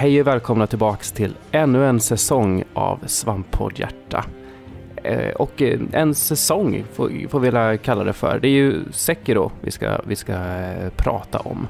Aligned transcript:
hej 0.00 0.20
och 0.20 0.26
välkomna 0.26 0.66
tillbaks 0.66 1.12
till 1.12 1.34
ännu 1.50 1.86
en 1.86 2.00
säsong 2.00 2.64
av 2.74 2.98
Svamppodd 3.06 3.78
Hjärta. 3.78 4.24
Eh, 5.02 5.30
och 5.30 5.62
eh, 5.62 5.80
en 5.92 6.14
säsong 6.14 6.84
får, 6.92 7.28
får 7.28 7.40
vi 7.40 7.48
vilja 7.48 7.76
kalla 7.76 8.04
det 8.04 8.12
för. 8.12 8.38
Det 8.42 8.48
är 8.48 8.52
ju 8.52 8.84
Sekiro 8.92 9.52
vi 9.60 9.70
ska, 9.70 10.00
vi 10.04 10.16
ska 10.16 10.32
eh, 10.32 10.90
prata 10.96 11.38
om. 11.38 11.68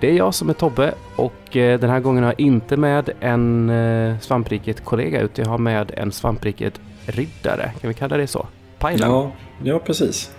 Det 0.00 0.10
är 0.10 0.14
jag 0.14 0.34
som 0.34 0.48
är 0.48 0.52
Tobbe 0.52 0.94
och 1.16 1.48
den 1.52 1.90
här 1.90 2.00
gången 2.00 2.24
har 2.24 2.30
jag 2.30 2.40
inte 2.40 2.76
med 2.76 3.10
en 3.20 3.72
Svampriket-kollega 4.20 5.20
utan 5.20 5.44
jag 5.44 5.50
har 5.50 5.58
med 5.58 5.90
en 5.96 6.12
Svampriket-riddare. 6.12 7.70
Kan 7.80 7.88
vi 7.88 7.94
kalla 7.94 8.16
det 8.16 8.26
så? 8.26 8.46
Pajlen. 8.78 9.10
Ja, 9.10 9.32
ja 9.62 9.78
precis. 9.78 10.30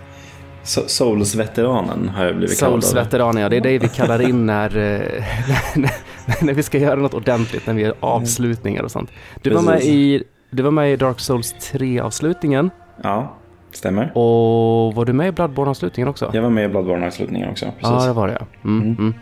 So- 0.64 0.86
Souls-veteranen 0.86 2.08
har 2.08 2.24
jag 2.24 2.36
blivit 2.36 2.60
kallad. 2.60 2.84
Souls-veteranen, 2.84 3.42
ja. 3.42 3.48
Det 3.48 3.56
är 3.56 3.60
det 3.60 3.78
vi 3.78 3.88
kallar 3.88 4.28
in 4.28 4.46
när, 4.46 4.70
när, 5.76 5.92
när 6.42 6.52
vi 6.54 6.62
ska 6.62 6.78
göra 6.78 7.00
något 7.00 7.14
ordentligt, 7.14 7.66
när 7.66 7.74
vi 7.74 7.82
gör 7.82 7.94
avslutningar 8.00 8.82
och 8.82 8.90
sånt. 8.90 9.10
Du 9.42 9.50
var 9.50 9.62
med 9.62 9.74
Precis. 9.74 9.90
i, 9.90 10.22
du 10.50 10.62
var 10.62 10.70
med 10.70 10.92
i 10.92 10.96
Dark 10.96 11.20
Souls 11.20 11.54
3-avslutningen 11.72 12.70
Ja, 13.02 13.34
stämmer. 13.72 14.04
och 14.14 14.94
var 14.94 15.04
du 15.04 15.12
med 15.12 15.28
i 15.28 15.32
Bloodborne-avslutningen 15.32 16.08
också? 16.08 16.30
Jag 16.34 16.42
var 16.42 16.50
med 16.50 16.64
i 16.64 16.68
Bloodborne-avslutningen 16.68 17.50
också. 17.50 17.64
Precis. 17.66 17.80
Ja, 17.82 18.06
det 18.06 18.12
var 18.12 18.28
det. 18.28 18.44
Mm, 18.64 18.80
Mm. 18.82 18.96
mm. 18.98 19.14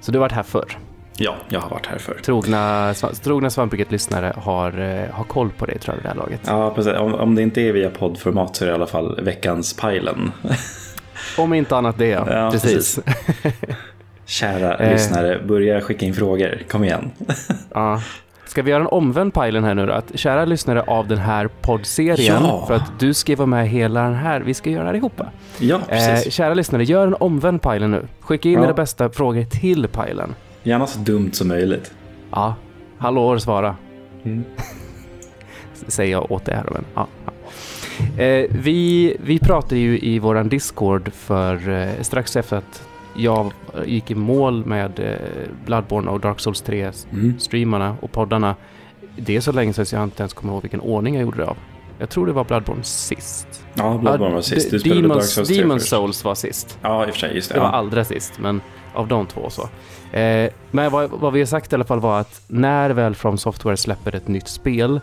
Så 0.00 0.12
du 0.12 0.18
har 0.18 0.20
varit 0.20 0.32
här 0.32 0.42
förr. 0.42 0.78
Ja, 1.18 1.34
jag 1.48 1.60
har 1.60 1.70
varit 1.70 1.86
här 1.86 1.98
förr. 1.98 2.20
Trogna, 2.24 2.94
trogna 3.22 3.50
Svampriket-lyssnare 3.50 4.32
har, 4.36 4.80
eh, 4.80 5.10
har 5.14 5.24
koll 5.24 5.50
på 5.58 5.66
dig 5.66 5.78
tror 5.78 5.92
jag 5.92 5.96
vid 5.96 6.04
det 6.04 6.08
här 6.08 6.16
laget. 6.16 6.40
Ja, 6.46 6.72
precis. 6.74 6.92
Om, 6.92 7.14
om 7.14 7.34
det 7.34 7.42
inte 7.42 7.60
är 7.60 7.72
via 7.72 7.90
poddformat 7.90 8.56
så 8.56 8.64
är 8.64 8.66
det 8.66 8.72
i 8.72 8.74
alla 8.74 8.86
fall 8.86 9.20
veckans 9.22 9.76
Pajlen. 9.76 10.32
Om 11.38 11.54
inte 11.54 11.76
annat 11.76 11.98
det 11.98 12.06
ja. 12.08 12.26
Ja, 12.30 12.50
precis. 12.50 13.00
Kära 14.26 14.74
Eh. 14.76 14.92
lyssnare, 14.92 15.40
börja 15.46 15.80
skicka 15.80 16.06
in 16.06 16.14
frågor. 16.14 16.58
Kom 16.70 16.84
igen. 16.84 17.10
Ja. 17.74 18.02
Ska 18.46 18.62
vi 18.62 18.70
göra 18.70 18.80
en 18.80 18.86
omvänd 18.88 19.34
pajlen 19.34 19.64
här 19.64 19.74
nu 19.74 19.86
då? 19.86 19.92
Att 19.92 20.18
kära 20.18 20.44
lyssnare 20.44 20.82
av 20.82 21.08
den 21.08 21.18
här 21.18 21.48
poddserien, 21.60 22.36
Ja. 22.42 22.64
för 22.66 22.74
att 22.74 22.98
du 22.98 23.14
ska 23.14 23.36
vara 23.36 23.46
med 23.46 23.68
hela 23.68 24.02
den 24.02 24.14
här, 24.14 24.40
vi 24.40 24.54
ska 24.54 24.70
göra 24.70 24.92
det 24.92 24.98
ihop. 24.98 25.20
Ja, 25.58 25.76
Eh, 25.76 25.82
precis. 25.88 26.32
kära 26.34 26.54
lyssnare, 26.54 26.84
gör 26.84 27.06
en 27.06 27.14
omvänd 27.20 27.62
pajlen 27.62 27.90
nu. 27.90 28.02
Skicka 28.20 28.48
in 28.48 28.54
Ja. 28.54 28.64
era 28.64 28.72
bästa 28.72 29.10
frågor 29.10 29.42
till 29.44 29.88
pajlen. 29.88 30.34
Gärna 30.62 30.86
så 30.86 30.98
dumt 30.98 31.30
som 31.32 31.48
möjligt. 31.48 31.92
Ja, 32.30 32.54
hallå 32.98 33.38
svara. 33.40 33.76
Mm. 34.24 34.44
Säger 35.86 36.12
jag 36.12 36.32
åt 36.32 36.48
här. 36.48 36.64
Men, 36.72 36.84
ja, 36.94 37.06
ja. 37.24 38.22
Eh, 38.22 38.46
vi, 38.50 39.16
vi 39.20 39.38
pratade 39.38 39.76
ju 39.80 39.98
i 39.98 40.18
våran 40.18 40.48
Discord 40.48 41.12
för 41.12 41.68
eh, 41.68 41.88
strax 42.02 42.36
efter 42.36 42.56
att 42.56 42.82
jag 43.18 43.52
gick 43.86 44.10
i 44.10 44.14
mål 44.14 44.66
med 44.66 44.98
eh, 45.00 45.14
Bloodborne 45.66 46.10
och 46.10 46.20
Dark 46.20 46.40
Souls 46.40 46.62
3 46.62 46.90
Mm. 47.12 47.94
och 48.00 48.12
poddarna. 48.12 48.54
Det 49.16 49.36
är 49.36 49.40
så 49.40 49.52
länge 49.52 49.72
sedan 49.72 49.86
så 49.86 49.96
jag 49.96 50.02
inte 50.04 50.22
ens 50.22 50.32
kommer 50.32 50.52
ihåg 50.52 50.62
vilken 50.62 50.80
ordning 50.80 51.14
jag 51.14 51.22
gjorde 51.22 51.36
det 51.38 51.46
av. 51.46 51.56
Jag 51.98 52.08
tror 52.10 52.26
det 52.26 52.32
var 52.32 52.44
Bloodborne 52.44 52.82
sist. 52.82 53.64
Ja, 53.74 53.98
Bloodborne 53.98 54.34
var 54.34 54.40
sist. 54.42 54.70
Du 54.70 54.76
D- 54.76 54.80
spelade 54.80 55.08
Dark 55.08 55.18
Demon's, 55.18 55.22
Souls 55.22 55.48
3 55.48 55.56
Demon's 55.64 55.72
först. 55.78 55.88
Souls 55.88 56.24
var 56.24 56.34
sist. 56.34 56.78
Ja, 56.82 57.06
i 57.06 57.10
och 57.10 57.14
för 57.14 57.20
sig. 57.20 57.34
Just 57.34 57.48
det. 57.48 57.54
Det 57.54 57.60
var 57.60 57.66
Ja. 57.66 57.72
allra 57.72 58.04
sist, 58.04 58.32
men 58.38 58.60
av 58.94 59.08
de 59.08 59.26
två 59.26 59.50
så. 59.50 59.62
Eh, 60.18 60.50
men 60.70 60.90
vad, 60.92 61.10
vad 61.10 61.32
vi 61.32 61.38
har 61.40 61.46
sagt 61.46 61.72
i 61.72 61.74
alla 61.76 61.84
fall 61.84 62.00
var 62.00 62.20
att 62.20 62.42
när 62.48 62.90
väl 62.90 63.14
From 63.14 63.38
Software 63.38 63.76
släpper 63.76 64.14
ett 64.14 64.28
nytt 64.28 64.48
spel, 64.48 65.00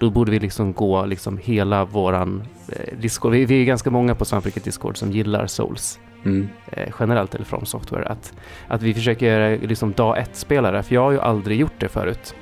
då 0.00 0.10
borde 0.10 0.30
vi 0.30 0.38
liksom 0.40 0.72
gå 0.72 1.06
liksom 1.06 1.38
hela 1.42 1.84
våran 1.84 2.42
eh, 2.68 2.98
Discord. 3.00 3.32
Vi, 3.32 3.44
vi 3.44 3.60
är 3.60 3.64
ganska 3.64 3.90
många 3.90 4.14
på 4.14 4.24
Svampriket 4.24 4.64
Discord 4.64 4.96
som 4.96 5.12
gillar 5.12 5.46
Souls 5.46 5.98
Mm. 6.28 6.48
eh, 6.72 6.88
generellt, 7.00 7.34
eller 7.34 7.44
From 7.44 7.66
Software. 7.66 8.04
Att, 8.04 8.32
att 8.68 8.82
vi 8.82 8.94
försöker 8.94 9.26
göra 9.26 9.56
liksom 9.62 9.92
dag 9.92 10.18
ett-spelare, 10.18 10.82
för 10.82 10.94
jag 10.94 11.02
har 11.02 11.12
ju 11.12 11.20
aldrig 11.20 11.60
gjort 11.60 11.80
det 11.80 11.88
förut. 11.88 12.34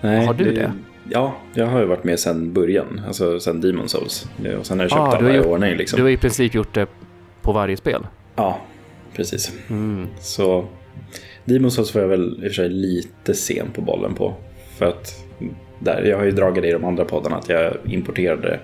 Nej, 0.00 0.26
Har 0.26 0.34
du 0.34 0.52
det? 0.52 0.72
Ja, 1.10 1.34
jag 1.54 1.66
har 1.66 1.80
ju 1.80 1.86
varit 1.86 2.04
med 2.04 2.20
sedan 2.20 2.52
början. 2.52 3.00
Alltså 3.06 3.40
sedan 3.40 3.60
Demon 3.60 3.88
Souls. 3.88 4.28
Och 4.58 4.66
sen 4.66 4.78
har 4.78 4.84
jag 4.84 4.90
köpt 4.90 5.00
Ah, 5.00 5.16
alla 5.16 5.34
i 5.34 5.40
ordning 5.40 5.76
liksom. 5.76 5.96
Du 5.96 6.02
har 6.02 6.10
i 6.10 6.16
princip 6.16 6.54
gjort 6.54 6.74
det 6.74 6.86
på 7.42 7.52
varje 7.52 7.76
spel. 7.76 8.06
Ja, 8.36 8.60
precis. 9.16 9.52
Mm. 9.70 10.06
Så 10.20 10.64
Demon 11.44 11.70
Souls 11.70 11.94
var 11.94 12.02
jag 12.02 12.08
väl 12.08 12.34
i 12.34 12.38
och 12.38 12.42
för 12.42 12.54
sig 12.54 12.68
lite 12.68 13.34
sen 13.34 13.66
på 13.74 13.80
bollen 13.80 14.14
på. 14.14 14.34
För 14.78 14.86
att 14.86 15.24
där, 15.78 16.02
jag 16.02 16.16
har 16.18 16.24
ju 16.24 16.30
dragit 16.30 16.62
det 16.62 16.68
i 16.68 16.72
de 16.72 16.84
andra 16.84 17.04
poddarna 17.04 17.36
att 17.36 17.48
jag 17.48 17.76
importerade, 17.84 18.60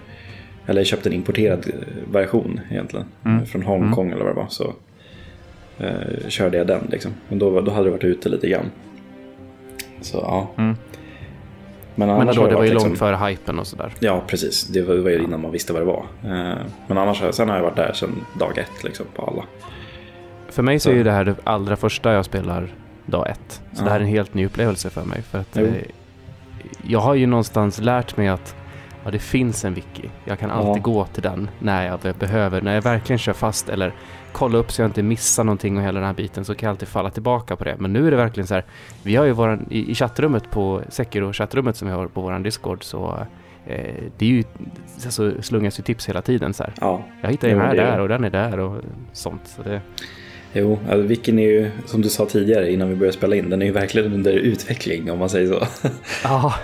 eller 0.67 0.81
jag 0.81 0.87
köpte 0.87 1.09
en 1.09 1.13
importerad 1.13 1.67
eh, 1.69 2.13
version 2.13 2.61
egentligen. 2.71 3.07
Mm. 3.25 3.47
Från 3.47 3.63
Hongkong 3.63 4.11
eller 4.13 4.25
vad 4.25 4.35
det 4.35 4.41
var. 4.41 4.49
Så 4.49 4.75
eh, 5.79 6.29
körde 6.29 6.59
jag 6.59 6.67
den 6.67 6.81
liksom. 6.91 7.13
Men 7.29 7.39
då, 7.39 7.61
då 7.61 7.71
hade 7.71 7.85
det 7.85 7.91
varit 7.91 8.05
ute 8.05 8.29
lite 8.29 8.49
grann. 8.49 8.71
Så 10.01 10.19
ja. 10.19 10.51
Mm. 10.57 10.77
Men 11.95 12.09
Men 12.09 12.27
då, 12.27 12.47
det 12.47 12.55
var 12.55 12.65
ju 12.65 12.71
liksom- 12.71 12.89
långt 12.89 12.99
före 12.99 13.17
hypen 13.29 13.59
och 13.59 13.67
sådär. 13.67 13.93
Ja, 14.01 14.23
precis. 14.27 14.67
Det 14.67 14.83
var, 14.83 14.95
det 14.95 15.01
var 15.01 15.11
ju 15.11 15.23
innan 15.25 15.41
man 15.41 15.51
visste 15.53 15.73
vad 15.73 15.83
det 15.83 15.87
var. 15.87 16.05
Eh, 16.25 16.57
Men 16.87 16.99
annars, 16.99 17.23
sen 17.31 17.49
har 17.49 17.57
jag 17.57 17.63
varit 17.63 17.77
där 17.77 17.93
sedan 17.93 18.25
dag 18.39 18.59
ett 18.59 18.85
liksom, 18.85 19.07
på 19.15 19.23
alla. 19.27 19.45
För 20.49 20.63
mig 20.63 20.79
så 20.79 20.83
Så. 20.85 20.91
är 20.91 20.95
ju 20.95 21.03
det 21.03 21.11
här 21.13 21.25
det 21.25 21.35
allra 21.45 21.77
första 21.77 22.13
jag 22.13 22.25
spelar 22.25 22.75
dag 23.07 23.29
ett. 23.31 23.63
Så 23.73 23.81
Ja. 23.81 23.85
det 23.85 23.91
här 23.91 23.97
är 23.97 24.05
en 24.05 24.09
helt 24.11 24.35
ny 24.35 24.47
upplevelse 24.47 24.91
för 24.91 25.05
mig. 25.05 25.23
För 25.23 25.39
att, 25.39 25.57
eh, 25.57 25.65
jag 26.83 26.99
har 27.01 27.15
ju 27.15 27.27
någonstans 27.27 27.81
lärt 27.81 28.17
mig 28.17 28.29
att 28.29 28.57
ja, 29.05 29.11
det 29.11 29.19
finns 29.19 29.65
en 29.65 29.75
wiki. 29.75 30.09
Jag 30.25 30.39
kan 30.39 30.51
alltid 30.51 30.77
Ja. 30.83 30.93
gå 30.93 31.05
till 31.05 31.23
den 31.23 31.51
när 31.59 31.87
jag 31.87 32.01
be- 32.01 32.13
behöver. 32.13 32.61
När 32.63 32.75
jag 32.75 32.83
verkligen 32.83 33.19
kör 33.19 33.33
fast 33.33 33.69
eller 33.69 33.93
kolla 34.33 34.59
upp 34.59 34.73
så 34.73 34.83
jag 34.83 34.89
inte 34.89 35.03
missar 35.03 35.45
någonting 35.45 35.77
och 35.77 35.83
hela 35.83 36.01
den 36.01 36.07
här 36.07 36.15
biten 36.15 36.45
så 36.45 36.55
kan 36.55 36.67
jag 36.67 36.71
alltid 36.75 36.89
falla 36.89 37.11
tillbaka 37.11 37.57
på 37.57 37.65
det. 37.65 37.77
Men 37.79 37.93
nu 37.93 38.07
är 38.07 38.11
det 38.11 38.17
verkligen 38.17 38.47
så 38.47 38.55
här. 38.55 38.65
Vi 39.03 39.17
har 39.17 39.25
ju 39.25 39.33
våran, 39.33 39.67
i, 39.71 39.91
i 39.91 39.95
chattrummet 39.95 40.51
på 40.51 40.83
Sekiro 40.89 41.33
chattrummet 41.33 41.77
som 41.77 41.89
vi 41.89 41.95
har 41.95 42.07
på 42.07 42.21
våran 42.21 42.43
Discord 42.43 42.85
så 42.85 43.27
eh, 43.67 43.95
det 44.19 44.25
är 44.25 44.31
ju, 44.31 44.45
alltså, 45.05 45.43
slungas 45.43 45.79
ju 45.79 45.83
tips 45.83 46.09
hela 46.09 46.23
tiden 46.23 46.55
så 46.55 46.63
här. 46.63 46.73
Ja, 46.81 47.03
Jag 47.23 47.31
hittade 47.31 47.53
den 47.53 47.63
här 47.63 47.75
där 47.77 48.01
och 48.01 48.09
den 48.09 48.25
är 48.25 48.31
där 48.31 48.59
och 48.59 48.83
sånt. 49.13 49.41
Så 49.57 49.63
det, 49.63 49.81
Jo, 50.53 50.79
alltså, 50.83 51.07
Wikin 51.07 51.39
är 51.39 51.43
ju, 51.43 51.71
som 51.87 52.03
du 52.03 52.09
sa 52.09 52.27
tidigare 52.27 52.73
innan 52.73 52.89
vi 52.89 52.97
började 52.97 53.17
spela 53.17 53.37
in, 53.37 53.51
den 53.51 53.63
är 53.63 53.67
ju 53.67 53.73
verkligen 53.73 54.13
under 54.13 54.33
utveckling 54.33 55.11
om 55.11 55.19
man 55.19 55.29
säger 55.29 55.49
så. 55.49 55.89
Ja, 56.25 56.55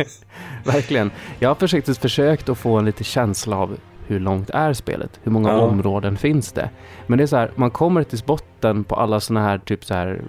verkligen. 0.64 1.10
Jag 1.38 1.50
har 1.50 1.54
försökt, 1.54 1.98
försökt 1.98 2.48
att 2.48 2.58
få 2.58 2.78
en 2.78 2.84
lite 2.84 3.04
känsla 3.04 3.56
av 3.56 3.76
hur 4.06 4.20
långt 4.20 4.50
är 4.50 4.72
spelet? 4.72 5.20
Hur 5.22 5.32
många 5.32 5.48
Ja. 5.48 5.60
områden 5.60 6.16
finns 6.16 6.52
det? 6.52 6.70
Men 7.06 7.18
det 7.18 7.24
är 7.24 7.26
så 7.26 7.36
här, 7.36 7.50
man 7.54 7.70
kommer 7.70 8.02
till 8.04 8.20
botten 8.26 8.84
på 8.84 8.94
alla 8.96 9.20
sådana 9.20 9.46
här 9.46 9.58
typ 9.58 9.84
så 9.84 9.94
här 9.94 10.20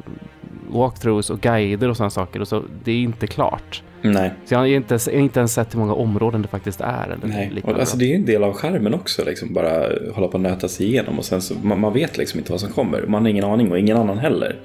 walkthroughs 0.69 1.29
och 1.29 1.39
guider 1.41 1.89
och 1.89 1.97
sådana 1.97 2.09
saker 2.09 2.39
och 2.39 2.47
så 2.47 2.63
det 2.83 2.91
är 2.91 2.95
inte 2.97 3.27
klart. 3.27 3.83
Nej, 4.05 4.31
Så 4.45 4.53
jag 4.53 4.59
har 4.59 4.65
inte 4.65 4.93
ens, 4.93 5.07
inte 5.07 5.39
ens 5.39 5.53
sett 5.53 5.75
hur 5.75 5.79
många 5.79 5.93
områden 5.93 6.41
det 6.41 6.47
faktiskt 6.47 6.81
är. 6.81 7.03
Eller 7.03 7.27
nej. 7.27 7.61
Och, 7.63 7.79
alltså, 7.79 7.97
det 7.97 8.11
är 8.11 8.15
en 8.15 8.25
del 8.25 8.43
av 8.43 8.53
skärmen 8.53 8.93
också, 8.93 9.25
liksom, 9.25 9.53
bara 9.53 9.89
hålla 10.13 10.27
på 10.27 10.37
att 10.37 10.43
nöta 10.43 10.67
sig 10.67 10.87
igenom 10.87 11.19
och 11.19 11.25
sen 11.25 11.41
så, 11.41 11.53
man, 11.63 11.79
man 11.79 11.93
vet 11.93 12.17
liksom 12.17 12.39
inte 12.39 12.51
vad 12.51 12.61
som 12.61 12.69
kommer. 12.69 13.01
Man 13.07 13.21
har 13.21 13.29
ingen 13.29 13.43
aning 13.43 13.71
och 13.71 13.79
ingen 13.79 13.97
annan 13.97 14.17
heller. 14.17 14.55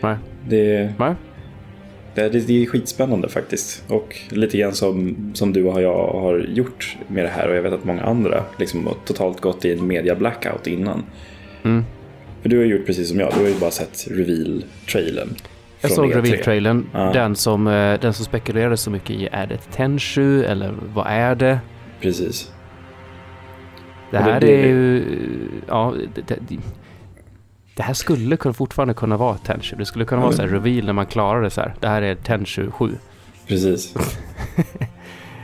Nej. 0.00 0.16
Det, 0.48 0.92
Nej? 0.98 1.14
det, 2.14 2.28
det, 2.28 2.40
det 2.40 2.62
är 2.62 2.66
skitspännande 2.66 3.28
faktiskt. 3.28 3.84
Och 3.88 4.16
lite 4.30 4.58
grann 4.58 4.74
som, 4.74 5.16
som 5.34 5.52
du 5.52 5.64
och 5.64 5.82
jag 5.82 6.12
har 6.12 6.38
gjort 6.38 6.96
med 7.08 7.24
det 7.24 7.28
här 7.28 7.48
och 7.48 7.56
jag 7.56 7.62
vet 7.62 7.72
att 7.72 7.84
många 7.84 8.02
andra 8.02 8.44
liksom 8.58 8.86
har 8.86 8.94
totalt 9.04 9.40
gått 9.40 9.64
i 9.64 9.72
en 9.72 9.86
media 9.86 10.14
blackout 10.14 10.66
innan. 10.66 11.04
Mm. 11.64 11.84
För 12.42 12.48
du 12.48 12.58
har 12.58 12.64
gjort 12.64 12.86
precis 12.86 13.08
som 13.08 13.20
jag, 13.20 13.32
du 13.34 13.40
har 13.40 13.48
ju 13.48 13.58
bara 13.60 13.70
sett 13.70 14.06
reveal-trailern. 14.10 15.28
Jag 15.80 15.90
såg 15.90 16.10
E3. 16.12 16.14
reveal-trailern. 16.14 16.86
Ja. 16.92 17.12
Den, 17.12 17.36
som, 17.36 17.66
eh, 17.66 18.00
den 18.00 18.12
som 18.14 18.24
spekulerade 18.24 18.76
så 18.76 18.90
mycket 18.90 19.10
i, 19.10 19.28
är 19.32 19.46
det 19.46 19.54
ett 19.54 19.68
Tenshu 19.72 20.44
eller 20.44 20.74
vad 20.94 21.06
är 21.06 21.34
det? 21.34 21.58
Precis. 22.00 22.52
Det 24.10 24.18
här 24.18 24.40
det- 24.40 24.62
är 24.62 24.66
ju... 24.66 25.04
Ja, 25.68 25.94
det, 26.14 26.22
det, 26.26 26.56
det 27.76 27.82
här 27.82 27.94
skulle 27.94 28.36
fortfarande 28.36 28.94
kunna 28.94 29.16
vara 29.16 29.36
Tenshu. 29.36 29.76
Det 29.76 29.86
skulle 29.86 30.04
kunna 30.04 30.22
vara 30.22 30.32
så 30.32 30.42
här 30.42 30.48
reveal 30.48 30.86
när 30.86 30.92
man 30.92 31.06
klarar 31.06 31.42
det 31.42 31.50
så 31.50 31.60
här. 31.60 31.74
Det 31.80 31.88
här 31.88 32.02
är 32.02 32.14
Tenshu 32.14 32.70
7. 32.70 32.90
Precis. 33.46 33.94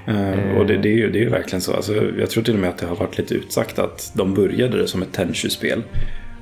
Eh, 0.06 0.58
och 0.58 0.66
det, 0.66 0.76
det, 0.76 0.88
är 0.88 0.96
ju, 0.96 1.10
det 1.10 1.18
är 1.18 1.22
ju 1.22 1.28
verkligen 1.28 1.60
så. 1.60 1.74
Alltså, 1.74 1.94
jag 2.18 2.30
tror 2.30 2.44
till 2.44 2.54
och 2.54 2.60
med 2.60 2.70
att 2.70 2.78
det 2.78 2.86
har 2.86 2.96
varit 2.96 3.18
lite 3.18 3.34
utsagt 3.34 3.78
att 3.78 4.12
de 4.14 4.34
började 4.34 4.78
det 4.78 4.88
som 4.88 5.02
ett 5.02 5.12
Tenchu-spel. 5.12 5.82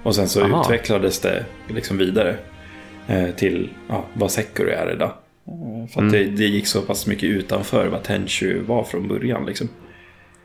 Och 0.02 0.14
sen 0.14 0.28
så 0.28 0.44
Aha. 0.44 0.60
utvecklades 0.60 1.20
det 1.20 1.44
liksom 1.68 1.98
vidare 1.98 2.36
till 3.36 3.70
ja, 3.88 4.04
vad 4.14 4.30
Sekiro 4.30 4.68
är 4.68 4.92
idag. 4.92 5.12
Eh, 5.48 5.88
För 5.88 6.00
Mm. 6.00 6.06
att 6.06 6.12
det, 6.12 6.24
det 6.24 6.44
gick 6.44 6.66
så 6.66 6.82
pass 6.82 7.06
mycket 7.06 7.24
utanför 7.24 7.86
vad 7.88 8.02
Tenchu 8.02 8.62
var 8.62 8.84
från 8.84 9.08
början. 9.08 9.46
Liksom. 9.46 9.68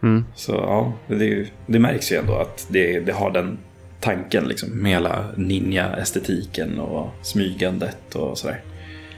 Mm. 0.04 0.26
Så 0.36 0.52
ja, 0.52 0.94
det, 1.08 1.48
det 1.66 1.80
märks 1.80 2.12
ju 2.12 2.16
ändå 2.16 2.36
att 2.36 2.68
det, 2.70 3.00
det 3.00 3.12
har 3.12 3.32
den 3.32 3.58
tanken 4.00 4.44
liksom. 4.44 4.70
Med 4.70 4.92
hela 4.92 5.26
ninja-estetiken 5.36 6.80
och 6.80 7.10
smygandet 7.22 8.16
och 8.16 8.38
sådär. 8.38 8.62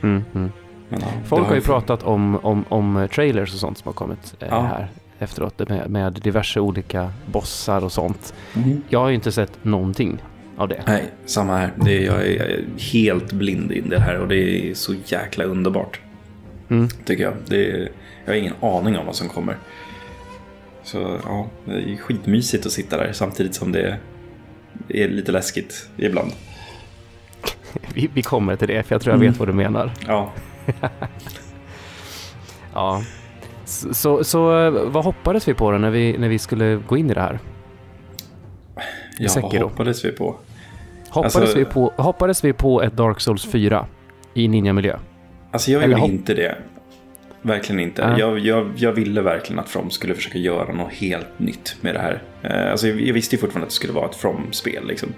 Mm, 0.04 0.24
mm. 0.36 0.52
Men, 0.90 1.00
ja, 1.02 1.08
Folk 1.26 1.48
har 1.48 1.56
ju 1.56 1.62
pratat 1.62 2.04
om, 2.04 2.36
om, 2.36 2.66
om 2.70 3.08
trailers 3.14 3.54
och 3.54 3.60
sånt 3.60 3.78
som 3.78 3.88
har 3.88 3.94
kommit 3.94 4.36
eh, 4.40 4.48
Ja. 4.52 4.62
här 4.62 4.88
efteråt 5.20 5.70
med, 5.70 5.90
med 5.90 6.14
diverse 6.14 6.60
olika 6.60 7.12
bossar 7.26 7.84
och 7.84 7.92
sånt. 7.92 8.34
Mhm. 8.54 8.82
Jag 8.90 9.00
har 9.00 9.10
ju 9.10 9.16
inte 9.16 9.32
sett 9.32 9.52
någonting 9.66 10.18
av 10.60 10.68
det. 10.68 10.84
Nej, 10.88 11.04
samma 11.26 11.58
här. 11.58 11.72
Det 11.76 11.98
är, 11.98 12.02
jag 12.06 12.28
är 12.28 12.64
helt 12.94 13.32
blind 13.34 13.72
i 13.72 13.82
det 13.82 14.00
här 14.00 14.20
och 14.20 14.28
det 14.28 14.70
är 14.70 14.74
så 14.74 14.96
jäkla 15.06 15.44
underbart. 15.44 16.00
Mm. 16.70 16.88
Tycker 17.06 17.24
jag. 17.24 17.34
Det 17.48 17.72
är, 17.72 17.90
jag 18.26 18.34
har 18.34 18.38
ingen 18.38 18.54
aning 18.62 18.98
om 18.98 19.06
vad 19.06 19.16
som 19.16 19.30
kommer. 19.30 19.58
Så 20.84 21.20
ja, 21.26 21.48
det 21.66 21.72
är 21.74 21.96
skitmysigt 21.98 22.66
att 22.66 22.72
sitta 22.72 22.98
där 22.98 23.12
samtidigt 23.14 23.56
som 23.56 23.72
det 23.72 23.98
är 24.90 25.10
lite 25.10 25.32
läskigt 25.32 25.90
ibland. 25.98 26.32
Vi, 27.94 28.10
vi 28.14 28.22
kommer 28.22 28.56
till 28.56 28.68
det, 28.68 28.84
för 28.84 28.96
jag 28.96 29.02
tror 29.02 29.12
jag 29.14 29.22
Mm. 29.22 29.32
vet 29.32 29.40
vad 29.40 29.48
du 29.48 29.54
menar. 29.54 29.92
Ja, 30.08 30.32
Ja. 32.74 33.04
Så, 33.66 33.94
så, 33.94 34.24
så 34.24 34.66
eh, 34.66 34.72
vad 34.72 35.04
hoppades 35.04 35.48
vi 35.48 35.54
på 35.54 35.72
då 35.72 35.78
när 35.78 35.90
vi, 35.90 36.18
när 36.18 36.30
vi 36.30 36.40
skulle 36.40 36.76
gå 36.76 36.98
in 36.98 37.10
i 37.12 37.14
det 37.14 37.22
här? 37.22 37.40
ja 39.20 39.30
vad 39.42 39.54
hoppades 39.54 40.06
vi 40.06 40.12
på? 40.12 40.36
Hoppades, 41.10 41.36
Alltså- 41.36 41.58
vi, 41.58 41.66
på, 41.66 41.94
hoppades 41.98 42.44
vi 42.44 42.54
på 42.54 42.82
ett 42.82 42.94
Dark 42.98 43.20
Souls 43.22 43.46
4 43.46 43.86
i 44.34 44.48
ninja-miljö? 44.48 44.98
Alltså 45.52 45.72
jag 45.72 45.84
Eller 45.84 45.98
gjorde 45.98 46.12
inte 46.12 46.34
det. 46.34 46.56
Verkligen 47.42 47.80
inte. 47.80 48.08
Nej. 48.10 48.20
Jag, 48.20 48.40
jag, 48.40 48.72
jag 48.76 48.92
ville 48.92 49.22
verkligen 49.22 49.60
att 49.60 49.70
From 49.70 49.90
skulle 49.90 50.14
försöka 50.16 50.38
göra 50.38 50.74
något 50.74 50.94
helt 50.94 51.40
nytt 51.40 51.76
med 51.82 51.96
det 51.96 52.00
här. 52.00 52.22
Eh, 52.42 52.72
Alltså 52.72 52.88
jag, 52.88 53.02
jag 53.02 53.14
visste 53.14 53.36
ju 53.36 53.40
fortfarande 53.40 53.64
att 53.66 53.70
det 53.70 53.76
skulle 53.76 53.94
vara 53.94 54.06
ett 54.10 54.16
From-spel. 54.16 54.88
Liksom. 54.88 55.10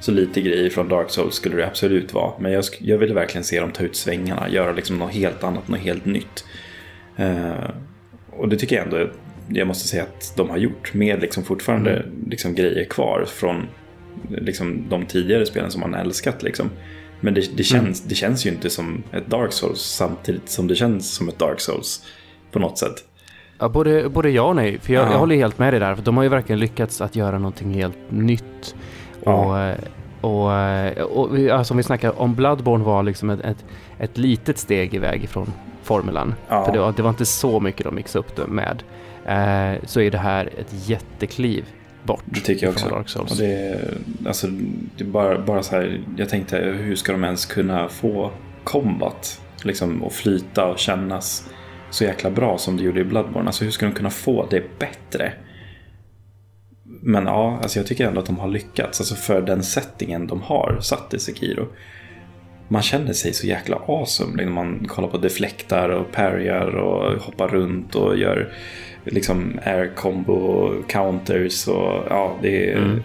Så 0.00 0.12
lite 0.12 0.40
grejer 0.40 0.70
från 0.70 0.88
Dark 0.88 1.10
Souls 1.10 1.34
skulle 1.34 1.56
det 1.56 1.66
absolut 1.66 2.14
vara. 2.14 2.32
Men 2.38 2.52
jag, 2.52 2.64
jag 2.80 2.98
ville 2.98 3.14
verkligen 3.14 3.44
se 3.44 3.60
dem 3.60 3.72
ta 3.72 3.82
ut 3.82 3.96
svängarna. 3.96 4.48
Göra 4.48 4.72
liksom 4.72 4.98
något 4.98 5.12
helt 5.12 5.44
annat, 5.44 5.68
något 5.68 5.78
helt 5.80 6.04
nytt. 6.04 6.44
Eh, 7.16 7.70
och 8.30 8.48
det 8.48 8.56
tycker 8.56 8.76
jag 8.76 8.84
ändå 8.84 9.10
jag 9.48 9.66
måste 9.66 9.88
säga 9.88 10.02
att 10.02 10.32
de 10.36 10.50
har 10.50 10.56
gjort. 10.56 10.94
Med 10.94 11.20
liksom 11.20 11.44
fortfarande 11.44 12.04
liksom 12.26 12.54
grejer 12.54 12.84
kvar 12.84 13.24
från 13.28 13.68
liksom 14.28 14.88
de 14.88 15.06
tidigare 15.06 15.46
spelen 15.46 15.70
som 15.70 15.80
man 15.80 15.94
älskat. 15.94 16.42
Liksom. 16.42 16.70
Men 17.20 17.34
det, 17.34 17.56
det, 17.56 17.62
känns, 17.62 18.00
det 18.02 18.14
känns 18.14 18.46
ju 18.46 18.50
inte 18.50 18.70
som 18.70 19.02
ett 19.12 19.26
Dark 19.26 19.52
Souls 19.52 19.80
samtidigt 19.80 20.48
som 20.50 20.66
det 20.68 20.74
känns 20.74 21.14
som 21.14 21.28
ett 21.28 21.38
Dark 21.38 21.60
Souls 21.60 22.04
på 22.52 22.58
något 22.58 22.78
sätt. 22.78 23.04
Ja, 23.58 23.68
både, 23.68 24.08
både 24.08 24.30
ja 24.30 24.42
och 24.42 24.56
nej. 24.56 24.78
För 24.78 24.92
jag, 24.92 25.06
Ja. 25.06 25.12
jag 25.12 25.18
håller 25.18 25.36
helt 25.36 25.58
med 25.58 25.72
dig 25.72 25.80
där. 25.80 25.94
För 25.94 26.02
de 26.02 26.16
har 26.16 26.22
ju 26.24 26.28
verkligen 26.28 26.58
lyckats 26.60 27.00
att 27.00 27.16
göra 27.16 27.38
någonting 27.38 27.74
helt 27.74 27.96
nytt. 28.08 28.74
Ja. 29.24 29.32
Och, 29.44 29.58
eh, 29.58 29.76
och, 30.20 30.52
eh, 30.54 31.02
och 31.04 31.38
vi- 31.38 31.50
alltså, 31.50 31.74
om 31.74 31.78
vi 31.78 31.82
snackar 31.82 32.20
om 32.20 32.34
Bloodborne 32.34 32.84
var 32.84 33.02
liksom 33.02 33.30
ett, 33.30 33.40
ett, 33.40 33.64
ett 33.98 34.18
litet 34.18 34.58
steg 34.58 34.94
iväg 34.94 35.24
ifrån 35.24 35.52
formulan. 35.82 36.34
Ja. 36.48 36.64
För 36.64 36.72
det 36.72 36.78
var, 36.78 36.92
det 36.96 37.02
var 37.02 37.10
inte 37.10 37.26
så 37.26 37.60
mycket 37.60 37.84
de 37.84 37.94
mixade 37.94 38.18
upp 38.20 38.36
det 38.36 38.46
med. 38.46 38.82
Eh, 39.26 39.82
så 39.86 40.00
är 40.00 40.10
det 40.10 40.18
här 40.18 40.46
ett 40.58 40.88
jättekliv 40.88 41.64
bort 42.08 42.22
Det 42.24 42.40
tycker 42.40 42.66
jag 42.66 42.72
också. 42.72 42.88
Dark 42.88 43.08
Souls. 43.08 43.30
Och 43.30 43.36
det, 43.36 43.80
alltså, 44.26 44.46
det 44.96 45.04
bara, 45.04 45.38
bara 45.38 45.62
så 45.62 45.76
här, 45.76 46.00
jag 46.16 46.28
tänkte 46.28 46.56
hur 46.58 46.96
ska 46.96 47.12
de 47.12 47.24
ens 47.24 47.46
kunna 47.46 47.88
få 47.88 48.30
combat 48.64 49.40
liksom, 49.62 50.02
och 50.02 50.12
flyta 50.12 50.66
och 50.66 50.78
kännas 50.78 51.48
så 51.90 52.04
jäkla 52.04 52.30
bra 52.30 52.58
som 52.58 52.76
det 52.76 52.82
gjorde 52.82 53.00
i 53.00 53.04
Bloodborne. 53.04 53.46
Alltså 53.46 53.64
hur 53.64 53.70
ska 53.70 53.86
de 53.86 53.94
kunna 53.94 54.10
få 54.10 54.46
det 54.50 54.78
bättre? 54.78 55.32
Men 57.02 57.24
ja, 57.24 57.58
alltså 57.62 57.78
jag 57.78 57.86
tycker 57.86 58.08
ändå 58.08 58.20
att 58.20 58.26
de 58.26 58.38
har 58.38 58.48
lyckats. 58.48 59.00
Alltså 59.00 59.14
för 59.14 59.42
den 59.42 59.62
settingen 59.62 60.26
de 60.26 60.42
har 60.42 60.78
satt 60.80 61.14
i 61.14 61.18
Sekiro. 61.18 61.68
Man 62.68 62.82
känner 62.82 63.12
sig 63.12 63.32
så 63.32 63.46
jäkla 63.46 63.76
awesome 63.76 64.36
när 64.36 64.50
man 64.50 64.84
kollar 64.88 65.08
på 65.08 65.18
deflektar 65.18 65.88
och 65.88 66.12
parryar 66.12 66.76
och 66.76 67.22
hoppar 67.22 67.48
runt 67.48 67.94
och 67.94 68.18
gör 68.18 68.52
liksom 69.04 69.60
air 69.64 69.92
combo 69.96 70.72
counters 70.88 71.68
och 71.68 72.04
ja, 72.10 72.36
det 72.42 72.72
är... 72.72 72.76
Mm. 72.76 73.02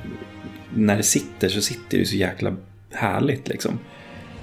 När 0.76 0.98
det 0.98 1.04
sitter 1.04 1.50
så 1.50 1.62
sitter 1.62 1.98
det 1.98 2.06
så 2.06 2.16
jäkla 2.16 2.56
härligt 2.92 3.48
liksom. 3.48 3.80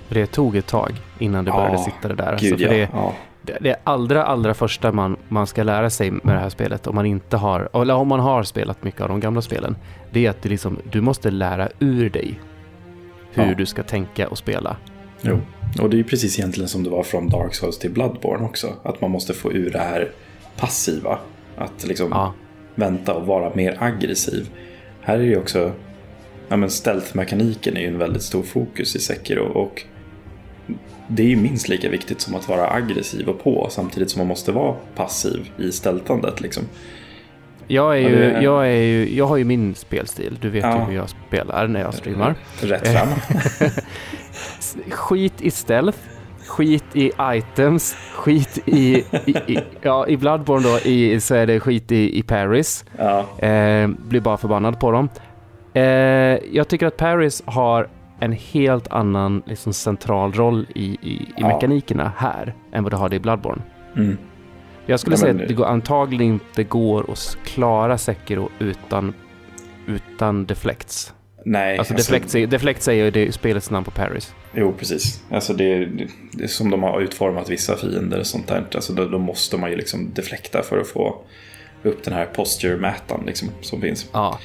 Det 0.08 0.26
tog 0.26 0.56
ett 0.56 0.66
tag 0.66 0.92
innan 1.18 1.44
det 1.44 1.50
Ja, 1.50 1.56
började 1.56 1.78
sitta 1.78 2.08
det 2.08 2.14
där. 2.14 2.32
Alltså, 2.32 2.46
Gud 2.46 2.58
för 2.58 2.64
ja. 2.64 2.72
det, 2.72 2.88
ja. 2.92 3.14
det, 3.42 3.58
det 3.60 3.76
allra, 3.84 4.24
allra 4.24 4.54
första 4.54 4.92
man, 4.92 5.16
man 5.28 5.46
ska 5.46 5.62
lära 5.62 5.90
sig 5.90 6.10
med 6.10 6.34
det 6.34 6.38
här 6.38 6.48
spelet, 6.48 6.86
om 6.86 6.94
man 6.94 7.06
inte 7.06 7.36
har, 7.36 7.68
eller 7.82 7.94
om 7.94 8.08
man 8.08 8.20
har 8.20 8.42
spelat 8.42 8.84
mycket 8.84 9.00
av 9.00 9.08
de 9.08 9.20
gamla 9.20 9.42
spelen, 9.42 9.76
det 10.10 10.26
är 10.26 10.30
att 10.30 10.42
det 10.42 10.48
liksom, 10.48 10.78
du 10.90 11.00
måste 11.00 11.30
lära 11.30 11.68
ur 11.78 12.10
dig 12.10 12.40
hur 13.32 13.46
Ja. 13.46 13.54
du 13.54 13.66
ska 13.66 13.82
tänka 13.82 14.28
och 14.28 14.38
spela. 14.38 14.76
Jo. 15.22 15.40
Och 15.80 15.90
det 15.90 15.96
är 15.96 15.98
ju 15.98 16.04
precis 16.04 16.38
egentligen 16.38 16.68
som 16.68 16.84
det 16.84 16.90
var 16.90 17.02
från 17.02 17.28
Dark 17.28 17.54
Souls 17.54 17.78
till 17.78 17.90
Bloodborne 17.90 18.44
också. 18.44 18.72
Att 18.82 19.00
man 19.00 19.10
måste 19.10 19.34
få 19.34 19.52
ur 19.52 19.70
det 19.70 19.78
här 19.78 20.10
passiva. 20.56 21.18
Att 21.60 21.86
liksom 21.86 22.08
Ja, 22.10 22.34
vänta 22.74 23.14
och 23.14 23.26
vara 23.26 23.54
mer 23.54 23.76
aggressiv. 23.80 24.48
Här 25.00 25.14
är 25.14 25.18
det 25.18 25.24
ju 25.26 25.36
också, 25.36 25.72
ja 26.48 26.56
men 26.56 26.70
stealth-mekaniken 26.70 27.76
är 27.76 27.80
ju 27.80 27.86
en 27.86 27.98
väldigt 27.98 28.22
stor 28.22 28.42
fokus 28.42 28.96
i 28.96 28.98
Sekiro 28.98 29.44
och 29.44 29.82
det 31.08 31.22
är 31.22 31.26
ju 31.26 31.36
minst 31.36 31.68
lika 31.68 31.88
viktigt 31.88 32.20
som 32.20 32.34
att 32.34 32.48
vara 32.48 32.70
aggressiv 32.70 33.28
och 33.28 33.42
på 33.42 33.66
samtidigt 33.70 34.10
som 34.10 34.18
man 34.18 34.26
måste 34.26 34.52
vara 34.52 34.76
passiv 34.96 35.50
i 35.58 35.72
steltandet 35.72 36.40
liksom. 36.40 36.62
jag, 37.66 37.98
är 37.98 38.00
Ja, 38.00 38.08
ju, 38.08 38.16
det- 38.16 38.42
jag, 38.42 38.66
är 38.68 38.82
ju, 38.82 39.16
jag 39.16 39.26
har 39.26 39.36
ju 39.36 39.44
min 39.44 39.74
spelstil, 39.74 40.38
du 40.40 40.50
vet 40.50 40.64
Ja. 40.64 40.78
ju 40.78 40.84
hur 40.84 40.96
jag 40.96 41.08
spelar 41.28 41.68
när 41.68 41.80
jag 41.80 41.94
streamar. 41.94 42.34
Rätt 42.60 42.88
fram. 42.88 43.08
Skit 44.90 45.40
i 45.42 45.50
stealth, 45.50 45.98
skit 46.50 46.84
i 46.96 47.12
items, 47.20 47.94
skit 48.14 48.58
i, 48.66 48.94
i, 49.26 49.30
i 49.46 49.58
ja 49.82 50.06
i 50.06 50.16
Bloodborne 50.16 50.68
då 50.68 50.78
i, 50.78 51.20
så 51.20 51.34
är 51.34 51.46
det 51.46 51.60
skit 51.60 51.92
i, 51.92 52.18
i 52.18 52.22
Paris. 52.22 52.84
ja, 52.98 53.18
Eh, 53.46 53.88
blir 53.88 54.20
bara 54.20 54.36
förbannad 54.36 54.80
på 54.80 54.90
dem. 54.90 55.08
Eh, 55.74 55.82
jag 56.52 56.68
tycker 56.68 56.86
att 56.86 56.96
Paris 56.96 57.42
har 57.46 57.88
en 58.20 58.32
helt 58.32 58.88
annan 58.88 59.42
liksom, 59.46 59.72
central 59.72 60.32
roll 60.32 60.66
i, 60.74 60.84
i, 60.84 61.12
i 61.12 61.28
Ja. 61.36 61.46
mekanikerna 61.46 62.12
här 62.16 62.54
än 62.72 62.82
vad 62.84 62.92
det 62.92 62.96
har 62.96 63.14
i 63.14 63.18
Bloodborne. 63.18 63.62
mm. 63.96 64.16
Jag 64.86 65.00
skulle 65.00 65.14
Ja, 65.16 65.20
säga 65.20 65.32
att 65.42 65.48
det 65.48 65.54
går, 65.54 65.64
antagligen 65.66 66.32
inte 66.34 66.64
går 66.64 67.10
att 67.12 67.38
klara 67.44 67.98
Sekiro 67.98 68.48
utan, 68.58 69.14
utan 69.86 70.46
deflects. 70.46 71.14
Nej, 71.44 71.78
Alltså, 71.78 71.94
deflects, 71.94 72.34
är, 72.34 72.46
deflects 72.46 72.88
är 72.88 72.92
ju 72.92 73.10
det 73.10 73.32
spelets 73.32 73.70
namn 73.70 73.84
på 73.84 73.90
Paris. 73.90 74.34
Jo, 74.54 74.74
precis. 74.78 75.22
Alltså 75.30 75.54
det, 75.54 75.84
det, 76.32 76.44
är 76.44 76.48
som 76.48 76.70
de 76.70 76.82
har 76.82 77.00
utformat 77.00 77.50
vissa 77.50 77.76
fiender 77.76 78.18
och 78.18 78.26
sånt 78.26 78.48
där. 78.48 78.66
Alltså 78.74 78.92
då, 78.92 79.06
då 79.06 79.18
måste 79.18 79.56
man 79.56 79.70
ju 79.70 79.76
liksom 79.76 80.10
deflekta 80.14 80.62
för 80.62 80.80
att 80.80 80.88
få 80.88 81.22
upp 81.82 82.04
den 82.04 82.14
här 82.14 82.26
posture-mätaren 82.26 83.26
liksom, 83.26 83.48
som 83.60 83.80
finns. 83.80 84.06
Ja. 84.12 84.38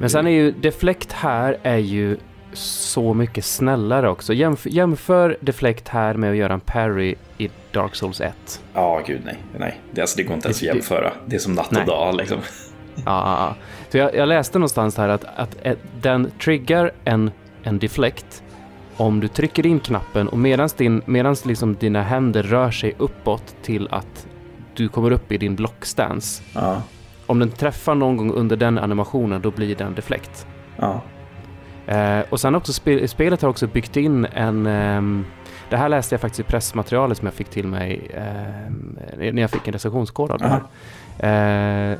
Men 0.00 0.10
sen 0.10 0.26
är 0.26 0.30
ju 0.30 0.50
deflect 0.52 1.12
här 1.12 1.58
är 1.62 1.76
ju 1.76 2.16
så 2.52 3.14
mycket 3.14 3.44
snällare 3.44 4.08
också. 4.08 4.34
Jämf 4.34 4.66
jämför 4.66 5.36
deflect 5.40 5.88
här 5.88 6.14
med 6.14 6.30
att 6.30 6.36
göra 6.36 6.52
en 6.52 6.60
parry 6.60 7.14
i 7.38 7.50
Dark 7.72 7.94
Souls 7.94 8.20
1. 8.20 8.62
Ja, 8.74 9.02
gud 9.06 9.20
nej. 9.24 9.36
nej. 9.58 9.80
Det, 9.90 10.00
alltså, 10.00 10.16
det 10.16 10.22
går 10.22 10.34
inte 10.34 10.48
ens 10.48 10.58
att 10.58 10.62
jämföra. 10.62 11.12
Det 11.26 11.36
är 11.36 11.40
som 11.40 11.52
natt 11.52 11.66
och 11.66 11.72
Nej. 11.72 11.86
dag 11.86 12.14
liksom. 12.14 12.38
Ja, 12.94 13.02
ja, 13.04 13.36
ja. 13.38 13.56
Så 13.92 13.98
jag, 13.98 14.14
jag 14.14 14.28
läste 14.28 14.58
någonstans 14.58 14.96
här 14.96 15.08
att, 15.08 15.24
att 15.36 15.56
ett- 15.62 15.78
den 16.00 16.30
triggar 16.42 16.90
en, 17.04 17.30
en 17.62 17.78
deflect 17.78 18.42
om 18.96 19.20
du 19.20 19.28
trycker 19.28 19.66
in 19.66 19.80
knappen 19.80 20.28
och 20.28 20.38
medans, 20.38 20.72
din, 20.72 21.02
medans 21.06 21.44
liksom 21.44 21.74
dina 21.74 22.02
händer 22.02 22.42
rör 22.42 22.70
sig 22.70 22.94
uppåt 22.98 23.54
till 23.62 23.88
att 23.90 24.26
du 24.74 24.88
kommer 24.88 25.10
upp 25.10 25.32
i 25.32 25.38
din 25.38 25.56
blockstance. 25.56 26.42
Ja, 26.54 26.82
Om 27.26 27.38
den 27.38 27.50
träffar 27.50 27.94
någon 27.94 28.16
gång 28.16 28.32
under 28.32 28.56
den 28.56 28.78
animationen, 28.78 29.40
då 29.42 29.50
blir 29.50 29.76
den 29.76 29.94
deflect. 29.94 30.46
ja, 30.76 31.00
Eh, 31.86 32.20
och 32.30 32.40
sen 32.40 32.54
också 32.54 32.72
spe, 32.72 33.08
spelet 33.08 33.42
har 33.42 33.48
också 33.48 33.66
byggt 33.66 33.96
in 33.96 34.24
en... 34.34 34.66
ehm, 34.66 35.24
det 35.72 35.78
här 35.78 35.88
läste 35.88 36.14
jag 36.14 36.20
faktiskt 36.20 36.40
i 36.40 36.42
pressmaterialet 36.42 37.18
som 37.18 37.26
jag 37.26 37.34
fick 37.34 37.48
till 37.48 37.66
mig 37.66 38.10
ehm, 38.14 38.98
när 39.18 39.42
jag 39.42 39.50
fick 39.50 39.66
en 39.66 39.72
recensionskod 39.72 40.30
av 40.30 40.38
det 40.38 40.48
här. 40.48 40.62
Eh, 41.92 41.98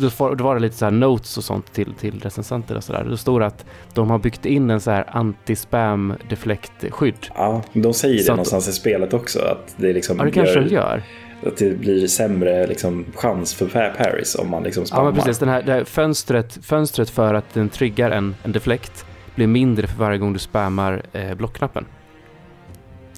då, 0.00 0.34
då, 0.34 0.44
var 0.44 0.54
det 0.54 0.60
lite 0.60 0.76
så 0.76 0.84
här 0.84 0.92
notes 0.92 1.36
och 1.38 1.44
sånt 1.44 1.72
till, 1.72 1.94
till 1.94 2.20
recensenter 2.20 2.76
och 2.76 2.84
sådär. 2.84 3.06
Då 3.10 3.16
stod 3.16 3.40
det 3.40 3.46
att 3.46 3.64
de 3.94 4.10
har 4.10 4.18
byggt 4.18 4.46
in 4.46 4.70
en 4.70 4.80
så 4.80 4.90
här 4.90 5.04
anti-spam 5.12 6.14
deflect-skydd. 6.28 7.30
ja. 7.36 7.62
De 7.72 7.94
säger 7.94 8.14
det 8.16 8.22
Så 8.22 8.32
att- 8.32 8.36
någonstans 8.36 8.68
i 8.68 8.72
spelet 8.72 9.14
också. 9.14 9.38
Att 9.38 9.74
det, 9.76 9.92
liksom 9.92 10.18
Ja, 10.18 10.24
det 10.24 10.30
kanske 10.30 10.54
gör, 10.54 10.64
de 10.64 10.74
gör. 10.74 11.02
Att 11.46 11.56
det 11.56 11.78
blir 11.78 12.06
sämre 12.06 12.66
liksom, 12.66 13.04
chans 13.14 13.54
för 13.54 13.66
Pa- 13.66 14.04
Paris 14.04 14.34
om 14.34 14.50
man 14.50 14.62
liksom 14.62 14.80
Ja, 14.82 14.86
spammar. 14.86 15.04
men 15.04 15.14
precis. 15.14 15.38
Den 15.38 15.48
här, 15.48 15.62
det 15.62 15.72
här 15.72 15.84
fönstret, 15.84 16.58
fönstret 16.62 17.10
för 17.10 17.34
att 17.34 17.54
den 17.54 17.68
triggar 17.68 18.10
en, 18.10 18.34
en 18.42 18.52
deflect 18.52 19.04
blir 19.34 19.46
mindre 19.46 19.86
för 19.86 19.96
varje 19.98 20.18
gång 20.18 20.32
du 20.32 20.38
spammar 20.38 21.02
eh, 21.12 21.34
blockknappen. 21.34 21.84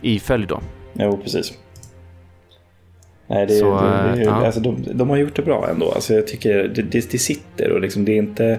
I 0.00 0.18
följd 0.18 0.48
då. 0.48 0.60
Jo, 0.92 1.20
precis. 1.22 1.58
Nej, 3.26 3.46
det, 3.46 3.54
Så, 3.54 3.80
det, 3.80 4.12
det, 4.14 4.20
eh, 4.20 4.22
ja. 4.22 4.46
alltså, 4.46 4.60
de, 4.60 4.76
de 4.92 5.10
har 5.10 5.16
gjort 5.16 5.36
det 5.36 5.42
bra 5.42 5.68
ändå. 5.70 5.92
Alltså, 5.92 6.14
jag 6.14 6.26
tycker 6.26 6.68
det, 6.68 6.82
det, 6.82 7.10
det 7.10 7.18
sitter 7.18 7.70
och 7.72 7.80
liksom, 7.80 8.04
det 8.04 8.12
är 8.12 8.16
inte... 8.16 8.58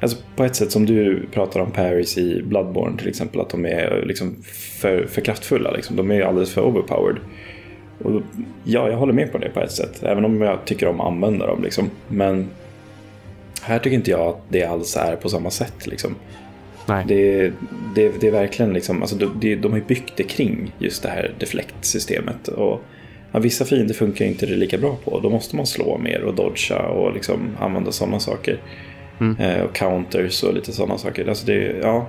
Alltså, 0.00 0.16
på 0.36 0.44
ett 0.44 0.56
sätt 0.56 0.72
som 0.72 0.86
du 0.86 1.26
pratar 1.32 1.60
om 1.60 1.70
Paris 1.70 2.18
i 2.18 2.42
Bloodborne 2.42 2.98
till 2.98 3.08
exempel, 3.08 3.40
att 3.40 3.50
de 3.50 3.66
är 3.66 4.04
liksom 4.06 4.36
för, 4.80 5.06
för 5.06 5.20
kraftfulla. 5.20 5.70
Liksom. 5.70 5.96
De 5.96 6.10
är 6.10 6.20
alldeles 6.20 6.52
för 6.52 6.62
overpowered. 6.62 7.16
Och, 8.02 8.22
ja, 8.64 8.88
jag 8.88 8.96
håller 8.96 9.12
med 9.12 9.32
på 9.32 9.38
det 9.38 9.48
på 9.48 9.60
ett 9.60 9.72
sätt, 9.72 10.02
även 10.02 10.24
om 10.24 10.40
jag 10.40 10.64
tycker 10.64 10.88
om 10.88 11.00
att 11.00 11.06
använda 11.06 11.46
dem. 11.46 11.62
Liksom. 11.62 11.90
Men 12.08 12.48
här 13.62 13.78
tycker 13.78 13.96
inte 13.96 14.10
jag 14.10 14.20
att 14.20 14.40
det 14.48 14.64
alls 14.64 14.96
är 14.96 15.16
på 15.16 15.28
samma 15.28 15.50
sätt. 15.50 15.86
Liksom. 15.86 16.14
Nej. 16.86 17.04
Det, 17.08 17.52
det, 17.94 18.20
det 18.20 18.26
är 18.26 18.32
verkligen 18.32 18.72
liksom, 18.72 19.02
alltså 19.02 19.16
de, 19.16 19.54
de 19.54 19.72
har 19.72 19.78
ju 19.78 19.84
byggt 19.84 20.12
det 20.16 20.22
kring 20.22 20.72
just 20.78 21.02
det 21.02 21.08
här 21.08 21.34
deflektsystemet. 21.38 22.48
Och 22.48 22.82
ja, 23.32 23.38
vissa 23.40 23.64
fiender 23.64 23.94
funkar 23.94 24.24
inte 24.24 24.46
det 24.46 24.56
lika 24.56 24.78
bra 24.78 24.96
på. 25.04 25.20
Då 25.20 25.30
måste 25.30 25.56
man 25.56 25.66
slå 25.66 25.98
mer 25.98 26.22
och 26.22 26.34
dodga 26.34 26.78
och 26.78 27.14
liksom 27.14 27.56
använda 27.60 27.92
sådana 27.92 28.20
saker. 28.20 28.60
Mm. 29.20 29.36
Eh, 29.36 29.62
och 29.62 29.74
counters 29.74 30.42
och 30.42 30.54
lite 30.54 30.72
sådana 30.72 30.98
saker. 30.98 31.28
Alltså 31.28 31.46
det, 31.46 31.76
ja, 31.82 32.06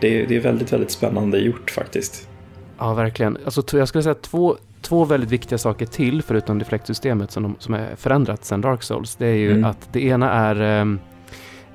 det, 0.00 0.24
det 0.26 0.36
är 0.36 0.40
väldigt, 0.40 0.72
väldigt 0.72 0.90
spännande 0.90 1.38
gjort 1.38 1.70
faktiskt. 1.70 2.28
Ja, 2.78 2.94
verkligen. 2.94 3.38
Alltså, 3.44 3.78
jag 3.78 3.88
skulle 3.88 4.02
säga 4.02 4.14
två, 4.14 4.56
två 4.82 5.04
väldigt 5.04 5.30
viktiga 5.30 5.58
saker 5.58 5.86
till, 5.86 6.22
förutom 6.22 6.58
deflektsystemet, 6.58 7.30
som, 7.30 7.42
de, 7.42 7.56
som 7.58 7.74
är 7.74 7.96
förändrat 7.96 8.44
sedan 8.44 8.60
Dark 8.60 8.82
Souls. 8.82 9.16
Det 9.16 9.26
är 9.26 9.34
ju 9.34 9.50
Mm. 9.50 9.64
att 9.64 9.88
det 9.92 10.04
ena 10.04 10.32
är 10.32 10.60
ehm, 10.60 10.98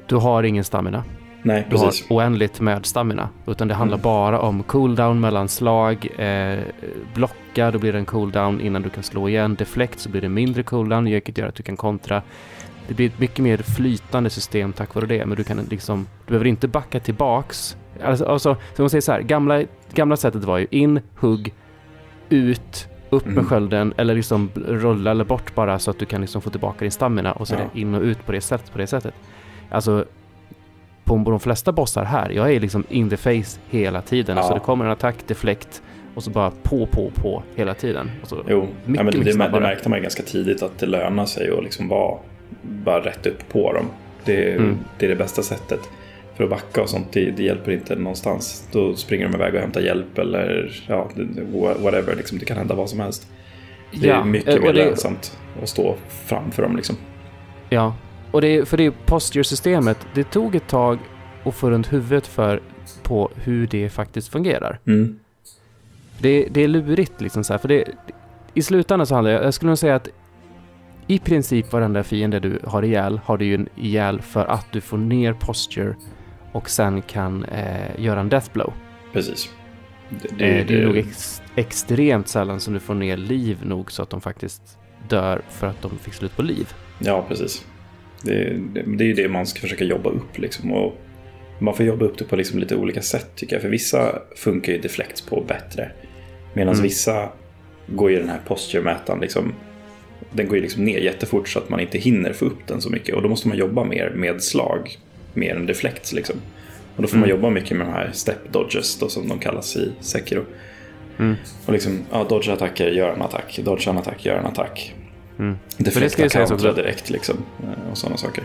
du 0.08 0.16
har 0.16 0.44
ingen 0.44 0.64
stamina. 0.64 1.04
Nej, 1.44 1.68
Du 1.70 1.78
har 1.78 1.86
precis. 1.86 2.12
oändligt 2.12 2.60
med 2.60 2.86
stamina. 2.86 3.30
Utan 3.46 3.68
det 3.68 3.74
handlar 3.74 3.98
Mm. 3.98 4.04
bara 4.04 4.40
om 4.40 4.64
cooldown 4.64 5.20
mellan 5.20 5.48
slag. 5.50 6.08
Eh, 6.18 6.60
blocka, 7.14 7.72
då 7.72 7.80
blir 7.80 7.92
det 7.94 8.00
en 8.00 8.06
cooldown 8.06 8.62
innan 8.62 8.82
du 8.82 8.90
kan 8.90 9.04
slå 9.04 9.30
igen. 9.30 9.56
Deflect 9.56 10.00
så 10.00 10.10
blir 10.10 10.22
det 10.22 10.30
mindre 10.30 10.64
cooldown, 10.64 11.06
vilket 11.06 11.38
gör 11.38 11.48
att 11.48 11.56
du 11.56 11.64
kan 11.64 11.78
kontra. 11.78 12.22
Det 12.88 12.94
blir 12.94 13.08
ett 13.08 13.20
mycket 13.20 13.40
mer 13.40 13.58
flytande 13.58 14.30
system 14.30 14.74
tack 14.74 14.96
vare 14.96 15.06
det. 15.06 15.26
Men 15.26 15.38
du 15.38 15.44
kan 15.44 15.58
liksom, 15.70 16.08
du 16.26 16.32
behöver 16.32 16.48
inte 16.48 16.68
backa 16.68 17.00
tillbaks. 17.00 17.78
Alltså, 18.04 18.26
alltså 18.26 18.56
så 18.76 18.82
man 18.82 18.90
säger 18.90 19.02
så 19.02 19.12
här, 19.12 19.22
gamla, 19.22 19.64
gamla 19.94 20.18
sättet 20.18 20.44
var 20.44 20.58
ju 20.58 20.68
in, 20.72 21.00
hugg, 21.20 21.54
ut, 22.30 22.88
upp 23.10 23.26
med 23.26 23.32
Mm. 23.34 23.46
skölden 23.46 23.94
eller 23.98 24.16
liksom 24.16 24.50
rulla 24.56 25.12
eller 25.12 25.24
bort 25.24 25.56
bara 25.56 25.80
så 25.80 25.92
att 25.92 26.00
du 26.00 26.06
kan 26.06 26.22
liksom 26.22 26.42
få 26.42 26.50
tillbaka 26.50 26.78
din 26.80 26.92
stamina 26.92 27.32
och 27.32 27.48
så 27.48 27.56
Ja. 27.56 27.80
in 27.80 27.96
och 27.96 28.02
ut 28.02 28.26
på 28.26 28.32
det 28.32 28.42
sättet. 28.42 28.72
På 28.72 28.78
det 28.78 28.88
sättet. 28.88 29.14
Alltså 29.70 30.06
på 31.26 31.32
de 31.32 31.40
flesta 31.40 31.72
bossar 31.72 32.04
här, 32.04 32.30
jag 32.30 32.54
är 32.54 32.60
liksom 32.60 32.84
in 32.90 33.10
the 33.10 33.18
face 33.18 33.60
hela 33.70 34.02
tiden. 34.02 34.38
Ja. 34.38 34.44
Så 34.44 34.54
det 34.54 34.60
kommer 34.60 34.86
en 34.86 34.92
attack, 34.92 35.16
deflekt 35.28 35.82
och 36.16 36.24
så 36.24 36.30
bara 36.30 36.52
på, 36.64 36.86
på, 36.86 37.12
på 37.16 37.44
hela 37.56 37.74
tiden. 37.74 38.12
Och 38.22 38.28
så, 38.28 38.44
Jo, 38.48 38.60
mycket, 38.62 38.74
ja, 38.86 39.04
men 39.04 39.06
det, 39.06 39.18
mycket 39.18 39.38
det, 39.54 39.60
märkte 39.60 39.90
man 39.90 40.02
ganska 40.02 40.24
tidigt 40.24 40.64
att 40.64 40.80
det 40.80 40.86
lönar 40.86 41.26
sig 41.26 41.52
att 41.58 41.64
liksom 41.64 41.88
vara 41.88 42.18
bara 42.62 43.00
rätt 43.00 43.26
upp 43.26 43.50
på 43.50 43.74
dem. 43.74 43.86
Det, 44.26 44.52
Mm. 44.52 44.78
det 45.00 45.06
är 45.06 45.10
det 45.10 45.16
bästa 45.16 45.42
sättet. 45.42 45.80
För 46.36 46.44
att 46.44 46.50
backa 46.50 46.82
och 46.82 46.90
sånt, 46.90 47.08
det, 47.12 47.32
det 47.32 47.44
hjälper 47.44 47.72
inte 47.72 47.96
någonstans. 47.96 48.68
Då 48.72 48.96
springer 48.96 49.28
de 49.30 49.36
iväg 49.36 49.54
och 49.56 49.60
hämtar 49.62 49.82
hjälp 49.82 50.18
eller 50.18 50.72
ja, 50.88 51.10
whatever. 51.80 52.16
Liksom, 52.16 52.38
det 52.38 52.46
kan 52.46 52.58
hända 52.58 52.76
vad 52.76 52.90
som 52.90 53.00
helst. 53.00 53.28
Det 54.02 54.10
är 54.10 54.24
mycket 54.24 54.56
eh, 54.56 54.62
mer 54.62 54.74
lönsamt 54.74 55.38
att 55.64 55.70
stå 55.70 55.96
framför 56.26 56.64
dem. 56.64 56.76
Liksom. 56.76 56.96
Ja, 57.70 57.96
och 58.32 58.42
det 58.42 58.70
för 58.70 58.78
det 58.78 58.92
posture-systemet. 58.92 59.98
Det 60.14 60.24
tog 60.24 60.56
ett 60.56 60.68
tag 60.68 61.00
att 61.44 61.56
få 61.56 61.70
runt 61.70 61.94
huvudet 61.94 62.28
för 62.28 62.62
på 63.04 63.32
hur 63.36 63.68
det 63.68 63.90
faktiskt 63.90 64.28
fungerar. 64.28 64.80
Mm. 64.88 65.20
Det, 66.20 66.48
det 66.52 66.64
är 66.64 66.68
lurigt 66.68 67.22
liksom 67.22 67.44
så 67.44 67.54
här, 67.54 67.58
för 67.58 67.68
det, 67.68 67.84
i 68.54 68.62
slutändan 68.62 69.08
så 69.08 69.16
handlar 69.16 69.32
det, 69.32 69.44
jag 69.44 69.54
skulle 69.54 69.70
nog 69.70 69.78
säga 69.78 69.96
att 69.96 70.08
i 71.08 71.20
princip 71.20 71.72
varenda 71.72 72.04
fiende 72.04 72.40
du 72.40 72.60
har 72.64 72.84
ihjäl 72.84 73.20
har 73.26 73.38
du 73.38 73.46
ju 73.46 73.56
en 73.56 73.70
ihjäl 73.76 74.22
för 74.22 74.46
att 74.46 74.72
du 74.72 74.82
får 74.82 74.98
ner 74.98 75.34
posture 75.34 75.96
och 76.52 76.70
sen 76.70 77.02
kan 77.02 77.44
eh, 77.44 78.04
göra 78.04 78.20
en 78.20 78.30
death 78.30 78.54
blow. 78.54 78.74
Precis. 79.14 79.50
Det, 80.10 80.36
Det, 80.38 80.64
det 80.64 80.82
är 80.82 80.86
nog 80.86 80.98
ex, 80.98 81.42
extremt 81.56 82.28
sällan 82.28 82.60
som 82.60 82.74
du 82.74 82.80
får 82.80 82.94
ner 82.94 83.18
liv 83.18 83.58
nog 83.64 83.92
så 83.92 84.04
att 84.04 84.10
de 84.10 84.22
faktiskt 84.22 84.78
dör 85.10 85.42
för 85.50 85.68
att 85.68 85.82
de 85.82 85.98
fick 85.98 86.14
slut 86.14 86.36
på 86.36 86.42
liv. 86.42 86.74
Ja, 87.00 87.26
precis. 87.28 87.66
Det, 88.24 88.54
det, 88.74 88.84
det 88.98 89.04
är 89.04 89.08
ju 89.08 89.14
det 89.14 89.30
man 89.30 89.46
ska 89.48 89.60
försöka 89.60 89.84
jobba 89.84 90.10
upp. 90.10 90.38
Liksom, 90.38 90.72
och 90.72 90.98
man 91.60 91.74
får 91.76 91.86
jobba 91.86 92.06
upp 92.06 92.18
det 92.18 92.24
på 92.26 92.36
liksom 92.36 92.60
lite 92.60 92.76
olika 92.76 93.02
sätt 93.02 93.28
tycker 93.36 93.56
jag. 93.56 93.62
För 93.62 93.70
vissa 93.70 94.22
funkar 94.36 94.74
ju 94.74 94.78
deflect 94.80 95.30
på 95.30 95.44
bättre. 95.48 95.92
Medan 96.54 96.74
Mm. 96.74 96.84
vissa 96.84 97.30
går 97.88 98.12
ju 98.12 98.20
den 98.20 98.30
här 98.30 98.40
posture-mätaren 98.48 99.20
liksom, 99.22 99.54
den 100.32 100.48
går 100.48 100.56
ju 100.56 100.62
liksom 100.62 100.86
ner 100.86 101.00
jättefort 101.00 101.50
så 101.50 101.60
att 101.60 101.70
man 101.70 101.80
inte 101.80 101.98
hinner 101.98 102.34
få 102.34 102.46
upp 102.46 102.68
den 102.68 102.82
så 102.82 102.90
mycket. 102.90 103.16
Och 103.16 103.22
då 103.22 103.30
måste 103.30 103.48
man 103.48 103.58
jobba 103.58 103.84
mer 103.84 104.10
med 104.16 104.44
slag, 104.44 104.98
mer 105.34 105.56
än 105.56 105.66
deflects 105.66 106.14
liksom. 106.14 106.36
Och 106.96 107.02
då 107.02 107.08
får 107.08 107.18
man 107.18 107.30
Mm. 107.30 107.36
jobba 107.38 107.50
mycket 107.50 107.78
med 107.78 107.88
de 107.88 107.92
här 107.94 108.10
step 108.14 108.38
dodges 108.52 109.00
då, 109.00 109.10
som 109.10 109.28
de 109.28 109.40
kallas 109.40 109.76
i 109.76 109.92
Sekiro. 110.00 110.44
Mm. 111.20 111.36
Och 111.66 111.74
liksom, 111.74 112.00
ja, 112.12 112.24
dodge 112.30 112.50
attacker, 112.50 112.88
gör 112.92 113.14
en 113.14 113.22
attack. 113.22 113.60
Dodge 113.64 113.88
en 113.88 113.98
attack, 113.98 114.26
gör 114.26 114.38
en 114.38 114.46
attack. 114.46 114.96
Mm. 115.40 115.58
För 115.70 115.78
det 115.78 115.84
Deflecta 115.84 116.10
ska 116.10 116.24
ju 116.24 116.30
sägas 116.30 116.50
countra 116.50 116.70
också- 116.70 116.82
direkt 116.82 117.10
liksom. 117.10 117.38
eh, 117.64 117.92
Och 117.92 117.98
sådana 117.98 118.18
saker. 118.18 118.44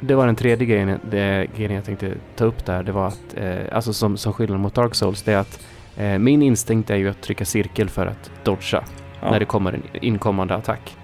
Det 0.00 0.14
var 0.14 0.26
den 0.26 0.36
tredje 0.36 0.66
grejen, 0.66 1.00
det, 1.10 1.46
grejen 1.56 1.74
jag 1.74 1.84
tänkte 1.84 2.14
ta 2.36 2.44
upp 2.44 2.64
där. 2.66 2.82
Det 2.82 2.92
var 2.92 3.06
att, 3.06 3.34
eh, 3.36 3.56
alltså 3.72 3.92
som, 3.92 4.16
som 4.16 4.32
skillnad 4.32 4.60
mot 4.60 4.74
Dark 4.74 4.94
Souls, 4.94 5.22
det 5.22 5.32
är 5.32 5.36
att 5.38 5.60
eh, 5.96 6.18
min 6.18 6.42
instinkt 6.42 6.90
är 6.90 6.96
ju 6.96 7.08
att 7.08 7.20
trycka 7.22 7.44
cirkel 7.44 7.88
för 7.88 8.06
att 8.06 8.30
dodga 8.44 8.84
Ja. 9.20 9.30
när 9.30 9.40
det 9.40 9.46
kommer 9.46 9.72
en 9.72 9.82
inkommande 9.92 10.54
attack. 10.54 10.96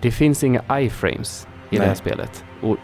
Det 0.00 0.10
finns 0.10 0.44
inga 0.44 0.80
iframes 0.80 1.46
i 1.70 1.74
det 1.76 1.78
Nej. 1.78 1.88
här 1.88 1.94
spelet. 1.94 2.44
Och 2.62 2.76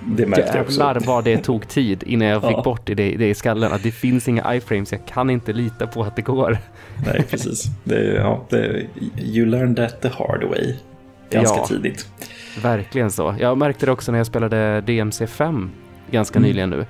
Det 0.00 0.26
märkte 0.26 0.52
jag 0.56 0.60
också. 0.66 0.80
jävlar 0.80 1.00
vad 1.06 1.24
det 1.24 1.38
tog 1.38 1.68
tid 1.68 2.02
innan 2.06 2.28
jag 2.28 2.42
fick 2.42 2.50
Ja. 2.56 2.62
bort 2.62 2.80
det, 2.84 2.94
det 2.94 3.28
i 3.28 3.34
skallen. 3.34 3.72
Att 3.72 3.82
det 3.82 3.90
finns 3.92 4.28
inga 4.28 4.54
iframes, 4.54 4.92
jag 4.92 5.06
kan 5.06 5.30
inte 5.30 5.52
lita 5.52 5.86
på 5.86 6.02
att 6.02 6.16
det 6.16 6.22
går. 6.22 6.58
Nej, 7.06 7.22
precis. 7.30 7.64
Det, 7.84 8.14
ja, 8.14 8.46
det, 8.50 8.86
you 9.18 9.46
learn 9.46 9.74
that 9.74 10.02
the 10.02 10.08
hard 10.08 10.44
way. 10.44 10.74
Ganska 11.30 11.56
Ja. 11.58 11.66
tidigt. 11.66 12.08
Verkligen 12.62 13.10
så. 13.10 13.36
Jag 13.40 13.58
märkte 13.58 13.86
det 13.86 13.92
också 13.92 14.12
när 14.12 14.18
jag 14.18 14.26
spelade 14.26 14.80
DMC 14.80 15.26
5 15.26 15.70
ganska 16.10 16.38
Mm. 16.38 16.48
nyligen 16.48 16.70
nu. 16.70 16.86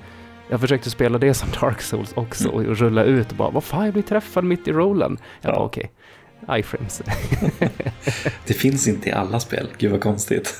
Jag 0.50 0.60
försökte 0.60 0.90
spela 0.90 1.18
det 1.18 1.34
som 1.34 1.48
Dark 1.60 1.80
Souls 1.82 2.12
också 2.14 2.48
Mm. 2.48 2.54
och 2.70 2.76
rulla 2.78 3.04
ut 3.04 3.30
och 3.30 3.36
bara 3.36 3.50
vad 3.50 3.64
fan 3.64 3.84
jag 3.84 3.92
blir 3.92 4.02
träffad 4.02 4.44
mitt 4.44 4.68
i 4.68 4.72
rollen. 4.72 5.18
Jag 5.40 5.50
Ja. 5.50 5.54
bara 5.56 5.64
okej, 5.66 5.90
iframes. 6.58 7.02
Det 8.46 8.54
finns 8.54 8.88
inte 8.88 9.08
i 9.08 9.12
alla 9.12 9.40
spel. 9.40 9.68
Gud 9.78 9.90
vad 9.90 10.00
konstigt. 10.00 10.54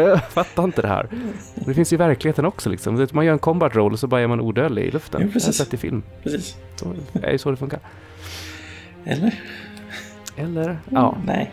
Jag 0.00 0.24
fattar 0.24 0.64
inte 0.64 0.82
det 0.82 0.88
här. 0.88 1.06
Det 1.54 1.74
finns 1.74 1.92
ju 1.92 1.94
i 1.94 1.98
verkligheten 1.98 2.44
också 2.44 2.70
liksom. 2.70 3.06
Man 3.12 3.24
gör 3.24 3.32
en 3.32 3.38
combat 3.38 3.74
roll 3.76 3.92
och 3.92 3.98
så 3.98 4.06
bara 4.06 4.20
är 4.20 4.26
man 4.26 4.40
odödlig 4.40 4.84
i 4.84 4.90
luften. 4.90 5.20
Ja, 5.20 5.24
jag 5.24 5.28
har 5.28 5.32
precis. 5.32 5.56
sett 5.56 5.74
i 5.74 5.76
film. 5.76 6.02
Precis. 6.22 6.56
Så, 6.76 6.94
det 7.12 7.26
är 7.26 7.32
ju 7.32 7.38
så 7.38 7.50
det 7.50 7.56
funkar. 7.56 7.80
Eller? 9.04 9.40
Eller? 10.36 10.78
Ja. 10.88 11.16
Nej. 11.26 11.52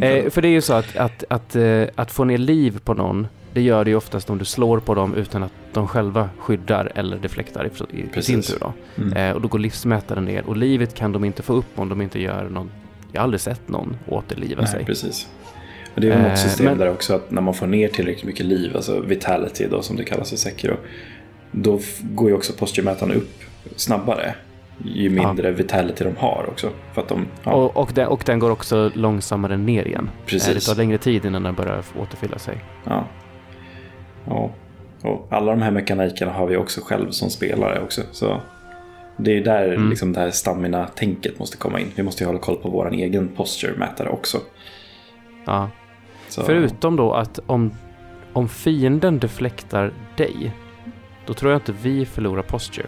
Eh, 0.00 0.30
för 0.30 0.42
det 0.42 0.48
är 0.48 0.52
ju 0.52 0.60
så 0.60 0.74
att, 0.74 0.96
att, 0.96 1.24
att, 1.28 1.56
eh, 1.56 1.84
att 1.94 2.12
få 2.12 2.24
ner 2.24 2.38
liv 2.38 2.80
på 2.84 2.94
någon, 2.94 3.26
det 3.52 3.60
gör 3.62 3.84
det 3.84 3.90
ju 3.90 3.96
oftast 3.96 4.30
om 4.30 4.38
du 4.38 4.44
slår 4.44 4.80
på 4.80 4.94
dem 4.94 5.14
utan 5.14 5.42
att 5.42 5.52
de 5.72 5.88
själva 5.88 6.28
skyddar 6.38 6.92
eller 6.94 7.18
deflektar 7.18 7.64
i, 7.64 8.00
i, 8.00 8.06
Precis. 8.06 8.26
sin 8.26 8.42
tur. 8.42 8.58
Då. 8.60 8.72
Mm. 9.02 9.16
Eh, 9.16 9.34
och 9.34 9.40
då 9.40 9.48
går 9.48 9.58
livsmätaren 9.58 10.24
ner 10.24 10.46
och 10.46 10.56
livet 10.56 10.94
kan 10.94 11.12
de 11.12 11.24
inte 11.24 11.42
få 11.42 11.52
upp 11.52 11.78
om 11.78 11.88
de 11.88 12.02
inte 12.02 12.20
gör 12.20 12.48
någon, 12.48 12.70
jag 13.12 13.20
har 13.20 13.24
aldrig 13.24 13.40
sett 13.40 13.68
någon 13.68 13.96
återliva 14.08 14.62
Nej, 14.62 14.70
sig. 14.70 14.84
precis. 14.84 15.28
Och 16.00 16.06
det 16.06 16.12
är 16.12 16.18
ju 16.18 16.24
Eh, 16.24 16.28
något 16.30 16.38
system 16.38 16.66
men- 16.66 16.78
där 16.78 16.90
också 16.90 17.14
att 17.14 17.30
när 17.30 17.42
man 17.42 17.54
får 17.54 17.66
ner 17.66 17.88
tillräckligt 17.88 18.24
mycket 18.24 18.46
liv, 18.46 18.76
alltså 18.76 19.00
vitality 19.00 19.66
då 19.70 19.82
som 19.82 19.96
det 19.96 20.04
kallas 20.04 20.32
i 20.32 20.36
Sekiro, 20.36 20.76
då 21.50 21.80
går 22.00 22.28
ju 22.28 22.34
också 22.36 22.52
posturmätaren 22.52 23.12
upp 23.12 23.30
snabbare. 23.76 24.34
Ju 24.84 25.10
mindre 25.10 25.50
vitality 25.50 26.04
de 26.04 26.16
har 26.16 26.46
också. 26.48 26.70
För 26.94 27.02
att 27.02 27.08
de, 27.08 27.26
ja, 27.44 27.52
Och, 27.52 27.76
och, 27.76 27.90
den, 27.94 28.06
och 28.08 28.22
den 28.26 28.38
går 28.38 28.50
också 28.50 28.90
långsammare 28.94 29.56
ner 29.56 29.86
igen. 29.88 30.10
Precis. 30.26 30.48
Eh, 30.48 30.54
det 30.54 30.60
tar 30.60 30.74
längre 30.74 30.98
tid 30.98 31.24
innan 31.24 31.42
den 31.42 31.54
börjar 31.54 31.84
återfylla 32.00 32.38
sig. 32.38 32.64
ja. 32.86 33.04
ja. 34.26 34.50
Och 35.02 35.26
alla 35.30 35.50
de 35.52 35.62
här 35.62 35.70
mekanikerna 35.70 36.32
har 36.32 36.46
vi 36.46 36.56
också 36.56 36.80
själv 36.84 37.10
som 37.10 37.30
spelare 37.30 37.80
också. 37.82 38.02
Så 38.12 38.40
det 39.16 39.30
är 39.30 39.34
ju 39.34 39.42
där 39.42 39.68
Mm. 39.72 39.90
liksom 39.90 40.12
det 40.12 40.20
här 40.20 40.30
stamina-tänket 40.30 41.38
måste 41.38 41.56
komma 41.56 41.80
in. 41.80 41.86
Vi 41.94 42.02
måste 42.02 42.22
ju 42.24 42.26
hålla 42.26 42.38
koll 42.38 42.56
på 42.56 42.68
vår 42.70 42.92
egen 42.92 43.28
posture-mätare 43.28 44.08
också. 44.08 44.38
Ja. 45.46 45.70
Så, 46.30 46.42
Förutom 46.42 46.96
då 46.96 47.12
att 47.12 47.40
om, 47.46 47.72
om 48.32 48.48
fienden 48.48 49.18
deflektar 49.18 49.92
dig, 50.16 50.52
då 51.26 51.34
tror 51.34 51.52
jag 51.52 51.60
inte 51.60 51.74
vi 51.82 52.06
förlorar 52.06 52.42
posture. 52.42 52.86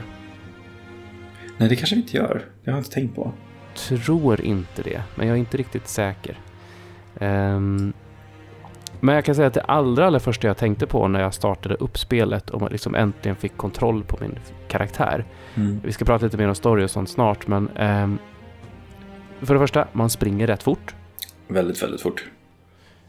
Nej, 1.58 1.68
det 1.68 1.76
kanske 1.76 1.94
vi 1.94 2.00
inte 2.02 2.16
gör. 2.16 2.44
Det 2.64 2.70
har 2.70 2.78
jag 2.78 2.80
inte 2.80 2.90
tänkt 2.90 3.14
på. 3.14 3.32
tror 3.74 4.40
inte 4.40 4.82
det, 4.82 5.02
men 5.14 5.26
jag 5.26 5.36
är 5.36 5.38
inte 5.38 5.56
riktigt 5.56 5.88
säker. 5.88 6.38
Ehm, 7.20 7.92
men 9.00 9.14
jag 9.14 9.24
kan 9.24 9.34
säga 9.34 9.46
att 9.46 9.54
det 9.54 9.60
allra, 9.60 10.06
allra 10.06 10.20
första 10.20 10.46
jag 10.46 10.56
tänkte 10.56 10.86
på 10.86 11.08
när 11.08 11.20
jag 11.20 11.34
startade 11.34 11.74
upp 11.74 11.98
spelet 11.98 12.50
och 12.50 12.72
liksom 12.72 12.94
äntligen 12.94 13.36
fick 13.36 13.56
kontroll 13.56 14.04
på 14.04 14.18
min 14.20 14.38
karaktär. 14.68 15.24
Mm. 15.54 15.80
Vi 15.84 15.92
ska 15.92 16.04
prata 16.04 16.24
lite 16.24 16.36
mer 16.36 16.48
om 16.48 16.54
story 16.54 16.84
och 16.84 16.90
sånt 16.90 17.10
snart, 17.10 17.46
men 17.46 17.68
ehm, 17.76 18.18
för 19.40 19.54
det 19.54 19.60
första, 19.60 19.88
man 19.92 20.10
springer 20.10 20.46
rätt 20.46 20.62
fort. 20.62 20.94
Väldigt, 21.48 21.82
väldigt 21.82 22.00
fort. 22.00 22.24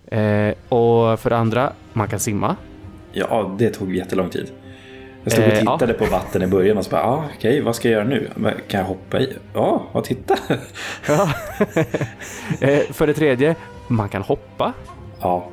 Eh, 0.08 0.54
och 0.70 1.20
för 1.20 1.30
det 1.30 1.38
andra, 1.38 1.72
man 1.94 2.08
kan 2.08 2.20
simma. 2.20 2.56
Ja, 3.12 3.56
det 3.60 3.70
tog 3.70 3.96
jättelång 3.96 4.30
tid. 4.30 4.52
Jag 5.24 5.34
stod 5.34 5.46
och 5.46 5.52
Eh, 5.52 5.62
ja. 5.66 5.78
tittade 5.78 5.94
på 5.94 6.06
vatten 6.06 6.42
i 6.42 6.48
början 6.48 6.78
och 6.78 6.86
så 6.86 6.92
bara, 6.92 7.04
ah, 7.04 7.24
okej, 7.38 7.62
vad 7.62 7.76
ska 7.76 7.90
jag 7.90 7.94
göra 7.96 8.08
nu? 8.10 8.30
Men 8.36 8.54
Kan 8.68 8.80
jag 8.80 8.88
hoppa 8.88 9.20
i? 9.20 9.34
Ja, 9.54 9.84
och 9.92 10.04
titta. 10.04 10.36
Ja. 11.08 11.30
eh, 12.68 12.80
för 12.92 13.08
det 13.08 13.14
tredje, 13.14 13.56
man 13.88 14.10
kan 14.10 14.22
hoppa. 14.22 14.74
ja, 15.22 15.50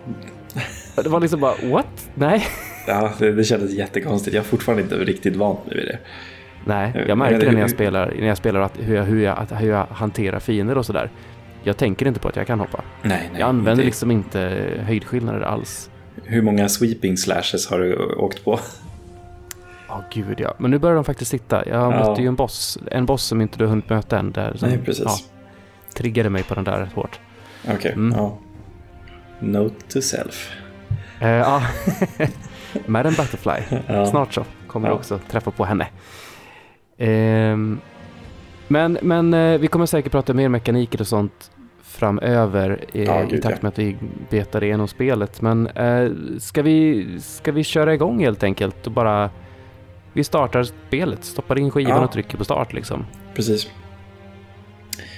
Det 0.97 1.09
var 1.09 1.21
liksom 1.21 1.41
bara, 1.41 1.55
what? 1.71 2.09
Nej. 2.15 2.47
Ja, 2.87 3.11
det, 3.19 3.33
det 3.33 3.45
kändes 3.45 3.73
jättekonstigt. 3.73 4.35
Jag 4.35 4.43
har 4.43 4.47
fortfarande 4.47 4.83
inte 4.83 4.95
riktigt 4.95 5.37
vant 5.37 5.67
mig 5.67 5.77
vid 5.77 5.87
det. 5.87 5.99
Nej, 6.65 7.05
jag 7.09 7.19
märker 7.19 7.41
det 7.41 7.53
när 7.53 7.61
jag 7.61 7.71
spelar, 7.71 8.13
när 8.19 8.27
jag 8.27 8.37
spelar 8.37 8.61
att 8.61 8.73
hur, 8.79 8.97
jag, 8.97 9.03
hur, 9.05 9.23
jag, 9.23 9.39
att, 9.39 9.53
hur 9.63 9.69
jag 9.71 9.87
hanterar 9.91 10.39
fiender 10.39 10.79
och 10.79 10.87
sådär. 10.87 11.11
Jag 11.63 11.77
tänker 11.77 12.07
inte 12.09 12.21
på 12.21 12.29
att 12.29 12.37
jag 12.37 12.47
kan 12.47 12.61
hoppa. 12.61 12.81
Nej, 13.03 13.29
nej. 13.33 13.41
Jag 13.41 13.49
använder 13.49 13.77
det- 13.83 13.87
liksom 13.87 14.11
inte 14.11 14.41
höjdskillnader 14.87 15.41
alls. 15.41 15.91
Hur 16.25 16.43
många 16.43 16.69
sweeping 16.69 17.17
slashes 17.17 17.67
har 17.71 17.79
du 17.79 17.97
åkt 18.15 18.45
på? 18.45 18.61
Ja, 19.89 20.05
gud 20.13 20.41
ja. 20.41 20.55
Men 20.59 20.71
nu 20.71 20.79
börjar 20.79 20.95
de 20.95 21.05
faktiskt 21.05 21.31
sitta. 21.31 21.69
Jag 21.69 21.93
Ja. 21.93 22.09
mötte 22.09 22.23
ju 22.23 22.29
en 22.29 22.35
boss, 22.37 22.79
en 22.91 23.07
boss 23.07 23.23
som 23.25 23.41
inte 23.41 23.59
du 23.59 23.65
har 23.65 23.69
hunnit 23.71 23.89
möta 23.91 24.19
än. 24.19 24.33
Där, 24.33 24.57
som, 24.57 24.69
Nej, 24.69 24.79
precis. 24.85 25.05
Ja, 25.05 25.17
triggade 25.95 26.31
mig 26.31 26.43
på 26.43 26.55
den 26.55 26.65
där 26.65 26.79
rätt 26.81 26.93
hårt. 26.93 27.21
Okej, 27.75 27.93
Mm. 27.93 28.19
ja. 28.19 28.39
Note 29.41 29.75
to 29.89 30.01
self. 30.03 30.53
Eh, 31.21 31.29
ja, 31.29 31.63
Madam 32.87 33.13
Butterfly. 33.15 33.79
Ja. 33.87 34.07
Snart 34.07 34.33
så 34.35 34.45
kommer 34.67 34.89
du 34.89 34.95
också 34.95 35.19
träffa 35.31 35.51
på 35.51 35.65
henne. 35.65 35.87
Ehm, 36.99 37.81
men 38.71 38.99
men 39.03 39.35
eh, 39.35 39.59
vi 39.61 39.67
kommer 39.67 39.87
säkert 39.87 40.13
prata 40.13 40.35
mer 40.35 40.49
mekaniker 40.49 41.01
och 41.01 41.07
sånt 41.07 41.51
framöver 41.83 42.85
eh, 42.93 43.03
Ja, 43.05 43.23
i 43.23 43.27
gud, 43.27 43.43
takt 43.43 43.55
ja. 43.57 43.63
med 43.63 43.69
att 43.69 43.79
vi 43.79 43.97
betar 44.31 44.65
igenom 44.65 44.89
spelet. 44.89 45.43
Men 45.43 45.67
eh, 45.67 46.11
ska, 46.39 46.63
vi, 46.63 47.07
ska 47.21 47.53
vi 47.53 47.65
köra 47.65 47.95
igång 47.95 48.21
helt 48.21 48.43
enkelt 48.43 48.87
och 48.87 48.93
bara 48.93 49.31
vi 50.13 50.25
startar 50.25 50.63
spelet, 50.89 51.25
stoppar 51.25 51.59
in 51.59 51.71
skivan 51.71 51.93
Ja. 51.93 52.05
och 52.05 52.13
trycker 52.13 52.37
på 52.39 52.45
start 52.45 52.73
liksom. 52.73 53.07
Precis. 53.35 53.69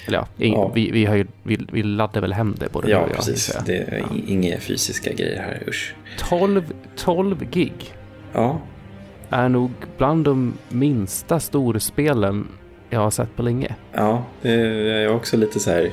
Eller 0.07 0.19
ja, 0.19 0.27
ing, 0.45 0.55
Ja. 0.55 0.71
Vi, 0.75 0.91
vi, 0.91 1.05
har 1.05 1.15
ju, 1.15 1.27
vi, 1.43 1.67
vi 1.73 1.83
laddar 1.83 2.21
väl 2.21 2.33
hem 2.33 2.55
det 2.59 2.73
både 2.73 2.91
Ja, 2.91 3.07
precis. 3.15 3.51
jag. 3.55 3.65
Det 3.65 3.77
är 3.77 3.99
i- 4.15 4.33
inga 4.33 4.59
fysiska 4.59 5.13
grejer 5.13 5.43
här, 5.43 5.63
usch. 5.69 5.95
12, 6.19 6.73
12 6.97 7.45
gig 7.51 7.95
Ja, 8.33 8.59
är 9.31 9.49
nog 9.49 9.71
bland 9.99 10.25
de 10.25 10.53
minsta 10.69 11.41
storspelen 11.41 12.49
jag 12.93 13.01
har 13.01 13.11
sett 13.11 13.37
på 13.37 13.43
länge. 13.43 13.75
ja 13.93 14.25
det 14.43 14.51
är 14.51 15.09
också 15.15 15.37
lite 15.37 15.61
så 15.61 15.71
här. 15.71 15.91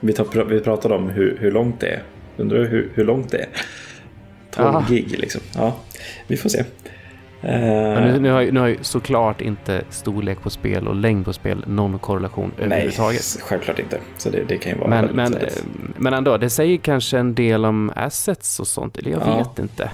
Vi, 0.00 0.12
tar, 0.12 0.44
vi 0.44 0.60
pratade 0.60 0.94
om 0.94 1.08
hur, 1.10 1.36
hur 1.40 1.52
långt 1.52 1.80
det 1.80 1.86
är. 1.88 2.02
Undrar 2.36 2.64
hur, 2.64 2.90
hur 2.94 3.04
långt 3.04 3.30
det 3.30 3.38
är? 3.38 3.46
12 4.50 4.68
Aha. 4.68 4.84
gig 4.88 5.18
liksom. 5.18 5.40
Ja, 5.54 5.76
vi 6.26 6.36
får 6.36 6.48
se. 6.48 6.64
Men 7.40 8.02
Eh, 8.02 8.12
nu, 8.12 8.20
nu, 8.20 8.30
har 8.30 8.42
nu 8.42 8.60
har 8.60 8.66
ju 8.66 8.76
såklart 8.80 9.40
inte 9.40 9.82
storlek 9.90 10.40
på 10.40 10.50
spel 10.50 10.88
och 10.88 10.94
längd 10.94 11.24
på 11.24 11.32
spel 11.32 11.64
någon 11.66 11.98
korrelation 11.98 12.52
nej, 12.56 12.64
överhuvudtaget. 12.66 13.38
självklart 13.42 13.78
inte. 13.78 13.98
Så 14.16 14.30
det, 14.30 14.44
det 14.48 14.56
kan 14.58 14.72
ju 14.72 14.78
vara 14.78 14.88
Men, 14.90 15.04
men, 15.14 15.34
eh, 15.34 15.48
men 15.96 16.14
ändå, 16.14 16.36
det 16.36 16.50
säger 16.50 16.76
kanske 16.78 17.18
en 17.18 17.34
del 17.34 17.64
om 17.64 17.92
assets 17.96 18.60
och 18.60 18.66
sånt. 18.66 18.98
Eller 18.98 19.10
jag 19.10 19.20
Ja. 19.26 19.36
vet 19.38 19.58
inte. 19.58 19.90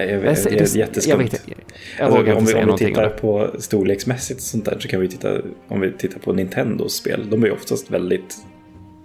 Jag, 0.00 0.08
Det, 0.08 0.16
vet, 0.16 0.44
det 0.44 0.60
är 0.60 0.76
jätteskumt. 0.76 1.10
jag, 1.10 1.18
vet, 1.18 1.32
jag, 1.46 1.56
jag 1.98 2.04
Alltså, 2.04 2.18
vågar 2.20 2.32
om 2.34 2.38
inte 2.40 2.54
vi, 2.54 2.62
om 2.64 2.76
vi 2.78 2.84
tittar 2.86 3.08
på 3.08 3.50
storleksmässigt 3.58 4.40
sånt 4.40 4.64
där 4.64 4.76
så 4.78 4.88
kan 4.88 5.00
vi 5.00 5.08
titta, 5.08 5.40
om 5.68 5.80
vi 5.80 5.92
tittar 5.92 6.18
på 6.20 6.32
Nintendos 6.32 6.94
spel, 6.96 7.30
de 7.30 7.44
är 7.44 7.52
oftast 7.52 7.90
väldigt 7.90 8.36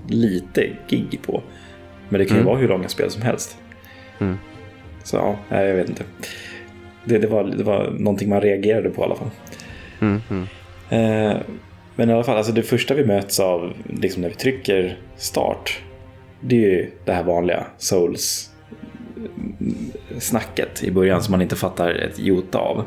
lite 0.07 0.69
gig 0.87 1.19
på. 1.25 1.41
Men 2.09 2.19
det 2.19 2.25
kan 2.25 2.35
ju 2.37 2.41
Mm. 2.41 2.45
vara 2.51 2.57
hur 2.57 2.67
långa 2.67 2.87
spel 2.87 3.11
som 3.11 3.21
helst. 3.21 3.57
Mm. 4.19 4.37
Så 5.03 5.15
ja, 5.15 5.39
nej, 5.49 5.67
jag 5.67 5.75
vet 5.75 5.89
inte. 5.89 6.03
Det, 7.05 7.17
det, 7.17 7.27
var, 7.27 7.43
det 7.43 7.63
var 7.63 7.91
någonting 7.99 8.29
man 8.29 8.41
reagerade 8.41 8.89
på 8.89 9.01
i 9.01 9.05
alla 9.05 9.15
fall. 9.15 9.29
Mm, 10.01 10.21
mm. 10.29 10.43
Eh, 10.89 11.37
men 11.95 12.09
i 12.09 12.13
alla 12.13 12.23
fall, 12.23 12.37
alltså 12.37 12.51
det 12.53 12.63
första 12.63 12.93
vi 12.93 13.05
möts 13.05 13.39
av 13.39 13.73
liksom 13.99 14.21
när 14.21 14.29
vi 14.29 14.35
trycker 14.35 14.97
start, 15.17 15.81
det 16.41 16.55
är 16.55 16.59
ju 16.69 16.91
det 17.05 17.11
här 17.13 17.23
vanliga 17.23 17.65
Souls 17.77 18.49
snacket 20.19 20.83
i 20.83 20.91
början 20.91 21.23
som 21.23 21.31
man 21.31 21.41
inte 21.41 21.55
fattar 21.55 21.89
ett 21.93 22.19
jota 22.19 22.57
av. 22.57 22.85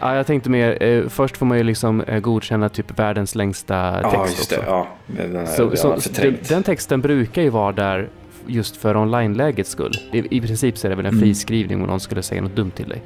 Ja, 0.00 0.16
jag 0.16 0.26
tänkte 0.26 0.50
mer, 0.50 0.82
eh, 0.82 1.08
först 1.08 1.36
får 1.36 1.46
man 1.46 1.58
ju 1.58 1.64
liksom 1.64 2.00
eh, 2.00 2.20
godkänna 2.20 2.68
typ 2.68 2.98
världens 2.98 3.34
längsta 3.34 3.92
text 4.02 4.12
Ja, 4.14 4.26
just 4.26 4.50
det. 4.50 4.56
också. 4.58 4.70
Ja, 4.70 4.88
den, 5.06 5.36
här, 5.36 5.46
Så, 5.46 5.76
så, 5.76 5.96
den, 6.22 6.36
den 6.48 6.62
texten 6.62 7.00
brukar 7.00 7.42
ju 7.42 7.48
vara 7.50 7.72
där 7.72 8.08
just 8.46 8.76
för 8.76 8.96
online-lägets 8.96 9.70
skull. 9.70 9.92
I, 10.12 10.36
I 10.36 10.40
princip 10.40 10.78
så 10.78 10.86
är 10.86 10.90
det 10.90 10.96
väl 10.96 11.06
en 11.06 11.10
Mm. 11.12 11.20
friskrivning 11.22 11.80
om 11.80 11.86
någon 11.86 12.00
skulle 12.00 12.22
säga 12.22 12.42
något 12.42 12.56
dumt 12.56 12.70
till 12.70 12.88
dig. 12.88 13.02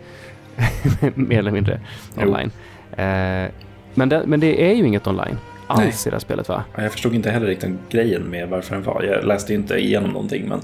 Mer 1.14 1.38
eller 1.38 1.50
mindre 1.50 1.80
online. 2.16 2.50
Eh, 2.96 3.50
men, 3.94 4.08
det, 4.08 4.22
men 4.26 4.40
det 4.40 4.70
är 4.70 4.74
ju 4.74 4.86
inget 4.86 5.06
online 5.06 5.38
alls 5.66 6.06
i 6.06 6.10
det 6.10 6.14
här 6.16 6.20
spelet 6.20 6.48
va? 6.48 6.64
Ja, 6.76 6.82
Jag 6.82 6.92
förstod 6.92 7.14
inte 7.14 7.30
heller 7.30 7.46
riktigt 7.46 7.70
grejen 7.90 8.22
med 8.22 8.48
varför 8.48 8.74
den 8.74 8.84
var. 8.84 9.02
Jag 9.02 9.24
läste 9.24 9.52
ju 9.52 9.58
inte 9.58 9.74
igenom 9.78 10.10
någonting, 10.10 10.48
men 10.48 10.60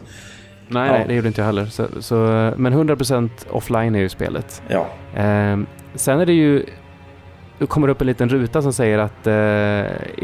Nej, 0.70 0.86
Ja. 0.86 0.92
nej, 0.92 1.04
det 1.08 1.14
gjorde 1.14 1.28
inte 1.28 1.40
jag 1.40 1.46
heller. 1.46 1.64
Så, 1.66 1.86
så, 2.00 2.14
men 2.56 2.74
100% 2.74 3.28
offline 3.50 3.94
är 3.94 3.98
ju 4.00 4.08
spelet. 4.08 4.62
ja. 4.68 4.86
Eh, 5.20 5.58
sen 5.94 6.20
är 6.20 6.26
det 6.26 6.32
ju... 6.32 6.64
Det 7.58 7.66
kommer 7.66 7.88
upp 7.88 8.00
en 8.00 8.06
liten 8.06 8.28
ruta 8.28 8.62
som 8.62 8.72
säger 8.72 8.98
att 8.98 9.26
eh, 9.26 9.32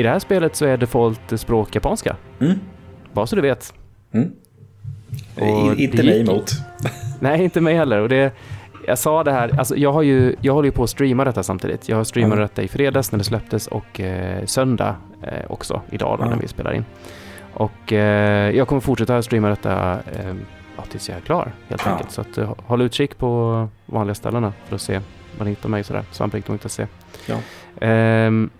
i 0.01 0.03
det 0.03 0.09
här 0.09 0.19
spelet 0.19 0.57
så 0.57 0.65
är 0.67 0.77
default 0.77 1.21
språk 1.41 1.75
japanska. 1.75 2.17
Mm. 2.41 2.59
Bara 3.13 3.27
så 3.27 3.37
du 3.37 3.43
vet. 3.43 3.75
Mm. 4.13 4.33
I, 5.77 5.85
inte 5.85 6.03
mig 6.05 6.21
emot. 6.21 6.51
Nej, 7.21 7.45
inte 7.45 7.61
mig 7.61 7.75
heller. 7.75 8.01
Och 8.01 8.09
det, 8.09 8.33
jag 8.87 8.99
sa 8.99 9.25
det 9.25 9.33
här, 9.33 9.59
alltså 9.59 9.77
jag, 9.77 9.93
har 9.93 10.03
ju, 10.03 10.37
jag 10.41 10.55
håller 10.55 10.67
ju 10.67 10.73
på 10.73 10.83
att 10.83 10.91
streama 10.91 11.25
detta 11.25 11.43
samtidigt. 11.43 11.89
Jag 11.89 12.07
streamade 12.07 12.41
Ja. 12.41 12.47
detta 12.49 12.63
i 12.63 12.69
fredags 12.69 13.13
när 13.13 13.19
det 13.19 13.25
släpptes 13.25 13.67
och 13.67 14.01
eh, 14.01 14.45
söndag 14.45 14.95
eh, 15.23 15.51
också, 15.51 15.81
idag 15.91 16.19
då, 16.19 16.25
Ja. 16.25 16.31
när 16.31 16.37
vi 16.37 16.49
spelar 16.49 16.75
in. 16.75 16.85
Och 17.57 17.93
eh, 17.93 18.57
jag 18.57 18.69
kommer 18.69 18.81
fortsätta 18.81 19.23
streama 19.23 19.49
detta 19.49 19.93
eh, 20.13 20.35
ja, 20.77 20.83
tills 20.91 21.09
jag 21.09 21.17
är 21.19 21.23
klar 21.23 21.53
helt 21.69 21.83
Ja. 21.85 21.91
enkelt. 21.93 22.11
Så 22.11 22.21
att, 22.21 22.39
eh, 22.39 22.55
håll 22.67 22.83
utkik 22.83 23.19
på 23.19 23.69
vanliga 23.87 24.15
ställena 24.15 24.53
för 24.69 24.75
att 24.75 24.81
se 24.83 25.01
ni 25.41 25.51
hittar 25.51 25.69
mig 25.69 25.85
sådär. 25.85 26.05
Svamprikt.se. 26.13 26.87
Ja. 27.27 27.37
Ehm, 27.87 28.51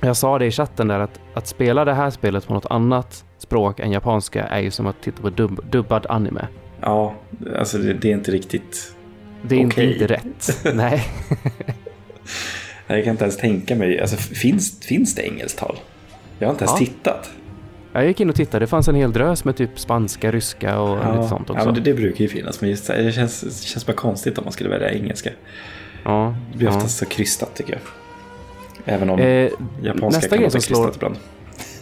jag 0.00 0.16
sa 0.16 0.38
det 0.38 0.46
i 0.46 0.50
chatten 0.50 0.88
där 0.88 1.00
att, 1.00 1.20
att 1.34 1.46
spela 1.46 1.84
det 1.84 1.94
här 1.94 2.10
spelet 2.10 2.46
på 2.46 2.54
något 2.54 2.66
annat 2.70 3.24
språk 3.38 3.80
än 3.80 3.92
japanska 3.92 4.44
är 4.44 4.60
ju 4.60 4.70
som 4.70 4.86
att 4.86 5.00
titta 5.02 5.22
på 5.22 5.30
dub, 5.30 5.60
dubbad 5.70 6.06
anime. 6.08 6.46
Ja, 6.80 7.14
alltså 7.58 7.78
det, 7.78 7.92
det 7.94 8.08
är 8.08 8.12
inte 8.14 8.30
riktigt... 8.30 8.94
Det 9.42 9.54
är 9.62 9.66
Okej. 9.66 9.92
inte, 9.92 10.02
inte 10.04 10.06
rätt. 10.14 10.60
Nej. 10.74 11.04
Jag 12.86 13.04
kan 13.04 13.10
inte 13.10 13.24
ens 13.24 13.36
tänka 13.36 13.76
mig. 13.76 14.00
Alltså, 14.00 14.16
finns, 14.16 14.80
finns 14.80 15.14
det 15.14 15.22
engelskt 15.22 15.58
tal? 15.58 15.76
Jag 16.38 16.48
har 16.48 16.52
inte 16.52 16.64
ens 16.64 16.80
Ja. 16.80 16.86
tittat. 16.86 17.30
Jag 17.92 18.06
gick 18.06 18.20
in 18.20 18.28
och 18.30 18.34
tittade. 18.36 18.62
Det 18.62 18.66
fanns 18.66 18.88
en 18.88 18.94
hel 18.94 19.12
drös 19.12 19.44
med 19.44 19.56
typ 19.56 19.78
spanska, 19.80 20.30
ryska 20.32 20.78
och 20.78 20.96
lite 21.16 21.28
sånt 21.28 21.44
ja, 21.48 21.54
också. 21.54 21.64
men 21.66 21.74
det, 21.74 21.80
det 21.80 21.94
brukar 21.94 22.20
ju 22.20 22.28
finnas. 22.28 22.60
Men 22.60 22.70
just, 22.70 22.86
det 22.86 23.02
det 23.02 23.12
känns, 23.12 23.40
det 23.40 23.66
känns 23.66 23.86
bara 23.86 23.92
konstigt 23.92 24.38
om 24.38 24.44
man 24.44 24.52
skulle 24.52 24.70
välja 24.70 24.90
engelska. 24.92 25.30
ja, 26.04 26.34
Det 26.52 26.58
blir 26.58 26.68
ja. 26.68 26.76
oftast 26.76 26.98
så 26.98 27.06
krystat 27.06 27.54
tycker 27.56 27.72
jag. 27.72 27.80
Även 28.94 29.10
om 29.10 29.18
Eh, 29.18 29.50
japanska 29.82 30.06
nästa 30.06 30.28
kan 30.28 30.38
grej 30.38 30.40
vara 30.40 30.50
som 30.50 30.60
krystat 30.60 30.76
slår... 30.76 30.94
ibland. 30.94 31.16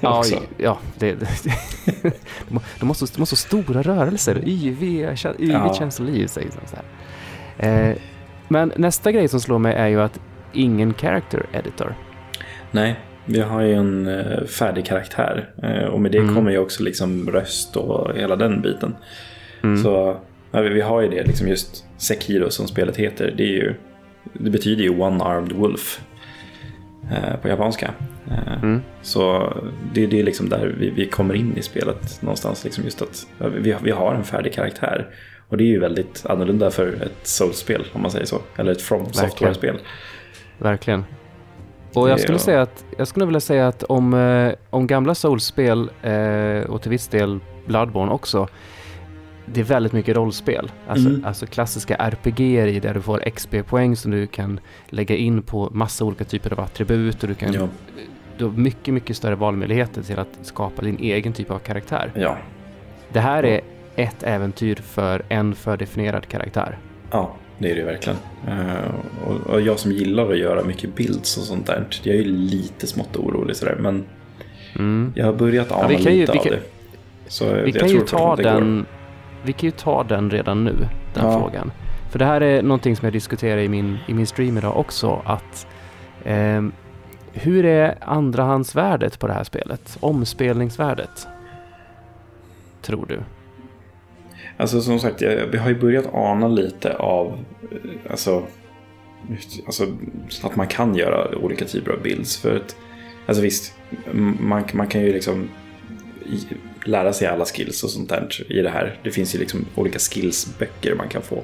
Ja, 0.01 0.25
ja 0.57 0.79
det, 0.99 1.13
det, 1.13 1.29
de, 2.79 2.87
måste, 2.87 3.07
de 3.15 3.21
måste 3.21 3.33
ha 3.33 3.37
stora 3.37 3.83
rörelser. 3.83 4.43
Yvigt 4.49 5.25
Ja. 5.39 5.75
känsloliv 5.75 6.27
säger 6.27 6.49
de 6.61 6.69
så 6.69 6.77
här. 7.57 7.91
Eh, 7.91 7.97
men 8.49 8.73
nästa 8.77 9.13
grej 9.13 9.29
som 9.29 9.41
slår 9.41 9.59
mig 9.59 9.75
är 9.75 9.87
ju 9.87 10.01
att 10.01 10.21
ingen 10.53 10.95
character 10.95 11.47
editor. 11.53 11.95
Nej, 12.71 13.01
vi 13.27 13.41
har 13.41 13.61
ju 13.63 13.73
en 13.75 14.07
eh, 14.07 14.45
färdig 14.45 14.87
karaktär. 14.87 15.51
Eh, 15.63 15.85
och 15.85 16.01
med 16.01 16.13
det 16.13 16.19
Mm. 16.19 16.35
kommer 16.35 16.51
ju 16.51 16.59
också 16.59 16.83
liksom 16.83 17.31
röst 17.31 17.77
och 17.77 18.17
hela 18.17 18.37
den 18.37 18.63
biten. 18.63 18.97
Mm. 19.63 19.83
Så 19.83 20.21
ja, 20.51 20.61
vi 20.61 20.81
har 20.81 21.01
ju 21.01 21.09
det, 21.09 21.23
liksom 21.27 21.49
just 21.49 21.85
Sekiro 21.97 22.51
som 22.51 22.69
spelet 22.69 22.97
heter. 22.97 23.35
Det, 23.37 23.45
ju, 23.45 23.75
det 24.33 24.51
betyder 24.51 24.83
ju 24.85 24.91
One-Armed 24.91 25.53
Wolf 25.53 26.01
eh, 27.13 27.37
på 27.43 27.49
japanska. 27.49 27.91
Eh, 28.31 28.63
Mm. 28.63 28.81
Så 29.03 29.53
det, 29.95 30.07
det 30.07 30.21
är 30.21 30.25
liksom 30.25 30.49
där 30.49 30.75
vi, 30.79 30.91
vi 30.91 31.07
kommer 31.07 31.35
in 31.35 31.57
i 31.57 31.63
spelet 31.63 32.23
någonstans. 32.23 32.65
Liksom 32.65 32.85
just 32.85 33.03
att 33.03 33.27
ja, 33.39 33.49
vi, 33.49 33.77
vi 33.83 33.91
har 33.91 34.15
en 34.15 34.25
färdig 34.25 34.53
karaktär. 34.53 35.07
Och 35.49 35.57
det 35.57 35.65
är 35.65 35.69
ju 35.69 35.79
väldigt 35.81 36.27
annorlunda 36.27 36.71
för 36.71 36.89
ett 37.03 37.27
Souls-spel 37.27 37.85
om 37.93 38.03
man 38.03 38.11
säger 38.11 38.27
så. 38.27 38.41
Eller 38.57 38.73
ett 38.73 38.83
From 38.83 39.13
Software-spel. 39.13 39.79
Verkligen. 40.59 41.05
Och 42.01 42.09
jag 42.11 42.21
skulle, 42.21 42.39
säga 42.39 42.63
att, 42.63 42.85
jag 42.99 43.09
skulle 43.09 43.27
vilja 43.27 43.41
säga 43.41 43.69
att 43.69 43.83
om, 43.83 44.15
eh, 44.15 44.53
om 44.71 44.87
gamla 44.87 45.15
Souls-spel 45.15 45.91
eh, 46.03 46.71
och 46.71 46.83
till 46.83 46.91
viss 46.91 47.09
del 47.09 47.41
Bloodborne 47.67 48.13
också, 48.13 48.49
det 49.47 49.61
är 49.61 49.65
väldigt 49.65 49.93
mycket 49.93 50.17
rollspel. 50.17 50.71
Alltså, 50.89 51.09
Mm. 51.09 51.25
alltså 51.25 51.47
klassiska 51.47 51.95
RPG 51.95 52.41
i 52.41 52.81
där 52.81 52.95
du 52.95 53.03
får 53.03 53.19
XP-poäng 53.31 53.97
som 53.97 54.11
du 54.11 54.27
kan 54.27 54.61
lägga 54.89 55.17
in 55.17 55.43
på 55.43 55.69
massa 55.73 56.05
olika 56.05 56.25
typer 56.25 56.53
av 56.53 56.61
attribut 56.61 57.23
och 57.23 57.29
du, 57.29 57.35
kan, 57.35 57.53
Ja. 57.53 57.69
du 58.39 58.45
har 58.45 58.53
mycket, 58.53 58.95
mycket 58.95 59.17
större 59.17 59.35
valmöjligheter 59.35 60.03
till 60.03 60.19
att 60.19 60.39
skapa 60.43 60.83
din 60.83 60.99
egen 61.01 61.33
typ 61.33 61.51
av 61.51 61.59
karaktär. 61.59 62.13
Ja. 62.15 62.37
Det 63.13 63.21
här 63.21 63.45
är 63.45 63.61
ett 63.97 64.23
äventyr 64.23 64.75
för 64.77 65.23
en 65.29 65.55
fördefinierad 65.55 66.27
karaktär. 66.29 66.79
Ja, 67.11 67.35
det 67.59 67.71
är 67.71 67.75
det 67.75 67.81
ju 67.81 67.87
verkligen. 67.87 68.19
Eh, 68.49 69.47
och, 69.51 69.61
jag 69.61 69.79
som 69.79 69.93
gillar 69.93 70.31
att 70.31 70.39
göra 70.39 70.65
mycket 70.65 70.97
builds 70.97 71.37
och 71.37 71.43
sånt 71.43 71.67
där, 71.67 71.87
jag 72.03 72.15
är 72.17 72.19
ju 72.21 72.25
lite 72.37 72.87
smått 72.87 73.17
orolig 73.17 73.57
sådär, 73.57 73.77
men 73.81 74.05
Mm. 74.79 75.13
jag 75.17 75.27
har 75.27 75.33
börjat 75.33 75.73
ana 75.73 75.93
ju- 75.93 75.99
lite 76.21 76.33
av 76.33 76.37
kan- 76.37 76.53
det. 76.53 76.61
Så 77.29 77.55
Vi 77.55 77.73
kan, 77.73 77.89
ju 77.89 78.01
ta 78.01 78.35
går. 78.37 78.43
den, 78.43 78.87
vi 79.45 79.53
kan 79.53 79.67
ju 79.67 79.71
ta 79.71 80.05
den 80.05 80.31
redan 80.31 80.65
nu, 80.65 80.75
den 81.15 81.25
Ja. 81.25 81.41
frågan. 81.41 81.73
För 82.11 82.19
det 82.19 82.25
här 82.25 82.41
är 82.41 82.63
någonting 82.63 82.97
som 82.97 83.07
jag 83.07 83.13
diskuterar 83.13 83.59
i 83.61 83.69
min, 83.69 83.99
i 84.09 84.15
min 84.15 84.27
stream 84.27 84.59
idag 84.59 84.77
också, 84.77 85.23
att 85.25 85.67
eh, 86.25 86.63
hur 87.33 87.65
är 87.65 87.95
andrahandsvärdet 88.01 89.19
på 89.19 89.27
det 89.27 89.33
här 89.33 89.45
spelet? 89.45 89.97
Omspelningsvärdet? 90.01 91.27
Tror 92.83 93.07
du? 93.09 93.19
Alltså 94.57 94.81
som 94.81 95.01
sagt, 95.01 95.21
jag, 95.21 95.47
vi 95.47 95.59
har 95.59 95.69
ju 95.69 95.81
börjat 95.81 96.15
ana 96.15 96.49
lite 96.49 96.97
av 96.97 97.45
eh, 97.71 98.11
alltså, 98.11 98.47
alltså, 99.67 99.87
att 100.43 100.57
man 100.57 100.67
kan 100.67 100.95
göra 100.95 101.39
olika 101.39 101.65
typer 101.65 101.93
av 101.93 102.03
builds. 102.03 102.37
För 102.37 102.57
att, 102.57 102.77
alltså 103.27 103.43
visst, 103.43 103.75
man, 104.41 104.65
man 104.73 104.87
kan 104.87 105.01
ju 105.01 105.13
liksom 105.13 105.49
lära 106.85 107.13
sig 107.13 107.29
alla 107.29 107.45
skills 107.45 107.85
och 107.85 107.91
sånt 107.91 108.09
där 108.09 108.47
i 108.49 108.63
det 108.63 108.71
här. 108.71 108.99
Det 109.03 109.11
finns 109.11 109.35
ju 109.35 109.39
liksom 109.39 109.67
olika 109.75 109.99
skillsböcker 109.99 110.95
man 110.95 111.09
kan 111.09 111.23
få. 111.23 111.43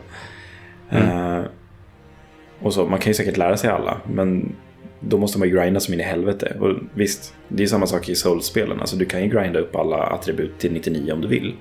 Mm. 0.90 1.38
Uh, 1.38 1.44
och 2.60 2.74
så, 2.74 2.86
man 2.86 2.98
kan 2.98 3.10
ju 3.10 3.14
säkert 3.14 3.36
lära 3.36 3.56
sig 3.56 3.70
alla, 3.70 4.00
men 4.12 4.54
då 5.00 5.18
måste 5.18 5.38
man 5.38 5.48
ju 5.48 5.54
grinda 5.54 5.80
som 5.80 5.94
in 5.94 6.00
i 6.00 6.02
helvete. 6.02 6.56
Och 6.60 6.76
visst, 6.94 7.34
det 7.48 7.62
är 7.62 7.66
samma 7.66 7.86
sak 7.86 8.08
i 8.08 8.14
Souls-spelen. 8.14 8.80
Alltså, 8.80 8.96
du 8.96 9.04
kan 9.04 9.22
ju 9.22 9.28
grinda 9.28 9.58
upp 9.58 9.76
alla 9.76 9.96
attribut 9.96 10.58
till 10.58 10.72
99 10.72 11.12
om 11.12 11.20
du 11.20 11.28
vill. 11.28 11.54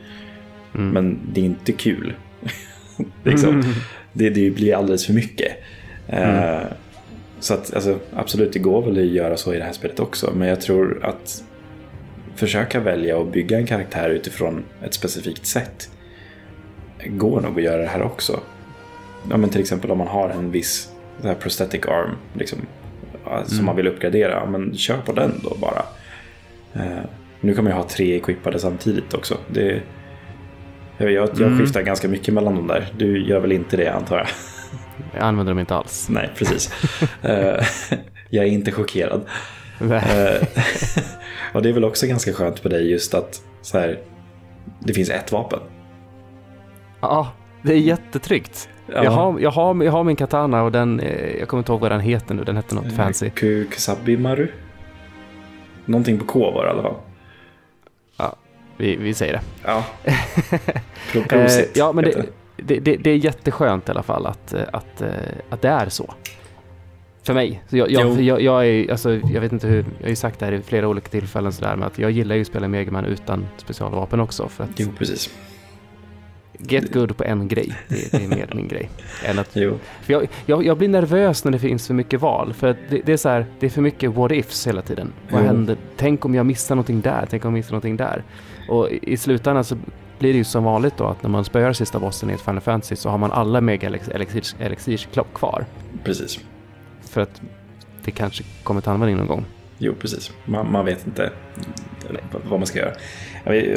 Mm. 0.75 0.89
Men 0.89 1.19
det 1.33 1.41
är 1.41 1.45
inte 1.45 1.71
kul. 1.71 2.13
liksom. 3.23 3.49
mm. 3.49 3.65
det, 4.13 4.29
det, 4.29 4.51
blir 4.51 4.75
alldeles 4.75 5.05
för 5.05 5.13
mycket. 5.13 5.51
Mm. 6.07 6.59
Uh, 6.59 6.67
så 7.39 7.53
att, 7.53 7.73
alltså, 7.73 7.99
absolut, 8.13 8.53
det 8.53 8.59
går 8.59 8.81
väl 8.81 8.99
att 8.99 9.05
göra 9.05 9.37
så 9.37 9.53
i 9.53 9.57
det 9.57 9.63
här 9.63 9.73
spelet 9.73 9.99
också. 9.99 10.31
Men 10.35 10.47
jag 10.47 10.61
tror 10.61 11.05
att 11.05 11.43
försöka 12.35 12.79
välja 12.79 13.17
och 13.17 13.25
bygga 13.25 13.57
en 13.57 13.65
karaktär 13.65 14.09
utifrån 14.09 14.63
ett 14.83 14.93
specifikt 14.93 15.45
sätt 15.45 15.89
går 17.05 17.41
nog 17.41 17.57
att 17.57 17.63
göra 17.63 17.81
det 17.81 17.87
här 17.87 18.01
också. 18.01 18.39
Ja, 19.29 19.37
men 19.37 19.49
till 19.49 19.61
exempel 19.61 19.91
om 19.91 19.97
man 19.97 20.07
har 20.07 20.29
en 20.29 20.51
viss 20.51 20.91
här 21.23 21.35
prosthetic 21.35 21.85
arm 21.85 22.15
liksom, 22.33 22.59
som 23.23 23.53
mm. 23.53 23.65
man 23.65 23.75
vill 23.75 23.87
uppgradera, 23.87 24.45
men 24.45 24.75
kör 24.75 24.97
på 24.97 25.11
den 25.11 25.31
då 25.43 25.57
bara. 25.61 25.85
Uh, 26.75 27.01
nu 27.41 27.53
kan 27.53 27.63
man 27.63 27.73
ju 27.73 27.77
ha 27.77 27.87
tre 27.87 28.15
equippade 28.15 28.59
samtidigt 28.59 29.13
också. 29.13 29.37
Det, 29.47 29.81
jag, 31.09 31.29
jag, 31.29 31.41
mm. 31.41 31.59
skiftar 31.59 31.81
ganska 31.81 32.07
mycket 32.07 32.33
mellan 32.33 32.55
de 32.55 32.67
där. 32.67 32.87
Du 32.97 33.27
gör 33.27 33.39
väl 33.39 33.51
inte 33.51 33.77
det 33.77 33.87
antar 33.87 34.17
jag? 34.17 34.27
Jag 35.13 35.23
använder 35.23 35.51
dem 35.51 35.59
inte 35.59 35.75
alls. 35.75 36.09
Nej, 36.09 36.29
precis. 36.37 36.73
uh, 37.25 37.29
jag 38.29 38.45
är 38.45 38.49
inte 38.49 38.71
chockerad. 38.71 39.21
Uh, 39.81 39.91
och 41.53 41.61
det 41.61 41.69
är 41.69 41.73
väl 41.73 41.83
också 41.83 42.07
ganska 42.07 42.33
skönt 42.33 42.63
på 42.63 42.69
dig 42.69 42.91
just 42.91 43.13
att 43.13 43.41
så 43.61 43.79
här, 43.79 43.99
det 44.79 44.93
finns 44.93 45.09
ett 45.09 45.31
vapen. 45.31 45.59
Ja, 47.01 47.31
det 47.61 47.73
är 47.73 47.77
jättetryggt. 47.77 48.69
Ja. 48.87 49.03
Jag, 49.03 49.11
har, 49.11 49.39
jag, 49.39 49.51
har, 49.51 49.83
jag 49.83 49.91
har 49.91 50.03
min 50.03 50.15
katana 50.15 50.63
och 50.63 50.71
den, 50.71 50.99
eh, 50.99 51.37
jag 51.39 51.47
kommer 51.47 51.61
inte 51.61 51.71
ihåg 51.71 51.81
vad 51.81 51.91
den 51.91 51.99
heter 51.99 52.35
nu, 52.35 52.43
den 52.43 52.55
hette 52.55 52.75
något 52.75 52.93
fancy. 52.93 53.29
Kusabimaru? 53.29 54.47
Någonting 55.85 56.19
på 56.19 56.25
K 56.25 56.51
var 56.51 56.63
det 56.63 56.69
i 56.69 56.71
alla 56.71 56.81
fall. 56.81 56.95
Vi, 58.81 58.95
vi 58.95 59.13
säger 59.13 59.33
det. 59.33 59.41
Ja. 59.63 59.85
Prosit, 61.29 61.71
ja, 61.73 61.91
men 61.91 62.03
det, 62.03 62.25
det, 62.57 62.79
det, 62.79 62.97
det, 62.97 63.09
är 63.09 63.15
jätteskönt 63.15 63.87
i 63.87 63.91
alla 63.91 64.03
fall 64.03 64.25
att, 64.25 64.53
att, 64.53 65.01
att 65.49 65.61
det 65.61 65.69
är 65.69 65.89
så. 65.89 66.13
För 67.23 67.33
mig. 67.33 67.63
Så 67.69 67.77
jag, 67.77 67.91
jag, 67.91 68.21
jag, 68.21 68.41
jag, 68.41 68.67
är, 68.67 68.91
alltså, 68.91 69.13
jag 69.13 69.41
vet 69.41 69.51
inte 69.51 69.67
hur, 69.67 69.85
jag 69.97 70.05
har 70.05 70.09
ju 70.09 70.15
sagt 70.15 70.39
det 70.39 70.45
här 70.45 70.53
i 70.53 70.61
flera 70.61 70.87
olika 70.87 71.09
tillfällen 71.09 71.51
sådär, 71.51 71.75
men 71.75 71.87
att 71.87 71.99
jag 71.99 72.11
gillar 72.11 72.35
ju 72.35 72.41
att 72.41 72.47
spela 72.47 72.67
Megaman 72.67 73.05
utan 73.05 73.45
specialvapen 73.57 74.19
också. 74.19 74.47
För 74.49 74.63
att 74.63 74.69
jo, 74.75 74.89
precis. 74.97 75.29
Get 76.57 76.93
good 76.93 77.17
på 77.17 77.23
en 77.23 77.47
grej, 77.47 77.73
det, 77.87 78.11
det 78.11 78.23
är 78.23 78.27
mer 78.27 78.51
min 78.55 78.67
grej. 78.67 78.89
Än 79.25 79.39
att, 79.39 79.49
jo. 79.53 79.79
För 80.01 80.13
jag, 80.13 80.27
jag, 80.45 80.65
jag, 80.65 80.77
blir 80.77 80.89
nervös 80.89 81.43
när 81.43 81.51
det 81.51 81.59
finns 81.59 81.87
för 81.87 81.93
mycket 81.93 82.21
val, 82.21 82.53
för 82.53 82.75
det, 82.89 83.01
det, 83.05 83.13
är 83.13 83.17
så 83.17 83.29
här, 83.29 83.45
det 83.59 83.65
är 83.65 83.69
för 83.69 83.81
mycket 83.81 84.11
what 84.11 84.31
ifs 84.31 84.67
hela 84.67 84.81
tiden. 84.81 85.13
Vad 85.31 85.41
jo. 85.41 85.47
händer? 85.47 85.77
Tänk 85.97 86.25
om 86.25 86.35
jag 86.35 86.45
missar 86.45 86.75
någonting 86.75 87.01
där, 87.01 87.27
tänk 87.29 87.45
om 87.45 87.51
jag 87.51 87.57
missar 87.57 87.71
någonting 87.71 87.97
där. 87.97 88.23
Och 88.69 88.89
i, 88.91 89.17
slutändan 89.17 89.63
så 89.63 89.77
blir 90.19 90.31
det 90.33 90.37
ju 90.37 90.43
som 90.43 90.63
vanligt 90.63 90.97
då 90.97 91.07
att 91.07 91.23
när 91.23 91.29
man 91.29 91.45
spöar 91.45 91.73
sista 91.73 91.99
bossen 91.99 92.29
i 92.29 92.33
ett 92.33 92.41
Final 92.41 92.61
Fantasy 92.61 92.95
så 92.95 93.09
har 93.09 93.17
man 93.17 93.31
alla 93.31 93.61
mega 93.61 93.87
elixirs, 93.87 94.55
elixirs 94.59 95.07
kvar. 95.33 95.65
Precis. 96.03 96.39
För 97.01 97.21
att 97.21 97.41
det 98.03 98.11
kanske 98.11 98.43
kommer 98.63 98.81
till 98.81 98.89
användning 98.89 99.17
någon 99.17 99.27
gång. 99.27 99.45
Jo, 99.77 99.93
precis. 99.99 100.31
Man, 100.45 100.71
man 100.71 100.85
vet 100.85 101.07
inte 101.07 101.31
vad 102.49 102.59
man 102.59 102.67
ska 102.67 102.79
göra. 102.79 102.93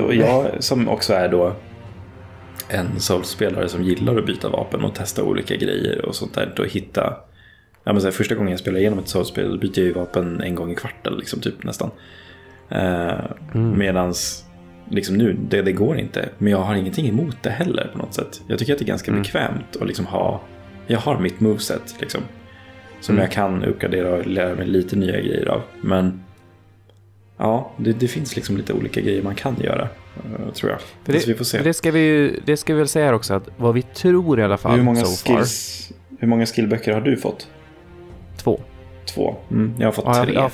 Och 0.04 0.14
jag 0.14 0.62
som 0.62 0.88
också 0.88 1.12
är 1.12 1.28
då 1.28 1.52
en 2.68 3.00
Souls-spelare 3.00 3.68
som 3.68 3.82
gillar 3.82 4.16
att 4.16 4.26
byta 4.26 4.48
vapen 4.48 4.84
och 4.84 4.94
testa 4.94 5.24
olika 5.24 5.56
grejer 5.56 6.04
och 6.04 6.14
sånt 6.14 6.34
där. 6.34 6.54
Och 6.58 6.66
hitta... 6.66 7.16
Ja, 7.84 7.92
men 7.92 8.00
så 8.00 8.06
här, 8.06 8.12
första 8.12 8.34
gången 8.34 8.50
jag 8.50 8.60
spelar 8.60 8.78
igenom 8.78 8.98
ett 8.98 9.08
Souls-spel 9.08 9.58
byter 9.58 9.78
jag 9.78 9.86
ju 9.86 9.92
vapen 9.92 10.40
en 10.40 10.54
gång 10.54 10.72
i 10.72 10.74
kvarten, 10.74 11.14
liksom, 11.14 11.40
typ 11.40 11.64
nästan. 11.64 11.90
Uh, 12.72 12.78
mm. 13.54 13.78
Medans 13.78 14.43
liksom 14.90 15.16
nu, 15.16 15.36
det, 15.48 15.62
det, 15.62 15.72
går 15.72 15.98
inte. 15.98 16.28
Men 16.38 16.52
jag 16.52 16.58
har 16.58 16.74
ingenting 16.74 17.08
emot 17.08 17.36
det 17.42 17.50
heller 17.50 17.90
på 17.92 17.98
något 17.98 18.14
sätt. 18.14 18.42
Jag 18.46 18.58
tycker 18.58 18.72
att 18.72 18.78
det 18.78 18.84
är 18.84 18.86
ganska 18.86 19.10
mm. 19.10 19.22
bekvämt 19.22 19.76
att 19.80 19.86
liksom 19.86 20.06
ha... 20.06 20.40
Jag 20.86 20.98
har 20.98 21.18
mitt 21.18 21.40
moveset 21.40 21.96
liksom. 22.00 22.20
Som 23.00 23.14
mm. 23.14 23.22
jag 23.22 23.32
kan 23.32 23.64
uppgradera 23.64 24.14
och 24.14 24.26
lära 24.26 24.54
mig 24.54 24.66
lite 24.66 24.96
nya 24.96 25.20
grejer 25.20 25.48
av. 25.48 25.62
Men 25.80 26.22
ja, 27.36 27.72
det, 27.76 27.92
det 27.92 28.08
finns 28.08 28.36
liksom 28.36 28.56
lite 28.56 28.72
olika 28.72 29.00
grejer 29.00 29.22
man 29.22 29.34
kan 29.34 29.56
göra. 29.60 29.88
Uh, 30.16 30.52
tror 30.52 30.70
jag. 30.70 30.80
För 30.80 31.12
det, 31.12 31.26
vi 31.28 31.34
får 31.34 31.44
se. 31.44 31.62
det, 31.62 31.74
ska 31.74 31.90
vi, 31.90 32.36
det 32.44 32.56
ska 32.56 32.74
vi 32.74 32.78
väl 32.78 32.88
säga 32.88 33.14
också 33.14 33.34
att 33.34 33.48
vad 33.56 33.74
vi 33.74 33.82
tror 33.82 34.40
i 34.40 34.42
alla 34.42 34.56
fall. 34.56 34.76
Hur 34.76 34.82
många, 34.82 35.04
so 35.04 35.28
skills, 35.28 35.86
far, 35.88 36.18
hur 36.20 36.28
många 36.28 36.46
skillböcker 36.46 36.92
har 36.92 37.00
du 37.00 37.16
fått? 37.16 37.48
Två. 38.36 38.60
Två? 39.06 39.36
Mm, 39.50 39.74
jag 39.78 39.86
har 39.86 39.92
fått 39.92 40.04
ja, 40.06 40.24
tre. 40.24 40.34
Jag, 40.34 40.50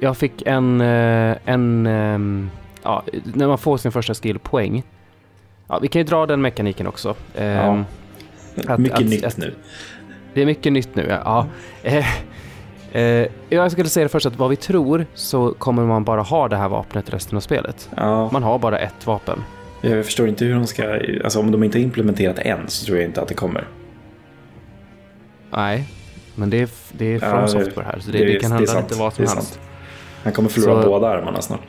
jag, 0.00 0.16
fick 0.16 0.42
en, 0.46 0.80
eh, 0.80 1.36
en 1.44 1.86
ehm, 1.86 2.50
ja, 2.84 3.02
när 3.34 3.48
man 3.48 3.58
får 3.58 3.76
sin 3.76 3.92
första 3.92 4.14
skillpoäng. 4.14 4.82
Ja, 5.68 5.78
vi 5.78 5.88
kan 5.88 6.00
ju 6.00 6.04
dra 6.04 6.26
den 6.26 6.40
mekaniken 6.40 6.86
också. 6.86 7.14
Ja. 7.34 7.42
Ehm, 7.42 7.84
att, 8.68 8.78
Mycket 8.78 8.98
att, 8.98 9.04
nytt 9.04 9.24
att, 9.24 9.36
nu. 9.36 9.54
Det 10.34 10.42
är 10.42 10.46
mycket 10.46 10.72
nytt 10.72 10.94
nu, 10.94 11.06
ja. 11.24 11.46
Eh, 11.82 12.06
eh, 12.92 13.28
jag 13.48 13.72
skulle 13.72 13.88
säga 13.88 14.08
först 14.08 14.26
att 14.26 14.36
vad 14.36 14.50
vi 14.50 14.56
tror 14.56 15.06
så 15.14 15.54
kommer 15.54 15.82
man 15.82 16.04
bara 16.04 16.22
ha 16.22 16.48
det 16.48 16.56
här 16.56 16.68
vapnet 16.68 17.14
resten 17.14 17.36
av 17.36 17.40
spelet. 17.40 17.90
Ja. 17.96 18.30
Man 18.32 18.42
har 18.42 18.58
bara 18.58 18.78
ett 18.78 19.06
vapen. 19.06 19.42
Jag 19.80 20.04
förstår 20.04 20.28
inte 20.28 20.44
hur 20.44 20.54
de 20.54 20.66
ska, 20.66 21.00
alltså 21.24 21.40
om 21.40 21.50
de 21.50 21.64
inte 21.64 21.78
har 21.78 21.82
implementerat 21.82 22.38
än 22.38 22.68
så 22.68 22.86
tror 22.86 22.98
jag 22.98 23.06
inte 23.06 23.22
att 23.22 23.28
det 23.28 23.34
kommer. 23.34 23.68
Nej, 25.50 25.88
men 26.34 26.50
det 26.50 26.60
är, 26.60 26.68
det 26.92 27.14
är 27.14 27.18
från 27.18 27.40
ja, 27.40 27.48
software 27.48 27.86
här 27.86 27.98
så 28.00 28.10
det, 28.10 28.18
det, 28.18 28.24
det 28.24 28.40
kan 28.40 28.52
hända 28.52 28.80
lite 28.80 28.94
vad 28.94 29.14
som 29.14 29.26
helst. 29.26 29.60
Han 30.22 30.32
kommer 30.32 30.48
förlora 30.48 30.82
så... 30.82 30.88
båda 30.88 31.08
armarna 31.08 31.42
snart. 31.42 31.60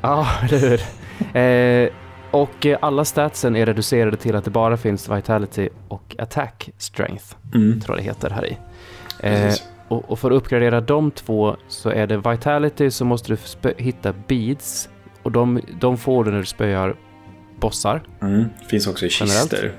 Ja, 0.00 0.28
eller 0.42 0.58
hur. 0.58 0.80
Eh, 1.36 1.90
och 2.30 2.66
alla 2.80 3.04
statsen 3.04 3.56
är 3.56 3.66
reducerade 3.66 4.16
till 4.16 4.36
att 4.36 4.44
det 4.44 4.50
bara 4.50 4.76
finns 4.76 5.08
vitality 5.08 5.68
och 5.88 6.16
attack 6.18 6.70
strength, 6.78 7.24
mm. 7.54 7.80
tror 7.80 7.96
jag 7.96 8.04
det 8.04 8.08
heter 8.08 8.30
här 8.30 8.46
i. 8.46 8.58
Eh, 9.20 9.54
och, 9.88 10.10
och, 10.10 10.18
för 10.18 10.30
att 10.30 10.36
uppgradera 10.36 10.80
de 10.80 11.10
två 11.10 11.56
så 11.68 11.90
är 11.90 12.06
det 12.06 12.16
vitality 12.16 12.90
så 12.90 13.04
måste 13.04 13.36
du 13.62 13.74
hitta 13.76 14.14
beads 14.28 14.88
och 15.22 15.32
de, 15.32 15.60
de 15.80 15.96
får 15.96 16.24
du 16.24 16.30
när 16.30 16.38
du 16.38 16.44
spöar 16.44 16.94
bossar. 17.60 18.02
Mm. 18.22 18.44
Finns 18.68 18.86
också 18.86 19.06
i 19.06 19.10
kister. 19.10 19.72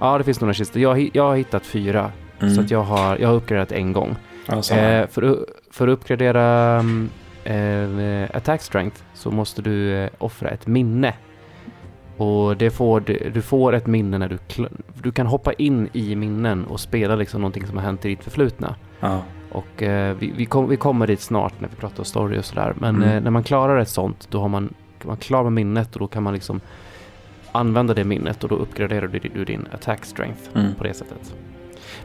Ja, 0.00 0.18
det 0.18 0.24
finns 0.24 0.40
några 0.40 0.54
kister. 0.54 0.80
Jag, 0.80 1.10
jag 1.12 1.22
har 1.22 1.36
hittat 1.36 1.66
fyra, 1.66 2.12
mm. 2.40 2.54
så 2.54 2.60
att 2.60 2.70
jag, 2.70 2.82
har, 2.82 3.16
jag 3.16 3.28
har 3.28 3.34
uppgraderat 3.34 3.72
en 3.72 3.92
gång. 3.92 4.16
Alltså. 4.46 4.74
Eh, 4.74 5.06
för, 5.08 5.46
för 5.70 5.88
att 5.88 5.92
uppgradera 5.92 6.84
eh, 7.44 8.36
attack 8.36 8.62
strength 8.62 9.02
så 9.14 9.30
måste 9.30 9.62
du 9.62 9.94
eh, 9.94 10.10
offra 10.18 10.48
ett 10.48 10.66
minne 10.66 11.14
och 12.16 12.56
det 12.56 12.70
får, 12.70 13.00
du 13.34 13.42
får 13.42 13.72
ett 13.72 13.86
minne 13.86 14.18
när 14.18 14.28
du, 14.28 14.38
du 15.02 15.12
kan 15.12 15.26
hoppa 15.26 15.52
in 15.52 15.88
i 15.92 16.16
minnen 16.16 16.64
och 16.64 16.80
spela 16.80 17.16
liksom 17.16 17.40
någonting 17.40 17.66
som 17.66 17.76
har 17.76 17.84
hänt 17.84 18.04
i 18.04 18.08
ditt 18.08 18.24
förflutna. 18.24 18.74
Ja. 19.00 19.22
Och 19.52 19.82
eh, 19.82 20.16
vi, 20.18 20.32
vi, 20.36 20.46
kom, 20.46 20.68
vi, 20.68 20.76
kommer 20.76 21.06
dit 21.06 21.20
snart 21.20 21.60
när 21.60 21.68
vi 21.68 21.76
pratar 21.76 22.04
story 22.04 22.38
och 22.38 22.44
sådär. 22.44 22.74
Men 22.78 22.96
mm. 22.96 23.08
eh, 23.08 23.22
när 23.22 23.30
man 23.30 23.42
klarar 23.42 23.78
ett 23.78 23.88
sånt, 23.88 24.28
då 24.30 24.40
har 24.40 24.48
man, 24.48 24.74
man 25.02 25.16
klar 25.16 25.42
med 25.42 25.52
minnet 25.52 25.94
och 25.94 26.00
då 26.00 26.06
kan 26.06 26.22
man 26.22 26.34
liksom 26.34 26.60
använda 27.52 27.94
det 27.94 28.04
minnet 28.04 28.44
och 28.44 28.50
då 28.50 28.56
uppgraderar 28.56 29.08
du, 29.08 29.18
du 29.18 29.44
din 29.44 29.66
attack 29.72 30.04
strength 30.04 30.40
mm. 30.54 30.74
på 30.74 30.84
det 30.84 30.94
sättet. 30.94 31.34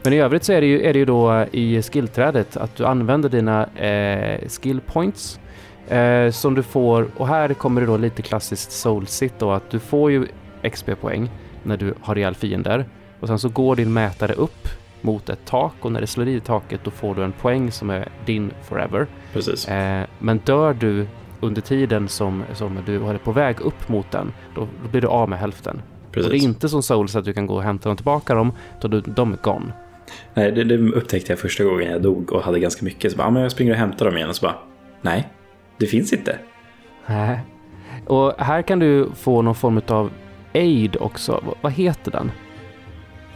Men 0.02 0.12
i 0.12 0.16
övrigt 0.16 0.44
så 0.44 0.52
är 0.52 0.60
det 0.60 0.66
ju, 0.66 0.82
är 0.82 0.92
det 0.92 0.98
ju 0.98 1.04
då 1.04 1.46
i 1.52 1.82
skillträdet 1.82 2.56
att 2.56 2.76
du 2.76 2.84
använder 2.84 3.28
dina 3.28 3.66
eh, 3.66 4.48
skill 4.48 4.80
points 4.80 5.40
Eh, 5.88 6.30
som 6.30 6.54
du 6.54 6.62
får, 6.62 7.08
och 7.16 7.28
här 7.28 7.54
kommer 7.54 7.80
det 7.80 7.86
då 7.86 7.96
lite 7.96 8.22
klassiskt 8.22 8.72
soulsit 8.72 9.34
då, 9.38 9.50
att 9.50 9.70
du 9.70 9.78
får 9.78 10.10
ju 10.10 10.26
XP-poäng 10.62 11.30
när 11.62 11.76
du 11.76 11.94
har 12.00 12.18
ihjäl 12.18 12.34
fiender. 12.34 12.88
Och 13.20 13.28
sen 13.28 13.38
så 13.38 13.48
går 13.48 13.76
din 13.76 13.92
mätare 13.92 14.32
upp 14.32 14.68
mot 15.00 15.28
ett 15.28 15.44
tak 15.44 15.74
och 15.80 15.92
när 15.92 16.00
det 16.00 16.06
slår 16.06 16.28
i 16.28 16.40
taket 16.40 16.80
då 16.84 16.90
får 16.90 17.14
du 17.14 17.24
en 17.24 17.32
poäng 17.32 17.72
som 17.72 17.90
är 17.90 18.08
din 18.24 18.50
forever. 18.62 19.06
Precis. 19.32 19.68
Eh, 19.68 20.06
men 20.18 20.38
dör 20.38 20.74
du 20.74 21.06
under 21.40 21.60
tiden 21.60 22.08
som, 22.08 22.44
som 22.54 22.78
du 22.86 22.96
är 23.06 23.18
på 23.18 23.32
väg 23.32 23.60
upp 23.60 23.88
mot 23.88 24.10
den, 24.10 24.32
då, 24.54 24.60
då 24.82 24.88
blir 24.90 25.00
du 25.00 25.08
av 25.08 25.28
med 25.28 25.38
hälften. 25.38 25.82
Precis. 26.10 26.26
Och 26.26 26.32
det 26.32 26.38
är 26.38 26.44
inte 26.44 26.68
som 26.68 26.82
Souls 26.82 27.16
att 27.16 27.24
du 27.24 27.32
kan 27.32 27.46
gå 27.46 27.54
och 27.54 27.62
hämta 27.62 27.88
dem 27.88 27.96
tillbaka 27.96 28.34
dem, 28.34 28.52
då 28.80 28.88
du, 28.88 29.00
de 29.00 29.32
är 29.32 29.38
gone. 29.42 29.72
Nej, 30.34 30.52
det, 30.52 30.64
det 30.64 30.76
upptäckte 30.78 31.32
jag 31.32 31.38
första 31.38 31.64
gången 31.64 31.90
jag 31.92 32.02
dog 32.02 32.32
och 32.32 32.42
hade 32.42 32.60
ganska 32.60 32.84
mycket. 32.84 33.10
Så 33.12 33.18
bara, 33.18 33.26
ah, 33.26 33.30
men 33.30 33.42
jag 33.42 33.52
springer 33.52 33.72
och 33.72 33.78
hämtar 33.78 34.06
dem 34.06 34.16
igen 34.16 34.28
och 34.28 34.36
så 34.36 34.46
bara, 34.46 34.54
nej, 35.02 35.28
det 35.78 35.86
finns 35.86 36.12
inte. 36.12 36.38
Nej. 37.06 37.40
Och 38.06 38.32
här 38.38 38.62
kan 38.62 38.78
du 38.78 39.08
få 39.16 39.42
någon 39.42 39.54
form 39.54 39.80
av 39.88 40.10
aid 40.54 40.96
också. 41.00 41.42
V- 41.46 41.52
vad 41.60 41.72
heter 41.72 42.10
den? 42.10 42.30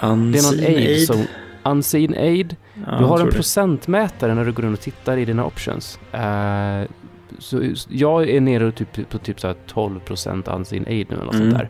Unseen 0.00 0.32
Det 0.32 0.38
är 0.38 0.42
någon 0.42 0.76
aid, 0.76 0.88
aid. 0.88 1.06
som 1.06 1.24
Unseen 1.64 2.14
aid. 2.14 2.56
Ja, 2.86 2.98
du 2.98 3.04
har 3.04 3.20
en 3.20 3.30
procentmätare 3.30 4.34
när 4.34 4.44
du 4.44 4.52
går 4.52 4.64
in 4.64 4.72
och 4.72 4.80
tittar 4.80 5.16
i 5.16 5.24
dina 5.24 5.44
options. 5.46 5.98
Eh, 6.12 6.82
så 7.38 7.62
jag 7.88 8.28
är 8.30 8.40
nere 8.40 8.72
typ, 8.72 9.10
på 9.10 9.18
typ 9.18 9.40
så 9.40 9.46
här 9.46 9.56
12% 9.74 10.56
unseen 10.56 10.84
aid 10.86 11.06
nu 11.10 11.16
eller 11.16 11.24
något 11.24 11.34
Mm. 11.34 11.50
sånt 11.50 11.62
där. 11.62 11.68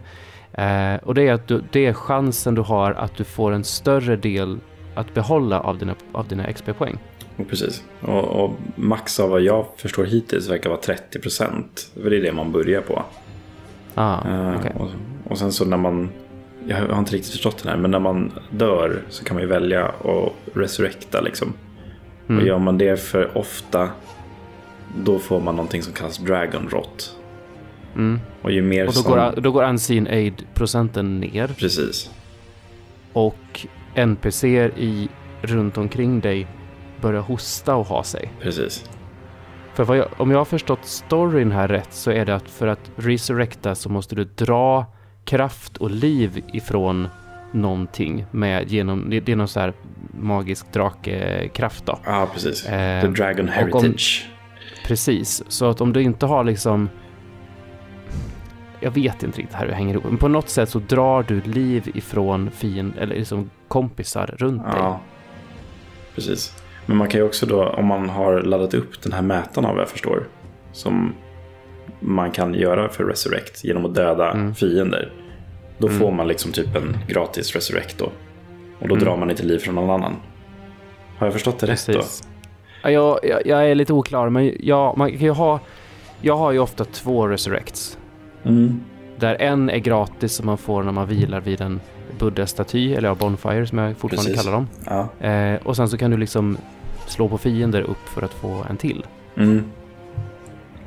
Eh, 0.95 0.99
och 0.99 1.15
det 1.15 1.29
är, 1.29 1.33
att 1.33 1.49
du, 1.49 1.63
det 1.73 1.87
är 1.87 1.93
chansen 1.93 2.55
du 2.55 2.61
har 2.61 2.93
att 2.93 3.17
du 3.17 3.25
får 3.25 3.53
en 3.53 3.65
större 3.65 4.17
del 4.17 4.59
att 5.01 5.15
behålla 5.15 5.61
av 5.61 5.79
dina, 5.79 5.95
av 6.13 6.29
dina 6.29 6.53
XP-poäng. 6.53 6.99
Precis. 7.49 7.85
Och, 8.01 8.25
och 8.45 8.53
max 8.77 9.21
av 9.21 9.31
vad 9.31 9.41
jag 9.41 9.67
förstår 9.77 10.05
hittills 10.05 10.49
verkar 10.49 10.71
vara 10.71 10.81
30 10.81 11.19
procent. 11.19 11.91
För 12.03 12.11
det 12.11 12.17
är 12.17 12.23
det 12.23 12.33
man 12.33 12.53
börjar 12.53 12.81
på. 12.81 13.03
Ah, 13.95 14.29
Eh, 14.29 14.57
okej. 14.59 14.73
och, 14.79 14.89
och 15.31 15.39
sen 15.39 15.53
så 15.53 15.65
när 15.65 15.77
man, 15.77 16.11
jag 16.67 16.77
har 16.77 16.99
inte 16.99 17.13
riktigt 17.13 17.33
förstått 17.33 17.63
det 17.63 17.71
här, 17.71 17.77
men 17.77 17.91
när 17.91 17.99
man 17.99 18.33
dör 18.51 19.03
så 19.09 19.25
kan 19.25 19.35
man 19.35 19.43
ju 19.43 19.49
välja 19.49 19.85
att 19.87 20.33
resurrecta 20.55 21.21
liksom. 21.21 21.53
Mm. 22.29 22.41
Och 22.43 22.49
gör 22.49 22.59
man 22.59 22.79
det 22.79 23.01
för 23.01 23.39
ofta, 23.39 23.89
då 24.99 25.19
får 25.19 25.41
man 25.41 25.57
någonting 25.57 25.83
som 25.83 25.93
kallas 25.93 26.19
dragon 26.19 26.69
rot. 26.69 27.17
Mm. 27.95 28.21
Och 28.43 28.53
ju 28.53 28.63
mer 28.63 28.87
Och 28.87 28.95
då 28.95 29.01
som... 29.01 29.13
går, 29.13 29.35
då 29.41 29.51
går 29.53 29.65
unseen 29.65 30.07
aid-procenten 30.07 31.21
ner 31.21 31.49
Precis. 31.49 32.11
och 33.13 33.67
NPC 33.94 34.44
i 34.76 35.09
runt 35.42 35.79
omkring 35.79 36.20
dig 36.20 36.46
börjar 37.00 37.20
hosta 37.20 37.74
och 37.76 37.87
ha 37.87 38.03
sig. 38.05 38.33
Precis. 38.42 38.90
För 39.74 39.94
jag, 39.94 40.09
om 40.16 40.31
jag 40.31 40.38
har 40.38 40.44
förstått 40.44 40.85
storyn 40.85 41.53
här 41.53 41.68
rätt 41.68 41.92
så 41.92 42.11
är 42.11 42.24
det 42.26 42.35
att 42.35 42.50
för 42.50 42.66
att 42.66 42.90
resurrecta 42.96 43.74
så 43.74 43.88
måste 43.88 44.14
du 44.14 44.24
dra 44.24 44.87
kraft 45.24 45.76
och 45.76 45.90
liv 45.90 46.42
ifrån 46.53 47.09
någonting 47.53 48.26
med 48.31 48.70
genom, 48.70 49.11
det 49.11 49.29
är 49.29 49.37
någon 49.37 49.48
så 49.48 49.61
här 49.61 49.72
magisk 50.20 50.72
drakekraft 50.72 51.87
då. 51.87 51.98
Ja, 52.05 52.29
precis. 52.35 52.66
Eh, 52.66 53.00
The 53.03 53.07
Dragon 53.09 53.48
och 53.48 53.55
om- 53.74 53.83
Heritage. 53.83 54.29
Precis, 54.87 55.42
så 55.48 55.70
att 55.70 55.81
om 55.81 55.92
du 55.92 56.03
inte 56.03 56.26
har 56.26 56.44
liksom 56.44 56.88
jag 58.81 58.90
vet 58.90 59.23
inte 59.23 59.38
riktigt 59.40 59.61
hur 59.61 59.66
det 59.66 59.75
hänger 59.75 59.95
ihop, 59.95 60.05
men 60.05 60.16
på 60.16 60.29
något 60.29 60.49
sätt 60.49 60.69
så 60.69 60.79
drar 60.79 61.23
du 61.23 61.40
liv 61.40 61.90
ifrån 61.95 62.51
fiend 62.51 62.93
eller 62.99 63.14
liksom 63.16 63.51
kompisar 63.69 64.35
runt 64.38 64.62
dig. 64.62 64.73
Ja, 64.77 65.01
precis. 66.14 66.57
Men 66.87 66.97
man 66.97 67.09
kan 67.09 67.21
ju 67.21 67.27
också 67.27 67.47
då, 67.47 67.64
om 67.69 67.87
man 67.87 68.09
har 68.09 68.43
laddat 68.43 68.75
upp 68.75 69.03
den 69.03 69.12
här 69.12 69.23
mätaren 69.23 69.64
av 69.66 69.73
vad 69.75 69.81
jag 69.83 69.88
förstår, 69.88 70.25
som 70.73 71.12
man 72.01 72.31
kan 72.31 72.55
göra 72.55 72.88
för 72.88 73.05
Resurrect 73.05 73.64
genom 73.64 73.85
att 73.85 73.95
döda 73.95 74.31
Mm. 74.31 74.55
fiender. 74.55 75.12
Då 75.79 75.87
Mm. 75.87 75.99
får 76.01 76.11
man 76.11 76.29
liksom 76.29 76.53
typ 76.53 76.77
en 76.77 76.97
gratis 77.09 77.55
Resurrect 77.55 77.99
då. 77.99 78.05
Och 78.79 78.88
då 78.88 78.95
Mm. 78.95 79.05
drar 79.05 79.16
man 79.16 79.31
inte 79.31 79.43
liv 79.43 79.59
från 79.59 79.75
någon 79.75 79.90
annan. 79.90 80.16
Har 81.19 81.27
jag 81.27 81.33
förstått 81.35 81.59
det 81.59 81.66
rätt 81.66 81.87
Precis. 81.87 82.23
Ja, 82.83 82.90
jag, 82.90 83.19
jag, 83.23 83.47
jag 83.47 83.71
är 83.71 83.75
lite 83.75 83.93
oklar, 83.93 84.29
men 84.29 84.53
ja, 84.61 84.95
man 84.97 85.11
kan 85.11 85.19
ju 85.21 85.31
ha... 85.31 85.61
Jag 86.23 86.37
har 86.37 86.53
ju 86.53 86.59
ofta 86.59 86.85
två 86.85 87.29
resurrects. 87.29 87.99
Mm. 88.44 88.81
Där 89.18 89.37
en 89.40 89.70
är 89.70 89.79
gratis 89.79 90.33
som 90.33 90.46
man 90.46 90.59
får 90.59 90.83
när 90.83 90.92
man 90.92 91.07
vilar 91.07 91.40
vid 91.40 91.61
en 91.61 91.81
buddha-staty, 92.18 92.94
eller 92.94 93.09
ja, 93.09 93.14
bonfire 93.14 93.66
som 93.66 93.79
jag 93.79 93.96
fortfarande 93.96 94.31
Precis. 94.31 94.44
kallar 94.44 94.57
dem. 94.57 94.68
Ja. 95.20 95.26
Eh, 95.29 95.59
och 95.62 95.76
sen 95.76 95.88
så 95.88 95.96
kan 95.98 96.11
du 96.11 96.16
liksom 96.16 96.57
slå 97.07 97.29
på 97.29 97.38
fiender 97.38 97.83
upp 97.83 98.09
för 98.09 98.22
att 98.22 98.35
få 98.35 98.64
en 98.70 98.76
till. 98.76 99.07
Mm. 99.37 99.64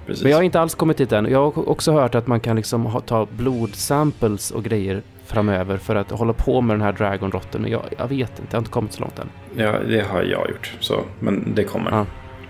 Men 0.05 0.31
jag 0.31 0.37
har 0.37 0.43
inte 0.43 0.59
alls 0.59 0.75
kommit 0.75 0.97
dit 0.97 1.11
än. 1.11 1.25
Jag 1.31 1.51
har 1.51 1.69
också 1.69 1.91
hört 1.91 2.15
att 2.15 2.27
man 2.27 2.39
kan 2.39 2.55
liksom 2.55 2.85
ha, 2.85 2.99
ta 2.99 3.27
blodsamples 3.37 4.51
och 4.51 4.63
grejer 4.63 5.01
framöver 5.25 5.77
för 5.77 5.95
att 5.95 6.11
hålla 6.11 6.33
på 6.33 6.61
med 6.61 6.73
den 6.73 6.81
här 6.81 6.91
dragonrotten. 6.91 7.61
Men 7.61 7.71
jag, 7.71 7.81
jag 7.97 8.07
vet 8.07 8.29
inte, 8.39 8.41
jag 8.49 8.53
har 8.57 8.61
inte 8.61 8.71
kommit 8.71 8.93
så 8.93 9.01
långt 9.01 9.19
än. 9.19 9.29
Ja, 9.55 9.75
det 9.89 10.01
har 10.01 10.23
jag 10.23 10.49
gjort. 10.49 10.73
Så. 10.79 11.01
Men 11.19 11.51
det 11.55 11.63
kommer. 11.63 11.91
Ja. 11.91 11.99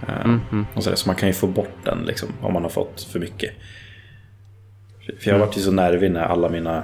Eh, 0.07 0.25
Mm, 0.25 0.39
mm. 0.51 0.65
Och 0.73 0.83
så, 0.83 0.89
där, 0.89 0.97
så 0.97 1.09
man 1.09 1.15
kan 1.15 1.29
ju 1.29 1.33
få 1.33 1.47
bort 1.47 1.75
den 1.83 1.97
liksom, 2.05 2.29
om 2.41 2.53
man 2.53 2.63
har 2.63 2.69
fått 2.69 3.01
för 3.01 3.19
mycket. 3.19 3.51
För 5.05 5.13
jag 5.29 5.35
Mm. 5.35 5.39
varit 5.47 5.57
ju 5.57 5.61
så 5.61 5.71
nervig 5.71 6.11
när 6.11 6.23
alla 6.23 6.49
mina 6.49 6.77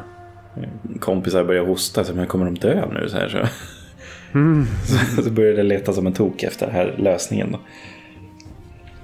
eh, 0.57 0.99
kompisar 0.99 1.43
började 1.43 1.67
hosta. 1.67 2.03
Så, 2.03 2.13
men 2.15 2.27
kommer 2.27 2.45
de 2.45 2.55
dö 2.55 2.85
nu? 2.93 3.09
Så, 3.09 3.17
här, 3.17 3.29
så. 3.29 3.37
Mm. 4.37 4.65
så, 5.15 5.21
så 5.23 5.29
började 5.29 5.57
jag 5.57 5.65
leta 5.65 5.93
som 5.93 6.07
en 6.07 6.13
tok 6.13 6.43
efter 6.43 6.65
den 6.65 6.75
här 6.75 6.95
lösningen. 6.97 7.51
Då. 7.51 7.59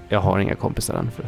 Jag 0.10 0.20
har 0.20 0.40
inga 0.40 0.56
kompisar 0.56 0.94
än. 0.96 1.12
För 1.12 1.26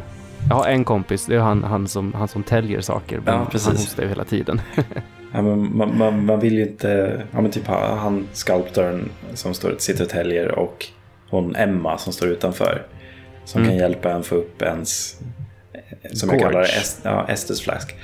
jag 0.48 0.56
har 0.56 0.66
en 0.66 0.84
kompis, 0.84 1.26
det 1.26 1.34
är 1.34 1.38
han, 1.40 1.64
han, 1.64 1.88
som, 1.88 2.12
han 2.14 2.28
som 2.28 2.42
täljer 2.42 2.80
saker. 2.80 3.20
Men 3.24 3.34
Ja, 3.34 3.46
precis. 3.50 3.66
han 3.68 3.76
hostar 3.76 4.02
ju 4.02 4.08
hela 4.08 4.24
tiden. 4.24 4.60
Ja, 5.32 5.42
men 5.42 5.76
man, 5.76 5.98
man, 5.98 6.24
man 6.26 6.40
vill 6.40 6.54
ju 6.54 6.62
inte... 6.62 7.22
Ja, 7.32 7.40
men 7.40 7.50
typ 7.50 7.66
han 7.66 8.26
sculptorn 8.32 9.08
som 9.34 9.54
står, 9.54 9.74
sitter 9.78 10.04
och 10.04 10.10
täljer 10.10 10.58
och 10.58 10.86
hon 11.30 11.56
Emma 11.56 11.98
som 11.98 12.12
står 12.12 12.28
utanför. 12.28 12.82
Som 13.44 13.60
Mm. 13.62 13.70
kan 13.70 13.78
hjälpa 13.78 14.10
en 14.12 14.22
få 14.22 14.34
upp 14.34 14.62
ens... 14.62 15.20
Som 16.12 16.28
Gorge. 16.28 16.42
jag 16.42 16.50
kallar 16.52 16.62
det, 16.62 16.68
est, 16.68 17.00
ja, 17.02 17.26
Estes 17.28 17.60
flask. 17.60 17.94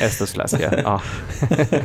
Estes 0.00 0.36
läser 0.36 0.60
jag. 0.62 0.72
Ja. 0.84 1.02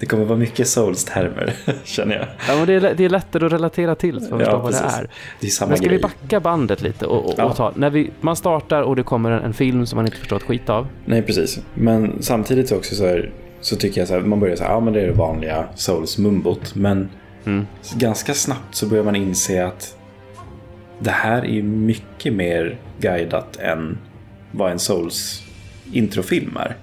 Det 0.00 0.06
kommer 0.06 0.24
vara 0.24 0.38
mycket 0.38 0.68
Souls-termer, 0.68 1.52
känner 1.84 2.14
jag. 2.16 2.26
ja, 2.48 2.56
men 2.56 2.66
det 2.66 2.74
är, 2.74 2.94
det 2.94 3.04
är 3.04 3.08
lättare 3.08 3.46
att 3.46 3.52
relatera 3.52 3.94
till 3.94 4.20
så 4.20 4.30
man 4.30 4.40
Ja, 4.40 4.44
förstår 4.44 4.58
vad 4.62 4.72
det 4.72 4.78
är. 4.78 5.10
Det 5.40 5.46
är 5.46 5.50
samma 5.50 5.68
Men 5.68 5.76
ska 5.76 5.86
grej. 5.86 5.96
vi 5.96 6.02
backa 6.02 6.40
bandet 6.40 6.82
lite 6.82 7.06
och, 7.06 7.24
och, 7.26 7.34
Ja. 7.36 7.44
och 7.44 7.56
ta, 7.56 7.72
när 7.76 7.90
vi, 7.90 8.10
man 8.20 8.36
startar 8.36 8.82
och 8.82 8.96
det 8.96 9.02
kommer 9.02 9.30
en, 9.30 9.42
en 9.42 9.54
film 9.54 9.86
som 9.86 9.96
man 9.96 10.06
inte 10.06 10.18
förstår 10.18 10.36
ett 10.36 10.42
skit 10.42 10.68
av. 10.70 10.88
Nej, 11.04 11.22
precis. 11.22 11.60
Men 11.74 12.22
samtidigt 12.22 12.68
så 12.68 12.76
också 12.76 12.94
så, 12.94 13.06
här, 13.06 13.32
så 13.60 13.76
tycker 13.76 14.00
jag 14.00 14.08
så 14.08 14.14
här, 14.14 14.20
man 14.20 14.40
börjar 14.40 14.56
här, 14.56 14.70
ja 14.70 14.80
men 14.80 14.92
det 14.92 15.00
är 15.00 15.06
det 15.06 15.12
vanliga 15.12 15.64
Souls-mumbot. 15.76 16.74
Men 16.74 17.08
Mm. 17.44 17.66
ganska 17.94 18.34
snabbt 18.34 18.74
så 18.74 18.86
börjar 18.86 19.04
man 19.04 19.16
inse 19.16 19.66
att 19.66 19.96
det 20.98 21.10
här 21.10 21.44
är 21.46 21.62
mycket 21.62 22.32
mer 22.32 22.78
guidat 23.00 23.56
än 23.56 23.98
vad 24.52 24.72
en 24.72 24.78
Souls 24.78 25.42
introfilm 25.92 26.56
är. 26.56 26.76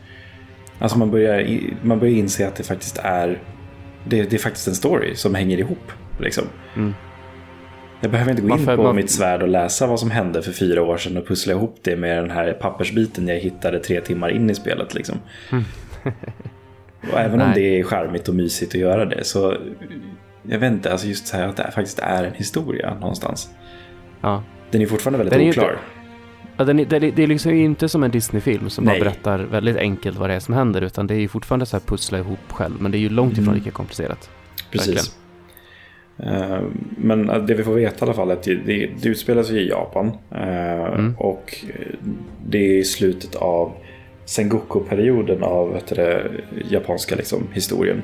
Alltså 0.79 0.97
man 0.97 1.11
börjar, 1.11 1.59
man 1.81 1.99
börjar 1.99 2.13
inse 2.13 2.47
att 2.47 2.55
det 2.55 2.63
faktiskt 2.63 2.97
är 3.03 3.39
det, 4.05 4.21
det 4.23 4.33
är 4.35 4.39
faktiskt 4.39 4.67
en 4.67 4.75
story 4.75 5.15
som 5.15 5.35
hänger 5.35 5.57
ihop. 5.57 5.91
Liksom. 6.19 6.43
Mm. 6.75 6.93
Jag 8.01 8.11
behöver 8.11 8.31
inte 8.31 8.41
gå 8.41 8.47
in 8.47 8.51
Varför- 8.57 8.75
på 8.75 8.83
var- 8.83 8.93
mitt 8.93 9.11
svärd 9.11 9.41
och 9.41 9.47
läsa 9.47 9.87
vad 9.87 9.99
som 9.99 10.11
hände 10.11 10.41
för 10.41 10.51
fyra 10.51 10.83
år 10.83 10.97
sedan 10.97 11.17
och 11.17 11.27
pussla 11.27 11.53
ihop 11.53 11.77
det 11.81 11.95
med 11.95 12.17
den 12.17 12.31
här 12.31 12.53
pappersbiten 12.53 13.27
jag 13.27 13.35
hittade 13.39 13.79
tre 13.79 14.01
timmar 14.01 14.29
in 14.29 14.49
i 14.49 14.55
spelet. 14.55 14.93
Liksom. 14.93 15.19
och 17.13 17.19
även 17.19 17.41
om 17.41 17.47
Nej. 17.47 17.55
det 17.55 17.79
är 17.79 17.83
charmigt 17.83 18.27
och 18.27 18.35
mysigt 18.35 18.75
att 18.75 18.81
göra 18.81 19.05
det 19.05 19.23
så 19.23 19.57
jag 20.43 20.59
vet 20.59 20.71
inte, 20.71 20.91
alltså 20.91 21.07
just 21.07 21.27
så 21.27 21.37
här 21.37 21.47
att 21.47 21.57
det 21.57 21.71
faktiskt 21.75 21.99
är 21.99 22.23
en 22.23 22.33
historia 22.33 22.93
någonstans. 22.99 23.49
Ja. 24.21 24.43
Den 24.71 24.81
är 24.81 24.85
fortfarande 24.85 25.17
väldigt 25.17 25.39
Den 25.39 25.49
oklar. 25.49 25.63
inte- 25.71 25.98
Ja, 26.59 26.65
den 26.65 26.77
det, 26.77 26.91
är, 26.95 26.99
det 26.99 27.23
är 27.23 27.27
liksom 27.27 27.51
inte 27.51 27.89
som 27.89 28.03
en 28.03 28.11
Disney-film 28.11 28.69
som 28.69 28.83
Nej. 28.83 28.99
bara 28.99 29.03
berättar 29.09 29.39
väldigt 29.39 29.77
enkelt 29.77 30.17
vad 30.17 30.29
det 30.29 30.33
är 30.33 30.39
som 30.39 30.53
händer, 30.53 30.81
utan 30.81 31.07
det 31.07 31.13
är 31.13 31.19
ju 31.19 31.27
fortfarande 31.27 31.65
så 31.65 31.77
här 31.77 31.81
pussla 31.85 32.17
ihop 32.17 32.39
själv, 32.51 32.73
men 32.79 32.91
det 32.91 32.97
är 32.97 32.99
ju 32.99 33.09
långt 33.09 33.33
ifrån 33.33 33.43
Mm. 33.43 33.55
lika 33.55 33.71
komplicerat. 33.71 34.29
Precis. 34.71 35.15
Eh, 36.17 36.59
Men 36.97 37.27
det 37.27 37.53
vi 37.53 37.63
får 37.63 37.73
veta 37.73 38.05
i 38.05 38.07
alla 38.07 38.13
fall 38.13 38.29
är 38.29 38.33
att 38.33 38.43
det, 38.43 38.55
det, 38.55 38.89
det 39.01 39.09
utspelar 39.09 39.43
sig 39.43 39.57
i 39.57 39.69
Japan. 39.69 40.11
eh, 40.31 40.85
Mm. 40.93 41.15
Och 41.17 41.55
det 42.45 42.57
är 42.57 42.77
i 42.77 42.83
slutet 42.83 43.35
av 43.35 43.71
Sengoku-perioden 44.25 45.43
av 45.43 45.73
vet 45.73 45.87
det, 45.87 46.31
japanska 46.69 47.15
liksom, 47.15 47.47
historien. 47.53 48.01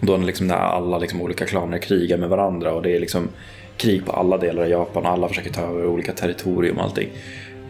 Då 0.00 0.16
liksom 0.16 0.46
när 0.46 0.54
alla 0.56 0.98
liksom, 0.98 1.22
olika 1.22 1.44
klaner 1.46 1.78
krigar 1.78 2.18
med 2.18 2.28
varandra 2.28 2.72
och 2.74 2.82
det 2.82 2.96
är 2.96 3.00
liksom 3.00 3.28
krig 3.76 4.06
på 4.06 4.12
alla 4.12 4.38
delar 4.38 4.62
av 4.62 4.68
Japan 4.68 5.02
och 5.06 5.10
alla 5.12 5.28
försöker 5.28 5.50
ta 5.52 5.62
över 5.62 5.86
olika 5.86 6.12
territorium 6.12 6.76
och 6.78 6.84
allting. 6.84 7.08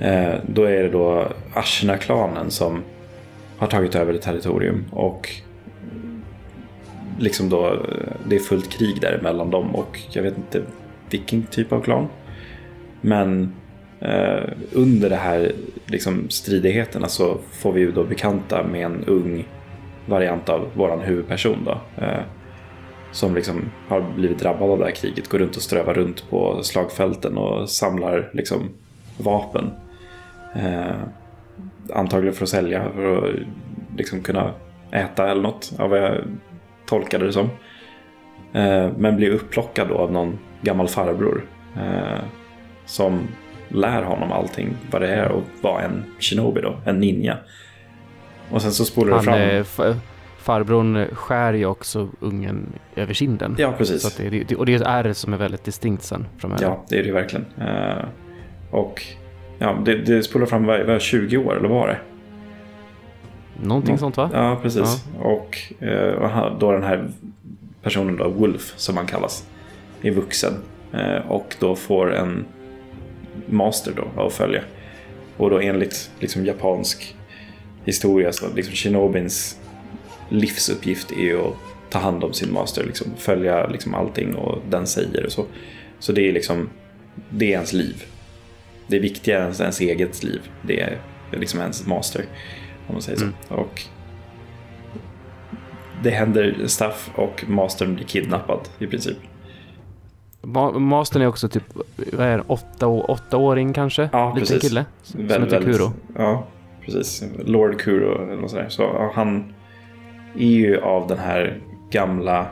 Eh, 0.01 0.35
Då 0.47 0.65
är 0.65 0.83
det 0.83 0.89
då 0.89 1.29
Ashna-klanen 1.55 2.51
som 2.51 2.83
har 3.59 3.67
tagit 3.67 3.95
över 3.95 4.15
ett 4.15 4.23
territorium 4.23 4.85
och 4.91 5.31
liksom 7.19 7.49
då, 7.49 7.67
eh, 7.67 8.13
det 8.29 8.37
är 8.37 8.41
fullt 8.41 8.71
krig 8.71 9.01
däremellan 9.01 9.51
dem 9.51 9.75
och 9.75 9.99
jag 10.11 10.23
vet 10.23 10.37
inte 10.37 10.63
vilken 11.11 11.43
typ 11.43 11.73
av 11.73 11.81
klan. 11.81 12.09
Men 13.01 13.55
eh, 14.01 14.49
under 14.73 15.11
de 15.11 15.17
här 15.17 15.53
liksom, 15.87 16.31
stridigheterna 16.31 17.09
så 17.09 17.39
får 17.53 17.73
vi 17.73 17.81
ju 17.81 17.93
då 17.93 18.05
bekanta 18.05 18.63
med 18.63 18.85
en 18.85 19.05
ung 19.07 19.45
variant 20.07 20.49
av 20.49 20.69
våran 20.75 21.01
huvudperson 21.01 21.59
då. 21.65 22.03
Eh, 22.05 22.21
som 23.13 23.35
liksom 23.35 23.71
har 23.89 24.01
blivit 24.17 24.39
drabbad 24.39 24.71
av 24.71 24.79
det 24.79 24.85
här 24.85 24.93
kriget, 24.93 25.29
går 25.29 25.39
runt 25.39 25.57
och 25.57 25.63
strövar 25.63 25.95
runt 25.95 26.31
på 26.31 26.63
slagfälten 26.63 27.37
och 27.39 27.71
samlar 27.71 28.31
liksom 28.33 28.69
vapen. 29.19 29.71
Eh, 30.55 30.97
antagligen 31.95 32.35
för 32.35 32.43
att 32.43 32.49
sälja, 32.49 32.85
för 32.95 33.17
att 33.29 33.35
liksom 33.97 34.21
kunna 34.21 34.51
äta 34.91 35.31
eller 35.31 35.43
något, 35.43 35.73
av 35.79 35.91
vad 35.91 35.99
jag 35.99 36.19
tolkade 36.87 37.27
det 37.27 37.33
som. 37.33 37.51
Eh, 38.53 38.91
men 38.97 39.17
blir 39.17 39.31
upplockad 39.31 39.89
då 39.89 39.95
av 39.95 40.13
någon 40.13 40.39
gammal 40.63 40.89
farbror. 40.89 41.45
Eh, 41.77 42.21
som 42.87 43.21
lär 43.69 44.03
honom 44.03 44.33
allting 44.33 44.77
vad 44.91 45.03
det 45.03 45.09
är 45.09 45.25
att 45.25 45.63
vara 45.63 45.83
en 45.83 46.05
shinobi 46.21 46.61
då, 46.61 46.77
en 46.85 47.01
ninja. 47.01 47.37
Och 48.51 48.63
sen 48.63 48.73
så 48.73 48.85
spolar 48.85 49.11
det 49.11 49.31
Han, 49.31 49.65
fram. 49.65 49.89
eh, 49.89 49.97
farbrorn 50.39 51.07
skär 51.15 51.53
ju 51.53 51.67
också 51.67 52.09
ungen 52.21 52.73
över 52.97 53.15
kinden. 53.15 53.55
Ja, 53.59 53.73
precis. 53.79 54.17
Det, 54.17 54.29
det, 54.31 54.57
och 54.57 54.67
det 54.67 54.73
är 54.73 54.77
ett 54.77 54.87
ärr 54.87 55.13
som 55.13 55.33
är 55.33 55.37
väldigt 55.37 55.65
distinkt 55.65 56.03
sen 56.03 56.27
framöver. 56.39 56.63
Ja, 56.63 56.85
det 56.89 56.99
är 56.99 57.05
det 57.05 57.13
verkligen. 57.13 57.47
Och 58.73 59.03
ja, 59.59 59.79
det, 59.85 59.95
det 59.95 60.23
spolar 60.23 60.47
fram 60.47 60.67
vad, 60.67 60.87
vad, 60.87 61.01
20 61.01 61.37
år, 61.37 61.57
eller 61.57 61.69
vad 61.69 61.79
var 61.79 61.89
det? 61.89 61.99
Någonting 63.67 63.95
Ja. 63.95 63.99
sånt 63.99 64.17
va? 64.17 64.31
Ja, 64.33 64.59
precis. 64.63 65.05
Och, 65.19 65.59
eh, 65.81 66.13
och 66.15 66.59
då 66.59 66.73
den 66.73 66.83
här 66.83 67.09
personen 67.83 68.17
då, 68.17 68.29
Wolf, 68.29 68.73
som 68.77 68.97
han 68.97 69.07
kallas, 69.07 69.47
är 70.03 70.11
vuxen. 70.11 70.53
Eh, 70.93 71.31
och 71.31 71.57
då 71.59 71.77
får 71.77 72.15
en 72.15 72.45
master 73.47 73.93
då 73.97 74.23
att 74.27 74.33
följa. 74.33 74.63
Och 75.37 75.51
då 75.51 75.61
enligt 75.61 76.11
liksom, 76.21 76.47
japansk 76.47 77.17
historia 77.85 78.33
så 78.33 78.47
liksom 78.55 78.75
Shinobins 78.75 79.59
livsuppgift 80.29 81.13
är 81.13 81.17
ju 81.23 81.41
att 81.41 81.55
ta 81.91 81.99
hand 81.99 82.25
om 82.25 82.33
sin 82.33 82.53
master, 82.53 82.85
liksom, 82.85 83.07
följa 83.19 83.67
liksom, 83.67 83.95
allting 83.95 84.35
och 84.35 84.59
den 84.71 84.87
säger 84.87 85.27
och 85.27 85.33
så. 85.33 85.45
Så 85.99 86.13
det 86.13 86.29
är 86.29 86.33
liksom, 86.33 86.69
det 87.31 87.47
är 87.47 87.51
ens 87.51 87.73
liv. 87.73 88.05
Det 88.87 88.97
är 88.97 89.01
viktigare 89.01 89.45
än 89.45 89.53
ens 89.61 89.81
eget 89.81 90.23
liv. 90.25 90.41
Det 90.63 90.81
är 90.81 90.99
liksom 91.31 91.61
ens 91.61 91.87
master, 91.87 92.25
om 92.87 92.95
man 92.95 93.03
säger 93.03 93.19
så. 93.19 93.25
Mm. 93.25 93.35
Och 93.49 93.83
det 96.03 96.11
händer 96.11 96.57
stuff 96.67 97.11
och 97.15 97.45
mastern 97.49 97.95
blir 97.95 98.05
kidnappad 98.07 98.69
i 98.79 98.87
princip. 98.87 99.17
Ma- 100.43 100.79
Mastern 100.79 101.23
är 101.23 101.27
också 101.27 101.49
typ, 101.49 101.63
vad 102.13 102.27
är 102.27 102.37
det, 102.39 102.45
åtta, 102.47 102.87
å- 102.87 103.05
åttaåring 103.09 103.73
kanske? 103.73 104.09
Ja, 104.13 104.29
Liten 104.35 104.41
precis. 104.41 104.63
kille. 104.69 104.85
Som 105.03 105.27
Väl- 105.27 105.43
heter 105.43 105.57
väldigt- 105.61 105.77
Kuro. 105.79 105.93
Ja, 106.17 106.47
precis. 106.85 107.25
Lord 107.45 107.81
Kuro 107.81 108.23
eller 108.25 108.41
något 108.41 108.51
sådär. 108.51 108.67
Så 108.69 108.83
ja, 108.83 109.13
han 109.15 109.55
är 110.39 110.47
ju 110.47 110.81
av 110.81 111.09
den 111.09 111.19
här 111.19 111.61
gamla 111.91 112.47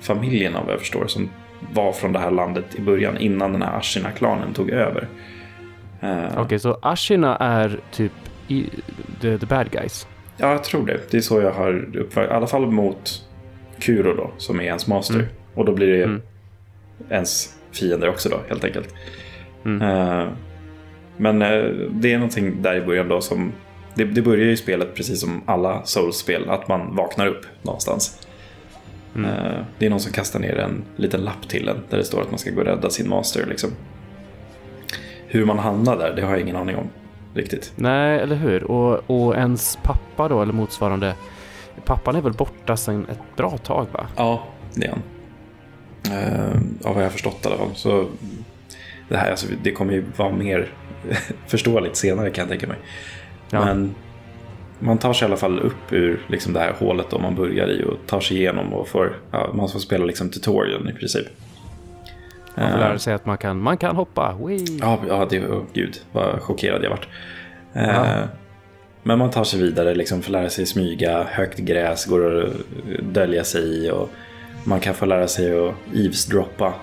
familjen 0.00 0.56
av 0.56 0.64
vad 0.64 0.72
jag 0.72 0.80
förstår. 0.80 1.06
Som 1.06 1.30
var 1.72 1.92
från 1.92 2.12
det 2.12 2.18
här 2.18 2.30
landet 2.30 2.64
i 2.74 2.80
början 2.80 3.16
innan 3.18 3.52
den 3.52 3.62
här 3.62 3.78
Ashina-klanen 3.78 4.52
tog 4.54 4.70
över. 4.70 5.08
Eh, 6.00 6.38
Okej, 6.38 6.58
så 6.58 6.78
Ashina 6.82 7.36
är 7.36 7.80
typ 7.92 8.12
i, 8.48 8.70
the, 9.20 9.38
the 9.38 9.46
bad 9.46 9.70
guys. 9.70 10.06
Ja, 10.36 10.50
jag 10.52 10.64
tror 10.64 10.86
det. 10.86 11.00
Det 11.10 11.16
är 11.16 11.20
så 11.20 11.40
jag 11.40 11.52
har 11.52 11.96
uppfattat 11.96 12.30
I 12.30 12.34
alla 12.34 12.46
fall 12.46 12.66
mot 12.66 13.22
Kuro 13.78 14.14
då, 14.14 14.30
som 14.38 14.60
är 14.60 14.64
ens 14.64 14.86
master. 14.86 15.14
Mm. 15.14 15.26
Och 15.54 15.64
då 15.64 15.72
blir 15.72 15.92
det 15.92 16.04
Mm. 16.04 16.22
ens 17.10 17.54
fiender 17.72 18.08
också 18.08 18.28
då, 18.28 18.40
helt 18.48 18.64
enkelt. 18.64 18.94
Mm. 19.64 19.82
Eh, 19.82 20.28
men 21.16 21.42
eh, 21.42 21.64
det 21.90 22.12
är 22.12 22.18
någonting 22.18 22.62
där 22.62 22.74
i 22.74 22.80
början 22.80 23.08
då 23.08 23.20
som... 23.20 23.52
Det, 23.94 24.04
det 24.04 24.22
börjar 24.22 24.44
ju 24.44 24.56
spelet 24.56 24.94
precis 24.94 25.20
som 25.20 25.42
alla 25.46 25.82
Souls-spel, 25.84 26.50
att 26.50 26.68
man 26.68 26.96
vaknar 26.96 27.26
upp 27.26 27.46
någonstans. 27.62 28.25
Mm. 29.16 29.30
Eh, 29.30 29.64
det 29.78 29.86
är 29.86 29.90
någon 29.90 30.00
som 30.00 30.12
kastar 30.12 30.40
ner 30.40 30.58
en 30.58 30.84
liten 30.96 31.20
lapp 31.20 31.48
till 31.48 31.68
en 31.68 31.76
där 31.90 31.98
det 31.98 32.04
står 32.04 32.22
att 32.22 32.30
man 32.30 32.38
ska 32.38 32.50
gå 32.50 32.60
och 32.60 32.66
rädda 32.66 32.90
sin 32.90 33.08
master. 33.08 33.46
Liksom. 33.46 33.70
Hur 35.26 35.44
man 35.44 35.58
hamnar 35.58 35.96
där, 35.96 36.12
det 36.16 36.22
har 36.22 36.30
jag 36.30 36.40
ingen 36.40 36.56
aning 36.56 36.76
om 36.76 36.88
riktigt. 37.34 37.72
Nej, 37.76 38.20
eller 38.20 38.36
hur? 38.36 38.64
Och, 38.64 39.10
och 39.10 39.36
ens 39.36 39.78
pappa 39.82 40.28
då, 40.28 40.42
eller 40.42 40.52
motsvarande. 40.52 41.14
Pappan 41.84 42.16
är 42.16 42.20
väl 42.20 42.32
borta 42.32 42.76
sedan 42.76 43.06
ett 43.10 43.36
bra 43.36 43.58
tag 43.58 43.86
va? 43.92 44.06
Ja, 44.16 44.46
det 44.74 44.86
är 44.86 44.90
han. 44.90 45.02
Uh, 46.12 46.56
av 46.84 46.94
vad 46.94 47.02
jag 47.02 47.08
har 47.08 47.12
förstått 47.12 47.38
i 47.44 47.46
alla 47.46 47.56
fall. 47.56 47.74
Så 47.74 48.06
det 49.08 49.16
här 49.16 49.30
alltså, 49.30 49.46
det 49.62 49.72
kommer 49.72 49.92
ju 49.92 50.04
vara 50.16 50.32
mer 50.32 50.72
förståeligt 51.46 51.96
senare 51.96 52.30
kan 52.30 52.42
jag 52.42 52.48
tänka 52.48 52.66
mig. 52.66 52.76
Ja. 53.50 53.64
Men 53.64 53.94
man 54.78 54.98
tar 54.98 55.12
sig 55.12 55.26
i 55.26 55.28
alla 55.28 55.36
fall 55.36 55.58
upp 55.58 55.92
ur 55.92 56.20
liksom, 56.28 56.52
det 56.52 56.60
här 56.60 56.72
hålet 56.78 57.10
då 57.10 57.18
man 57.18 57.34
börjar 57.34 57.68
i 57.68 57.84
och 57.84 58.06
tar 58.06 58.20
sig 58.20 58.36
igenom 58.36 58.72
och 58.72 58.88
får, 58.88 59.16
ja, 59.30 59.50
man 59.54 59.68
får 59.68 59.78
spela 59.78 60.04
liksom 60.04 60.30
tutorialen 60.30 60.88
i 60.88 60.92
princip. 60.92 61.26
Man 62.54 62.70
får 62.70 62.78
Eh, 62.78 62.80
lära 62.80 62.98
sig 62.98 63.14
att 63.14 63.26
man 63.26 63.38
kan, 63.38 63.60
man 63.62 63.76
kan 63.76 63.96
hoppa. 63.96 64.36
Wee. 64.46 64.78
Ja, 64.80 64.98
ja 65.08 65.26
det, 65.30 65.46
oh, 65.46 65.64
gud 65.72 66.00
vad 66.12 66.40
chockerad 66.40 66.84
jag 66.84 66.90
vart. 66.90 67.08
Eh, 67.72 67.88
Ja. 67.88 68.22
Men 69.02 69.18
man 69.18 69.30
tar 69.30 69.44
sig 69.44 69.60
vidare, 69.60 69.94
liksom 69.94 70.22
får 70.22 70.32
lära 70.32 70.50
sig 70.50 70.66
smyga, 70.66 71.26
högt 71.30 71.58
gräs 71.58 72.04
går 72.04 72.44
att 72.44 72.52
dölja 73.02 73.44
sig 73.44 73.62
i 73.62 73.90
och 73.90 74.10
man 74.64 74.80
kan 74.80 74.94
få 74.94 75.06
lära 75.06 75.28
sig 75.28 75.58
att 75.58 75.74
eavesdroppa. 75.94 76.74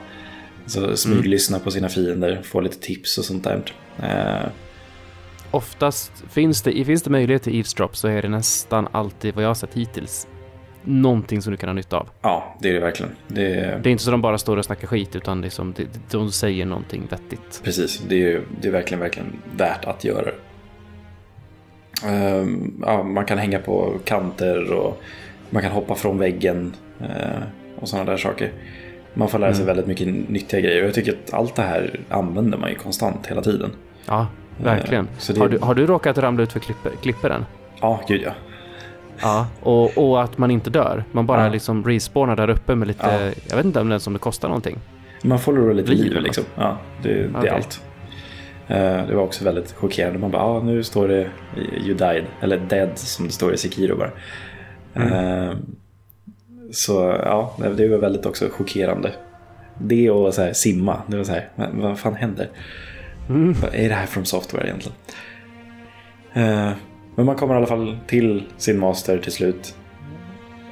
Så 0.65 0.97
smyglyssna 0.97 1.59
på 1.59 1.71
sina 1.71 1.89
fiender, 1.89 2.39
få 2.43 2.61
lite 2.61 2.79
tips 2.79 3.17
och 3.17 3.25
sånt 3.25 3.43
där. 3.43 3.61
Oftast 5.53 6.23
finns 6.29 6.61
det, 6.61 6.85
finns 6.85 7.03
det 7.03 7.09
möjlighet 7.09 7.43
till 7.43 7.55
eavesdrop 7.55 7.95
så 7.95 8.07
är 8.07 8.21
det 8.21 8.29
nästan 8.29 8.87
alltid, 8.91 9.35
vad 9.35 9.43
jag 9.43 9.49
har 9.49 9.53
sett 9.55 9.73
hittills, 9.73 10.27
någonting 10.83 11.41
som 11.41 11.51
du 11.51 11.57
kan 11.57 11.69
ha 11.69 11.73
nytta 11.73 11.97
av. 11.97 12.09
ja, 12.21 12.55
det 12.59 12.69
är 12.69 12.73
det 12.73 12.79
verkligen. 12.79 13.11
Det, 13.27 13.43
Det 13.83 13.89
är 13.89 13.91
inte 13.91 14.03
så 14.03 14.09
att 14.09 14.13
de 14.13 14.21
bara 14.21 14.37
står 14.37 14.57
och 14.57 14.65
snackar 14.65 14.87
skit, 14.87 15.15
utan 15.15 15.41
det 15.41 15.47
är 15.47 15.49
som, 15.49 15.73
de, 15.77 15.87
de 16.11 16.31
säger 16.31 16.65
någonting 16.65 17.07
vettigt. 17.09 17.61
Precis, 17.63 18.01
det 18.07 18.33
är, 18.33 18.41
det 18.61 18.67
är 18.67 18.71
verkligen, 18.71 18.99
verkligen 19.01 19.27
värt 19.57 19.85
att 19.85 20.03
göra 20.03 20.25
det. 20.25 20.33
Ehm, 22.07 22.73
ja, 22.85 23.03
man 23.03 23.25
kan 23.25 23.37
hänga 23.37 23.59
på 23.59 23.93
kanter 24.05 24.71
och 24.73 25.01
man 25.49 25.61
kan 25.61 25.71
hoppa 25.71 25.95
från 25.95 26.17
väggen 26.17 26.73
eh, 26.99 27.41
och 27.79 27.89
sådana 27.89 28.11
där 28.11 28.17
saker. 28.17 28.51
Man 29.13 29.29
får 29.29 29.39
lära 29.39 29.53
sig 29.53 29.63
Mm. 29.63 29.75
väldigt 29.75 29.87
mycket 29.87 30.29
nyttiga 30.29 30.59
grejer 30.59 30.81
och 30.81 30.87
jag 30.87 30.93
tycker 30.95 31.11
att 31.25 31.33
allt 31.33 31.55
det 31.55 31.61
här 31.61 31.99
använder 32.09 32.57
man 32.57 32.69
ju 32.69 32.75
konstant 32.75 33.27
hela 33.27 33.41
tiden. 33.41 33.71
Ja, 34.05 34.27
verkligen. 34.57 35.05
Eh, 35.05 35.11
så 35.17 35.33
det- 35.33 35.39
har, 35.39 35.47
du, 35.49 35.57
har 35.59 35.75
du 35.75 35.85
råkat 35.85 36.17
ramla 36.17 36.43
ut 36.43 36.51
för 36.53 36.59
klipper, 36.59 36.91
klipperen? 37.01 37.45
Ja, 37.81 38.01
gud 38.07 38.21
ja. 38.25 38.31
Ja, 39.21 39.47
och, 39.61 39.97
och 39.97 40.23
att 40.23 40.37
man 40.37 40.51
inte 40.51 40.69
dör. 40.69 41.03
Man 41.11 41.25
bara 41.25 41.43
Ja. 41.43 41.49
liksom 41.49 41.83
respawnar 41.83 42.35
där 42.35 42.49
uppe 42.49 42.75
med 42.75 42.87
lite, 42.87 43.05
Ja. 43.25 43.31
jag 43.49 43.55
vet 43.57 43.65
inte 43.65 43.79
om 43.81 43.89
det 43.89 43.93
ens 43.93 44.07
om 44.07 44.13
det 44.13 44.19
kostar 44.19 44.47
någonting. 44.47 44.79
Man 45.23 45.39
förlorar 45.39 45.73
lite 45.73 45.91
Liv 45.91 46.21
liksom. 46.21 46.43
Ja, 46.55 46.77
det, 47.03 47.13
det 47.13 47.29
Okej. 47.37 47.49
är 47.49 47.53
allt. 47.53 47.81
Eh, 48.67 49.07
det 49.07 49.15
var 49.15 49.23
också 49.23 49.43
väldigt 49.45 49.71
chockerande. 49.73 50.19
Man 50.19 50.31
bara, 50.31 50.43
ah, 50.43 50.59
nu 50.63 50.83
står 50.83 51.07
det 51.07 51.29
you 51.85 51.93
died, 51.97 52.23
eller 52.41 52.57
dead 52.57 52.89
som 52.97 53.25
det 53.27 53.31
står 53.31 53.53
i 53.53 53.57
Sekiro 53.57 53.97
bara. 53.97 54.11
Eh, 55.05 55.53
så 56.71 57.17
ja, 57.25 57.53
det 57.75 57.87
var 57.87 57.97
väldigt 57.97 58.25
också 58.25 58.49
chockerande. 58.51 59.11
Det 59.77 60.09
och 60.11 60.33
så 60.33 60.41
här, 60.41 60.53
simma, 60.53 61.01
det 61.07 61.17
var 61.17 61.23
så 61.23 61.31
här, 61.31 61.49
vad 61.73 61.99
fan 61.99 62.15
händer? 62.15 62.49
Mm. 63.29 63.53
Vad 63.61 63.75
är 63.75 63.89
det 63.89 63.95
här 63.95 64.05
från 64.05 64.25
software 64.25 64.65
egentligen? 64.67 64.97
Eh, 66.33 66.71
men 67.15 67.25
man 67.25 67.35
kommer 67.35 67.53
i 67.53 67.57
alla 67.57 67.67
fall 67.67 67.97
till 68.07 68.43
sin 68.57 68.79
master 68.79 69.17
till 69.17 69.31
slut. 69.31 69.75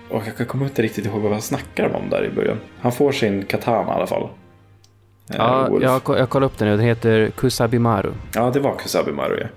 Och 0.10 0.24
jag 0.38 0.48
kommer 0.48 0.66
inte 0.66 0.82
riktigt 0.82 1.06
ihåg 1.06 1.22
vad 1.22 1.32
han 1.32 1.42
snackar 1.42 1.96
om 1.96 2.10
där 2.10 2.26
i 2.26 2.30
början. 2.30 2.58
Han 2.80 2.92
får 2.92 3.12
sin 3.12 3.46
katana 3.46 3.92
i 3.92 3.96
alla 3.96 4.08
fall. 4.08 4.24
Eh, 4.24 5.36
Ja, 5.38 5.68
Wolf. 5.70 5.84
jag, 5.84 6.02
jag 6.20 6.30
kollar 6.30 6.46
upp 6.48 6.58
den 6.58 6.68
nu. 6.68 6.78
Den 6.78 6.86
heter 6.86 7.32
Kusabimaru. 7.38 8.12
ja, 8.36 8.50
det 8.50 8.60
var 8.60 8.76
Kusabimaru 8.76 9.40
ja. 9.42 9.48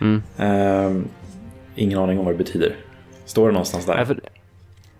Mm. 0.00 0.22
Eh, 0.38 1.02
ingen 1.74 1.98
aning 1.98 2.18
om 2.18 2.24
vad 2.24 2.34
det 2.34 2.38
betyder. 2.38 2.76
Står 3.24 3.46
det 3.46 3.52
någonstans 3.52 3.86
där? 3.86 3.96
Nej, 3.96 4.06
för, 4.06 4.20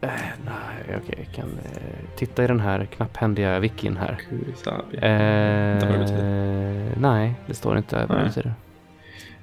äh, 0.00 0.10
nej, 0.44 0.96
okej. 1.02 1.24
Jag 1.26 1.34
kan 1.34 1.48
eh, 1.64 2.16
titta 2.16 2.44
i 2.44 2.46
den 2.46 2.60
här 2.60 2.84
knapphändiga 2.84 3.58
wikin 3.58 3.96
här. 3.96 4.20
Kusabi. 4.28 4.96
Eh, 4.96 5.88
vad 5.88 5.92
det 5.92 5.98
betyder. 5.98 6.92
nej, 7.00 7.34
det 7.46 7.54
står 7.54 7.76
inte 7.78 8.06
vad 8.08 8.18
det 8.18 8.24
betyder. 8.24 8.54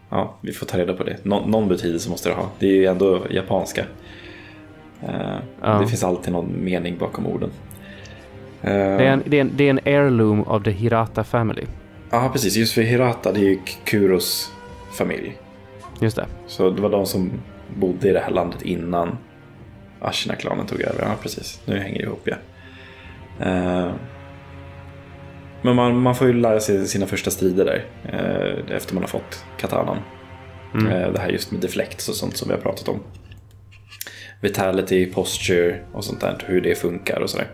Ja, 0.10 0.36
vi 0.41 0.51
får 0.51 0.66
ta 0.66 0.78
reda 0.78 0.93
på 0.93 1.03
det. 1.03 1.18
Nå- 1.26 1.45
någon 1.47 1.68
betydelse 1.68 2.10
måste 2.10 2.30
det 2.30 2.36
ha. 2.36 2.49
Det 2.60 2.68
är 2.68 2.72
ju 2.76 2.86
ändå 2.86 3.26
japanska. 3.30 3.86
Eh, 5.01 5.36
Ja. 5.62 5.80
Det 5.80 5.88
finns 5.88 6.03
alltid 6.03 6.34
någon 6.34 6.64
mening 6.64 6.97
bakom 6.97 7.28
orden. 7.28 7.49
Eh, 8.62 8.72
Det, 8.74 8.80
är 8.80 8.99
en, 9.14 9.24
det, 9.26 9.38
är 9.38 9.41
en, 9.41 9.51
det 9.56 9.64
är 9.64 9.70
en 9.70 9.80
heirloom 9.86 10.43
of 10.43 10.64
the 10.64 10.72
Hirata 10.72 11.24
family. 11.24 11.64
Ja, 12.12 12.30
precis. 12.34 12.56
Just 12.56 12.74
för 12.74 12.82
Hirata, 12.82 13.32
det 13.32 13.39
är 13.39 13.43
ju 13.49 13.60
Kuros 13.84 14.51
familj. 14.91 15.38
Just 15.99 16.16
det. 16.16 16.26
Så 16.47 16.70
det 16.70 16.82
var 16.82 16.89
de 16.89 17.06
som 17.06 17.32
bodde 17.80 18.10
i 18.10 18.14
det 18.14 18.20
här 18.20 18.32
landet 18.32 18.62
innan 18.62 19.18
Ashina-klanen 20.06 20.66
tog 20.66 20.82
över. 20.82 21.01
Ja, 21.01 21.16
precis. 21.22 21.62
Nu 21.66 21.80
hänger 21.80 21.97
det 21.97 22.03
ihop, 22.03 22.22
ja. 22.28 22.36
Eh, 23.45 23.91
Men 25.62 25.76
man, 25.76 25.97
man 26.01 26.16
får 26.16 26.28
ju 26.28 26.34
lära 26.34 26.60
sig 26.60 26.88
sina 26.88 27.06
första 27.06 27.32
strider 27.32 27.66
där. 27.66 27.84
eh, 28.03 28.76
Efter 28.76 28.93
man 28.93 29.03
har 29.03 29.08
fått 29.08 29.43
katanan. 29.58 29.97
Mm. 30.74 30.88
Eh, 30.91 31.12
Det 31.12 31.20
här 31.20 31.30
just 31.30 31.51
med 31.51 31.62
deflects 31.62 32.10
och 32.10 32.16
sånt 32.16 32.38
som 32.38 32.47
vi 32.47 32.53
har 32.53 32.62
pratat 32.62 32.88
om. 32.88 32.99
Vitality, 34.41 35.06
posture 35.06 35.80
och 35.93 36.03
sånt 36.06 36.22
där. 36.22 36.38
Hur 36.47 36.62
det 36.62 36.76
funkar 36.76 37.20
och 37.22 37.30
sådär. 37.30 37.47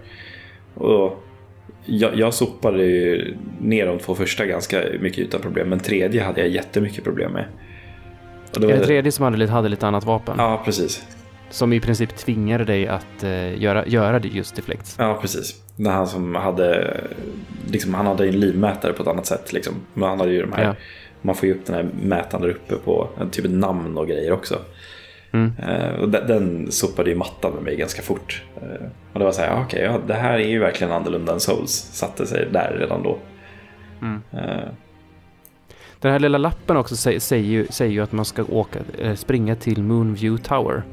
Och 0.75 1.23
jag, 1.85 2.15
jag 2.15 2.33
sopade 2.33 2.83
ju 2.83 3.37
ner 3.61 3.85
de 3.85 3.99
två 3.99 4.15
första 4.15 4.45
ganska 4.45 4.83
mycket 4.99 5.19
utan 5.19 5.41
problem. 5.41 5.69
Men 5.69 5.79
tredje 5.79 6.23
hade 6.23 6.41
jag 6.41 6.49
jättemycket 6.49 7.03
problem 7.03 7.31
med. 7.31 7.45
Och 8.53 8.59
det 8.59 8.67
Är 8.67 8.71
var- 8.71 8.77
det 8.79 8.85
tredje 8.85 9.11
som 9.11 9.23
hade 9.25 9.37
lite, 9.37 9.51
hade 9.51 9.69
lite 9.69 9.87
annat 9.87 10.03
vapen? 10.03 10.35
Ja, 10.37 10.61
precis. 10.65 11.05
Som 11.51 11.73
i 11.73 11.79
princip 11.79 12.15
tvingade 12.15 12.65
dig 12.65 12.87
att 12.87 13.23
uh, 13.23 13.61
göra, 13.61 13.87
göra 13.87 14.19
det 14.19 14.27
just 14.27 14.55
deflects. 14.55 14.95
Ja, 14.99 15.17
precis. 15.21 15.61
Det 15.75 15.89
han 15.89 16.07
som 16.07 16.35
hade, 16.35 16.97
liksom, 17.71 17.93
han 17.93 18.05
hade 18.05 18.27
en 18.27 18.39
livmätare 18.39 18.93
på 18.93 19.01
ett 19.01 19.07
annat 19.07 19.25
sätt. 19.25 19.53
Liksom. 19.53 19.73
Men 19.93 20.09
han 20.09 20.19
hade 20.19 20.31
ju 20.31 20.41
de 20.41 20.53
här, 20.53 20.63
ja. 20.63 20.75
man 21.21 21.35
får 21.35 21.49
ju 21.49 21.55
upp 21.55 21.65
den 21.65 21.75
här 21.75 21.89
mätaren 22.01 22.41
där 22.41 22.49
uppe 22.49 22.75
på 22.75 23.09
typ 23.31 23.45
namn 23.49 23.97
och 23.97 24.07
grejer 24.07 24.31
också. 24.31 24.59
Mm. 25.31 25.51
Uh, 25.69 26.01
och 26.01 26.09
den, 26.09 26.27
den 26.27 26.71
sopade 26.71 27.09
ju 27.09 27.15
mattan 27.15 27.53
med 27.53 27.63
mig 27.63 27.75
ganska 27.75 28.01
fort. 28.01 28.43
Uh, 28.57 28.87
och 29.13 29.19
det 29.19 29.25
var 29.25 29.31
så 29.31 29.41
här, 29.41 29.53
okej, 29.53 29.63
okay, 29.63 29.81
ja, 29.83 29.99
det 30.07 30.13
här 30.13 30.39
är 30.39 30.47
ju 30.47 30.59
verkligen 30.59 30.93
annorlunda 30.93 31.33
än 31.33 31.39
Souls. 31.39 31.71
Satte 31.71 32.27
sig 32.27 32.47
där 32.51 32.77
redan 32.79 33.03
då. 33.03 33.17
Mm. 34.01 34.21
Uh, 34.33 34.69
den 35.99 36.11
här 36.11 36.19
lilla 36.19 36.37
lappen 36.37 36.77
också 36.77 36.95
säger, 36.95 37.19
säger, 37.19 37.43
ju, 37.43 37.67
säger 37.69 37.91
ju 37.91 38.01
att 38.01 38.11
man 38.11 38.25
ska 38.25 38.43
åka, 38.43 38.79
springa 39.15 39.55
till 39.55 39.83
Moonview 39.83 40.43
Tower. 40.43 40.83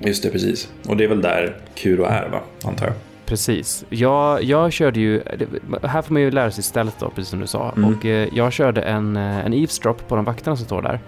Just 0.00 0.22
det, 0.22 0.30
precis. 0.30 0.68
Och 0.88 0.96
det 0.96 1.04
är 1.04 1.08
väl 1.08 1.22
där 1.22 1.56
Kuro 1.74 2.04
är, 2.04 2.28
va? 2.28 2.40
Antar 2.64 2.86
jag. 2.86 2.94
Precis. 3.26 3.84
Jag, 3.88 4.42
jag 4.42 4.72
körde 4.72 5.00
ju, 5.00 5.22
här 5.82 6.02
får 6.02 6.12
man 6.12 6.22
ju 6.22 6.30
lära 6.30 6.50
sig 6.50 6.64
stället 6.64 6.94
då, 6.98 7.10
precis 7.10 7.30
som 7.30 7.40
du 7.40 7.46
sa. 7.46 7.72
Mm. 7.76 7.94
Och 7.94 8.04
jag 8.32 8.52
körde 8.52 8.82
en, 8.82 9.16
en 9.16 9.54
eavesdrop 9.54 10.08
på 10.08 10.16
de 10.16 10.24
vakterna 10.24 10.56
som 10.56 10.66
står 10.66 10.82
där. 10.82 11.00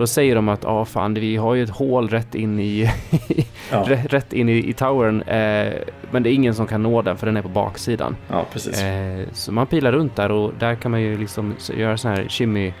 Då 0.00 0.06
säger 0.06 0.34
de 0.34 0.48
att 0.48 0.64
ah, 0.64 0.84
fan, 0.84 1.14
vi 1.14 1.36
har 1.36 1.54
ju 1.54 1.62
ett 1.62 1.70
hål 1.70 2.08
rätt 2.08 2.34
in 2.34 2.60
i, 2.60 2.90
ja. 3.70 3.86
rätt 3.88 4.32
in 4.32 4.48
i, 4.48 4.68
i 4.68 4.72
towern. 4.72 5.22
Eh, 5.22 5.74
men 6.10 6.22
det 6.22 6.30
är 6.30 6.32
ingen 6.32 6.54
som 6.54 6.66
kan 6.66 6.82
nå 6.82 7.02
den 7.02 7.16
för 7.16 7.26
den 7.26 7.36
är 7.36 7.42
på 7.42 7.48
baksidan. 7.48 8.16
Ja, 8.28 8.46
precis. 8.52 8.82
Eh, 8.82 9.26
så 9.32 9.52
man 9.52 9.66
pilar 9.66 9.92
runt 9.92 10.16
där 10.16 10.30
och 10.30 10.52
där 10.58 10.74
kan 10.74 10.90
man 10.90 11.02
ju 11.02 11.18
liksom 11.18 11.54
göra 11.76 11.96
sån 11.96 12.10
här 12.10 12.28
shimmy, 12.28 12.72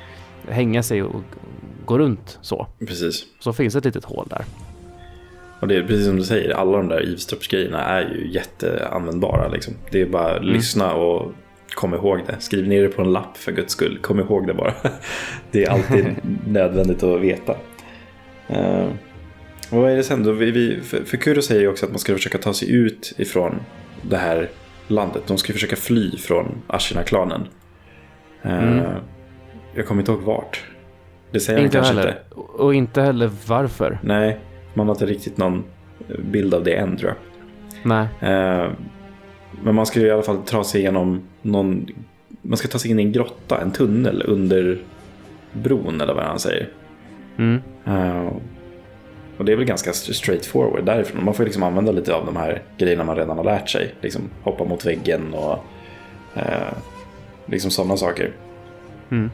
hänga 0.48 0.82
sig 0.82 1.02
och 1.02 1.22
gå 1.84 1.98
runt 1.98 2.38
så. 2.40 2.66
Precis. 2.78 3.24
Så 3.40 3.52
finns 3.52 3.74
ett 3.74 3.84
litet 3.84 4.04
hål 4.04 4.26
där. 4.30 4.44
Och 5.60 5.68
det 5.68 5.76
är 5.76 5.82
precis 5.82 6.06
som 6.06 6.16
du 6.16 6.22
säger, 6.22 6.54
alla 6.54 6.76
de 6.76 6.88
där 6.88 7.00
eavesdrops-grejerna 7.00 7.84
är 7.84 8.14
ju 8.14 8.30
jätteanvändbara. 8.30 9.48
Liksom. 9.48 9.74
Det 9.90 10.00
är 10.00 10.06
bara 10.06 10.36
mm. 10.36 10.48
lyssna 10.48 10.94
och 10.94 11.32
kom 11.74 11.94
ihåg 11.94 12.20
det. 12.26 12.36
Skriv 12.40 12.68
ner 12.68 12.82
det 12.82 12.88
på 12.88 13.02
en 13.02 13.12
lapp 13.12 13.36
för 13.36 13.52
guds 13.52 13.72
skull. 13.72 13.98
Kom 13.98 14.20
ihåg 14.20 14.46
det 14.46 14.54
bara. 14.54 14.74
Det 15.50 15.64
är 15.64 15.70
alltid 15.70 16.06
nödvändigt 16.46 17.02
att 17.02 17.20
veta. 17.20 17.52
Uh, 18.50 18.88
vad 19.70 19.90
är 19.90 19.96
det 19.96 20.02
sen 20.02 20.22
då? 20.22 20.32
Vi, 20.32 20.50
vi, 20.50 20.80
för, 20.80 21.04
för 21.04 21.16
Kuro 21.16 21.42
säger 21.42 21.60
ju 21.60 21.68
också 21.68 21.86
att 21.86 21.92
man 21.92 21.98
ska 21.98 22.12
försöka 22.12 22.38
ta 22.38 22.54
sig 22.54 22.72
ut 22.72 23.12
ifrån 23.16 23.54
det 24.02 24.16
här 24.16 24.48
landet. 24.88 25.22
De 25.26 25.38
ska 25.38 25.52
försöka 25.52 25.76
fly 25.76 26.16
från 26.16 26.62
Ashina-klanen. 26.66 27.48
Uh, 28.46 28.62
mm. 28.62 28.84
Jag 29.74 29.86
kommer 29.86 30.02
inte 30.02 30.12
ihåg 30.12 30.22
vart. 30.22 30.64
Det 31.32 31.40
säger 31.40 31.60
inte 31.60 31.78
han 31.78 31.84
kanske 31.84 32.00
heller. 32.00 32.22
inte. 32.30 32.62
Och 32.62 32.74
inte 32.74 33.02
heller 33.02 33.30
varför. 33.46 33.98
Nej, 34.02 34.38
man 34.74 34.86
har 34.86 34.94
inte 34.94 35.06
riktigt 35.06 35.36
någon 35.36 35.64
bild 36.18 36.54
av 36.54 36.64
det 36.64 36.74
än 36.74 36.96
tror 36.96 37.10
jag. 37.10 37.16
Nej. 37.82 38.06
Uh, 38.22 38.72
men 39.62 39.74
man 39.74 39.86
ska 39.86 40.00
ju 40.00 40.06
i 40.06 40.10
alla 40.10 40.22
fall 40.22 40.38
ta 40.46 40.64
sig 40.64 40.80
igenom 40.80 41.22
någon... 41.42 41.86
Man 42.42 42.56
ska 42.56 42.68
ta 42.68 42.78
sig 42.78 42.90
in 42.90 42.98
i 42.98 43.02
en 43.02 43.12
grotta, 43.12 43.60
en 43.60 43.70
tunnel 43.70 44.22
under 44.26 44.78
bron 45.52 46.00
eller 46.00 46.14
vad 46.14 46.24
han 46.24 46.38
säger. 46.38 46.68
Mm. 47.36 47.60
Uh, 47.88 48.32
och 49.36 49.44
det 49.44 49.52
är 49.52 49.56
väl 49.56 49.64
ganska 49.66 49.92
straight 49.92 50.46
forward 50.46 50.84
därifrån. 50.84 51.24
Man 51.24 51.34
får 51.34 51.44
liksom 51.44 51.62
använda 51.62 51.92
lite 51.92 52.14
av 52.14 52.26
de 52.26 52.36
här 52.36 52.62
grejerna 52.78 53.04
man 53.04 53.16
redan 53.16 53.36
har 53.36 53.44
lärt 53.44 53.68
sig. 53.68 53.94
Liksom 54.00 54.22
hoppa 54.42 54.64
mot 54.64 54.86
väggen 54.86 55.34
och 55.34 55.58
liksom 57.46 57.70
sådana 57.70 57.96
saker. 57.96 58.32
Mm. 59.10 59.30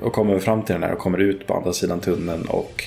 Och 0.00 0.12
kommer 0.12 0.38
fram 0.38 0.62
till 0.62 0.72
den 0.74 0.82
här 0.82 0.92
och 0.92 0.98
kommer 0.98 1.18
ut 1.18 1.46
på 1.46 1.54
andra 1.54 1.72
sidan 1.72 2.00
tunneln 2.00 2.46
och 2.48 2.84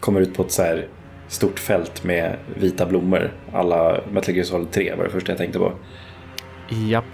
kommer 0.00 0.20
ut 0.20 0.34
på 0.34 0.42
ett 0.42 0.52
så 0.52 0.62
här 0.62 0.86
stort 1.28 1.58
fält 1.58 2.04
med 2.04 2.36
vita 2.54 2.86
blommor. 2.86 3.32
Alla 3.52 4.00
Metal 4.12 4.34
Gear 4.34 4.44
Solid 4.44 4.70
3 4.70 4.94
var 4.94 5.04
det 5.04 5.10
första 5.10 5.32
jag 5.32 5.38
tänkte 5.38 5.58
på. 5.58 5.72
Japp. 6.68 7.04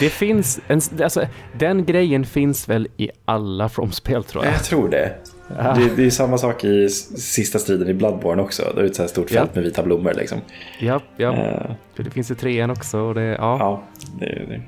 Det 0.00 0.08
finns, 0.08 0.60
en, 0.68 0.80
alltså, 1.02 1.26
den 1.58 1.84
grejen 1.84 2.24
finns 2.24 2.68
väl 2.68 2.88
i 2.96 3.10
alla 3.24 3.68
From-spel 3.68 4.24
tror 4.24 4.44
jag. 4.44 4.54
Jag 4.54 4.64
tror 4.64 4.88
det. 4.88 5.14
Ja. 5.48 5.74
Det, 5.74 5.96
det, 5.96 6.06
är 6.06 6.10
samma 6.10 6.38
sak 6.38 6.64
i 6.64 6.88
sista 6.88 7.58
striden 7.58 7.88
i 7.88 7.94
Bloodborne 7.94 8.42
också. 8.42 8.72
Det 8.74 8.80
är 8.80 8.84
ett 8.84 8.96
så 8.96 9.02
här 9.02 9.08
stort 9.08 9.30
fält 9.30 9.50
ja. 9.54 9.60
med 9.60 9.64
vita 9.64 9.82
blommor 9.82 10.14
liksom. 10.14 10.38
Japp, 10.80 11.02
japp. 11.16 11.34
Uh, 11.34 12.04
det 12.04 12.10
finns 12.10 12.30
i 12.30 12.34
trean 12.34 12.70
också. 12.70 12.98
Och 12.98 13.14
det, 13.14 13.22
ja. 13.22 13.36
ja 13.58 13.82
det, 14.20 14.26
det. 14.26 14.62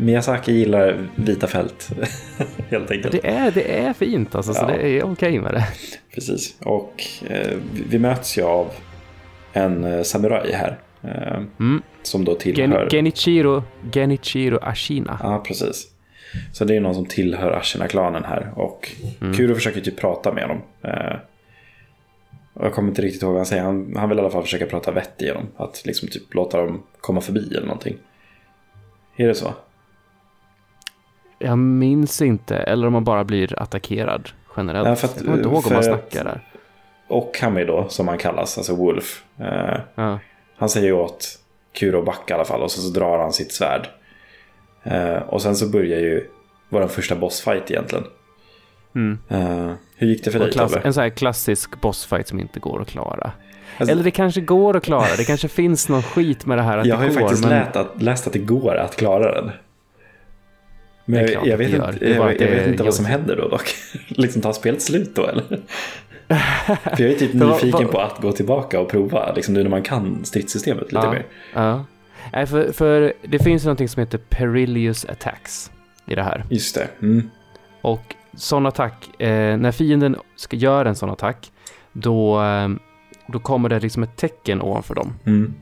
Miyazaki 0.00 0.52
gillar 0.52 1.08
vita 1.14 1.46
fält. 1.46 1.90
Helt 2.70 2.90
enkelt. 2.90 3.12
Det 3.12 3.28
är, 3.28 3.50
det 3.50 3.78
är 3.78 3.92
fint 3.92 4.34
alltså, 4.34 4.52
ja. 4.52 4.58
så 4.58 4.66
det 4.66 4.74
är 4.74 5.02
okej 5.02 5.12
okay 5.12 5.40
med 5.40 5.54
det. 5.54 5.66
Precis, 6.14 6.56
och 6.60 7.04
eh, 7.26 7.56
vi 7.90 7.98
möts 7.98 8.38
ju 8.38 8.42
av 8.42 8.70
en 9.52 9.84
eh, 9.84 10.02
samuraj 10.02 10.52
här. 10.52 10.78
Eh, 11.02 11.42
mm. 11.60 11.82
Som 12.02 12.24
då 12.24 12.34
tillhör... 12.34 12.88
Genichiro, 12.90 13.62
Genichiro 13.92 14.58
Ashina. 14.62 15.20
Ja, 15.22 15.42
precis. 15.46 15.86
Så 16.52 16.64
det 16.64 16.76
är 16.76 16.80
någon 16.80 16.94
som 16.94 17.06
tillhör 17.06 17.52
Ashina-klanen 17.52 18.24
här. 18.24 18.52
Och 18.56 18.90
mm. 19.20 19.34
Kuro 19.34 19.54
försöker 19.54 19.80
typ 19.80 19.96
prata 19.96 20.32
med 20.32 20.42
honom. 20.42 20.62
Eh, 20.82 21.16
jag 22.54 22.74
kommer 22.74 22.88
inte 22.88 23.02
riktigt 23.02 23.22
ihåg 23.22 23.32
vad 23.32 23.38
han 23.38 23.46
säger. 23.46 23.62
Han, 23.62 23.96
han 23.96 24.08
vill 24.08 24.18
i 24.18 24.20
alla 24.20 24.30
fall 24.30 24.42
försöka 24.42 24.66
prata 24.66 24.90
vett 24.90 25.22
igenom. 25.22 25.46
Att 25.56 25.82
liksom 25.86 26.08
typ 26.08 26.34
låta 26.34 26.56
dem 26.56 26.82
komma 27.00 27.20
förbi 27.20 27.48
eller 27.56 27.66
någonting. 27.66 27.96
Är 29.16 29.28
det 29.28 29.34
så? 29.34 29.54
Jag 31.38 31.58
minns 31.58 32.22
inte. 32.22 32.56
Eller 32.56 32.86
om 32.86 32.92
man 32.92 33.04
bara 33.04 33.24
blir 33.24 33.62
attackerad 33.62 34.30
generellt. 34.56 34.88
Ja, 34.88 34.96
för 34.96 35.08
att, 35.08 35.16
jag 35.16 35.24
kommer 35.24 35.36
inte 35.36 35.48
ihåg 35.48 35.66
om 35.66 35.72
man 35.72 35.82
snackar 35.84 36.24
där. 36.24 36.40
Och 37.08 37.34
Kami 37.34 37.64
då, 37.64 37.88
som 37.88 38.08
han 38.08 38.18
kallas, 38.18 38.58
alltså 38.58 38.74
Wolf. 38.74 39.24
Eh, 39.38 39.80
ja. 39.94 40.18
Han 40.56 40.68
säger 40.68 40.92
åt 40.92 41.38
Kuro 41.72 42.02
backa 42.02 42.34
i 42.34 42.36
alla 42.36 42.44
fall 42.44 42.62
och 42.62 42.70
så, 42.70 42.80
så 42.80 42.88
drar 42.98 43.18
han 43.18 43.32
sitt 43.32 43.52
svärd. 43.52 43.88
Eh, 44.82 45.16
och 45.16 45.42
sen 45.42 45.56
så 45.56 45.68
börjar 45.68 46.00
ju 46.00 46.26
vår 46.68 46.86
första 46.86 47.16
bossfight 47.16 47.70
egentligen. 47.70 48.04
Mm. 48.94 49.18
Eh, 49.28 49.72
hur 49.96 50.06
gick 50.06 50.24
det 50.24 50.30
för 50.30 50.38
dig 50.38 50.52
klass, 50.52 50.76
En 50.84 50.94
sån 50.94 51.02
här 51.02 51.10
klassisk 51.10 51.80
bossfight 51.80 52.28
som 52.28 52.40
inte 52.40 52.60
går 52.60 52.82
att 52.82 52.88
klara. 52.88 53.32
Alltså, 53.80 53.92
Eller 53.92 54.04
det 54.04 54.10
kanske 54.10 54.40
går 54.40 54.76
att 54.76 54.84
klara, 54.84 55.16
det 55.16 55.24
kanske 55.24 55.48
finns 55.48 55.88
någon 55.88 56.02
skit 56.02 56.46
med 56.46 56.58
det 56.58 56.62
här 56.62 56.78
att 56.78 56.86
Jag 56.86 56.96
har 56.96 57.04
ju 57.04 57.10
går, 57.10 57.20
faktiskt 57.20 57.44
men... 57.44 57.50
läst, 57.50 57.76
att, 57.76 58.02
läst 58.02 58.26
att 58.26 58.32
det 58.32 58.38
går 58.38 58.76
att 58.76 58.96
klara 58.96 59.34
den. 59.34 59.50
Men 61.04 61.32
jag, 61.32 61.46
jag, 61.46 61.56
vet 61.56 61.70
inte, 61.70 61.98
jag, 62.00 62.40
jag 62.40 62.50
vet 62.50 62.68
inte 62.68 62.82
vad 62.82 62.94
som 62.94 63.04
händer 63.04 63.36
då 63.36 63.48
dock. 63.48 63.74
liksom 64.08 64.42
tar 64.42 64.52
spelet 64.52 64.82
slut 64.82 65.14
då 65.14 65.26
eller? 65.26 65.42
För 66.96 67.00
jag 67.02 67.10
är 67.10 67.18
typ 67.18 67.32
nyfiken 67.32 67.88
på 67.88 68.00
att 68.00 68.22
gå 68.22 68.32
tillbaka 68.32 68.80
och 68.80 68.88
prova, 68.88 69.32
liksom 69.32 69.54
nu 69.54 69.62
när 69.62 69.70
man 69.70 69.82
kan 69.82 70.24
stridssystemet 70.24 70.92
lite 70.92 71.06
ja, 71.06 71.12
mer. 71.12 71.26
Ja. 71.54 71.84
Nej, 72.32 72.46
för, 72.46 72.72
för 72.72 73.12
det 73.22 73.38
finns 73.38 73.64
något 73.64 73.90
som 73.90 74.00
heter 74.00 74.18
Perilous 74.18 75.04
Attacks 75.04 75.70
i 76.06 76.14
det 76.14 76.22
här. 76.22 76.44
Just 76.50 76.74
det. 76.74 76.88
Mm. 77.02 77.30
Och 77.80 78.14
sån 78.36 78.66
attack, 78.66 79.20
eh, 79.20 79.56
när 79.56 79.72
fienden 79.72 80.16
ska 80.36 80.56
göra 80.56 80.88
en 80.88 80.96
sån 80.96 81.10
attack, 81.10 81.52
då, 81.92 82.42
eh, 82.42 82.68
då 83.30 83.38
kommer 83.38 83.68
det 83.68 83.80
liksom 83.80 84.02
ett 84.02 84.16
tecken 84.16 84.62
ovanför 84.62 84.94
dem. 84.94 85.12
Mm. 85.26 85.54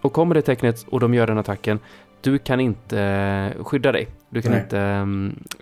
Och 0.00 0.12
kommer 0.12 0.34
det 0.34 0.42
tecknet 0.42 0.86
och 0.88 1.00
de 1.00 1.14
gör 1.14 1.26
den 1.26 1.38
attacken, 1.38 1.78
du 2.20 2.38
kan 2.38 2.60
inte 2.60 3.00
eh, 3.00 3.64
skydda 3.64 3.92
dig. 3.92 4.08
Du 4.30 4.42
kan 4.42 4.52
Nej. 4.52 4.60
inte, 4.60 4.78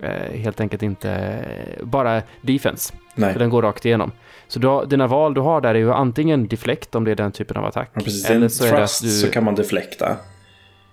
äh, 0.01 0.39
helt 0.39 0.61
enkelt 0.61 0.83
inte, 0.83 1.45
bara 1.83 2.23
defense. 2.43 2.95
Nej. 3.15 3.33
För 3.33 3.41
den 3.41 3.51
går 3.51 3.63
rakt 3.63 3.85
igenom. 3.85 4.13
Så 4.49 4.61
har, 4.61 4.87
dina 4.87 5.07
val 5.07 5.35
du 5.35 5.41
har 5.41 5.61
där 5.61 5.75
är 5.75 5.79
ju 5.79 5.93
antingen 5.93 6.49
deflect 6.49 6.95
om 6.95 7.05
det 7.05 7.11
är 7.11 7.15
den 7.15 7.33
typen 7.33 7.57
av 7.57 7.65
attack. 7.65 7.91
Ja, 7.95 8.01
precis. 8.01 8.31
Eller 8.31 8.49
så 8.49 8.65
det 8.65 8.85
att 8.85 9.01
du... 9.03 9.09
så 9.09 9.31
kan 9.31 9.45
man 9.45 9.55
deflekta. 9.55 10.17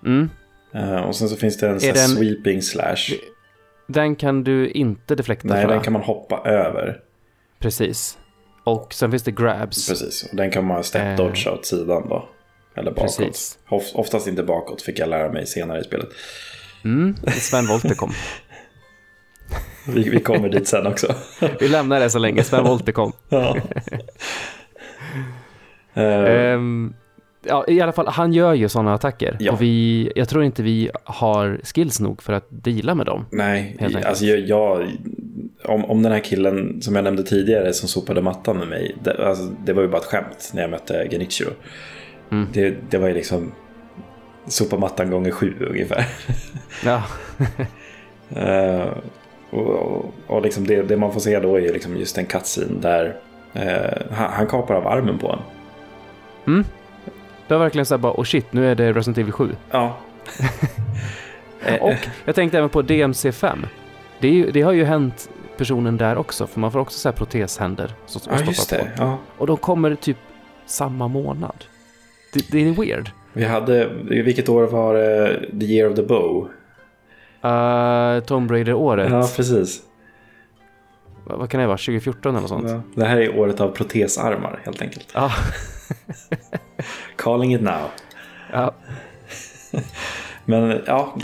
Mm. 0.06 0.30
Och 1.08 1.16
sen 1.16 1.30
så 1.30 1.36
finns 1.36 1.58
det 1.58 1.70
en 1.70 1.76
är 1.76 1.94
den... 1.94 2.08
sweeping 2.08 2.62
slash. 2.62 3.16
Den 3.88 4.16
kan 4.16 4.44
du 4.44 4.70
inte 4.70 5.16
deflekta 5.16 5.48
Nej, 5.48 5.68
den 5.68 5.82
kan 5.82 5.94
man 5.94 6.02
hoppa 6.02 6.42
över. 6.46 7.00
Precis. 7.60 8.18
Och 8.64 8.94
sen 8.94 9.12
finns 9.12 9.24
det 9.24 9.32
grabs. 9.32 9.90
Precis, 9.90 10.24
och 10.32 10.38
den 10.38 10.52
kan 10.52 10.66
man 10.66 10.84
step 10.84 11.18
dodge 11.18 11.48
uh... 11.48 11.54
åt 11.54 11.66
sidan 11.66 12.10
då. 12.10 12.30
Eller 12.76 12.92
bakåt. 12.92 13.18
Precis. 13.18 13.58
Oftast 13.94 14.28
inte 14.28 14.44
bakåt 14.44 14.82
fick 14.82 15.00
jag 15.00 15.10
lära 15.10 15.32
mig 15.32 15.46
senare 15.46 15.80
i 15.80 15.84
spelet. 15.84 16.10
Mm, 16.84 17.16
Sven 17.28 17.68
Wollter 17.68 17.96
kom. 17.96 18.14
vi, 19.88 20.10
vi 20.10 20.20
kommer 20.20 20.50
dit 20.50 20.68
sen 20.68 20.88
också. 20.88 21.16
vi 21.60 21.68
lämnar 21.68 22.00
det 22.00 22.10
så 22.10 22.20
länge, 22.20 22.44
Sven 22.44 22.64
Wollter 22.64 22.92
kom. 22.92 23.14
ja. 23.30 23.58
um, 25.94 26.94
ja, 27.42 27.66
i 27.68 27.82
alla 27.82 27.92
fall, 27.92 28.08
han 28.08 28.34
gör 28.34 28.54
ju 28.54 28.70
sådana 28.70 28.94
attacker. 28.94 29.38
Ja. 29.40 29.52
Och 29.52 29.62
vi, 29.62 30.12
jag 30.16 30.30
tror 30.30 30.44
inte 30.44 30.64
vi 30.64 30.90
har 31.04 31.60
skills 31.64 32.00
nog 32.00 32.22
för 32.22 32.34
att 32.34 32.46
deala 32.50 32.96
med 32.96 33.06
dem. 33.06 33.26
Nej, 33.32 33.78
alltså 34.06 34.26
jag, 34.26 34.40
jag, 34.40 34.88
om, 35.64 35.86
om 35.86 36.02
den 36.02 36.12
här 36.12 36.20
killen 36.20 36.82
som 36.82 36.96
jag 36.96 37.04
nämnde 37.04 37.24
tidigare 37.24 37.74
som 37.74 37.90
sopade 37.90 38.22
mattan 38.22 38.58
med 38.58 38.68
mig. 38.68 38.96
Det, 39.04 39.28
alltså, 39.28 39.44
det 39.66 39.74
var 39.74 39.82
ju 39.82 39.88
bara 39.88 40.02
ett 40.02 40.08
skämt 40.08 40.52
när 40.54 40.62
jag 40.62 40.72
mötte 40.72 41.08
Genichiro. 41.12 41.50
Mm. 42.32 42.48
Det, 42.54 42.76
det 42.90 42.98
var 42.98 43.08
ju 43.08 43.14
liksom 43.14 43.52
sopa 44.48 44.78
mattan 44.78 45.12
gånger 45.12 45.32
sju 45.32 45.54
ungefär. 45.70 46.06
Ja. 46.86 47.04
uh, 48.38 48.88
och, 49.50 49.68
och, 49.68 50.14
och 50.28 50.42
liksom 50.42 50.68
det, 50.68 50.82
det 50.82 50.98
man 50.98 51.14
får 51.14 51.20
se 51.20 51.40
då 51.40 51.60
är 51.60 51.74
liksom 51.74 51.98
just 51.98 52.18
en 52.18 52.26
cutscene 52.26 52.82
där 52.82 53.16
eh, 53.54 54.02
han, 54.12 54.32
han 54.32 54.48
kapar 54.48 54.76
av 54.76 54.88
armen 54.88 55.18
på 55.18 55.32
en. 55.32 55.40
Mm. 56.54 56.66
Det 57.50 57.54
var 57.56 57.60
verkligen 57.64 57.86
så 57.86 57.94
här 57.94 58.00
bara, 58.00 58.14
oh 58.14 58.24
shit, 58.24 58.54
nu 58.54 58.72
är 58.72 58.76
det 58.76 58.94
Resident 58.94 59.18
Evil 59.18 59.32
7. 59.34 59.56
Ja. 59.72 59.98
Eh, 61.66 61.82
Och 61.82 61.94
jag 62.26 62.36
tänkte 62.36 62.58
även 62.58 62.70
på 62.70 62.82
DMC5. 62.82 63.66
Det, 64.20 64.28
ju, 64.30 64.52
det 64.52 64.62
har 64.62 64.72
ju 64.72 64.84
hänt 64.84 65.30
personen 65.58 65.98
där 65.98 66.18
också, 66.18 66.48
för 66.48 66.60
man 66.60 66.72
får 66.72 66.80
också 66.80 67.00
så 67.00 67.10
här 67.10 67.16
proteshänder 67.16 67.92
som 68.06 68.22
ja, 68.30 68.40
just 68.46 68.70
på. 68.70 68.76
det. 68.76 68.92
Ja. 68.98 69.18
Och 69.38 69.48
de 69.48 69.58
kommer 69.58 69.96
typ 69.96 70.18
samma 70.66 71.08
månad. 71.08 71.66
Det, 72.34 72.52
det 72.52 72.68
är 72.70 72.72
weird. 72.74 73.10
Vi 73.34 73.46
hade, 73.46 73.90
vilket 74.04 74.50
år 74.50 74.64
var 74.64 74.94
det? 74.94 75.40
The 75.60 75.66
year 75.66 75.90
of 75.90 75.96
the 75.96 76.04
bow? 76.04 76.50
Uh, 77.46 78.20
Tomb 78.24 78.52
Raider-året, 78.52 79.12
Ja, 79.12 79.30
precis. 79.36 79.82
vad, 81.26 81.38
vad 81.40 81.50
kan 81.50 81.62
det 81.62 81.68
vara, 81.68 81.78
2014 81.78 82.30
eller 82.32 82.42
något 82.42 82.50
sånt? 82.50 82.70
Ja. 82.70 82.82
Det 82.96 83.06
här 83.06 83.18
är 83.18 83.40
året 83.40 83.62
av 83.62 83.70
protesarmar 83.72 84.62
helt 84.66 84.82
enkelt. 84.82 85.08
Ja. 85.14 85.32
Calling 87.24 87.54
it 87.56 87.62
now. 87.62 87.90
ja. 88.52 88.74
Men 90.46 90.82
ja, 90.86 91.16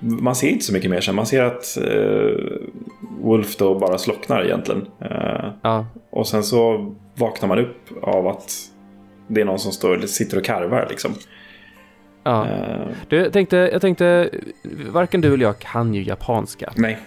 man 0.00 0.34
ser 0.34 0.48
inte 0.48 0.64
så 0.64 0.72
mycket 0.72 0.90
mer 0.90 1.00
sen. 1.00 1.14
Man 1.14 1.26
ser 1.26 1.42
att 1.44 1.76
eh, 1.76 2.60
Wolf 3.20 3.56
då 3.56 3.78
bara 3.78 3.98
slocknar 3.98 4.44
egentligen. 4.44 4.86
Eh, 5.00 5.50
ja. 5.62 5.86
och 6.10 6.26
sen 6.26 6.42
så 6.44 6.94
vaknar 7.14 7.48
man 7.48 7.58
upp 7.58 7.76
av 8.02 8.26
att 8.28 8.52
det 9.28 9.40
är 9.40 9.44
någon 9.44 9.58
som 9.58 9.72
står, 9.72 9.98
sitter 9.98 10.38
och 10.38 10.44
karvar 10.44 10.86
liksom. 10.90 11.14
ja. 12.24 12.46
Eh, 12.48 12.86
Du, 13.08 13.16
jag, 13.16 13.32
tänkte, 13.32 13.56
jag 13.56 13.80
tänkte, 13.80 14.30
varken 14.92 15.20
du 15.20 15.34
eller 15.34 15.44
jag 15.44 15.58
kan 15.58 15.94
ju 15.94 16.02
japanska. 16.02 16.72
nej, 16.76 16.98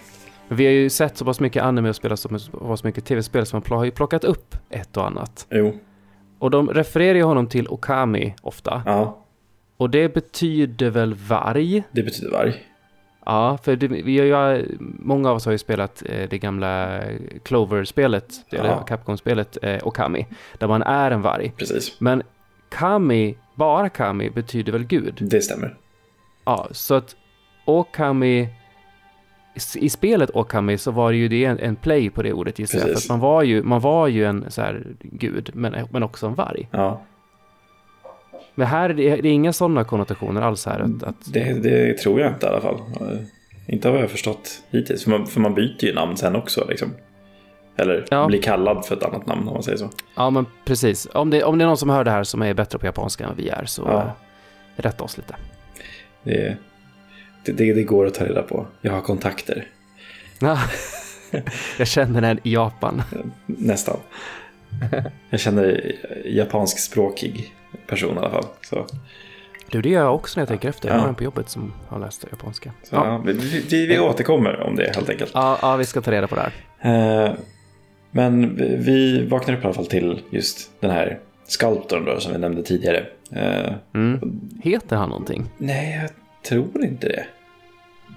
vi 0.48 0.66
har 0.66 0.72
ju 0.72 0.90
sett 0.90 1.18
så 1.18 1.26
pass 1.26 1.40
mycket 1.40 1.64
anime 1.64 1.90
och 1.90 1.96
spelat 1.96 2.20
så 2.20 2.30
pass 2.60 2.84
mycket 2.84 3.06
tv-spel 3.06 3.46
som 3.46 3.62
man 3.70 3.78
har 3.78 3.86
ju 3.86 3.92
plockat 3.92 4.24
upp 4.24 4.56
ett 4.70 4.98
och 4.98 5.06
annat. 5.08 5.48
jo, 5.50 5.74
Och 6.44 6.52
de 6.52 6.70
refererar 6.70 7.16
ju 7.16 7.24
honom 7.24 7.48
till 7.48 7.68
Okami 7.68 8.36
ofta. 8.42 8.84
ja, 8.86 9.20
Och 9.78 9.90
det 9.90 10.14
betyder 10.14 10.90
väl 10.90 11.14
varg? 11.14 11.84
det 11.92 12.04
betyder 12.04 12.32
varg. 12.32 12.64
Ja, 13.26 13.58
för 13.64 13.76
det, 13.76 13.88
vi 13.88 14.32
har 14.32 14.50
ju, 14.50 14.78
många 15.00 15.30
av 15.30 15.36
oss 15.36 15.46
har 15.46 15.52
ju 15.52 15.58
spelat 15.58 16.04
eh, 16.06 16.30
det 16.30 16.38
gamla 16.38 17.02
Clover-spelet, 17.44 18.34
eller 18.50 18.66
Ja. 18.70 18.86
Capcom-spelet 18.88 19.58
eh, 19.62 19.88
Okami, 19.88 20.26
där 20.58 20.68
man 20.68 20.84
är 20.84 21.12
en 21.12 21.22
varg. 21.22 21.54
Precis, 21.58 22.00
Men 22.00 22.24
Kami, 22.70 23.36
bara 23.56 23.90
Kami, 23.90 24.30
betyder 24.30 24.72
väl 24.72 24.84
gud? 24.86 25.18
det 25.22 25.42
stämmer. 25.42 25.78
Ja, 26.46 26.68
så 26.72 26.94
att 26.96 27.16
Okami, 27.66 28.48
i 29.76 29.90
spelet 29.90 30.30
Okami 30.34 30.78
så 30.78 30.92
var 30.92 31.12
det 31.12 31.18
ju 31.18 31.28
det 31.28 31.46
en, 31.46 31.60
en 31.60 31.76
play 31.76 32.10
på 32.10 32.22
det 32.22 32.34
ordet 32.34 32.60
gissar 32.60 32.80
jag. 32.88 33.02
För 33.02 33.10
man 33.14 33.20
var 33.20 33.44
ju, 33.44 33.64
man 33.64 33.82
var 33.82 34.08
ju 34.08 34.26
en 34.26 34.46
så 34.52 34.62
här 34.62 34.84
gud, 35.02 35.50
men, 35.54 35.88
men 35.92 36.04
också 36.04 36.28
en 36.28 36.36
varg. 36.36 36.68
Ja, 36.72 37.02
Men 38.56 38.68
här 38.68 38.90
är 38.90 38.94
det, 38.94 39.16
det 39.16 39.28
är 39.30 39.34
inga 39.34 39.54
sådana 39.54 39.84
konnotationer 39.84 40.42
alls 40.42 40.66
här. 40.66 40.80
Att, 40.80 41.04
att, 41.04 41.34
det, 41.34 41.54
det 41.64 41.98
tror 41.98 42.20
jag 42.20 42.32
inte 42.32 42.46
i 42.46 42.50
alla 42.50 42.62
fall. 42.62 42.78
Inte 43.68 43.88
vad 43.90 43.98
jag 43.98 44.04
har 44.04 44.08
förstått 44.10 44.64
hittills. 44.72 45.04
För 45.04 45.12
man, 45.12 45.28
för 45.28 45.40
man 45.40 45.54
byter 45.54 45.86
ju 45.86 45.94
namn 45.94 46.18
sen 46.18 46.36
också. 46.36 46.66
Liksom. 46.70 46.90
Eller 47.76 48.06
Ja. 48.12 48.28
blir 48.28 48.42
kallad 48.42 48.86
för 48.86 48.96
ett 48.96 49.04
annat 49.04 49.26
namn 49.28 49.48
om 49.48 49.54
man 49.54 49.64
säger 49.64 49.78
så. 49.78 49.90
ja, 50.16 50.30
men 50.30 50.46
precis. 50.66 51.08
Om 51.14 51.30
det, 51.30 51.44
om 51.44 51.58
det 51.58 51.64
är 51.64 51.68
någon 51.68 51.78
som 51.78 51.90
hör 51.90 52.04
det 52.04 52.12
här 52.12 52.24
som 52.24 52.42
är 52.42 52.54
bättre 52.54 52.80
på 52.80 52.86
japanska 52.86 53.24
än 53.24 53.30
vad 53.30 53.38
vi 53.38 53.50
är 53.50 53.66
så 53.66 53.82
Ja. 53.86 54.02
eh, 54.02 54.82
rätta 54.82 55.04
oss 55.04 55.18
lite. 55.18 55.36
Det, 56.24 56.58
det, 57.46 57.52
det, 57.52 57.74
det 57.74 57.84
går 57.84 58.06
att 58.08 58.14
ta 58.14 58.26
reda 58.26 58.42
på. 58.42 58.68
Jag 58.82 58.92
har 58.92 59.02
kontakter. 59.02 59.68
Ja. 60.40 60.60
jag 61.78 61.88
känner 61.88 62.22
en 62.22 62.40
i 62.44 62.54
Japan. 62.54 63.02
Nästan. 63.46 63.98
Jag 65.30 65.40
känner 65.40 65.92
japanskspråkig 66.26 67.54
person 67.88 68.16
i 68.16 68.20
alla 68.20 68.30
fall. 68.30 68.46
Så, 68.70 68.86
Du, 69.72 69.82
det 69.82 69.90
gör 69.90 70.02
jag 70.02 70.16
också 70.16 70.40
när 70.40 70.42
jag 70.42 70.48
tänker 70.50 70.70
efter. 70.70 70.90
Jag 70.90 70.98
Ja. 70.98 71.02
har 71.02 71.08
en 71.10 71.16
på 71.16 71.24
jobbet 71.24 71.50
som 71.50 71.74
har 71.88 72.00
läst 72.00 72.26
japanska. 72.32 72.72
så 72.84 72.96
Ja. 72.96 73.22
vi, 73.26 73.34
vi, 73.70 73.86
vi 73.88 74.00
återkommer 74.00 74.60
om 74.62 74.76
det 74.76 74.96
helt 74.96 75.10
enkelt. 75.10 75.32
Ja, 75.34 75.60
ja, 75.62 75.76
vi 75.76 75.86
ska 75.86 76.02
ta 76.02 76.12
reda 76.12 76.28
på 76.28 76.36
det 76.36 76.52
här. 76.80 77.26
Eh, 77.26 77.34
men 78.12 78.56
vi, 78.84 79.26
vaknar 79.26 79.54
upp 79.56 79.62
i 79.62 79.66
alla 79.66 79.74
fall 79.74 79.86
till 79.88 80.22
just 80.30 80.72
den 80.80 80.92
här 80.92 81.20
skulptorn 81.48 82.06
då, 82.06 82.20
som 82.20 82.34
vi 82.34 82.40
nämnde 82.40 82.64
tidigare. 82.64 83.06
Eh, 83.32 83.74
Mm. 83.94 84.40
Heter 84.64 84.96
han 84.96 85.10
någonting? 85.10 85.46
nej, 85.58 86.08
tror 86.44 86.84
inte 86.86 87.08
det. 87.08 87.26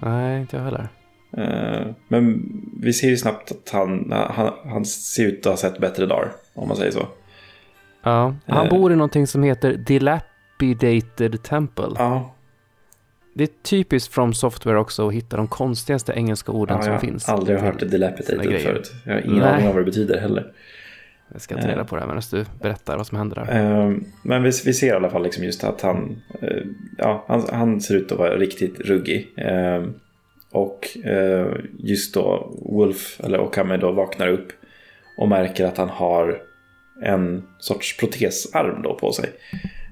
Nej, 0.01 0.41
inte 0.41 0.55
jag 0.57 0.63
heller. 0.63 0.87
Eh, 1.37 1.87
men 2.07 2.43
vi 2.81 2.93
ser 2.93 3.07
ju 3.09 3.17
snabbt 3.17 3.51
att 3.51 3.69
han, 3.73 4.11
han, 4.11 4.53
han 4.65 4.85
ser 4.85 5.27
ut 5.27 5.45
att 5.45 5.51
ha 5.51 5.57
sett 5.57 5.79
bättre 5.79 6.05
dagar, 6.05 6.31
om 6.53 6.67
man 6.67 6.77
säger 6.77 6.91
så. 6.91 7.07
Ja, 8.03 8.35
han 8.45 8.65
Eh. 8.65 8.69
bor 8.69 8.91
i 8.91 8.95
någonting 8.95 9.27
som 9.27 9.43
heter 9.43 9.73
Dilapidated 9.73 11.43
Temple. 11.43 11.89
Ja, 11.95 12.33
Det 13.33 13.43
är 13.43 13.49
typiskt 13.63 14.13
From 14.13 14.33
Software 14.33 14.77
också 14.79 15.07
att 15.07 15.13
hitta 15.13 15.37
de 15.37 15.47
konstigaste 15.47 16.13
engelska 16.13 16.51
orden 16.51 16.75
ja 16.77 16.83
som 16.83 16.91
jag 16.91 17.01
finns. 17.01 17.27
har 17.27 17.33
aldrig 17.37 17.59
hört 17.59 17.79
dilapidated 17.79 18.61
förut. 18.61 18.91
Jag 19.05 19.13
har 19.13 19.21
ingen 19.21 19.39
Nej. 19.39 19.53
aning 19.53 19.67
om 19.67 19.73
vad 19.75 19.81
det 19.81 19.85
betyder 19.85 20.19
heller. 20.19 20.51
Jag 21.31 21.41
ska 21.41 21.61
ta 21.61 21.67
reda 21.67 21.85
på 21.85 21.95
det 21.95 22.01
här 22.01 22.07
medan 22.07 22.21
du 22.31 22.45
berättar 22.61 22.97
vad 22.97 23.07
som 23.07 23.17
händer 23.17 23.35
där. 23.35 23.81
Eh, 23.85 23.95
Men 24.23 24.43
vi, 24.43 24.51
vi 24.65 24.73
ser 24.73 24.87
i 24.87 24.91
alla 24.91 25.09
fall 25.09 25.23
liksom 25.23 25.43
just 25.43 25.63
att 25.63 25.81
han, 25.81 26.21
eh, 26.41 26.57
ja, 26.97 27.25
han, 27.27 27.43
han 27.51 27.81
ser 27.81 27.95
ut 27.95 28.11
att 28.11 28.17
vara 28.17 28.35
riktigt 28.37 28.79
ruggig. 28.79 29.33
Eh, 29.37 29.83
Och 30.51 30.97
eh, 31.05 31.47
just 31.77 32.13
då 32.13 32.51
Wolf, 32.71 33.19
eller 33.23 33.39
Okame 33.39 33.77
då, 33.77 33.91
vaknar 33.91 34.27
upp 34.27 34.47
och 35.17 35.27
märker 35.29 35.65
att 35.65 35.77
han 35.77 35.89
har 35.89 36.41
en 37.03 37.43
sorts 37.59 37.97
protesarm 37.97 38.81
då 38.81 38.93
på 38.93 39.11
sig. 39.11 39.29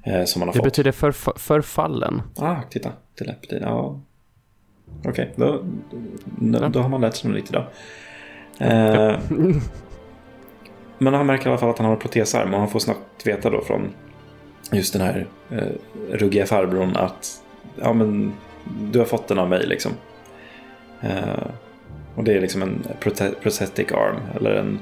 eh, 0.06 0.24
Som 0.26 0.42
han 0.42 0.50
har 0.50 0.54
Det 0.54 0.58
fått. 0.58 0.64
betyder 0.66 0.92
förf- 0.92 1.38
förfallen. 1.40 2.22
Ah, 2.38 2.56
titta. 2.70 2.92
Telepati. 3.20 3.58
Ja. 3.62 4.02
Okej, 5.06 5.34
då, 5.36 5.64
då, 6.40 6.68
då 6.68 6.80
har 6.80 6.90
man 6.90 7.02
lärt 7.02 7.16
sig 7.16 7.30
något 7.30 7.38
nytt 7.40 7.50
idag. 7.50 7.66
Eh, 8.60 9.20
men 10.98 11.14
han 11.14 11.26
märker 11.26 11.46
i 11.46 11.50
alla 11.50 11.58
fall 11.58 11.70
att 11.70 11.78
han 11.78 11.86
har 11.86 11.94
en 11.94 12.00
protesarm 12.00 12.54
och 12.54 12.60
han 12.60 12.70
får 12.70 12.80
snabbt 12.80 13.28
veta 13.28 13.50
då 13.50 13.62
från 13.62 13.90
just 14.72 14.94
den 14.94 15.02
här 15.02 15.28
eh, 15.52 15.68
ruggiga 16.12 16.46
farbrorn 16.46 16.96
att 16.96 17.42
ja, 17.82 17.94
men, 17.94 18.34
du 18.92 19.00
har 19.00 19.06
fått 19.06 19.28
den 19.28 19.40
av 19.40 19.50
mig 19.50 19.68
liksom. 19.68 19.92
Eh, 21.02 21.48
och 22.16 22.24
det 22.24 22.34
är 22.34 22.42
liksom 22.42 22.62
en 22.62 22.84
prosthetic 23.42 23.92
arm 23.92 24.20
eller 24.36 24.56
en 24.56 24.80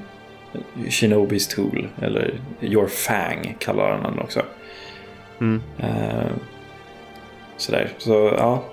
Shinobis 0.88 1.48
tool 1.48 1.88
eller 2.02 2.40
your 2.60 2.86
fang 2.86 3.56
kallar 3.58 3.90
han 3.90 4.02
den 4.02 4.18
också. 4.18 4.42
Mm. 5.40 5.62
Eh, 5.78 6.32
sådär. 7.56 7.92
Så 7.98 8.12
ja, 8.38 8.64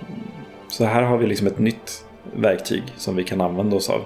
så 0.68 0.86
här 0.86 1.04
har 1.04 1.18
vi 1.18 1.28
liksom 1.28 1.48
ett 1.48 1.60
nytt 1.60 2.06
verktyg 2.36 2.84
som 2.98 3.16
vi 3.16 3.24
kan 3.24 3.42
använda 3.42 3.76
oss 3.76 3.90
av. 3.90 4.02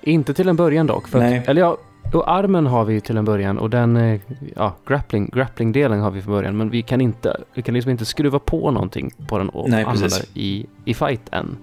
Inte 0.00 0.34
till 0.34 0.48
en 0.48 0.56
början 0.56 0.86
dock. 0.86 1.08
För 1.08 1.18
att, 1.18 1.48
eller 1.48 1.60
ja, 1.60 1.76
och 2.14 2.30
armen 2.30 2.66
har 2.66 2.84
vi 2.84 3.00
till 3.00 3.16
en 3.16 3.24
början 3.24 3.58
och 3.58 3.70
den, 3.70 3.96
eh, 3.96 4.20
ja, 4.56 4.76
grappling, 4.86 5.30
grappling-delen 5.34 6.00
har 6.00 6.10
vi 6.10 6.22
från 6.22 6.34
början. 6.34 6.56
Men 6.56 6.70
vi 6.70 6.82
kan 6.82 7.00
inte, 7.00 7.40
vi 7.54 7.62
kan 7.62 7.74
liksom 7.74 7.90
inte 7.90 8.04
skruva 8.04 8.38
på 8.38 8.70
någonting 8.70 9.10
på 9.28 9.38
den 9.38 9.48
och 9.48 9.70
Nej, 9.70 9.84
använda 9.84 10.02
precis. 10.02 10.30
i, 10.34 10.66
i 10.84 10.94
fight 10.94 11.20
än. 11.32 11.56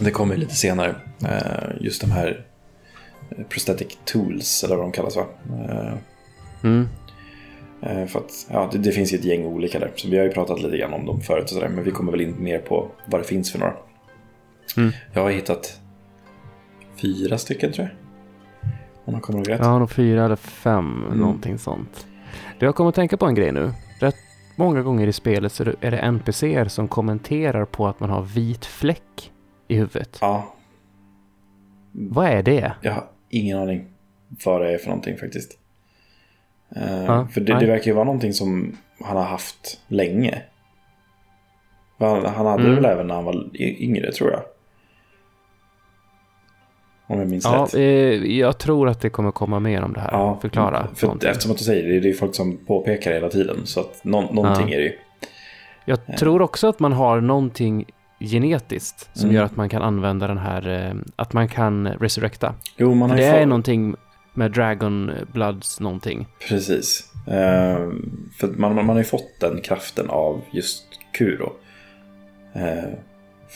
Det 0.00 0.10
kommer 0.10 0.34
ju 0.34 0.40
lite 0.40 0.54
senare. 0.54 0.94
Eh, 1.24 1.80
just 1.80 2.00
de 2.00 2.10
här 2.10 2.44
eh, 3.30 3.44
prosthetic 3.48 3.98
tools 4.04 4.64
eller 4.64 4.76
vad 4.76 4.84
de 4.84 4.92
kallas 4.92 5.16
va? 5.16 5.26
Mm. 6.62 6.88
för 8.08 8.18
att, 8.18 8.46
ja, 8.50 8.68
det, 8.72 8.78
det 8.78 8.92
finns 8.92 9.12
ju 9.12 9.18
ett 9.18 9.24
gäng 9.24 9.44
olika 9.44 9.78
där. 9.78 9.90
Så 9.96 10.08
vi 10.08 10.18
har 10.18 10.24
ju 10.24 10.30
pratat 10.30 10.62
lite 10.62 10.76
grann 10.76 10.92
om 10.92 11.06
dem 11.06 11.20
förut 11.20 11.44
och 11.44 11.50
sådär. 11.50 11.68
Men 11.68 11.84
vi 11.84 11.90
kommer 11.90 12.12
väl 12.12 12.20
in 12.20 12.34
mer 12.38 12.58
på 12.58 12.88
vad 13.06 13.20
det 13.20 13.24
finns 13.24 13.52
för 13.52 13.58
några. 13.58 13.74
Mm. 14.76 14.92
Jag 15.12 15.22
har 15.22 15.30
hittat 15.30 15.80
fyra 16.96 17.38
stycken 17.38 17.72
tror 17.72 17.88
jag. 17.88 18.05
Om 19.06 19.12
man 19.12 19.20
kommer 19.20 19.38
ihåg 19.38 19.48
rätt. 19.50 19.58
Jag 19.60 19.66
har 19.66 19.78
nog 19.78 19.90
fyra 19.90 20.24
eller 20.24 20.36
fem, 20.36 21.04
Mm. 21.06 21.18
någonting 21.18 21.58
sånt. 21.58 22.06
Du, 22.58 22.66
jag 22.66 22.74
kommer 22.74 22.88
att 22.88 22.94
tänka 22.94 23.16
på 23.16 23.26
en 23.26 23.34
grej 23.34 23.52
nu. 23.52 23.72
Rätt 24.00 24.14
många 24.56 24.82
gånger 24.82 25.06
i 25.06 25.12
spelet 25.12 25.52
så 25.52 25.64
är 25.80 25.90
det 25.90 25.98
NPCer 25.98 26.64
som 26.68 26.88
kommenterar 26.88 27.64
på 27.64 27.86
att 27.86 28.00
man 28.00 28.10
har 28.10 28.22
vit 28.22 28.64
fläck 28.66 29.32
i 29.68 29.76
huvudet. 29.76 30.18
Ja, 30.20 30.54
Vad 31.92 32.26
är 32.26 32.42
det? 32.42 32.72
Jag 32.82 32.92
har 32.92 33.04
ingen 33.28 33.58
aning 33.58 33.86
vad 34.44 34.60
det 34.60 34.74
är 34.74 34.78
för 34.78 34.86
någonting 34.88 35.16
faktiskt. 35.16 35.58
Eh, 36.76 37.04
Ja, 37.04 37.28
för 37.32 37.40
det, 37.40 37.58
det 37.60 37.66
verkar 37.66 37.86
ju 37.86 37.92
vara 37.92 38.04
någonting 38.04 38.32
som 38.32 38.76
han 39.04 39.16
har 39.16 39.24
haft 39.24 39.80
länge. 39.88 40.42
Han, 41.98 42.24
han 42.26 42.46
hade 42.46 42.62
det 42.62 42.68
Mm. 42.68 42.82
väl 42.82 42.92
även 42.92 43.06
när 43.06 43.14
han 43.14 43.24
var 43.24 43.50
yngre 43.62 44.12
tror 44.12 44.30
jag. 44.30 44.42
Om 47.08 47.18
jag 47.18 47.28
minns 47.28 47.44
Ja, 47.44 47.62
rätt. 47.64 47.74
eh, 47.74 47.80
jag 48.36 48.58
tror 48.58 48.88
att 48.88 49.00
det 49.00 49.10
kommer 49.10 49.30
komma 49.30 49.60
mer 49.60 49.82
om 49.82 49.92
det 49.92 50.00
här. 50.00 50.36
Förklara. 50.40 50.88
För 50.94 51.06
någonting. 51.06 51.30
eftersom 51.30 51.52
att 51.52 51.58
du 51.58 51.64
säger 51.64 51.82
det, 51.82 52.00
det 52.00 52.06
är 52.06 52.10
ju 52.10 52.14
folk 52.14 52.34
som 52.34 52.56
påpekar 52.66 53.12
hela 53.12 53.28
tiden. 53.28 53.56
Så 53.64 53.80
att 53.80 54.00
nå, 54.04 54.20
någonting 54.20 54.68
Ja. 54.68 54.74
är 54.74 54.78
det 54.78 54.84
ju. 54.84 54.92
Jag 55.84 56.16
tror 56.18 56.42
också 56.42 56.68
att 56.68 56.80
man 56.80 56.92
har 56.92 57.20
någonting 57.20 57.84
genetiskt 58.20 59.10
som 59.12 59.24
Mm. 59.24 59.36
gör 59.36 59.44
att 59.44 59.56
man 59.56 59.68
kan 59.68 59.82
använda 59.82 60.26
den 60.26 60.38
här, 60.38 60.68
eh, 60.88 60.94
att 61.16 61.32
man 61.32 61.48
kan 61.48 61.88
resurrecta. 61.88 62.54
Jo, 62.76 62.94
man 62.94 63.08
För 63.08 63.16
har 63.16 63.22
det 63.22 63.28
ju 63.28 63.34
är 63.34 63.40
fått... 63.40 63.48
någonting 63.48 63.94
med 64.34 64.52
Dragon 64.52 65.10
Bloods 65.32 65.80
någonting. 65.80 66.26
Precis. 66.48 67.12
Eh, 67.26 67.32
för 68.38 68.46
man, 68.56 68.74
man 68.74 68.88
har 68.88 68.98
ju 68.98 69.04
fått 69.04 69.40
den 69.40 69.60
kraften 69.60 70.10
av 70.10 70.40
just 70.52 70.84
Kuro. 71.12 71.52
Eh, 72.54 72.92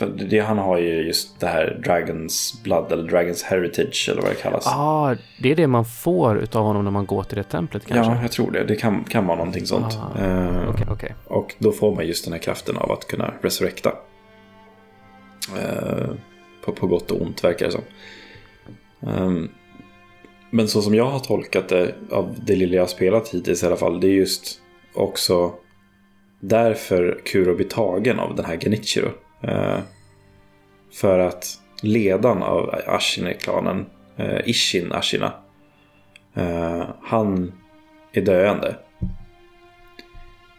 för 0.01 0.07
det, 0.07 0.39
han 0.39 0.59
har 0.59 0.79
ju 0.79 1.03
just 1.07 1.41
det 1.41 1.47
här 1.47 1.81
Dragons 1.85 2.61
Blood 2.65 2.93
eller 2.93 3.09
Dragons 3.09 3.43
Heritage 3.43 4.09
eller 4.13 4.23
vad 4.23 4.31
det 4.31 4.35
kallas. 4.35 4.63
Ja, 4.67 4.73
ah, 4.77 5.17
det 5.39 5.51
är 5.53 5.57
det 5.57 5.67
man 5.67 5.85
får 5.85 6.39
utav 6.39 6.65
honom 6.65 6.85
när 6.85 6.91
man 6.91 7.07
går 7.07 7.23
till 7.23 7.37
det 7.37 7.45
templet 7.45 7.87
kanske? 7.87 8.13
ja, 8.13 8.23
jag 8.23 8.33
tror 8.33 8.51
det. 8.51 8.65
Det 8.65 8.77
kan, 8.77 9.05
kan 9.05 9.27
vara 9.27 9.37
någonting 9.37 9.67
sånt. 9.67 9.99
Ah, 10.17 10.21
Eh, 10.21 10.69
Okej, 10.69 10.87
okej. 10.91 11.15
Och 11.27 11.55
då 11.59 11.73
får 11.73 11.95
man 11.95 12.07
just 12.07 12.25
den 12.25 12.33
här 12.33 12.41
kraften 12.41 12.77
av 12.77 12.93
att 12.93 13.07
kunna 13.07 13.35
resurrecta. 13.41 13.93
Eh, 15.59 16.11
på, 16.65 16.73
på 16.73 16.87
gott 16.87 17.11
och 17.11 17.23
ont 17.23 17.45
verkar 17.45 17.67
det 17.67 17.73
som. 17.73 17.83
Ehm, 19.11 19.49
men 20.51 20.69
så 20.69 20.83
som 20.83 20.95
jag 20.95 21.11
har 21.11 21.19
tolkat 21.19 21.69
det 21.69 21.95
av 22.11 22.35
det 22.47 22.57
lilla 22.57 22.75
jag 22.75 22.83
har 22.83 22.89
spelat 22.89 23.29
hittills 23.29 23.63
i 23.63 23.67
alla 23.67 23.77
fall. 23.77 24.01
Det 24.01 24.07
är 24.07 24.15
just 24.15 24.61
också 24.95 25.53
därför 26.41 27.21
Kuro 27.25 27.57
blir 27.57 27.69
tagen 27.69 28.21
av 28.21 28.37
den 28.37 28.45
här 28.45 28.57
Genichiro. 28.57 29.11
Eh, 29.43 29.79
för 30.93 31.19
att 31.19 31.59
ledaren 31.83 32.43
av 32.43 32.75
Ashina-klanen, 32.87 33.87
eh, 34.17 34.49
Ishin 34.49 34.93
Ashina, 34.93 35.33
eh, 36.35 36.85
han 37.03 37.53
är 38.13 38.21
döende. 38.21 38.77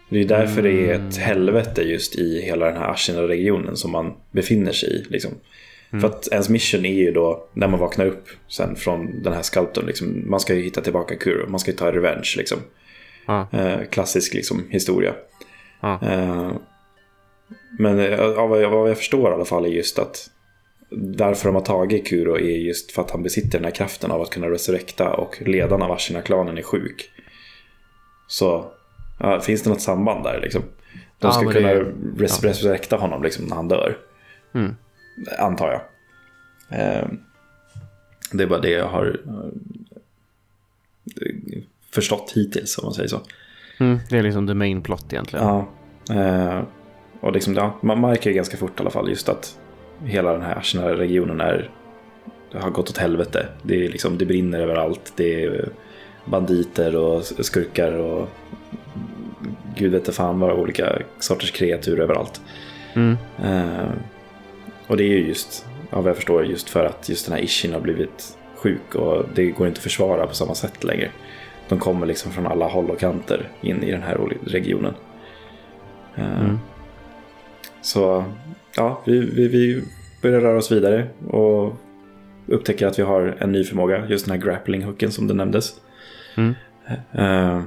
Det 0.10 0.20
är 0.20 0.26
därför 0.26 0.62
det 0.62 0.90
är 0.90 0.94
ett 0.94 1.18
helvete 1.18 1.82
just 1.82 2.16
i 2.16 2.42
hela 2.42 2.66
den 2.66 2.78
här 2.78 2.92
Ashina-regionen 2.92 3.78
som 3.78 3.92
man 3.92 4.14
befinner 4.32 4.72
sig 4.72 4.90
i. 4.90 5.06
Liksom. 5.10 5.32
För 5.92 6.08
att 6.08 6.28
ens 6.28 6.50
mission 6.50 6.86
är 6.86 6.94
ju 6.94 7.12
då, 7.12 7.48
när 7.54 7.68
man 7.68 7.80
vaknar 7.80 8.06
upp 8.06 8.30
sen 8.48 8.76
från 8.76 9.24
den 9.24 9.34
här 9.34 9.42
sculptorn, 9.42 9.86
liksom, 9.86 10.24
man 10.30 10.40
ska 10.40 10.54
ju 10.54 10.62
hitta 10.62 10.82
tillbaka 10.82 11.16
Kuro, 11.16 11.50
man 11.50 11.60
ska 11.60 11.72
ju 11.72 11.78
ta 11.78 11.92
revenge. 11.92 12.34
Liksom. 12.38 12.58
Ja. 13.26 13.48
Eh, 13.52 13.80
klassisk 13.90 14.34
liksom, 14.34 14.64
historia. 14.70 15.14
Ja. 15.80 16.00
Eh, 16.02 16.52
men 17.80 18.00
eh, 18.00 18.20
av 18.20 18.50
vad 18.50 18.62
jag, 18.62 18.70
vad 18.70 18.90
jag 18.90 18.98
förstår 18.98 19.32
i 19.32 19.34
alla 19.34 19.46
fall 19.46 19.66
är 19.66 19.70
just 19.70 20.00
att 20.00 20.30
varför 21.18 21.46
de 21.50 21.56
har 21.56 21.62
tagit 21.62 22.08
Kuro 22.08 22.36
är 22.38 22.58
just 22.58 22.92
för 22.92 23.02
att 23.02 23.12
han 23.12 23.24
besitter 23.24 23.58
den 23.60 23.64
här 23.66 23.72
kraften 23.72 24.12
av 24.12 24.22
att 24.22 24.30
kunna 24.30 24.50
resurrekta 24.50 25.14
och 25.14 25.42
ledaren 25.46 25.82
av 25.82 25.92
Ashina-klanen 25.92 26.58
är 26.58 26.62
sjuk. 26.62 27.12
Så 28.28 28.72
ja, 29.20 29.40
finns 29.40 29.64
det 29.64 29.70
något 29.70 29.82
samband 29.82 30.24
där 30.24 30.40
liksom? 30.42 30.62
De 31.20 31.28
Ja, 31.28 31.32
ska 31.32 31.52
kunna 31.52 31.68
det- 31.74 31.94
res- 32.18 32.44
resurrekta 32.44 32.98
honom 32.98 33.24
liksom, 33.24 33.46
när 33.46 33.56
han 33.56 33.68
dör. 33.68 33.98
Mm. 34.54 34.76
Antar 35.40 35.72
jag. 35.72 35.82
Eh, 36.80 37.08
det 38.32 38.44
är 38.44 38.48
bara 38.48 38.60
det 38.60 38.70
jag 38.70 38.88
har 38.88 39.20
eh, 41.22 41.62
förstått 41.94 42.32
hittills 42.36 42.78
om 42.78 42.86
man 42.86 42.94
säger 42.94 43.10
så. 43.10 43.20
Mm, 43.80 44.00
det 44.10 44.18
är 44.18 44.24
liksom 44.24 44.48
the 44.48 44.54
main 44.54 44.82
plot 44.82 45.14
egentligen. 45.14 45.46
Ja. 45.46 45.68
Och 47.22 47.32
liksom, 47.32 47.54
ja, 47.54 47.74
man 47.82 48.02
märker 48.02 48.30
ju 48.30 48.36
ganska 48.36 48.58
fort 48.58 48.80
i 48.80 48.82
alla 48.82 48.90
fall 48.90 49.10
just 49.10 49.30
att 49.30 49.58
hela 50.06 50.32
den 50.32 50.42
här 50.42 50.56
Ashina-regionen 50.56 51.42
är 51.42 51.70
har 52.54 52.70
gått 52.70 52.90
åt 52.90 52.98
helvete. 52.98 53.48
Det, 53.64 53.86
är 53.86 53.90
liksom, 53.90 54.18
det 54.18 54.26
brinner 54.26 54.60
överallt. 54.60 55.14
Det 55.16 55.44
är 55.44 55.70
banditer 56.26 56.96
och 56.96 57.24
skurkar 57.24 57.92
och 57.92 58.30
gud 59.76 59.92
vet 59.92 60.16
fan 60.16 60.40
vad 60.40 60.52
olika 60.52 60.98
sorters 61.20 61.52
kreatur 61.52 62.00
överallt. 62.00 62.42
Mm. 62.94 63.18
Eh, 63.44 63.90
och 64.88 64.98
det 64.98 65.04
är 65.04 65.08
ju 65.08 65.28
just, 65.28 65.66
ja, 65.90 66.02
vad 66.02 66.10
jag 66.10 66.16
förstår, 66.16 66.46
just 66.46 66.70
för 66.70 66.86
att 66.86 67.10
just 67.10 67.26
den 67.26 67.36
här 67.36 67.44
Ishin 67.44 67.74
har 67.74 67.80
blivit 67.80 68.38
sjuk 68.56 68.96
och 68.96 69.26
det 69.36 69.46
går 69.46 69.68
inte 69.68 69.78
att 69.78 69.84
försvara 69.84 70.28
på 70.28 70.36
samma 70.36 70.56
sätt 70.56 70.84
längre. 70.84 71.10
De 71.70 71.80
kommer 71.80 72.08
liksom 72.08 72.32
från 72.32 72.48
alla 72.48 72.68
håll 72.68 72.90
och 72.90 73.00
kanter 73.00 73.50
in 73.62 73.84
i 73.84 73.92
den 73.92 74.04
här 74.04 74.38
regionen. 74.46 74.94
Eh, 76.16 76.42
Mm. 76.42 76.60
Så 77.82 78.26
ja, 78.76 79.02
vi, 79.06 79.20
vi, 79.20 79.48
vi 79.48 79.84
börjar 80.22 80.42
röra 80.42 80.58
oss 80.58 80.72
vidare 80.72 81.08
och 81.28 81.74
upptäcker 82.48 82.88
att 82.88 83.00
vi 83.00 83.04
har 83.04 83.38
en 83.40 83.52
ny 83.52 83.64
förmåga, 83.64 84.08
just 84.08 84.26
den 84.26 84.40
här 84.40 84.48
grappling-hooken 84.48 85.10
som 85.10 85.28
det 85.28 85.34
nämndes. 85.34 85.74
Mm. 86.38 86.54
Eh, 87.12 87.62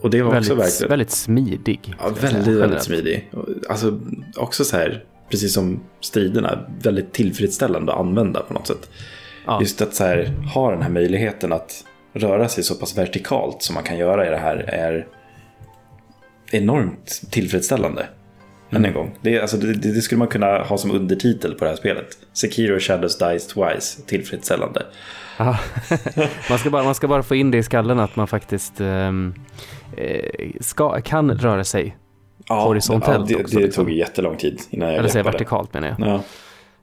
och 0.00 0.10
det 0.10 0.22
var 0.22 0.38
också 0.38 0.54
Väldigt, 0.54 0.66
verkligen... 0.66 0.88
väldigt 0.90 1.10
smidig. 1.10 1.94
Ja, 1.98 2.08
väldigt, 2.20 2.44
säga, 2.44 2.58
väldigt 2.58 2.82
smidig. 2.82 3.30
Alltså 3.68 4.00
också 4.36 4.64
så 4.64 4.76
här, 4.76 5.04
precis 5.30 5.54
som 5.54 5.80
striderna, 6.00 6.58
väldigt 6.82 7.12
tillfredsställande 7.12 7.92
att 7.92 7.98
använda 7.98 8.40
på 8.40 8.54
något 8.54 8.66
sätt. 8.66 8.90
Ja. 9.46 9.60
Just 9.60 9.82
att 9.82 9.94
så 9.94 10.04
här, 10.04 10.24
ha 10.54 10.70
den 10.70 10.82
här 10.82 10.90
möjligheten 10.90 11.52
att 11.52 11.84
röra 12.12 12.48
sig 12.48 12.64
så 12.64 12.74
pass 12.74 12.98
vertikalt 12.98 13.62
som 13.62 13.74
man 13.74 13.84
kan 13.84 13.98
göra 13.98 14.26
i 14.26 14.30
det 14.30 14.36
här 14.36 14.56
är 14.56 15.06
enormt 16.52 17.22
tillfredsställande. 17.30 18.06
Än 18.70 18.84
en 18.84 18.92
gång. 18.92 19.10
Det, 19.20 19.40
alltså, 19.40 19.56
det, 19.56 19.72
det 19.72 20.02
skulle 20.02 20.18
man 20.18 20.28
kunna 20.28 20.58
ha 20.58 20.78
som 20.78 20.90
undertitel 20.90 21.54
på 21.54 21.64
det 21.64 21.70
här 21.70 21.76
spelet. 21.76 22.18
Sekiro 22.32 22.78
Shadows 22.78 23.18
Dice 23.18 23.54
Twice, 23.54 24.02
tillfredsställande. 24.06 24.86
Man, 26.50 26.58
ska 26.58 26.70
bara, 26.70 26.84
man 26.84 26.94
ska 26.94 27.08
bara 27.08 27.22
få 27.22 27.34
in 27.34 27.50
det 27.50 27.58
i 27.58 27.62
skallen 27.62 28.00
att 28.00 28.16
man 28.16 28.26
faktiskt 28.26 28.80
ehm, 28.80 29.34
eh, 29.96 30.50
ska, 30.60 31.00
kan 31.00 31.30
röra 31.30 31.64
sig. 31.64 31.96
Horisontellt 32.48 33.30
ja, 33.30 33.36
det, 33.36 33.44
också, 33.44 33.58
det 33.58 33.64
liksom. 33.64 33.84
tog 33.84 33.94
jättelång 33.94 34.36
tid 34.36 34.60
innan 34.70 34.88
jag 34.88 34.98
Eller 34.98 35.08
säga 35.08 35.24
vertikalt 35.24 35.74
menar 35.74 35.88
jag. 35.88 36.08
Ja. 36.08 36.22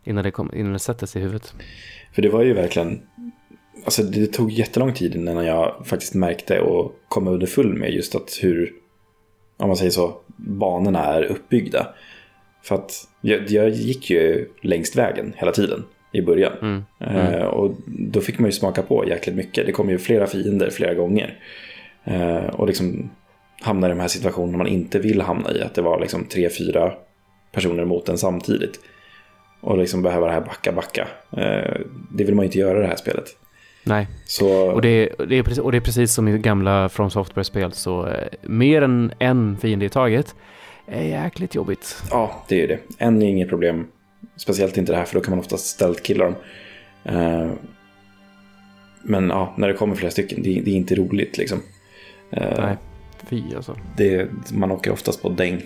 Innan 0.04 0.24
det, 0.24 0.32
kom, 0.32 0.52
innan 0.54 0.74
det 0.74 0.80
sätter 0.80 1.08
sig 1.08 1.22
i 1.22 1.24
huvudet. 1.24 1.54
För 2.14 2.22
det 2.22 2.30
var 2.30 2.44
ju 2.44 2.54
verkligen, 2.54 3.02
alltså 3.86 4.04
det 4.04 4.28
tog 4.28 4.52
jättelång 4.52 4.94
tid 4.94 5.16
innan 5.16 5.46
jag 5.46 5.76
faktiskt 5.86 6.14
märkte 6.14 6.60
och 6.60 6.96
kom 7.08 7.28
underfull 7.28 7.74
med 7.74 7.94
just 7.94 8.16
att 8.16 8.40
hur, 8.42 8.74
om 9.58 9.68
man 9.68 9.78
säger 9.78 9.92
så, 9.92 10.18
banorna 10.36 11.06
är 11.06 11.24
uppbyggda. 11.24 11.88
För 12.62 12.76
att 12.76 13.08
jag, 13.22 13.50
jag 13.50 13.70
gick 13.70 14.10
ju 14.10 14.50
längst 14.62 14.96
vägen 14.96 15.34
hela 15.38 15.52
tiden 15.52 15.84
i 16.12 16.22
början. 16.22 16.54
Mm. 16.62 16.84
Eh, 17.00 17.46
och 17.46 17.76
då 17.86 18.22
fick 18.22 18.40
man 18.40 18.48
ju 18.48 18.52
smaka 18.52 18.82
på 18.82 19.08
jäkligt 19.08 19.36
mycket. 19.36 19.66
Det 19.66 19.72
kom 19.72 19.90
ju 19.90 19.98
flera 19.98 20.28
fiender 20.28 20.70
flera 20.70 20.94
gånger. 20.94 21.40
Eh, 22.04 22.46
och 22.46 22.68
liksom 22.68 23.10
hamna 23.62 23.88
i 23.88 23.90
de 23.90 24.00
här 24.00 24.08
situationerna 24.08 24.58
man 24.58 24.68
inte 24.68 25.00
vill 25.00 25.22
hamna 25.22 25.52
i. 25.52 25.62
Att 25.62 25.76
det 25.76 25.82
var 25.82 26.00
liksom 26.00 26.26
tre, 26.26 26.50
fyra 26.50 26.94
personer 27.52 27.86
mot 27.86 28.10
en 28.10 28.18
samtidigt. 28.18 28.80
Och 29.62 29.78
liksom 29.78 30.02
behöva 30.02 30.28
det 30.28 30.34
här 30.34 30.42
backa, 30.42 30.72
backa. 30.72 31.08
Eh, 31.32 31.80
det 32.12 32.24
vill 32.24 32.36
man 32.36 32.44
ju 32.44 32.48
inte 32.48 32.60
göra 32.60 32.78
i 32.78 32.82
det 32.82 32.88
här 32.88 32.96
spelet. 32.96 33.26
Nej, 33.88 34.08
Så 34.26 34.50
och 34.50 34.82
det, 34.82 35.10
det 35.30 35.36
är 35.36 35.44
precis, 35.44 35.60
och 35.60 35.72
det 35.72 35.78
är 35.78 35.82
precis 35.82 36.14
som 36.14 36.28
i 36.28 36.38
gamla 36.38 36.90
From 36.90 37.10
Software-spel 37.10 37.72
så 37.72 38.08
eh, 38.08 38.28
mer 38.42 38.82
än 38.82 39.12
en 39.20 39.58
fiende 39.58 39.86
i 39.86 39.90
taget 39.90 40.36
är 40.88 41.04
jäkligt 41.04 41.56
jobbigt. 41.56 42.04
ja, 42.12 42.44
det 42.48 42.56
är 42.56 42.60
ju 42.60 42.68
det. 42.68 42.80
En 42.98 43.22
är 43.22 43.28
inget 43.28 43.50
problem. 43.50 43.88
Speciellt 44.36 44.78
inte 44.78 44.92
det 44.92 44.98
här 44.98 45.06
för 45.06 45.16
då 45.16 45.22
kan 45.22 45.32
man 45.32 45.40
oftast 45.40 45.66
ställt 45.66 46.04
killa 46.04 46.24
dem. 46.26 46.36
Eh, 47.04 47.50
men 49.02 49.30
ja, 49.30 49.54
när 49.58 49.68
det 49.68 49.74
kommer 49.74 49.96
flera 49.96 50.12
stycken, 50.12 50.44
det, 50.44 50.62
det 50.62 50.72
är 50.72 50.76
inte 50.76 50.96
roligt 50.96 51.38
liksom. 51.38 51.62
Eh, 52.32 52.60
Nej, 52.66 52.78
fy 53.28 53.56
alltså. 53.56 53.76
det, 53.98 54.28
man 54.54 54.72
åker 54.72 54.92
oftast 54.92 55.22
på 55.22 55.30
däng. 55.30 55.62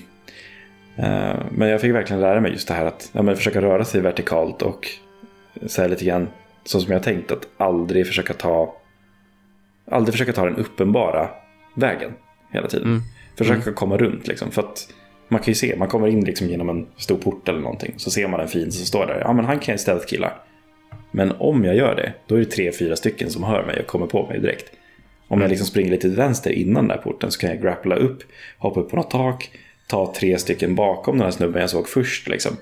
Men 1.49 1.69
jag 1.69 1.81
fick 1.81 1.93
verkligen 1.93 2.21
lära 2.21 2.41
mig 2.41 2.51
just 2.51 2.67
det 2.67 2.73
här 2.73 2.85
att 2.85 3.09
ja, 3.13 3.35
försöka 3.35 3.61
röra 3.61 3.85
sig 3.85 4.01
vertikalt 4.01 4.61
och 4.61 4.87
så 5.67 5.87
lite 5.87 6.05
grann 6.05 6.27
så 6.63 6.79
som 6.81 6.93
jag 6.93 7.03
tänkt 7.03 7.31
att 7.31 7.47
aldrig 7.57 8.07
försöka 8.07 8.33
ta 8.33 8.75
aldrig 9.91 10.13
försöka 10.13 10.33
ta 10.33 10.45
den 10.45 10.55
uppenbara 10.55 11.29
vägen 11.73 12.13
hela 12.51 12.67
tiden. 12.67 12.87
Mm. 12.87 13.01
Försöka 13.37 13.73
komma 13.73 13.97
runt 13.97 14.27
liksom. 14.27 14.51
För 14.51 14.61
att 14.61 14.93
man 15.27 15.39
kan 15.39 15.51
ju 15.51 15.55
se, 15.55 15.75
man 15.77 15.87
kommer 15.87 16.07
in 16.07 16.25
liksom 16.25 16.47
genom 16.47 16.69
en 16.69 16.87
stor 16.97 17.17
port 17.17 17.49
eller 17.49 17.59
någonting. 17.59 17.93
Så 17.97 18.11
ser 18.11 18.27
man 18.27 18.39
en 18.39 18.47
fin 18.47 18.71
som 18.71 18.85
står 18.85 19.05
där. 19.05 19.19
Ja 19.19 19.33
men 19.33 19.45
han 19.45 19.59
kan 19.59 19.71
jag 19.71 19.75
istället 19.75 20.07
killa. 20.07 20.33
Men 21.11 21.31
om 21.31 21.65
jag 21.65 21.75
gör 21.75 21.95
det, 21.95 22.13
då 22.27 22.35
är 22.35 22.39
det 22.39 22.45
tre, 22.45 22.71
fyra 22.71 22.95
stycken 22.95 23.29
som 23.29 23.43
hör 23.43 23.65
mig 23.65 23.79
och 23.79 23.87
kommer 23.87 24.07
på 24.07 24.27
mig 24.27 24.39
direkt. 24.39 24.71
Om 25.27 25.41
jag 25.41 25.49
liksom 25.49 25.67
springer 25.67 25.91
lite 25.91 26.01
till 26.01 26.15
vänster 26.15 26.51
innan 26.51 26.87
den 26.87 26.97
där 26.97 27.03
porten 27.03 27.31
så 27.31 27.39
kan 27.39 27.49
jag 27.49 27.61
grappla 27.61 27.95
upp, 27.95 28.23
hoppa 28.57 28.79
upp 28.79 28.89
på 28.89 28.95
något 28.95 29.11
tak, 29.11 29.51
ta 29.87 30.13
tre 30.13 30.37
stycken 30.37 30.75
bakom 30.75 31.17
den 31.17 31.25
här 31.25 31.31
snubben 31.31 31.61
jag 31.61 31.69
såg 31.69 31.89
först. 31.89 32.27
Liksom. 32.27 32.57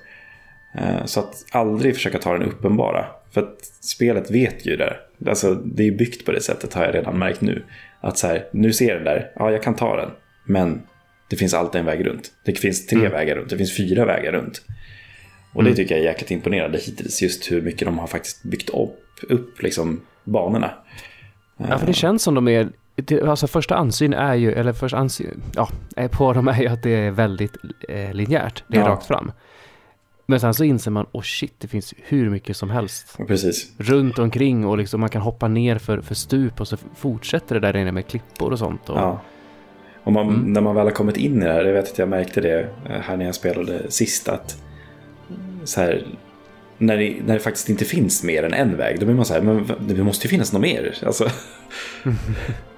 Eh, 0.75 1.05
Så 1.05 1.19
att 1.19 1.45
aldrig 1.51 1.95
försöka 1.95 2.19
ta 2.19 2.33
den 2.33 2.43
uppenbara. 2.43 3.05
För 3.31 3.41
att 3.41 3.65
spelet 3.81 4.31
vet 4.31 4.65
ju 4.65 4.75
det. 4.77 4.97
Alltså, 5.27 5.53
det 5.53 5.87
är 5.87 5.91
byggt 5.91 6.25
på 6.25 6.31
det 6.31 6.41
sättet 6.41 6.73
har 6.73 6.83
jag 6.85 6.95
redan 6.95 7.19
märkt 7.19 7.41
nu. 7.41 7.63
Att 8.01 8.17
så 8.17 8.27
här, 8.27 8.45
nu 8.51 8.73
ser 8.73 8.87
jag 8.87 8.97
den 8.97 9.03
där, 9.03 9.31
ja 9.35 9.51
jag 9.51 9.63
kan 9.63 9.75
ta 9.75 9.95
den. 9.95 10.09
Men 10.45 10.81
det 11.29 11.35
finns 11.35 11.53
alltid 11.53 11.79
en 11.79 11.85
väg 11.85 12.05
runt. 12.07 12.31
Det 12.45 12.51
finns 12.59 12.87
tre 12.87 12.99
Mm. 12.99 13.11
vägar 13.11 13.35
runt, 13.35 13.49
det 13.49 13.57
finns 13.57 13.77
fyra 13.77 14.05
vägar 14.05 14.31
runt. 14.31 14.61
Och 15.53 15.63
det 15.63 15.75
tycker 15.75 15.95
jag 15.95 16.01
är 16.03 16.07
jäkligt 16.07 16.31
imponerande 16.31 16.77
hittills. 16.77 17.21
Just 17.21 17.51
hur 17.51 17.61
mycket 17.61 17.85
de 17.85 17.99
har 17.99 18.07
faktiskt 18.07 18.43
byggt 18.43 18.69
upp, 18.69 18.99
upp 19.29 19.61
liksom, 19.61 20.01
banorna. 20.23 20.71
Ja, 21.57 21.77
för 21.77 21.87
det 21.87 21.93
känns 21.93 22.23
som 22.23 22.35
de 22.35 22.47
är... 22.47 22.69
Alltså 23.25 23.47
första 23.47 23.75
ansyn 23.75 24.13
är 24.13 24.35
ju, 24.35 24.53
eller 24.53 24.73
första 24.73 24.97
ansyn, 24.97 25.41
ja, 25.55 25.69
på 26.11 26.33
dem 26.33 26.47
är 26.47 26.61
ju 26.61 26.67
att 26.67 26.83
det 26.83 26.89
är 26.95 27.11
väldigt 27.11 27.53
eh, 27.89 28.13
linjärt. 28.13 28.63
Det 28.67 28.77
är 28.77 28.81
Ja. 28.81 28.87
rakt 28.87 29.05
fram. 29.07 29.31
Men 30.29 30.39
sen 30.39 30.53
så 30.53 30.63
inser 30.63 30.91
man, 30.91 31.05
åh 31.11 31.19
oh 31.19 31.23
shit, 31.23 31.53
det 31.57 31.67
finns 31.67 31.93
hur 31.97 32.29
mycket 32.29 32.57
som 32.57 32.69
helst. 32.69 33.17
Precis. 33.27 33.71
Runt 33.77 34.19
omkring 34.19 34.65
och 34.65 34.77
liksom 34.77 34.99
man 34.99 35.09
kan 35.09 35.21
hoppa 35.21 35.47
ner 35.47 35.77
för, 35.77 36.01
för 36.01 36.15
stup 36.15 36.61
och 36.61 36.67
så 36.67 36.77
fortsätter 36.95 37.55
det 37.55 37.61
där 37.67 37.77
inne 37.77 37.91
med 37.91 38.07
klippor 38.07 38.51
och 38.51 38.59
sånt. 38.59 38.89
Och... 38.89 38.97
Ja. 38.97 39.21
Och 40.03 40.13
man, 40.13 40.29
mm. 40.29 40.53
när 40.53 40.61
man 40.61 40.75
väl 40.75 40.85
har 40.85 40.91
kommit 40.91 41.17
in 41.17 41.41
i 41.41 41.45
det 41.45 41.51
här, 41.51 41.65
jag 41.65 41.73
vet 41.73 41.91
att 41.91 41.97
jag 41.97 42.09
märkte 42.09 42.41
det 42.41 42.59
eh, 42.59 43.01
här 43.01 43.17
när 43.17 43.25
jag 43.25 43.35
spelade 43.35 43.91
sist, 43.91 44.29
att 44.29 44.63
så 45.63 45.81
här, 45.81 46.07
när 46.77 46.97
det, 46.97 47.15
när 47.25 47.33
det 47.33 47.39
faktiskt 47.39 47.69
inte 47.69 47.85
finns 47.85 48.23
mer 48.23 48.43
än 48.43 48.53
en 48.53 48.77
väg, 48.77 48.99
då 48.99 49.05
blir 49.05 49.15
man 49.15 49.25
så 49.25 49.33
här, 49.33 49.41
men 49.41 49.71
det 49.79 50.03
måste 50.03 50.27
ju 50.27 50.29
finnas 50.29 50.53
något 50.53 50.61
mer. 50.61 50.97
Alltså, 51.05 51.29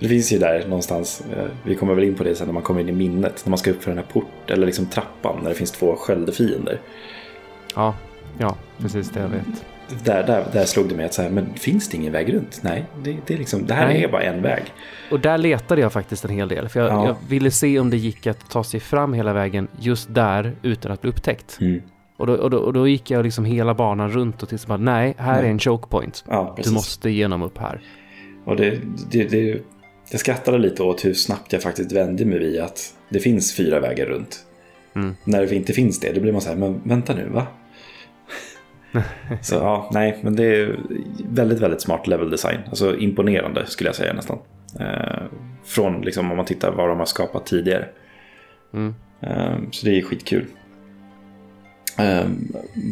det 0.00 0.08
finns 0.08 0.32
ju 0.32 0.38
där 0.38 0.64
någonstans, 0.68 1.22
eh, 1.36 1.44
vi 1.64 1.74
kommer 1.74 1.94
väl 1.94 2.04
in 2.04 2.14
på 2.14 2.24
det 2.24 2.34
sen 2.34 2.46
när 2.46 2.54
man 2.54 2.62
kommer 2.62 2.80
in 2.80 2.88
i 2.88 2.92
minnet, 2.92 3.42
när 3.44 3.50
man 3.50 3.58
ska 3.58 3.70
upp 3.70 3.82
för 3.82 3.90
den 3.90 3.98
här 3.98 4.06
port, 4.12 4.50
eller 4.50 4.66
liksom 4.66 4.86
trappan, 4.86 5.40
när 5.42 5.48
det 5.48 5.54
finns 5.54 5.70
två 5.70 5.96
sköldefiender. 5.96 6.80
Ja, 7.74 7.94
ja, 8.38 8.56
precis 8.78 9.10
det 9.10 9.20
jag 9.20 9.28
vet. 9.28 9.64
Där, 10.04 10.26
där, 10.26 10.44
där 10.52 10.64
slog 10.64 10.88
det 10.88 10.94
mig 10.94 11.06
att 11.06 11.14
så 11.14 11.22
här, 11.22 11.30
men 11.30 11.54
finns 11.54 11.88
det 11.88 11.96
ingen 11.96 12.12
väg 12.12 12.34
runt? 12.34 12.60
Nej, 12.62 12.84
det, 13.02 13.16
det, 13.26 13.34
är 13.34 13.38
liksom, 13.38 13.66
det 13.66 13.74
här 13.74 13.86
Nej. 13.86 14.04
är 14.04 14.08
bara 14.08 14.22
en 14.22 14.42
väg. 14.42 14.62
Och 15.10 15.20
där 15.20 15.38
letade 15.38 15.80
jag 15.80 15.92
faktiskt 15.92 16.24
en 16.24 16.30
hel 16.30 16.48
del. 16.48 16.68
För 16.68 16.80
jag, 16.80 16.88
ja. 16.88 17.06
jag, 17.06 17.16
ville 17.28 17.50
se 17.50 17.78
om 17.78 17.90
det 17.90 17.96
gick 17.96 18.26
att 18.26 18.50
ta 18.50 18.64
sig 18.64 18.80
fram 18.80 19.12
hela 19.12 19.32
vägen 19.32 19.68
just 19.80 20.14
där 20.14 20.52
utan 20.62 20.92
att 20.92 21.00
bli 21.00 21.10
upptäckt. 21.10 21.58
Mm. 21.60 21.82
Och, 22.16 22.26
då, 22.26 22.34
och, 22.34 22.50
då, 22.50 22.58
och 22.58 22.72
då 22.72 22.88
gick 22.88 23.10
jag 23.10 23.24
liksom 23.24 23.44
hela 23.44 23.74
banan 23.74 24.10
runt 24.10 24.42
och 24.42 24.48
tills 24.48 24.66
bara, 24.66 24.78
nej, 24.78 25.14
här 25.18 25.36
nej. 25.36 25.46
är 25.46 25.50
en 25.50 25.58
choke 25.58 25.88
point. 25.88 26.24
Ja, 26.28 26.56
du 26.64 26.70
måste 26.70 27.10
igenom 27.10 27.42
upp 27.42 27.58
här. 27.58 27.80
Och 28.44 28.56
det, 28.56 28.78
det, 29.10 29.24
det, 29.24 29.62
jag 30.10 30.20
skrattade 30.20 30.58
lite 30.58 30.82
åt 30.82 31.04
hur 31.04 31.14
snabbt 31.14 31.52
jag 31.52 31.62
faktiskt 31.62 31.92
vände 31.92 32.24
mig 32.24 32.38
vid 32.38 32.60
att 32.60 32.94
det 33.08 33.20
finns 33.20 33.56
fyra 33.56 33.80
vägar 33.80 34.06
runt. 34.06 34.44
Mm. 34.94 35.16
När 35.24 35.46
det 35.46 35.54
inte 35.54 35.72
finns 35.72 36.00
det, 36.00 36.12
då 36.12 36.20
blir 36.20 36.32
man 36.32 36.40
så 36.40 36.48
här, 36.48 36.56
men 36.56 36.80
vänta 36.84 37.14
nu, 37.14 37.28
va? 37.28 37.46
så 39.42 39.54
ja, 39.54 39.90
nej, 39.92 40.18
men 40.22 40.36
det 40.36 40.44
är 40.44 40.78
väldigt, 41.28 41.60
väldigt 41.60 41.80
smart 41.80 42.06
level 42.06 42.30
design. 42.30 42.60
Alltså 42.68 42.96
imponerande 42.96 43.66
skulle 43.66 43.88
jag 43.88 43.96
säga 43.96 44.12
nästan. 44.12 44.38
Eh, 44.80 45.22
från 45.64 46.02
liksom 46.02 46.30
om 46.30 46.36
man 46.36 46.46
tittar 46.46 46.72
vad 46.72 46.88
de 46.88 46.98
har 46.98 47.06
skapat 47.06 47.46
tidigare. 47.46 47.88
Mm. 48.74 48.94
Eh, 49.20 49.56
så 49.70 49.86
det 49.86 49.98
är 49.98 50.02
skitkul. 50.02 50.46
Eh, 51.98 52.26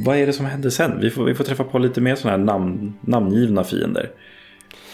vad 0.04 0.16
är 0.16 0.26
det 0.26 0.32
som 0.32 0.46
händer 0.46 0.70
sen? 0.70 1.00
Vi 1.00 1.10
får, 1.10 1.24
vi 1.24 1.34
får 1.34 1.44
träffa 1.44 1.64
på 1.64 1.78
lite 1.78 2.00
mer 2.00 2.14
sådana 2.14 2.38
här 2.38 2.44
namn, 2.44 2.94
namngivna 3.00 3.64
fiender. 3.64 4.10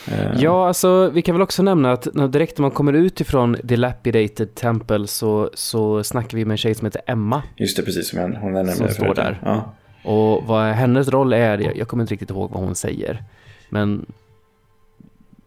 Eh. 0.08 0.40
Ja, 0.40 0.68
alltså 0.68 1.10
vi 1.10 1.22
kan 1.22 1.34
väl 1.34 1.42
också 1.42 1.62
nämna 1.62 1.92
att 1.92 2.08
när 2.14 2.28
direkt 2.28 2.58
när 2.58 2.62
man 2.62 2.70
kommer 2.70 2.92
ut 2.92 3.20
ifrån 3.20 3.56
Dilapidated 3.62 4.54
Temple 4.54 5.06
så, 5.06 5.50
så 5.54 6.04
snackar 6.04 6.38
vi 6.38 6.44
med 6.44 6.54
en 6.54 6.58
tjej 6.58 6.74
som 6.74 6.86
heter 6.86 7.02
Emma. 7.06 7.42
Just 7.56 7.76
det, 7.76 7.82
precis 7.82 8.08
som 8.08 8.18
hon 8.18 8.52
nämnde. 8.52 8.72
Som 8.72 8.88
står 8.88 9.14
där. 9.14 9.40
Ja. 9.44 9.74
Och 10.04 10.44
vad 10.46 10.66
hennes 10.66 11.08
roll 11.08 11.32
är, 11.32 11.58
jag, 11.58 11.76
jag 11.76 11.88
kommer 11.88 12.02
inte 12.02 12.14
riktigt 12.14 12.30
ihåg 12.30 12.50
vad 12.50 12.62
hon 12.62 12.74
säger. 12.74 13.24
Men 13.68 14.06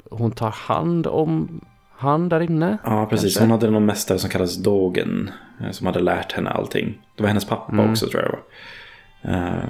hon 0.09 0.31
tar 0.31 0.51
hand 0.51 1.07
om 1.07 1.61
han 1.97 2.29
där 2.29 2.39
inne. 2.39 2.77
Ja, 2.83 3.05
precis. 3.05 3.23
Kanske. 3.23 3.43
Hon 3.43 3.51
hade 3.51 3.71
någon 3.71 3.85
mästare 3.85 4.19
som 4.19 4.29
kallades 4.29 4.57
Dogen. 4.57 5.31
Eh, 5.61 5.71
som 5.71 5.87
hade 5.87 5.99
lärt 5.99 6.31
henne 6.31 6.49
allting. 6.49 7.01
Det 7.15 7.23
var 7.23 7.27
hennes 7.27 7.45
pappa 7.45 7.71
mm. 7.71 7.91
också 7.91 8.07
tror 8.07 8.23
jag 8.23 8.31
det 8.31 8.37
var. 8.37 9.47
Uh, 9.47 9.63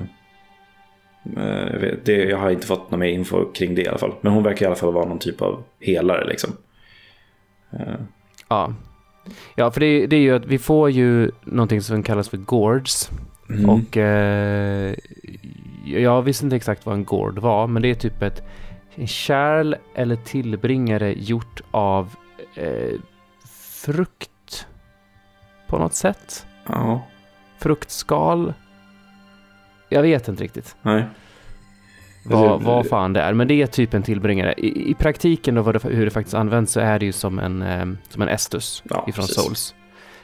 det, 2.04 2.24
jag 2.24 2.38
har 2.38 2.50
inte 2.50 2.68
fått 2.68 2.92
någon 2.92 3.00
mer 3.00 3.08
info 3.08 3.46
kring 3.46 3.76
det 3.76 3.82
i 3.82 3.88
alla 3.88 3.98
fall. 3.98 4.14
Men 4.22 4.34
hon 4.34 4.44
verkar 4.44 4.66
i 4.66 4.68
alla 4.68 4.76
fall 4.76 4.94
vara 4.94 5.06
någon 5.06 5.20
typ 5.20 5.42
av 5.42 5.64
helare 5.80 6.28
liksom. 6.28 6.50
Uh. 7.74 7.96
Ja. 8.48 8.74
Ja, 9.56 9.72
för 9.72 9.80
det, 9.80 10.08
det, 10.08 10.16
är 10.16 10.22
ju 10.22 10.36
att 10.36 10.46
vi 10.46 10.58
får 10.58 10.90
ju 10.90 11.32
någonting 11.44 11.82
som 11.82 12.04
kallas 12.04 12.30
för 12.30 12.38
Gourds. 12.38 13.12
Mm. 13.50 13.70
Och 13.70 13.98
eh, 13.98 14.96
jag 15.86 16.22
visste 16.22 16.46
inte 16.46 16.56
exakt 16.56 16.86
vad 16.86 16.96
en 16.96 17.06
gård 17.06 17.40
var, 17.40 17.68
men 17.68 17.82
det 17.82 17.90
är 17.90 17.96
typ 17.96 18.22
ett 18.22 18.44
en 19.00 19.08
kärl 19.08 19.76
eller 19.96 20.16
tillbringare 20.16 21.14
gjort 21.14 21.62
av 21.72 22.16
eh, 22.56 23.00
frukt 23.72 24.68
på 25.68 25.78
något 25.78 25.94
sätt. 25.94 26.46
Ja. 26.68 27.02
Fruktskal. 27.58 28.54
Jag 29.90 30.02
vet 30.02 30.28
inte 30.28 30.44
riktigt. 30.44 30.76
Nej. 30.82 31.06
Vad, 32.30 32.62
vad 32.62 32.88
fan 32.88 33.14
det 33.14 33.22
är, 33.22 33.34
men 33.34 33.48
det 33.48 33.62
är 33.62 33.68
typ 33.68 33.94
en 33.94 34.04
tillbringare. 34.04 34.54
I, 34.58 34.92
i 34.92 34.94
praktiken 34.94 35.56
då, 35.56 35.72
det, 35.72 35.84
hur 35.84 36.06
det 36.06 36.12
faktiskt 36.12 36.36
används, 36.36 36.72
så 36.72 36.80
är 36.80 37.00
det 37.00 37.06
ju 37.06 37.12
som 37.12 37.40
en, 37.40 37.62
eh, 37.62 37.86
som 38.10 38.22
en 38.22 38.30
Estus 38.30 38.84
ja, 38.90 39.06
ifrån 39.08 39.26
precis. 39.26 39.44
Souls. 39.44 39.76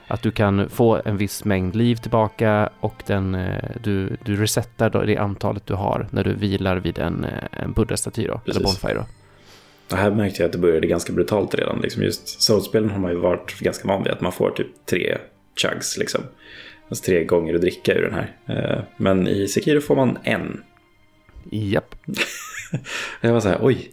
Att 0.07 0.22
du 0.22 0.32
kan 0.32 0.70
få 0.70 1.01
en 1.05 1.18
viss 1.18 1.45
mängd 1.45 1.76
liv 1.76 1.95
tillbaka 1.95 2.70
och 2.80 3.03
den, 3.05 3.36
eh, 3.36 3.70
du, 3.84 4.18
du 4.24 4.36
resetar 4.36 5.05
det 5.05 5.18
antalet 5.18 5.66
du 5.66 5.74
har 5.74 6.07
när 6.11 6.24
du 6.24 6.34
vilar 6.34 6.78
vid 6.78 6.99
en, 6.99 7.24
eh, 7.24 7.32
en 7.51 7.74
buddha-staty 7.74 8.28
då, 8.28 8.41
eller 8.45 8.64
bonfire 8.64 8.93
då. 8.93 9.05
Det 9.88 9.95
här 9.95 10.11
märkte 10.11 10.41
jag 10.41 10.45
att 10.47 10.53
det 10.53 10.59
började 10.59 10.88
ganska 10.88 11.14
brutalt 11.14 11.55
redan. 11.55 11.80
Liksom 11.82 12.03
just 12.03 12.41
Soulspelen 12.41 12.89
har 12.89 12.99
man 12.99 13.11
ju 13.11 13.18
varit 13.18 13.59
ganska 13.59 13.88
van 13.88 14.03
vid 14.03 14.11
att 14.11 14.22
man 14.22 14.32
får 14.32 14.49
typ 14.49 14.86
tre 14.86 15.18
chugs 15.61 15.97
liksom. 15.97 16.22
Alltså 16.94 17.06
tre 17.06 17.24
gånger 17.24 17.56
att 17.56 17.62
dricka 17.62 17.94
ur 17.94 18.02
den 18.02 18.14
här. 18.14 18.36
Eh, 18.48 18.84
men 18.98 19.28
i 19.28 19.48
Sekiro 19.48 19.82
får 19.82 19.96
man 19.96 20.18
en. 20.24 20.64
Japp. 21.52 21.96
jag 23.22 23.34
var 23.34 23.39
så 23.39 23.50
här, 23.50 23.58
oj. 23.62 23.91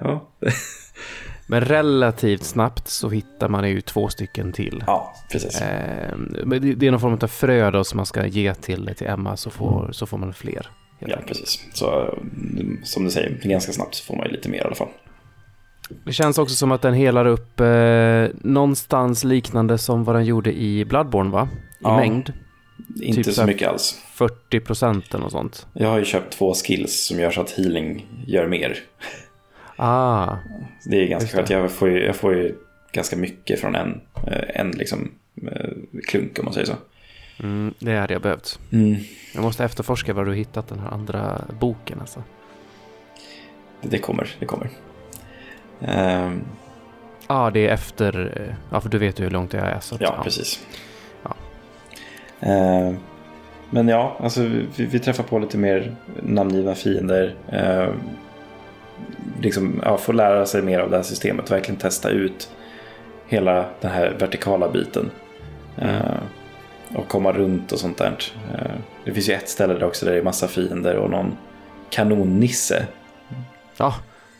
ja. 0.00 0.28
Men 1.50 1.60
relativt 1.60 2.44
snabbt 2.44 2.88
så 2.88 3.08
hittar 3.08 3.48
man 3.48 3.70
ju 3.70 3.80
två 3.80 4.08
stycken 4.08 4.52
till. 4.52 4.84
Ja, 4.86 5.14
precis. 5.32 5.60
Eh, 5.60 6.18
det 6.76 6.86
är 6.86 6.90
någon 6.90 7.00
form 7.00 7.18
av 7.22 7.26
frö 7.26 7.70
då 7.70 7.84
som 7.84 7.96
man 7.96 8.06
ska 8.06 8.26
ge 8.26 8.54
till, 8.54 8.90
till 8.96 9.06
Emma 9.06 9.36
så 9.36 9.50
får, 9.50 9.80
mm. 9.80 9.92
så 9.92 10.06
får 10.06 10.18
man 10.18 10.34
fler. 10.34 10.70
Ja, 10.98 11.06
enkelt. 11.06 11.26
precis. 11.26 11.64
Så 11.72 12.18
som 12.82 13.04
du 13.04 13.10
säger, 13.10 13.40
ganska 13.42 13.72
snabbt 13.72 13.94
så 13.94 14.04
får 14.04 14.16
man 14.16 14.26
ju 14.26 14.32
lite 14.32 14.48
mer 14.48 14.58
i 14.58 14.62
alla 14.62 14.74
fall. 14.74 14.88
Det 16.04 16.12
känns 16.12 16.38
också 16.38 16.54
som 16.54 16.72
att 16.72 16.82
den 16.82 16.94
helar 16.94 17.26
upp 17.26 17.60
eh, 17.60 18.26
någonstans 18.42 19.24
liknande 19.24 19.78
som 19.78 20.04
vad 20.04 20.16
den 20.16 20.24
gjorde 20.24 20.52
i 20.52 20.84
Bloodborne 20.84 21.30
va? 21.30 21.48
Ja, 21.78 21.96
mängd. 21.96 22.32
Inte 23.02 23.22
typ 23.22 23.34
så 23.34 23.46
mycket 23.46 23.68
alls. 23.68 24.02
40 24.12 24.60
procent 24.60 25.14
eller 25.14 25.22
något 25.22 25.32
sånt. 25.32 25.66
Jag 25.72 25.88
har 25.88 25.98
ju 25.98 26.04
köpt 26.04 26.32
två 26.32 26.54
skills 26.54 27.06
som 27.06 27.20
gör 27.20 27.30
så 27.30 27.40
att 27.40 27.50
healing 27.50 28.06
gör 28.26 28.46
mer. 28.46 28.78
Ah. 29.76 30.36
Det 30.84 30.96
är 30.96 31.08
ganska 31.08 31.36
skönt. 31.36 31.50
Jag 31.50 31.72
får, 31.72 31.90
ju, 31.90 32.06
jag 32.06 32.16
får 32.16 32.34
ju 32.34 32.54
ganska 32.92 33.16
mycket 33.16 33.60
från 33.60 33.74
en, 33.74 34.00
eh, 34.26 34.60
en 34.60 34.70
liksom, 34.70 35.12
eh, 35.52 35.70
klunk 36.06 36.38
om 36.38 36.44
man 36.44 36.54
säger 36.54 36.66
så. 36.66 36.76
Mm, 37.42 37.74
det 37.78 37.96
hade 37.96 38.12
jag 38.12 38.22
behövt. 38.22 38.58
Mm. 38.72 38.96
Jag 39.34 39.42
måste 39.42 39.64
efterforska 39.64 40.14
var 40.14 40.24
du 40.24 40.34
hittat 40.34 40.68
den 40.68 40.78
här 40.78 40.90
andra 40.90 41.44
boken 41.60 42.00
alltså. 42.00 42.22
Det 43.82 43.98
kommer, 43.98 44.36
det 44.38 44.46
kommer. 44.46 44.70
Um... 45.80 46.44
Ja, 47.28 47.34
ah, 47.34 47.50
det 47.50 47.66
är 47.66 47.74
efter, 47.74 48.40
eh, 48.40 48.54
ja 48.70 48.80
för 48.80 48.88
du 48.88 48.98
vet 48.98 49.20
ju 49.20 49.24
hur 49.24 49.30
långt 49.30 49.52
jag 49.52 49.66
är. 49.66 49.80
Så 49.80 49.94
att, 49.94 50.00
ja, 50.00 50.14
ja, 50.16 50.22
precis. 50.22 50.66
Uh, 52.42 52.96
men 53.70 53.88
ja, 53.88 54.16
alltså 54.20 54.42
vi, 54.76 54.84
vi, 54.84 54.98
träffar 54.98 55.24
på 55.24 55.38
lite 55.38 55.58
mer 55.58 55.96
namngivna 56.22 56.74
fiender. 56.74 57.34
Uh, 57.52 57.94
liksom, 59.40 59.80
ja, 59.84 59.96
få 59.96 60.12
lära 60.12 60.46
sig 60.46 60.62
mer 60.62 60.78
av 60.78 60.90
det 60.90 60.96
här 60.96 61.02
systemet. 61.02 61.50
Verkligen 61.50 61.80
testa 61.80 62.10
ut 62.10 62.50
hela 63.26 63.64
den 63.80 63.90
här 63.90 64.16
vertikala 64.18 64.68
biten. 64.68 65.10
Uh, 65.82 66.20
och 66.94 67.08
komma 67.08 67.32
runt 67.32 67.72
och 67.72 67.78
sånt 67.78 67.98
där. 67.98 68.16
Uh, 68.54 68.70
det 69.04 69.12
finns 69.12 69.28
ju 69.28 69.32
ett 69.32 69.48
ställe 69.48 69.74
där 69.74 69.84
också 69.84 70.06
där 70.06 70.12
det 70.12 70.18
är 70.18 70.22
massa 70.22 70.48
fiender 70.48 70.96
och 70.96 71.10
någon 71.10 71.36
kanonnisse. 71.90 72.86
Ja. 73.76 73.94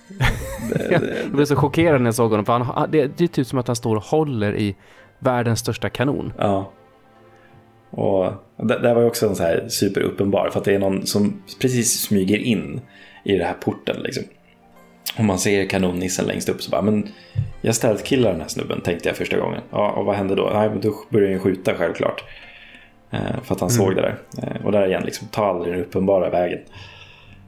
jag 0.91 1.03
blev 1.33 1.45
så 1.45 1.57
chockerad 1.57 2.01
när 2.01 2.09
jag 2.09 2.15
såg 2.15 2.31
honom. 2.31 2.47
För 2.47 2.59
han, 2.59 2.91
det, 2.91 3.07
det 3.19 3.25
är 3.25 3.29
typ 3.29 3.47
som 3.47 3.59
att 3.59 3.67
han 3.67 3.77
står 3.77 3.97
och 3.97 4.03
håller 4.03 4.57
i 4.57 4.77
världens 5.19 5.61
största 5.61 5.89
kanon. 5.89 6.33
Ja. 6.39 6.73
Och 7.91 8.33
det, 8.57 8.79
det 8.79 8.95
var 8.95 9.01
ju 9.01 9.07
också 9.07 9.27
en 9.29 9.37
så 9.37 9.43
här 9.43 9.69
superuppenbar. 9.69 10.51
För 10.53 10.59
att 10.59 10.65
det 10.65 10.75
är 10.75 10.79
någon 10.79 11.07
som 11.07 11.43
precis 11.61 12.01
smyger 12.01 12.39
in 12.39 12.81
i 13.25 13.37
den 13.37 13.47
här 13.47 13.55
porten. 13.55 13.97
Liksom. 14.03 14.25
Och 15.19 15.25
man 15.25 15.39
ser 15.39 15.65
kanonnissen 15.65 16.27
längst 16.27 16.49
upp 16.49 16.63
så 16.63 16.71
bara, 16.71 16.83
men 16.83 17.09
jag 17.61 17.75
stealth-killar 17.75 18.31
den 18.31 18.41
här 18.41 18.49
snubben 18.49 18.81
tänkte 18.81 19.09
jag 19.09 19.17
första 19.17 19.39
gången. 19.39 19.61
Ja, 19.71 19.91
och 19.91 20.05
vad 20.05 20.17
hände 20.17 20.35
då? 20.35 20.51
Nej, 20.55 20.71
men 20.71 20.81
då 20.81 20.95
började 21.11 21.33
han 21.33 21.41
skjuta 21.41 21.75
självklart. 21.75 22.25
Eh, 23.11 23.43
för 23.43 23.55
att 23.55 23.61
han 23.61 23.71
mm. 23.71 23.79
såg 23.79 23.95
det 23.97 24.03
där. 24.03 24.19
Eh, 24.43 24.67
och 24.67 24.73
där 24.73 24.87
igen, 24.87 25.03
liksom, 25.05 25.29
ta 25.29 25.47
aldrig 25.47 25.75
den 25.75 25.83
uppenbara 25.83 26.31
vägen. 26.31 26.59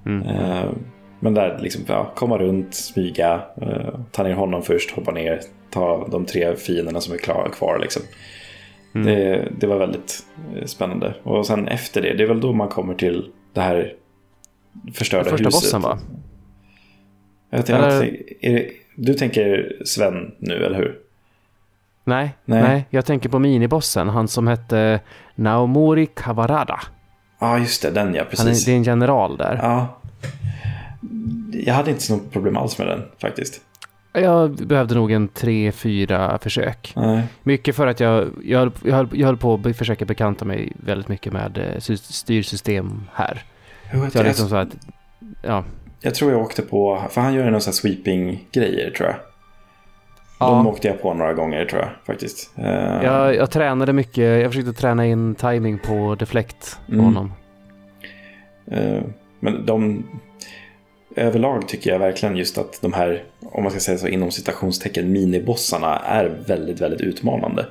Mm. 0.07 0.28
Eh, 0.28 0.70
men 1.20 1.34
där, 1.34 1.59
liksom, 1.62 1.82
ja, 1.86 2.12
komma 2.14 2.38
runt, 2.38 2.74
smyga, 2.74 3.41
eh, 3.62 3.95
ta 4.12 4.22
ner 4.22 4.34
honom 4.34 4.62
först, 4.62 4.91
hoppa 4.91 5.12
ner, 5.12 5.41
ta 5.70 6.09
de 6.11 6.26
tre 6.26 6.57
fienderna 6.57 7.01
som 7.01 7.14
är 7.14 7.18
klar, 7.18 7.49
kvar. 7.53 7.78
Liksom. 7.78 8.03
Mm. 8.95 9.07
Det, 9.07 9.49
det 9.59 9.66
var 9.66 9.78
väldigt 9.78 10.26
eh, 10.57 10.64
spännande. 10.64 11.14
Och 11.22 11.47
sen 11.47 11.68
efter 11.68 12.03
det, 12.03 12.14
det 12.14 12.22
är 12.22 12.28
väl 12.28 12.41
då 12.41 12.53
man 12.53 12.68
kommer 12.68 12.95
till 12.95 13.30
det 13.53 13.61
här 13.61 13.95
förstörda 14.95 15.30
Första 15.30 15.36
huset. 15.36 15.61
Första 15.61 15.78
bossen 15.78 15.82
va? 15.82 15.99
Jag 17.51 17.66
tänkte, 17.66 17.86
eller... 17.86 18.16
det, 18.41 18.70
du 18.95 19.14
tänker 19.14 19.76
Sven 19.84 20.34
nu, 20.38 20.64
eller 20.64 20.78
hur? 20.78 20.99
Nej, 22.05 22.30
nej, 22.45 22.62
nej, 22.62 22.84
jag 22.91 23.07
tänker 23.07 23.28
på 23.28 23.38
minibossen, 23.38 24.09
han 24.09 24.28
som 24.28 24.47
hette 24.47 25.01
Naomori 25.34 26.07
Kawarada. 26.07 26.80
Ja, 27.38 27.59
just 27.59 27.82
det. 27.82 27.91
Den 27.91 28.14
ja, 28.14 28.24
Han 28.36 28.47
är, 28.47 28.51
precis. 28.51 28.64
det 28.64 28.72
är 28.72 28.76
en 28.76 28.82
general 28.82 29.36
där. 29.36 29.59
Ja. 29.62 30.01
Jag 31.53 31.74
hade 31.74 31.91
inte 31.91 32.12
något 32.12 32.32
problem 32.32 32.57
alls 32.57 32.78
med 32.78 32.86
den 32.86 33.03
faktiskt. 33.18 33.61
Jag 34.12 34.50
behövde 34.50 34.94
nog 34.94 35.12
en 35.12 35.28
tre, 35.28 35.72
fyra 35.72 36.38
försök. 36.38 36.92
Nej. 36.96 37.22
Mycket 37.42 37.76
för 37.76 37.86
att 37.86 38.00
jag, 38.00 38.28
jag, 38.44 38.58
höll, 38.58 38.70
jag, 38.84 38.94
höll, 38.94 39.08
jag 39.12 39.26
höll 39.26 39.36
på 39.36 39.61
att 39.64 39.76
försöka 39.76 40.04
bekanta 40.04 40.44
mig 40.44 40.72
väldigt 40.84 41.08
mycket 41.08 41.32
med 41.32 41.58
eh, 41.58 41.78
sy- 41.80 41.96
styrsystem 41.96 43.02
här. 43.14 43.42
Jo, 43.94 44.11
Så 44.11 44.18
jag 44.18 44.26
liksom 44.26 44.48
så 44.48 44.56
att, 44.56 44.68
ja. 45.42 45.64
Jag 46.00 46.14
tror 46.14 46.32
jag 46.32 46.40
åkte 46.40 46.62
på, 46.62 47.02
för 47.11 47.20
han 47.20 47.34
gör 47.34 47.44
ju 47.44 47.50
någon 47.50 47.61
sån 47.61 47.70
här 47.70 47.76
sweeping-grejer 47.76 48.90
tror 48.90 49.08
jag. 49.08 49.16
De 50.38 50.64
ja 50.66 50.66
åkte 50.66 50.88
jag 50.88 51.02
på 51.02 51.14
några 51.14 51.32
gånger 51.34 51.64
tror 51.64 51.80
jag 51.82 51.90
faktiskt. 52.06 52.52
Eh, 52.58 53.02
jag, 53.04 53.34
jag 53.36 53.50
tränade 53.50 53.92
mycket, 53.92 54.42
jag 54.42 54.50
försökte 54.52 54.72
träna 54.72 55.06
in 55.06 55.34
timing 55.34 55.78
på 55.78 56.14
deflect 56.14 56.78
på 56.86 56.92
Mm. 56.92 57.04
honom. 57.04 57.32
eh, 58.70 59.02
men 59.40 59.66
de, 59.66 60.04
överlag 61.20 61.68
tycker 61.68 61.90
jag 61.90 61.98
verkligen 61.98 62.36
just 62.36 62.58
att 62.58 62.78
de 62.82 62.92
här, 62.92 63.22
om 63.40 63.62
man 63.62 63.70
ska 63.72 63.80
säga 63.80 63.98
så 63.98 64.08
inom 64.08 64.30
citationstecken, 64.30 65.12
minibossarna 65.12 65.98
är 65.98 66.24
väldigt, 66.46 66.80
väldigt 66.80 67.00
utmanande. 67.00 67.66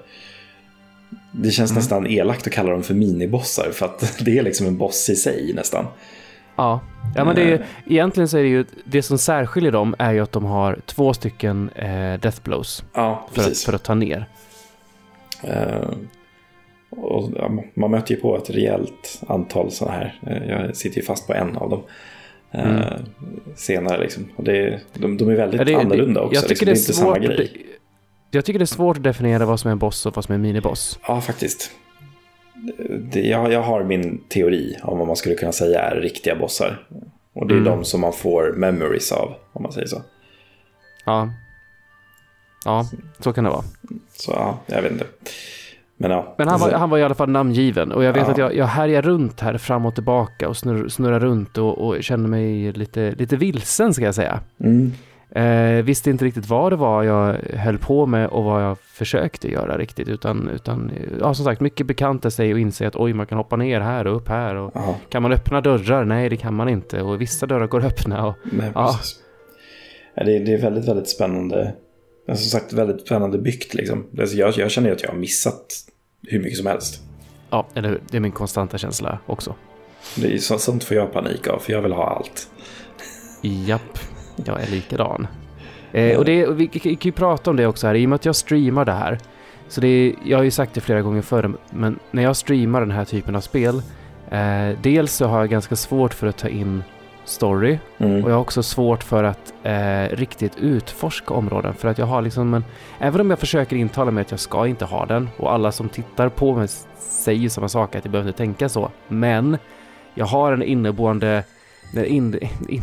Det 1.31 1.51
känns 1.51 1.71
Mm. 1.71 1.79
nästan 1.79 2.07
elakt 2.07 2.47
att 2.47 2.53
kalla 2.53 2.71
dem 2.71 2.83
för 2.83 2.93
minibossar 2.93 3.71
för 3.73 3.85
att 3.85 4.15
det 4.25 4.37
är 4.37 4.43
liksom 4.43 4.67
en 4.67 4.77
boss 4.77 5.09
i 5.09 5.15
sig 5.15 5.53
nästan. 5.55 5.85
Ja, 6.55 6.79
ja 7.15 7.25
men 7.25 7.35
det 7.35 7.41
är, 7.41 7.53
Eh. 7.53 7.65
egentligen 7.87 8.27
så 8.27 8.37
är 8.37 8.41
det 8.43 8.49
ju, 8.49 8.65
det 8.85 9.01
som 9.01 9.17
särskiljer 9.17 9.71
dem 9.71 9.95
är 9.99 10.11
ju 10.13 10.19
att 10.19 10.31
de 10.31 10.45
har 10.45 10.79
två 10.85 11.13
stycken 11.13 11.69
eh, 11.75 12.19
death 12.19 12.41
blows 12.43 12.83
Ja, 12.93 13.27
för 13.33 13.41
att, 13.41 13.57
för 13.57 13.73
att 13.73 13.83
ta 13.83 13.93
ner. 13.95 14.25
Eh, 15.43 15.89
och, 16.89 17.31
ja, 17.35 17.51
man 17.73 17.91
möter 17.91 18.15
ju 18.15 18.21
på 18.21 18.37
ett 18.37 18.49
rejält 18.49 19.21
antal 19.27 19.71
sådana 19.71 19.97
här. 19.97 20.19
Eh, 20.27 20.49
jag 20.49 20.75
sitter 20.75 20.97
ju 20.97 21.03
fast 21.03 21.27
på 21.27 21.33
en 21.33 21.57
av 21.57 21.69
dem. 21.69 21.83
Eh, 22.51 22.69
Mm. 22.69 23.05
Senare 23.55 23.99
liksom. 23.99 24.27
Och 24.35 24.43
det, 24.43 24.79
de, 24.93 25.17
de 25.17 25.29
är 25.29 25.35
väldigt 25.35 25.59
Ja, 25.59 25.65
det- 25.65 25.75
annorlunda 25.75 26.19
det, 26.21 26.25
också. 26.25 26.35
Jag 26.35 26.47
tycker 26.47 26.65
liksom. 26.65 26.65
det 26.65 26.71
är, 26.71 26.81
inte 26.81 26.93
samma 26.93 27.13
svårt, 27.15 27.23
grej. 27.37 27.51
det- 27.53 28.37
jag 28.37 28.45
tycker 28.45 28.59
det 28.59 28.63
är 28.63 28.65
svårt 28.65 28.97
att 28.97 29.03
definiera 29.03 29.45
vad 29.45 29.59
som 29.59 29.67
är 29.67 29.71
en 29.71 29.79
boss 29.79 30.05
och 30.05 30.15
vad 30.15 30.25
som 30.25 30.33
är 30.33 30.35
en 30.35 30.41
miniboss. 30.41 30.99
Ja, 31.07 31.21
faktiskt. 31.21 31.71
Det, 33.11 33.21
jag, 33.21 33.51
jag 33.51 33.61
har 33.61 33.83
min 33.83 34.23
teori 34.29 34.77
om 34.83 34.97
vad 34.97 35.07
man 35.07 35.15
skulle 35.15 35.35
kunna 35.35 35.51
säga 35.51 35.81
är 35.81 35.95
riktiga 35.95 36.35
bossar. 36.35 36.87
Och 37.33 37.47
det 37.47 37.53
är 37.53 37.57
Mm. 37.57 37.71
de 37.71 37.85
som 37.85 38.01
man 38.01 38.13
får 38.13 38.53
memories 38.57 39.11
av, 39.11 39.33
om 39.53 39.63
man 39.63 39.71
säger 39.71 39.87
så. 39.87 40.01
Ja. 41.05 41.29
Ja, 42.65 42.85
så 43.19 43.33
kan 43.33 43.43
det 43.43 43.49
vara. 43.49 43.63
Så 44.13 44.31
ja, 44.31 44.59
jag 44.65 44.81
vet 44.81 44.91
inte. 44.91 45.05
Men 46.01 46.11
ja. 46.11 46.35
Men 46.37 46.47
han 46.47 46.59
var, 46.59 46.71
han 46.71 46.89
var 46.89 46.97
i 46.97 47.03
alla 47.03 47.15
fall 47.15 47.29
namngiven 47.29 47.91
och 47.91 48.03
jag 48.03 48.13
vet 48.13 48.23
Ja. 48.25 48.31
att 48.31 48.37
jag, 48.37 48.55
jag 48.55 48.65
härjar 48.65 49.01
runt 49.01 49.39
här 49.41 49.57
fram 49.57 49.85
och 49.85 49.95
tillbaka 49.95 50.49
och 50.49 50.57
snurr, 50.57 50.87
snurrar 50.87 51.19
runt 51.19 51.57
och, 51.57 51.77
och 51.87 52.03
känner 52.03 52.29
mig 52.29 52.71
lite, 52.71 53.11
lite 53.11 53.35
vilsen 53.35 53.93
ska 53.93 54.05
jag 54.05 54.15
säga. 54.15 54.39
Mm. 54.63 54.91
Eh, 55.31 55.83
visste 55.83 56.09
inte 56.09 56.25
riktigt 56.25 56.49
vad 56.49 56.71
det 56.71 56.75
var 56.75 57.03
jag 57.03 57.35
höll 57.53 57.77
på 57.77 58.05
med 58.05 58.27
och 58.27 58.43
vad 58.43 58.63
jag 58.63 58.77
försökte 58.79 59.51
göra 59.51 59.77
riktigt 59.77 60.07
utan, 60.07 60.49
utan 60.49 60.91
ja, 61.19 61.33
som 61.33 61.45
sagt 61.45 61.61
mycket 61.61 61.87
bekanta 61.87 62.31
sig 62.31 62.53
och 62.53 62.59
inse 62.59 62.87
att 62.87 62.95
oj 62.95 63.13
man 63.13 63.25
kan 63.25 63.37
hoppa 63.37 63.55
ner 63.55 63.79
här 63.81 64.07
och 64.07 64.15
upp 64.15 64.27
här 64.29 64.55
och 64.55 64.71
Ja, 64.75 64.95
kan 65.09 65.21
man 65.21 65.31
öppna 65.31 65.61
dörrar? 65.61 66.05
Nej 66.05 66.29
det 66.29 66.37
kan 66.37 66.53
man 66.53 66.69
inte 66.69 67.01
och 67.01 67.21
vissa 67.21 67.45
dörrar 67.45 67.67
går 67.67 67.85
öppna 67.85 68.27
och 68.27 68.35
nej. 68.51 68.71
Ja, 68.75 68.95
det, 70.15 70.39
det 70.39 70.53
är 70.53 70.61
väldigt, 70.61 70.87
väldigt 70.87 71.09
spännande. 71.09 71.73
Men 72.29 72.37
som 72.37 72.59
sagt, 72.59 72.73
väldigt 72.73 73.01
spännande 73.01 73.37
byggt 73.37 73.73
liksom. 73.73 74.05
Alltså, 74.19 74.35
jag, 74.35 74.57
jag 74.57 74.71
känner 74.71 74.91
att 74.91 75.03
jag 75.03 75.09
har 75.09 75.17
missat 75.17 75.65
hur 76.27 76.39
mycket 76.39 76.57
som 76.57 76.67
helst. 76.67 77.01
ja, 77.49 77.67
eller 77.73 77.89
hur? 77.89 78.01
Det 78.11 78.17
är 78.17 78.21
min 78.21 78.31
konstanta 78.31 78.77
känsla 78.77 79.19
också. 79.25 79.55
Det 80.15 80.33
är, 80.33 80.37
så, 80.37 80.59
sånt 80.59 80.83
får 80.83 80.97
jag 80.97 81.13
panik 81.13 81.47
av, 81.47 81.59
för 81.59 81.73
jag 81.73 81.81
vill 81.81 81.91
ha 81.91 82.09
allt. 82.09 82.49
Japp, 83.41 83.99
jag 84.45 84.61
är 84.61 84.67
likadan. 84.67 85.27
Eh, 85.91 86.17
och 86.17 86.25
det, 86.25 86.45
vi 86.45 86.67
kan 86.67 86.81
vi 86.83 86.95
kan 86.95 87.09
ju 87.09 87.11
prata 87.11 87.49
om 87.49 87.55
det 87.55 87.67
också 87.67 87.87
här, 87.87 87.95
i 87.95 88.05
och 88.05 88.09
med 88.09 88.15
att 88.15 88.25
jag 88.25 88.35
streamar 88.35 88.85
det 88.85 88.91
här. 88.91 89.19
Så 89.67 89.81
det 89.81 89.87
är, 89.87 90.15
jag 90.25 90.37
har 90.37 90.43
ju 90.43 90.51
sagt 90.51 90.73
det 90.73 90.81
flera 90.81 91.01
gånger 91.01 91.21
förr, 91.21 91.57
men 91.69 91.99
när 92.11 92.23
jag 92.23 92.35
streamar 92.35 92.79
den 92.79 92.91
här 92.91 93.05
typen 93.05 93.35
av 93.35 93.41
spel, 93.41 93.81
eh, 94.31 94.79
dels 94.83 95.13
så 95.13 95.25
har 95.25 95.39
jag 95.39 95.49
ganska 95.49 95.75
svårt 95.75 96.13
för 96.13 96.27
att 96.27 96.37
ta 96.37 96.47
in 96.47 96.83
story 97.29 97.77
Mm. 97.97 98.23
och 98.23 98.29
jag 98.29 98.35
har 98.35 98.41
också 98.41 98.63
svårt 98.63 99.03
för 99.03 99.23
att 99.23 99.53
eh, 99.63 100.15
riktigt 100.17 100.57
utforska 100.57 101.33
områden. 101.33 101.73
För 101.73 101.87
att 101.87 101.97
jag 101.97 102.05
har 102.05 102.21
liksom 102.21 102.53
en, 102.53 102.63
även 102.99 103.21
om 103.21 103.29
jag 103.29 103.39
försöker 103.39 103.75
intala 103.75 104.11
mig 104.11 104.21
att 104.21 104.31
jag 104.31 104.39
ska 104.39 104.67
inte 104.67 104.85
ha 104.85 105.05
den 105.05 105.29
och 105.37 105.53
alla 105.53 105.71
som 105.71 105.89
tittar 105.89 106.29
på 106.29 106.55
mig 106.55 106.67
säger 106.97 107.49
samma 107.49 107.67
sak, 107.69 107.95
att 107.95 108.05
jag 108.05 108.11
behöver 108.11 108.29
inte 108.29 108.37
tänka 108.37 108.69
så. 108.69 108.91
Men 109.07 109.57
jag 110.13 110.25
har 110.25 110.53
en 110.53 110.63
inneboende, 110.63 111.43
en 111.95 112.05
in, 112.05 112.39
in, 112.69 112.81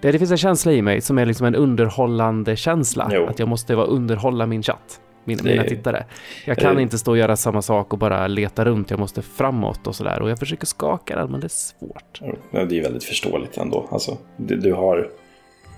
det, 0.00 0.12
det 0.12 0.18
finns 0.18 0.30
en 0.30 0.36
känsla 0.36 0.72
i 0.72 0.82
mig 0.82 1.00
som 1.00 1.18
är 1.18 1.26
liksom 1.26 1.46
en 1.46 1.54
underhållande 1.54 2.56
känsla. 2.56 3.08
Jo. 3.12 3.26
Att 3.26 3.38
jag 3.38 3.48
måste 3.48 3.74
vara 3.74 3.86
underhålla 3.86 4.46
min 4.46 4.62
chatt. 4.62 5.00
Min, 5.26 5.36
Det- 5.36 5.44
mina 5.44 5.64
tittare. 5.64 6.04
Jag 6.44 6.58
kan 6.58 6.76
Eh. 6.76 6.82
inte 6.82 6.98
stå 6.98 7.10
och 7.10 7.18
göra 7.18 7.36
samma 7.36 7.62
sak 7.62 7.92
och 7.92 7.98
bara 7.98 8.26
leta 8.26 8.64
runt. 8.64 8.90
Jag 8.90 9.00
måste 9.00 9.22
framåt 9.22 9.86
och 9.86 9.94
sådär. 9.96 10.22
Och 10.22 10.30
jag 10.30 10.38
försöker 10.38 10.66
skaka 10.66 11.16
den, 11.16 11.30
men 11.30 11.40
det 11.40 11.46
är 11.46 11.48
svårt. 11.48 12.20
Ja, 12.50 12.64
Det 12.64 12.78
är 12.78 12.82
väldigt 12.82 13.04
förståeligt 13.04 13.56
ändå. 13.56 13.88
Alltså, 13.90 14.18
du, 14.36 14.56
du 14.56 14.72
har 14.72 15.08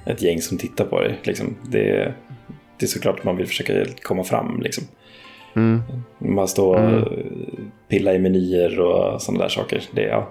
ett 0.07 0.22
gäng 0.22 0.40
som 0.40 0.59
tittar 0.59 0.84
på 0.84 1.01
dig. 1.01 1.18
Liksom. 1.22 1.57
Det, 1.70 2.14
det 2.78 2.86
är 2.86 2.88
såklart 2.88 3.18
att 3.18 3.24
man 3.24 3.36
vill 3.36 3.46
försöka 3.46 3.72
komma 4.03 4.24
fram. 4.24 4.61
Liksom. 4.62 4.84
Mm. 5.57 5.82
Man 6.18 6.49
står 6.49 6.74
och 6.74 6.80
Mm. 7.12 7.70
pilla 7.88 8.14
i 8.14 8.18
menyer 8.18 8.80
och 8.80 9.22
sådana 9.22 9.42
där 9.44 9.49
saker. 9.49 9.82
Det, 9.92 10.03
ja. 10.03 10.28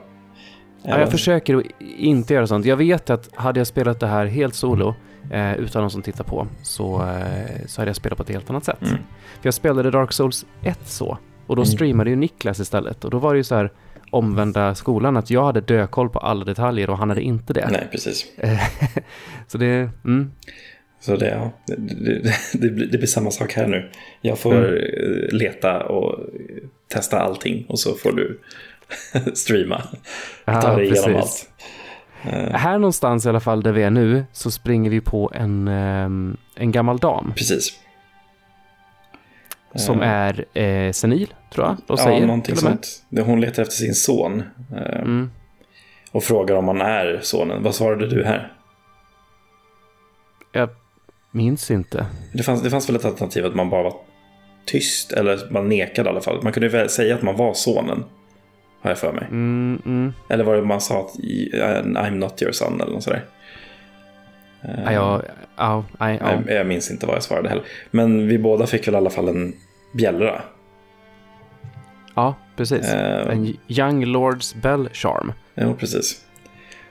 Ja, 0.87 0.99
jag 0.99 1.11
försöker 1.11 1.55
att 1.57 1.63
inte 1.97 2.33
göra 2.33 2.47
sånt. 2.47 2.65
Jag 2.65 2.77
vet 2.77 3.09
att 3.09 3.29
hade 3.35 3.59
jag 3.59 3.67
spelat 3.67 3.99
det 3.99 4.07
här 4.07 4.25
helt 4.25 4.55
solo, 4.55 4.95
eh, 5.31 5.53
utan 5.53 5.81
någon 5.81 5.91
som 5.91 6.01
tittar 6.01 6.23
på, 6.23 6.47
så, 6.61 6.95
eh, 6.95 7.65
så 7.65 7.81
hade 7.81 7.89
jag 7.89 7.95
spelat 7.95 8.17
på 8.17 8.23
ett 8.23 8.29
helt 8.29 8.49
annat 8.49 8.65
sätt. 8.65 8.81
Mm. 8.81 8.93
För 9.41 9.47
jag 9.47 9.53
spelade 9.53 9.91
Dark 9.91 10.11
Souls 10.13 10.45
1 10.63 10.79
så, 10.87 11.17
och 11.47 11.55
då 11.55 11.61
Mm. 11.61 11.65
streamade 11.65 12.09
ju 12.09 12.15
Niklas 12.15 12.59
istället. 12.59 13.05
Och 13.05 13.11
då 13.11 13.17
var 13.19 13.33
det 13.33 13.37
ju 13.37 13.43
så 13.43 13.55
här 13.55 13.71
omvända 14.11 14.75
skolan, 14.75 15.17
att 15.17 15.29
jag 15.29 15.43
hade 15.43 15.61
dökoll 15.61 16.09
på 16.09 16.19
alla 16.19 16.45
detaljer 16.45 16.89
och 16.89 16.97
han 16.97 17.09
hade 17.09 17.21
inte 17.21 17.53
det. 17.53 17.67
Nej, 17.71 17.87
precis. 17.91 18.25
Så 19.47 19.57
det, 19.57 19.89
mm, 20.05 20.31
Så 20.99 21.15
det, 21.15 21.29
ja, 21.29 21.51
det, 21.65 21.75
det, 22.21 22.33
det, 22.53 22.69
blir, 22.69 22.85
det 22.87 22.97
blir 22.97 23.07
samma 23.07 23.31
sak 23.31 23.53
här 23.53 23.67
nu. 23.67 23.89
Jag 24.21 24.39
får 24.39 24.53
Mm. 24.55 24.73
eh, 24.73 25.37
leta 25.37 25.83
och 25.83 26.19
testa 26.93 27.19
allting 27.19 27.65
och 27.69 27.79
så 27.79 27.93
får 27.93 28.11
du 28.11 28.39
streama. 29.33 29.81
Ja, 30.45 30.61
Ta 30.61 30.75
dig 30.75 30.85
igenom 30.91 31.15
allt. 31.15 31.49
Eh, 32.23 32.53
här 32.53 32.77
någonstans 32.77 33.25
i 33.25 33.29
alla 33.29 33.39
fall 33.39 33.63
där 33.63 33.71
vi 33.71 33.83
är 33.83 33.89
nu, 33.89 34.25
så 34.31 34.51
springer 34.51 34.89
vi 34.89 35.01
på 35.01 35.31
en, 35.35 35.67
ehm, 35.67 36.37
en 36.55 36.71
gammal 36.71 36.97
dam 36.97 37.33
Precis. 37.35 37.79
som 39.75 40.01
Eh, 40.01 40.07
är 40.09 40.45
eh, 40.57 40.91
senil, 40.91 41.33
tror 41.53 41.65
jag. 41.65 41.75
De 41.75 41.83
ja, 41.87 41.97
säger 41.97 42.21
någonting 42.25 42.55
och 42.57 42.63
med. 42.63 42.85
sånt. 43.09 43.25
Hon 43.27 43.41
letar 43.41 43.61
efter 43.63 43.75
sin 43.75 43.95
son. 43.95 44.43
eh, 44.75 44.99
Mm. 44.99 45.31
Och 46.11 46.23
frågar 46.23 46.55
om 46.55 46.67
han 46.67 46.81
är 46.81 47.19
sonen. 47.23 47.63
Vad 47.63 47.75
svarade 47.75 48.07
du 48.09 48.23
här? 48.25 48.53
Jag 50.51 50.69
minns 51.31 51.71
inte. 51.71 52.05
Det 52.33 52.43
fanns, 52.43 52.61
det 52.63 52.69
fanns 52.69 52.89
väl 52.89 52.95
ett 52.95 53.05
alternativ 53.05 53.45
att 53.45 53.55
man 53.55 53.69
bara 53.69 53.83
var 53.83 53.93
tyst. 54.65 55.11
Eller 55.11 55.51
man 55.51 55.69
nekade 55.69 56.09
i 56.09 56.11
alla 56.11 56.21
fall. 56.21 56.43
Man 56.43 56.53
kunde 56.53 56.69
väl 56.69 56.89
säga 56.89 57.15
att 57.15 57.21
man 57.21 57.35
var 57.35 57.53
sonen. 57.53 58.03
Har 58.81 58.91
jag 58.91 58.97
för 58.97 59.13
mig. 59.13 59.23
Mm, 59.29 59.81
mm. 59.85 60.13
Eller 60.29 60.43
var 60.43 60.55
det 60.55 60.61
man 60.61 60.81
sa 60.81 60.99
att 61.01 61.15
I'm 61.19 62.09
not 62.15 62.41
your 62.41 62.51
son 62.51 62.81
eller 62.81 62.91
något 62.93 63.03
sådär. 63.03 63.23
Eh, 64.61 64.69
Ja, 64.85 64.91
jag, 64.93 65.21
ja, 65.57 65.83
ja. 65.99 66.53
jag, 66.53 66.67
minns 66.67 66.91
inte 66.91 67.05
vad 67.05 67.15
jag 67.15 67.23
svarade 67.23 67.49
heller. 67.49 67.63
Men 67.91 68.27
vi 68.27 68.37
båda 68.39 68.67
fick 68.67 68.87
väl 68.87 68.93
i 68.93 68.97
alla 68.97 69.09
fall 69.09 69.27
en 69.27 69.53
bjällra. 69.93 70.41
ja, 72.15 72.35
precis. 72.55 72.93
Eh, 72.93 73.29
En 73.29 73.57
Young 73.67 74.05
Lords 74.05 74.55
Bell 74.55 74.89
Charm. 74.93 75.31
Jo, 75.55 75.73
precis. 75.79 76.23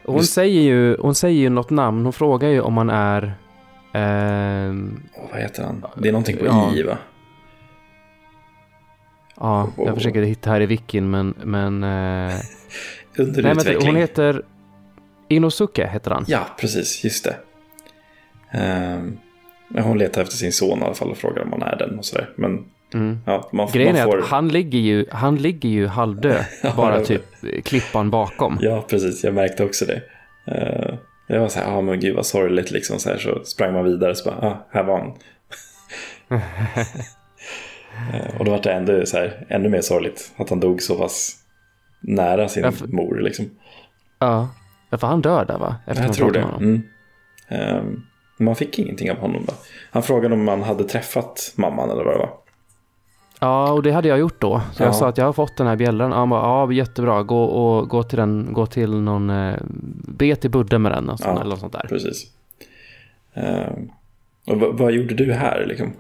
Hon 0.05 0.17
Just- 0.17 0.33
säger, 0.33 0.63
ju, 0.63 0.97
hon 1.01 1.15
säger 1.15 1.41
ju 1.41 1.49
något 1.49 1.71
namn. 1.71 2.05
Hon 2.05 2.13
frågar 2.13 2.49
ju 2.49 2.61
om 2.61 2.77
han 2.77 2.91
är... 2.91 3.35
ehm, 3.93 5.01
Åh, 5.15 5.25
vad 5.33 5.41
heter 5.41 5.63
han? 5.63 5.85
Det 5.97 6.09
är 6.09 6.13
någonting 6.13 6.37
på 6.37 6.47
Ja. 6.47 6.73
I 6.75 6.83
va? 6.83 6.99
Ja, 9.41 9.69
jag 9.77 9.95
försöker 9.95 10.23
hitta 10.23 10.51
här 10.51 10.61
i 10.61 10.67
wikin 10.67 11.11
men... 11.11 11.35
men 11.45 11.85
eh, 11.85 12.35
Under 13.19 13.43
nej, 13.43 13.55
men 13.55 13.59
utveckling. 13.59 13.87
hon 13.87 13.97
heter... 13.97 14.43
Inosuke 15.29 15.87
heter 15.87 16.11
han. 16.11 16.25
Ja, 16.29 16.47
precis. 16.61 17.05
Just 17.05 17.25
det. 17.25 17.37
Men 19.69 19.83
hon 19.85 19.99
letar 19.99 20.23
efter 20.23 20.37
sin 20.37 20.53
son 20.53 20.79
i 20.79 20.85
alla 20.85 20.95
fall 20.95 21.11
och 21.11 21.17
frågar 21.17 21.43
om 21.43 21.53
han 21.53 21.63
är 21.63 21.77
den 21.77 21.99
och 21.99 22.05
sådär. 22.05 22.31
Men 22.37 22.65
Mm. 22.95 23.19
ja, 23.27 23.49
man, 23.53 23.69
Grejen 23.73 23.93
man 23.93 24.01
är 24.01 24.05
får... 24.05 24.19
att 24.19 24.29
han 24.29 24.49
ligger 24.49 24.79
ju, 24.79 25.07
han 25.11 25.37
ligger 25.37 25.69
ju 25.69 25.87
halvdö. 25.87 26.43
Ja, 26.63 26.73
bara 26.77 27.01
typ 27.01 27.23
klippan 27.65 28.11
bakom. 28.11 28.59
Ja, 28.61 28.85
precis. 28.89 29.25
Jag 29.25 29.35
märkte 29.35 29.65
också 29.65 29.85
det. 29.85 30.03
Uh, 30.53 30.95
jag 31.27 31.41
var 31.41 31.49
så 31.49 31.59
här, 31.59 31.67
ja 31.67 31.77
ah, 31.77 31.81
men 31.81 32.01
gud 32.01 32.17
vad 32.17 32.27
sorgligt 32.27 32.71
liksom. 32.71 32.99
Så, 32.99 33.09
här, 33.09 33.19
så 33.19 33.45
sprang 33.45 33.73
man 33.73 33.85
vidare 33.85 34.15
så 34.15 34.31
bara, 34.31 34.49
ah, 34.49 34.67
här 34.71 34.83
var 34.83 34.99
han. 34.99 35.13
Eh, 38.15 38.39
och 38.39 38.45
då 38.45 38.51
var 38.51 38.63
det 38.63 38.73
ändå 38.73 39.07
så 39.07 39.17
här, 39.17 39.47
ännu 39.49 39.69
mer 39.69 39.81
sorgligt 39.81 40.33
att 40.37 40.51
han 40.51 40.61
dog 40.61 40.83
så 40.83 40.95
pass 40.99 41.37
nära 42.01 42.49
sin 42.49 42.65
Ja, 42.65 42.73
för- 42.73 42.87
mor 42.89 43.21
liksom. 43.21 43.51
Ja, 44.19 44.49
för 44.91 45.07
han 45.07 45.21
dör 45.21 45.45
där 45.45 45.59
va? 45.59 45.77
Efter 45.87 46.05
Jag 46.05 46.15
tror 46.15 46.31
det. 46.33 46.41
Mm. 46.61 46.83
Ehm, 47.49 48.03
man 48.39 48.57
fick 48.57 48.79
ingenting 48.79 49.11
av 49.11 49.17
honom 49.17 49.45
då. 49.47 49.53
Han 49.91 50.03
frågade 50.03 50.35
om 50.35 50.45
man 50.45 50.63
hade 50.63 50.85
träffat 50.85 51.53
mamman 51.57 51.91
eller 51.91 52.05
vad 52.05 52.15
det 52.15 52.19
var. 52.19 52.31
Ja, 53.41 53.73
och 53.73 53.83
det 53.83 53.91
hade 53.93 54.09
jag 54.09 54.19
gjort 54.19 54.41
då. 54.41 54.61
Så 54.73 54.83
Ja. 54.83 54.87
jag 54.87 54.95
sa 54.95 55.09
att 55.09 55.19
jag 55.19 55.25
har 55.25 55.33
fått 55.33 55.57
den 55.57 55.67
här 55.67 55.77
bjällran. 55.77 56.13
Han 56.13 56.29
bara, 56.31 56.41
ja 56.43 56.73
jättebra, 56.73 57.23
gå, 57.23 57.45
och, 57.45 57.89
gå 57.89 58.03
till 58.03 58.19
den, 58.19 58.49
gå 58.53 58.67
till 58.67 59.01
någon, 59.01 59.31
eh, 59.31 59.57
be 60.09 60.37
till 60.37 60.51
Budde 60.51 60.79
med 60.79 60.93
den 60.93 61.09
och 61.09 61.19
sånt, 61.21 61.33
Ja. 61.35 61.41
eller 61.41 61.51
något 61.51 61.61
sånt 61.61 61.73
där. 61.73 61.87
Precis. 61.89 62.27
Ehm, 63.35 63.91
och 64.47 64.61
vad, 64.61 64.79
vad 64.79 64.93
gjorde 64.93 65.15
du 65.15 65.33
här 65.33 65.65
liksom? 65.69 65.93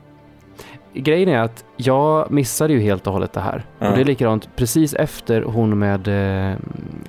Grejen 0.96 1.28
är 1.28 1.38
att 1.38 1.64
jag 1.76 2.30
missade 2.30 2.72
ju 2.72 2.80
helt 2.80 3.06
och 3.06 3.12
hållet 3.12 3.32
det 3.32 3.40
här. 3.40 3.64
Ja. 3.78 3.88
Och 3.90 3.94
det 3.96 4.00
är 4.00 4.04
likadant, 4.04 4.48
precis 4.56 4.94
efter 4.94 5.42
hon 5.42 5.78
med, 5.78 6.08
eh, 6.08 6.56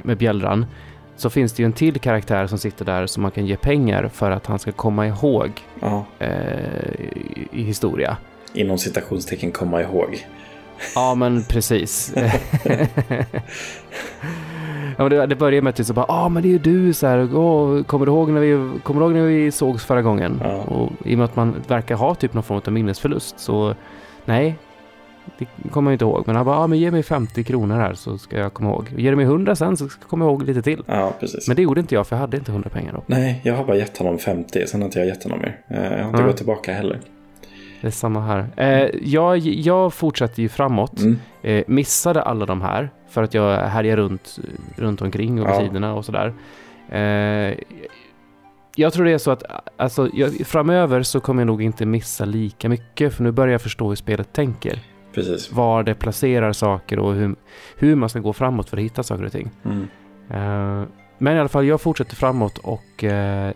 med 0.03 0.17
bjällran 0.17 0.65
så 1.15 1.29
finns 1.29 1.53
det 1.53 1.63
ju 1.63 1.65
en 1.65 1.73
till 1.73 1.99
karaktär 1.99 2.47
som 2.47 2.57
sitter 2.57 2.85
där 2.85 3.05
som 3.05 3.21
man 3.23 3.31
kan 3.31 3.45
ge 3.45 3.55
pengar 3.55 4.07
för 4.13 4.31
att 4.31 4.45
han 4.45 4.59
ska 4.59 4.71
komma 4.71 5.07
ihåg 5.07 5.51
Ja, 5.79 6.05
eh, 6.19 6.29
i, 6.99 7.47
i 7.51 7.63
historia. 7.63 8.17
inom 8.53 8.77
citationstecken 8.77 9.51
komma 9.51 9.81
ihåg. 9.81 10.27
Ja, 10.95 11.15
men 11.15 11.43
precis. 11.43 12.13
ja, 14.97 15.09
det, 15.09 15.25
det 15.25 15.35
börjar 15.35 15.61
med 15.61 15.69
att 15.69 15.75
du 15.75 15.83
så 15.83 15.93
bara, 15.93 16.05
ja 16.07 16.13
ah, 16.25 16.29
men 16.29 16.43
det 16.43 16.49
är 16.49 16.51
ju 16.51 16.57
du 16.59 16.93
så 16.93 17.07
här, 17.07 17.35
åh, 17.37 17.83
kommer 17.83 18.05
du 18.05 18.11
ihåg 18.11 18.29
när 18.29 18.39
vi, 18.41 18.79
kommer 18.83 18.99
du 19.01 19.05
ihåg 19.05 19.15
när 19.15 19.25
vi 19.25 19.51
sågs 19.51 19.85
förra 19.85 20.01
gången? 20.01 20.41
Ja. 20.43 20.55
Och 20.57 20.91
i 21.05 21.13
och 21.13 21.17
med 21.17 21.25
att 21.25 21.35
man 21.35 21.55
verkar 21.67 21.95
ha 21.95 22.15
typ 22.15 22.33
någon 22.33 22.43
form 22.43 22.61
av 22.67 22.73
minnesförlust 22.73 23.39
så 23.39 23.75
nej, 24.25 24.55
det 25.37 25.69
kommer 25.71 25.91
jag 25.91 25.95
inte 25.95 26.05
ihåg. 26.05 26.23
Men 26.25 26.35
han 26.35 26.45
bara, 26.45 26.55
ja 26.55 26.63
ah, 26.63 26.67
men 26.67 26.79
ge 26.79 26.91
mig 26.91 27.03
50 27.03 27.43
kronor 27.43 27.75
här 27.75 27.93
så 27.93 28.17
ska 28.17 28.37
jag 28.37 28.53
komma 28.53 28.69
ihåg. 28.69 28.85
Ger 28.97 29.09
du 29.11 29.15
mig 29.15 29.25
100 29.25 29.55
sen 29.55 29.77
så 29.77 29.87
ska 29.89 30.01
jag 30.03 30.09
komma 30.09 30.25
ihåg 30.25 30.43
lite 30.43 30.61
till. 30.61 30.83
Ja, 30.85 31.13
precis. 31.19 31.47
Men 31.47 31.55
det 31.55 31.61
gjorde 31.61 31.79
inte 31.79 31.95
jag 31.95 32.07
för 32.07 32.15
jag 32.15 32.21
hade 32.21 32.37
inte 32.37 32.51
100 32.51 32.69
pengar 32.69 32.93
då. 32.93 33.03
Nej, 33.05 33.41
jag 33.43 33.55
har 33.55 33.63
bara 33.65 33.77
gett 33.77 33.97
honom 33.97 34.17
50, 34.17 34.67
sen 34.67 34.81
har 34.81 34.85
inte 34.85 34.99
jag 34.99 35.07
gett 35.07 35.23
honom 35.23 35.39
mer. 35.39 35.59
Eh, 35.67 35.83
Jag 35.97 36.03
har 36.03 36.09
inte 36.09 36.21
Ja. 36.21 36.27
gått 36.27 36.37
tillbaka 36.37 36.73
heller. 36.73 36.99
Det 37.81 37.87
är 37.87 37.91
samma 37.91 38.21
här. 38.21 38.47
Eh, 38.57 38.89
jag, 39.01 39.37
jag 39.37 39.93
fortsatte 39.93 40.41
ju 40.41 40.49
framåt. 40.49 40.99
Mm. 40.99 41.19
Eh, 41.41 41.63
missade 41.67 42.21
alla 42.21 42.45
de 42.45 42.61
här 42.61 42.89
för 43.09 43.23
att 43.23 43.33
jag 43.33 43.57
härjar 43.57 43.97
runt, 43.97 44.39
runt 44.75 45.01
omkring 45.01 45.41
och 45.41 45.47
vid 45.47 45.53
Ja. 45.55 45.59
sidorna 45.59 45.93
och 45.93 46.05
sådär. 46.05 46.33
Eh, 46.89 47.57
jag 48.75 48.93
tror 48.93 49.05
det 49.05 49.11
är 49.11 49.17
så 49.17 49.31
att 49.31 49.43
alltså, 49.77 50.09
jag, 50.13 50.33
framöver 50.47 51.03
så 51.03 51.19
kommer 51.19 51.41
jag 51.41 51.47
nog 51.47 51.61
inte 51.61 51.85
missa 51.85 52.25
lika 52.25 52.69
mycket 52.69 53.13
för 53.13 53.23
nu 53.23 53.31
börjar 53.31 53.51
jag 53.51 53.61
förstå 53.61 53.89
hur 53.89 53.95
spelet 53.95 54.33
tänker. 54.33 54.79
Precis. 55.13 55.51
Var 55.51 55.83
det 55.83 55.93
placerar 55.93 56.53
saker 56.53 56.99
och 56.99 57.13
hur, 57.13 57.35
hur 57.77 57.95
man 57.95 58.09
ska 58.09 58.19
gå 58.19 58.33
framåt 58.33 58.69
för 58.69 58.77
att 58.77 58.83
hitta 58.83 59.03
saker 59.03 59.25
och 59.25 59.31
ting. 59.31 59.51
Mm. 59.65 59.87
Eh, 60.29 60.87
men 61.17 61.35
i 61.35 61.39
alla 61.39 61.49
fall, 61.49 61.65
jag 61.65 61.81
fortsätter 61.81 62.15
framåt 62.15 62.57
och 62.57 63.03
eh, 63.03 63.51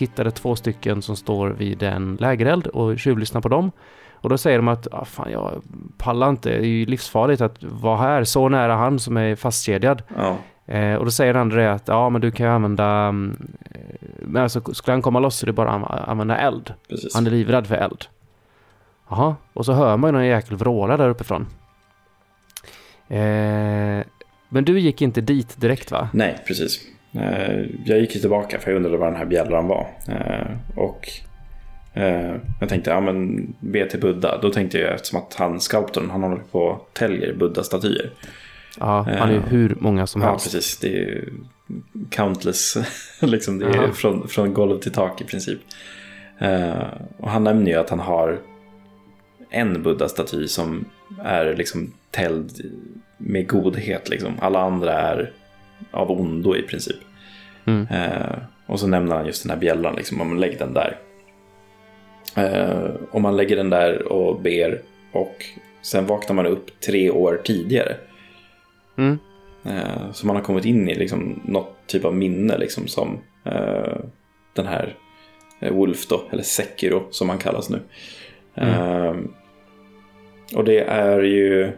hittade 0.00 0.30
två 0.30 0.56
stycken 0.56 1.02
som 1.02 1.16
står 1.16 1.48
vid 1.48 1.82
en 1.82 2.16
lägereld 2.20 2.66
och 2.66 2.98
tjuvlyssnar 2.98 3.40
på 3.40 3.48
dem. 3.48 3.70
Och 4.20 4.28
då 4.28 4.38
säger 4.38 4.58
de 4.58 4.68
att 4.68 4.88
ah, 4.92 5.04
fan, 5.04 5.32
jag 5.32 5.62
pallar 5.98 6.28
inte, 6.28 6.48
det 6.48 6.56
är 6.56 6.62
ju 6.66 6.86
livsfarligt 6.86 7.40
att 7.42 7.62
vara 7.62 7.96
här 7.96 8.24
så 8.24 8.48
nära 8.48 8.74
han 8.76 8.98
som 8.98 9.16
är 9.16 9.36
fastkedjad. 9.36 10.02
Ja, 10.16 10.36
Eh, 10.70 10.94
och 10.94 11.04
då 11.04 11.10
säger 11.10 11.32
den 11.32 11.40
andra 11.40 11.72
att 11.72 11.88
ja, 11.88 12.10
men 12.10 12.20
du 12.20 12.30
kan 12.30 12.46
ju 12.46 12.52
använda, 12.52 12.84
mm, 12.86 13.36
eh, 13.70 13.80
men 14.18 14.42
alltså 14.42 14.74
skulle 14.74 14.92
han 14.92 15.02
komma 15.02 15.20
loss 15.20 15.36
så 15.36 15.44
är 15.44 15.46
det 15.46 15.52
bara 15.52 15.70
att 15.70 15.82
anv- 15.82 16.08
använda 16.10 16.36
eld. 16.38 16.74
precis. 16.88 17.14
Han 17.14 17.26
är 17.26 17.30
livrädd 17.30 17.66
för 17.66 17.74
eld. 17.74 18.04
Jaha, 19.08 19.36
och 19.52 19.64
så 19.64 19.72
hör 19.72 19.96
man 19.96 20.08
ju 20.08 20.12
någon 20.12 20.26
jäkel 20.26 20.56
vråla 20.56 20.96
där 20.96 21.08
uppifrån. 21.08 21.46
Eh, 23.08 24.04
men 24.48 24.64
du 24.64 24.80
gick 24.80 25.02
inte 25.02 25.20
dit 25.20 25.60
direkt 25.60 25.90
va? 25.90 26.08
Nej, 26.12 26.38
precis. 26.46 26.80
Eh, 27.12 27.64
Jag 27.84 28.00
gick 28.00 28.14
ju 28.14 28.20
tillbaka 28.20 28.58
för 28.58 28.70
jag 28.70 28.76
undrade 28.76 28.96
vad 28.96 29.08
den 29.08 29.16
här 29.18 29.24
bjällran 29.24 29.66
var. 29.68 29.86
Eh, 30.08 30.46
Och 30.76 31.08
eh, 31.94 32.34
jag 32.60 32.68
tänkte, 32.68 32.90
ja 32.90 33.00
men 33.00 33.46
be 33.60 33.86
till 33.90 34.00
Buddha. 34.00 34.38
Då 34.42 34.50
tänkte 34.52 34.78
jag 34.78 34.94
eftersom 34.94 35.18
att 35.18 35.34
han, 35.34 35.60
skulptorn, 35.60 36.10
han 36.10 36.22
håller 36.22 36.36
på 36.52 36.60
och 36.60 36.90
täljer 36.92 37.34
Buddha-statyer. 37.34 38.10
Ja, 38.80 39.06
han 39.18 39.28
är 39.28 39.32
ju 39.34 39.40
hur 39.40 39.76
många 39.80 40.06
som 40.06 40.22
Ja, 40.22 40.28
helst. 40.30 40.44
precis. 40.52 40.78
Det 40.78 41.02
är 41.02 41.24
countless. 42.10 42.76
liksom, 43.20 43.58
det 43.58 43.66
är 43.66 43.88
från, 43.92 44.28
från 44.28 44.54
golv 44.54 44.78
till 44.80 44.92
tak 44.92 45.20
i 45.20 45.24
princip. 45.24 45.58
Och 47.16 47.30
han 47.30 47.44
nämner 47.44 47.70
ju 47.70 47.76
att 47.78 47.90
han 47.90 48.00
har 48.00 48.38
en 49.50 49.82
Buddha-staty 49.82 50.46
som 50.48 50.84
är 51.24 51.54
liksom 51.56 51.92
tälld 52.10 52.52
med 53.18 53.48
godhet. 53.48 54.08
Liksom. 54.08 54.32
Alla 54.40 54.60
andra 54.60 54.92
är 54.92 55.32
av 55.90 56.10
ondo 56.10 56.56
i 56.56 56.62
princip. 56.62 56.96
Mm. 57.64 57.86
Eh, 57.90 58.38
och 58.66 58.80
så 58.80 58.86
nämner 58.86 59.16
han 59.16 59.26
just 59.26 59.42
den 59.42 59.50
här 59.50 59.58
bjällan, 59.58 59.94
liksom, 59.94 60.20
om 60.20 60.28
man 60.28 60.40
lägger 60.40 60.58
den 60.58 60.74
där. 60.74 60.98
Eh, 62.36 62.90
och 63.10 63.20
man 63.20 63.36
lägger 63.36 63.56
den 63.56 63.70
där 63.70 64.12
och 64.12 64.40
ber 64.40 64.82
och 65.12 65.44
sen 65.82 66.06
vaknar 66.06 66.36
man 66.36 66.46
upp 66.46 66.80
tre 66.80 67.10
år 67.10 67.40
tidigare. 67.44 67.96
Mm. 68.98 69.18
Eh, 69.64 70.12
så 70.12 70.26
man 70.26 70.36
har 70.36 70.42
kommit 70.42 70.64
in 70.64 70.88
i 70.88 70.94
liksom, 70.94 71.40
något 71.44 71.76
typ 71.86 72.04
av 72.04 72.14
minne 72.14 72.58
liksom, 72.58 72.86
som 72.86 73.18
eh, 73.44 73.96
den 74.52 74.66
här 74.66 74.94
eh, 75.60 75.72
Wolf 75.72 76.06
då, 76.08 76.22
eller 76.30 76.42
Sekiro 76.42 77.06
som 77.10 77.28
han 77.28 77.38
kallas 77.38 77.70
nu. 77.70 77.80
Eh, 78.54 79.14
och 80.56 80.64
det 80.64 80.80
är 80.80 81.20
ju 81.20 81.72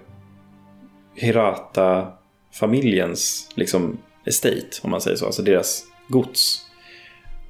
Hirata-familjens 2.52 3.48
liksom, 3.54 3.98
estate, 4.24 4.66
om 4.82 4.90
man 4.90 5.00
säger 5.00 5.16
så, 5.16 5.26
alltså 5.26 5.42
deras 5.42 5.82
gods. 6.08 6.66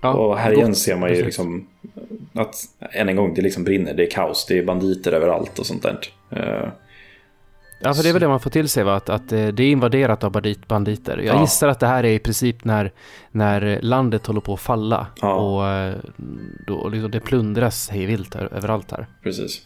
Ja, 0.01 0.13
och 0.13 0.39
här 0.39 0.53
igen 0.53 0.75
ser 0.75 0.97
man 0.97 1.09
ju 1.09 1.15
Precis. 1.15 1.25
liksom 1.27 1.67
att 2.35 2.55
än 2.93 3.09
en 3.09 3.17
gång 3.17 3.35
det 3.35 3.43
liksom 3.43 3.65
brinner, 3.65 3.95
det 3.95 4.07
är 4.07 4.11
kaos, 4.11 4.47
det 4.49 4.59
är 4.59 4.65
banditer 4.65 5.13
överallt 5.13 5.59
och 5.59 5.67
sånt 5.67 5.83
där. 5.83 5.99
Eh, 6.31 6.69
Ja, 7.83 7.95
för 7.95 8.03
det 8.03 8.09
är 8.09 8.13
väl 8.13 8.21
det 8.23 8.29
man 8.29 8.41
får 8.41 8.51
till 8.51 8.69
sig 8.69 8.85
va? 8.85 8.95
Att, 8.97 9.09
att 9.09 9.33
eh, 9.33 9.47
det 9.49 9.63
är 9.63 9.71
invaderat 9.71 10.25
av 10.25 10.31
bandit, 10.33 10.69
banditer. 10.69 11.19
Jag 11.19 11.37
Ja. 11.37 11.41
gissar 11.41 11.69
att 11.69 11.81
det 11.81 11.87
här 11.87 12.05
är 12.05 12.13
i 12.13 12.19
princip 12.19 12.65
när, 12.65 12.93
när 13.31 13.79
landet 13.83 14.27
håller 14.27 14.41
på 14.41 14.55
att 14.55 14.61
falla. 14.61 15.07
Ja. 15.21 15.35
Och 15.35 15.69
eh, 15.69 15.95
då 16.67 16.89
liksom 16.89 17.11
det 17.11 17.21
plundras 17.21 17.91
hej 17.91 18.07
vilt 18.07 18.37
överallt 18.37 18.91
här. 18.91 19.07
Precis. 19.23 19.61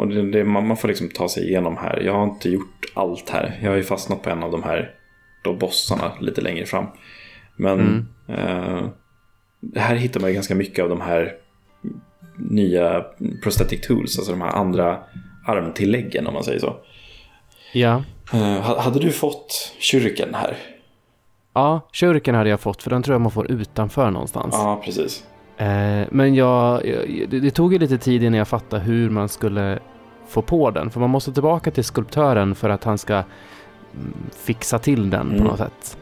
Och 0.00 0.08
det, 0.08 0.30
det, 0.30 0.44
man, 0.44 0.76
får 0.76 0.88
liksom 0.88 1.08
ta 1.08 1.28
sig 1.28 1.48
igenom 1.48 1.76
här. 1.76 2.00
Jag 2.00 2.12
har 2.12 2.24
inte 2.24 2.48
gjort 2.50 2.84
allt 2.94 3.30
här. 3.30 3.58
Jag 3.62 3.70
har 3.70 3.76
ju 3.76 3.82
fastnat 3.82 4.22
på 4.22 4.30
en 4.30 4.42
av 4.42 4.50
de 4.50 4.62
här 4.62 4.94
då 5.44 5.54
bossarna 5.54 6.12
lite 6.20 6.40
längre 6.40 6.66
fram. 6.66 6.86
Men 7.56 8.08
eh, 8.28 8.86
här 9.76 9.94
hittar 9.94 10.20
man 10.20 10.30
ju 10.30 10.34
ganska 10.34 10.54
mycket 10.54 10.82
av 10.82 10.88
de 10.88 11.00
här 11.00 11.32
nya 12.36 13.04
prosthetic 13.42 13.80
tools. 13.86 14.18
Alltså 14.18 14.32
de 14.32 14.40
här 14.40 14.50
andra 14.52 14.98
armtilläggen 15.46 16.26
om 16.26 16.34
man 16.34 16.44
säger 16.44 16.60
så. 16.60 16.76
Ja. 17.72 18.02
Eh, 18.32 18.60
ha- 18.60 18.80
hade 18.80 18.98
du 19.00 19.12
fått 19.12 19.74
kyrken 19.78 20.34
här? 20.34 20.56
Ja, 21.54 21.88
kyrkan 21.92 22.34
hade 22.34 22.50
jag 22.50 22.60
fått 22.60 22.82
för 22.82 22.90
den 22.90 23.02
tror 23.02 23.14
jag 23.14 23.20
man 23.20 23.30
får 23.30 23.50
utanför 23.50 24.10
någonstans. 24.10 24.54
Ja, 24.58 24.82
precis. 24.84 25.24
Eh, 25.60 26.06
men 26.10 26.34
jag, 26.34 26.86
jag, 26.86 27.28
det, 27.28 27.50
tog 27.50 27.72
ju 27.72 27.78
lite 27.78 27.98
tid 27.98 28.22
innan 28.22 28.38
jag 28.38 28.48
fattade 28.48 28.82
hur 28.82 29.10
man 29.10 29.28
skulle 29.28 29.78
få 30.28 30.42
på 30.42 30.70
den. 30.70 30.90
För 30.90 31.00
man 31.00 31.10
måste 31.10 31.32
tillbaka 31.32 31.70
till 31.70 31.84
skulptören 31.84 32.54
för 32.54 32.68
att 32.68 32.84
han 32.84 32.98
ska 32.98 33.14
mm, 33.14 33.24
fixa 34.36 34.78
till 34.78 35.10
den 35.10 35.28
på 35.28 35.34
Mm. 35.34 35.46
något 35.46 35.58
sätt. 35.58 35.96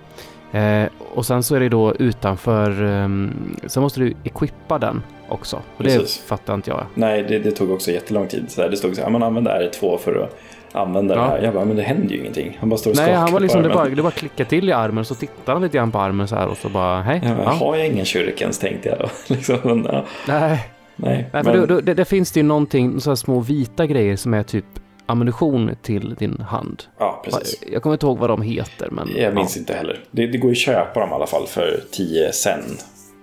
Eh, 0.52 0.84
och 1.14 1.26
sen 1.26 1.42
så 1.42 1.54
är 1.54 1.61
det 1.61 1.68
då 1.68 1.94
utanför, 1.94 2.82
um, 2.82 3.56
sen 3.66 3.82
måste 3.82 4.00
du 4.00 4.14
equippa 4.24 4.78
den 4.78 5.02
också. 5.28 5.56
Och 5.76 5.84
det 5.84 5.98
Precis. 5.98 6.18
fattar 6.26 6.54
inte 6.54 6.70
jag. 6.70 6.86
Nej, 6.94 7.24
det, 7.28 7.38
det 7.38 7.50
tog 7.50 7.70
också 7.70 7.90
jättelång 7.90 8.28
tid. 8.28 8.44
Så 8.48 8.62
här, 8.62 8.68
det 8.68 8.76
stod 8.76 8.96
så 8.96 9.02
här, 9.02 9.11
man 9.11 9.22
använder 9.22 9.70
R2 9.72 9.98
för 9.98 10.14
att 10.22 10.38
använda 10.72 11.14
Ja. 11.14 11.20
det 11.20 11.26
här. 11.26 11.42
Jag 11.42 11.54
bara, 11.54 11.64
men 11.64 11.76
det 11.76 11.82
händer 11.82 12.14
ju 12.14 12.20
ingenting. 12.20 12.56
Han 12.60 12.68
bara 12.68 12.76
står 12.78 12.90
och 12.90 12.96
Nej, 12.96 13.14
han 13.14 13.32
var 13.32 13.40
liksom, 13.40 13.62
det 13.62 13.68
bara, 13.68 13.88
det 13.88 14.02
bara 14.02 14.10
klicka 14.12 14.44
till 14.44 14.68
i 14.68 14.72
armen 14.72 15.04
så 15.04 15.14
tittar 15.14 15.52
han 15.52 15.62
lite 15.62 15.76
grann 15.76 15.90
på 15.92 15.98
armen 15.98 16.28
så 16.28 16.36
här 16.36 16.48
och 16.48 16.56
så 16.56 16.68
bara, 16.68 17.02
hej. 17.02 17.20
Ja, 17.24 17.28
Ja. 17.44 17.50
Har 17.50 17.76
jag 17.76 17.86
ingen 17.86 18.04
shurikens 18.04 18.58
tänkte 18.58 18.88
jag 18.88 18.98
då. 18.98 19.08
liksom, 19.34 19.86
ja, 19.92 20.04
Nej, 20.28 20.58
nej, 20.96 21.28
Nej, 21.32 21.42
men, 21.44 21.66
då, 21.68 21.80
det, 21.80 21.94
det 21.94 22.04
finns 22.04 22.32
det 22.32 22.40
ju 22.40 22.44
någonting, 22.46 23.00
så 23.00 23.16
små 23.16 23.40
vita 23.40 23.86
grejer 23.86 24.16
som 24.16 24.34
är 24.34 24.42
typ 24.42 24.64
ammunition 25.06 25.70
till 25.82 26.14
din 26.14 26.40
hand. 26.40 26.82
ja, 26.98 27.22
precis. 27.24 27.62
Jag 27.72 27.82
kommer 27.82 27.94
inte 27.94 28.06
ihåg 28.06 28.18
vad 28.18 28.30
de 28.30 28.42
heter, 28.42 28.88
men... 28.90 29.08
Jag 29.16 29.34
minns 29.34 29.56
inte 29.56 29.72
heller. 29.74 30.00
Det, 30.10 30.26
det 30.26 30.38
går 30.38 30.50
ju 30.50 30.52
att 30.52 30.58
köpa 30.58 31.00
dem 31.00 31.10
i 31.10 31.12
alla 31.12 31.26
fall 31.26 31.46
för 31.46 31.80
10 31.92 32.32
sen 32.32 32.60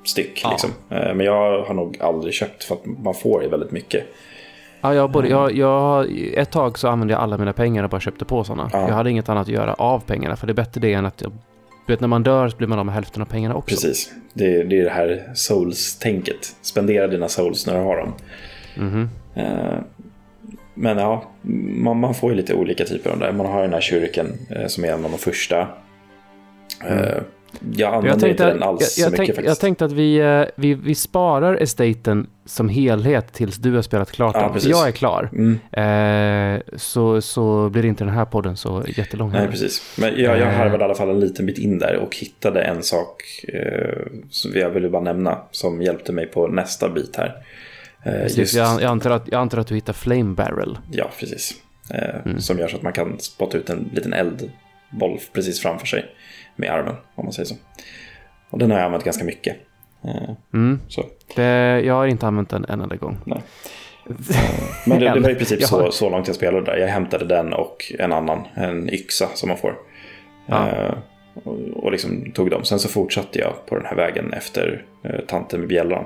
styck. 0.06 0.44
Liksom. 0.52 0.70
Eh, 0.90 1.14
Men 1.16 1.20
jag 1.26 1.62
har 1.64 1.74
nog 1.74 1.98
aldrig 2.02 2.34
köpt 2.34 2.64
för 2.64 2.76
att 2.76 2.86
man 3.04 3.14
får 3.14 3.44
ju 3.44 3.50
väldigt 3.50 3.72
mycket. 3.72 4.04
Ja, 4.86 4.96
jag, 4.96 5.12
både, 5.12 5.28
jag, 5.28 5.56
jag, 5.56 6.08
ett 6.34 6.52
tag 6.52 6.80
så 6.80 6.88
använde 6.88 7.14
jag 7.14 7.22
alla 7.22 7.38
mina 7.38 7.54
pengar 7.54 7.84
och 7.84 7.90
bara 7.90 8.02
köpte 8.02 8.26
på 8.26 8.44
sådana. 8.44 8.70
Ja. 8.74 8.88
Jag 8.88 8.96
hade 8.96 9.10
inget 9.12 9.30
annat 9.30 9.42
att 9.42 9.54
göra 9.54 9.74
av 9.74 10.00
pengarna, 10.00 10.36
för 10.36 10.48
det 10.48 10.52
är 10.52 10.56
bättre 10.56 10.82
det 10.82 10.94
än 10.94 11.06
att 11.06 11.22
jag... 11.22 11.32
Du 11.88 11.94
vet, 11.94 12.00
när 12.00 12.08
man 12.08 12.24
dör 12.24 12.50
så 12.50 12.58
blir 12.58 12.68
man 12.68 12.80
av 12.80 12.86
med 12.86 12.96
hälften 12.96 13.22
av 13.22 13.26
pengarna 13.26 13.56
också. 13.56 13.76
Precis. 13.76 14.12
Det, 14.34 14.64
det 14.64 14.80
är 14.80 14.84
det 14.84 14.90
här 14.90 15.32
souls-tänket. 15.34 16.56
Spendera 16.62 17.08
dina 17.08 17.28
souls 17.28 17.68
när 17.68 17.74
du 17.74 17.80
har 17.80 17.98
dem. 17.98 18.14
Mhm. 18.78 19.10
Eh, 19.36 19.80
men 20.74 20.98
ja, 20.98 21.32
man, 21.82 22.00
man, 22.00 22.14
får 22.14 22.32
ju 22.32 22.38
lite 22.38 22.54
olika 22.54 22.86
typer 22.86 23.10
av 23.10 23.20
det. 23.20 23.32
Man 23.32 23.46
har 23.46 23.62
den 23.62 23.74
här 23.74 23.82
kyrken 23.82 24.34
eh, 24.50 24.68
som 24.68 24.86
är 24.86 24.88
en 24.88 25.06
av 25.06 25.12
de 25.12 25.18
första. 25.18 25.68
Mm. 26.86 27.24
Eh, 27.62 27.68
jag 27.76 27.94
använder 27.94 28.28
inte 28.28 28.46
den 28.46 28.64
alls 28.64 28.98
jag, 28.98 29.06
jag 29.06 29.12
mycket 29.12 29.26
tänk, 29.26 29.36
faktiskt. 29.36 29.48
Jag 29.48 29.60
tänkte 29.60 29.86
att 29.86 29.92
vi, 29.92 30.18
eh, 30.18 30.44
vi, 30.56 30.74
vi 30.74 30.96
sparar 30.96 31.56
estaten 31.62 32.28
som 32.46 32.70
helhet 32.70 33.34
tills 33.34 33.56
du 33.58 33.76
har 33.76 33.82
spelat 33.82 34.12
klart 34.12 34.34
den. 34.34 34.52
Ja, 34.54 34.60
jag 34.64 34.88
är 34.88 34.92
klar. 34.92 35.30
Mm. 35.34 36.56
Eh, 36.56 36.62
så, 36.78 37.22
så 37.22 37.70
blir 37.70 37.86
inte 37.86 38.04
den 38.04 38.14
här 38.14 38.26
podden 38.26 38.58
så 38.58 38.84
jättelång. 38.88 39.32
Nej, 39.32 39.48
precis. 39.48 39.96
Men 40.00 40.22
jag, 40.22 40.40
jag 40.40 40.52
harvade 40.52 40.84
i 40.84 40.86
alla 40.86 40.96
fall 40.96 41.10
en 41.10 41.20
liten 41.20 41.46
bit 41.46 41.58
in 41.58 41.80
där 41.80 41.98
och 41.98 42.16
hittade 42.16 42.62
en 42.62 42.84
sak 42.84 43.24
eh, 43.48 44.06
som 44.30 44.52
jag 44.54 44.70
ville 44.70 44.90
bara 44.90 45.02
nämna 45.02 45.38
som 45.52 45.82
hjälpte 45.82 46.12
mig 46.12 46.26
på 46.26 46.48
nästa 46.48 46.90
bit 46.90 47.16
här. 47.16 47.36
Eh, 48.04 48.38
just... 48.38 48.56
jag, 48.56 48.82
jag, 48.82 48.92
antar 48.92 49.12
att, 49.12 49.28
jag 49.32 49.42
antar 49.42 49.58
att 49.58 49.68
du 49.68 49.76
hittar 49.76 49.94
Flame 49.94 50.36
Barrel. 50.36 50.78
Ja, 50.92 51.12
precis. 51.20 51.54
Eh, 51.94 52.26
mm. 52.26 52.40
Som 52.42 52.60
gör 52.60 52.68
så 52.68 52.76
att 52.76 52.84
man 52.84 52.94
kan 52.94 53.20
spotta 53.20 53.58
ut 53.58 53.70
en 53.70 53.90
liten 53.94 54.14
eldboll 54.14 55.20
precis 55.34 55.60
framför 55.60 55.88
sig 55.88 56.06
med 56.56 56.70
armen, 56.70 56.96
om 57.16 57.26
man 57.26 57.34
säger 57.34 57.48
så. 57.48 57.56
Och 58.50 58.60
den 58.60 58.72
har 58.72 58.78
jag 58.78 58.86
använt 58.86 59.04
ganska 59.04 59.24
mycket. 59.24 59.56
Eh, 60.04 60.30
mm. 60.54 60.80
Så. 60.88 61.06
Det, 61.36 61.82
jag 61.86 61.94
har 61.94 62.08
inte 62.08 62.28
använt 62.28 62.50
den 62.50 62.66
en 62.66 62.82
enda 62.82 62.96
gång. 62.96 63.18
Nej. 63.26 63.42
Men 64.86 65.00
det, 65.00 65.14
det 65.14 65.20
var 65.20 65.30
i 65.30 65.36
princip 65.36 65.64
så, 65.64 65.92
så 65.92 66.10
långt 66.10 66.28
jag 66.28 66.36
spelade 66.36 66.66
där. 66.66 66.78
Jag 66.78 66.88
hämtade 66.88 67.26
den 67.26 67.54
och 67.54 67.92
en 68.00 68.12
annan, 68.12 68.48
en 68.54 68.90
yxa 68.90 69.28
som 69.34 69.50
man 69.50 69.58
får. 69.58 69.76
Ja. 70.46 70.70
Eh, 70.70 70.94
och, 71.44 71.84
och 71.84 71.92
liksom 71.92 72.32
tog 72.32 72.50
dem. 72.52 72.64
Sen 72.64 72.80
så 72.80 72.90
fortsatte 72.90 73.40
jag 73.40 73.54
på 73.66 73.76
den 73.76 73.86
här 73.86 73.96
vägen 73.96 74.34
efter 74.34 74.86
eh, 75.04 75.20
tanten 75.28 75.60
med 75.60 75.70
bjällran. 75.70 76.06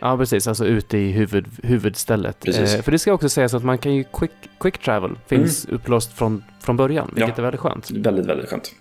Ja, 0.00 0.16
precis. 0.16 0.46
Alltså 0.46 0.66
ute 0.66 0.98
i 0.98 1.12
huvud, 1.12 1.46
huvudstället. 1.62 2.48
Eh, 2.48 2.82
för 2.82 2.92
det 2.92 2.98
ska 2.98 3.12
också 3.12 3.28
sägas 3.28 3.54
att 3.54 3.64
man 3.64 3.78
kan 3.78 3.94
ju 3.94 4.04
quick, 4.04 4.30
quick 4.60 4.78
travel. 4.78 5.18
Finns 5.26 5.64
mm. 5.64 5.76
upplåst 5.76 6.12
från, 6.12 6.44
från 6.60 6.76
början, 6.76 7.10
vilket 7.14 7.28
ja. 7.28 7.34
är 7.36 7.42
väldigt 7.42 7.60
skönt. 7.60 7.90
Väldigt, 7.90 8.26
väldigt 8.26 8.48
skönt. 8.48 8.72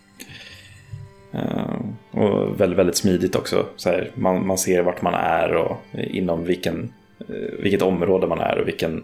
Uh, 1.36 1.75
och 2.11 2.61
väldigt, 2.61 2.79
väldigt 2.79 2.97
smidigt 2.97 3.36
också. 3.36 3.65
Så 3.75 3.89
här, 3.89 4.11
man, 4.15 4.47
man 4.47 4.57
ser 4.57 4.84
vart 4.84 5.01
man 5.01 5.13
är 5.13 5.55
och 5.55 5.77
inom 5.93 6.45
vilken, 6.45 6.93
uh, 7.29 7.59
vilket 7.59 7.81
område 7.81 8.27
man 8.27 8.39
är 8.39 8.57
och 8.57 8.67
vilken 8.67 9.03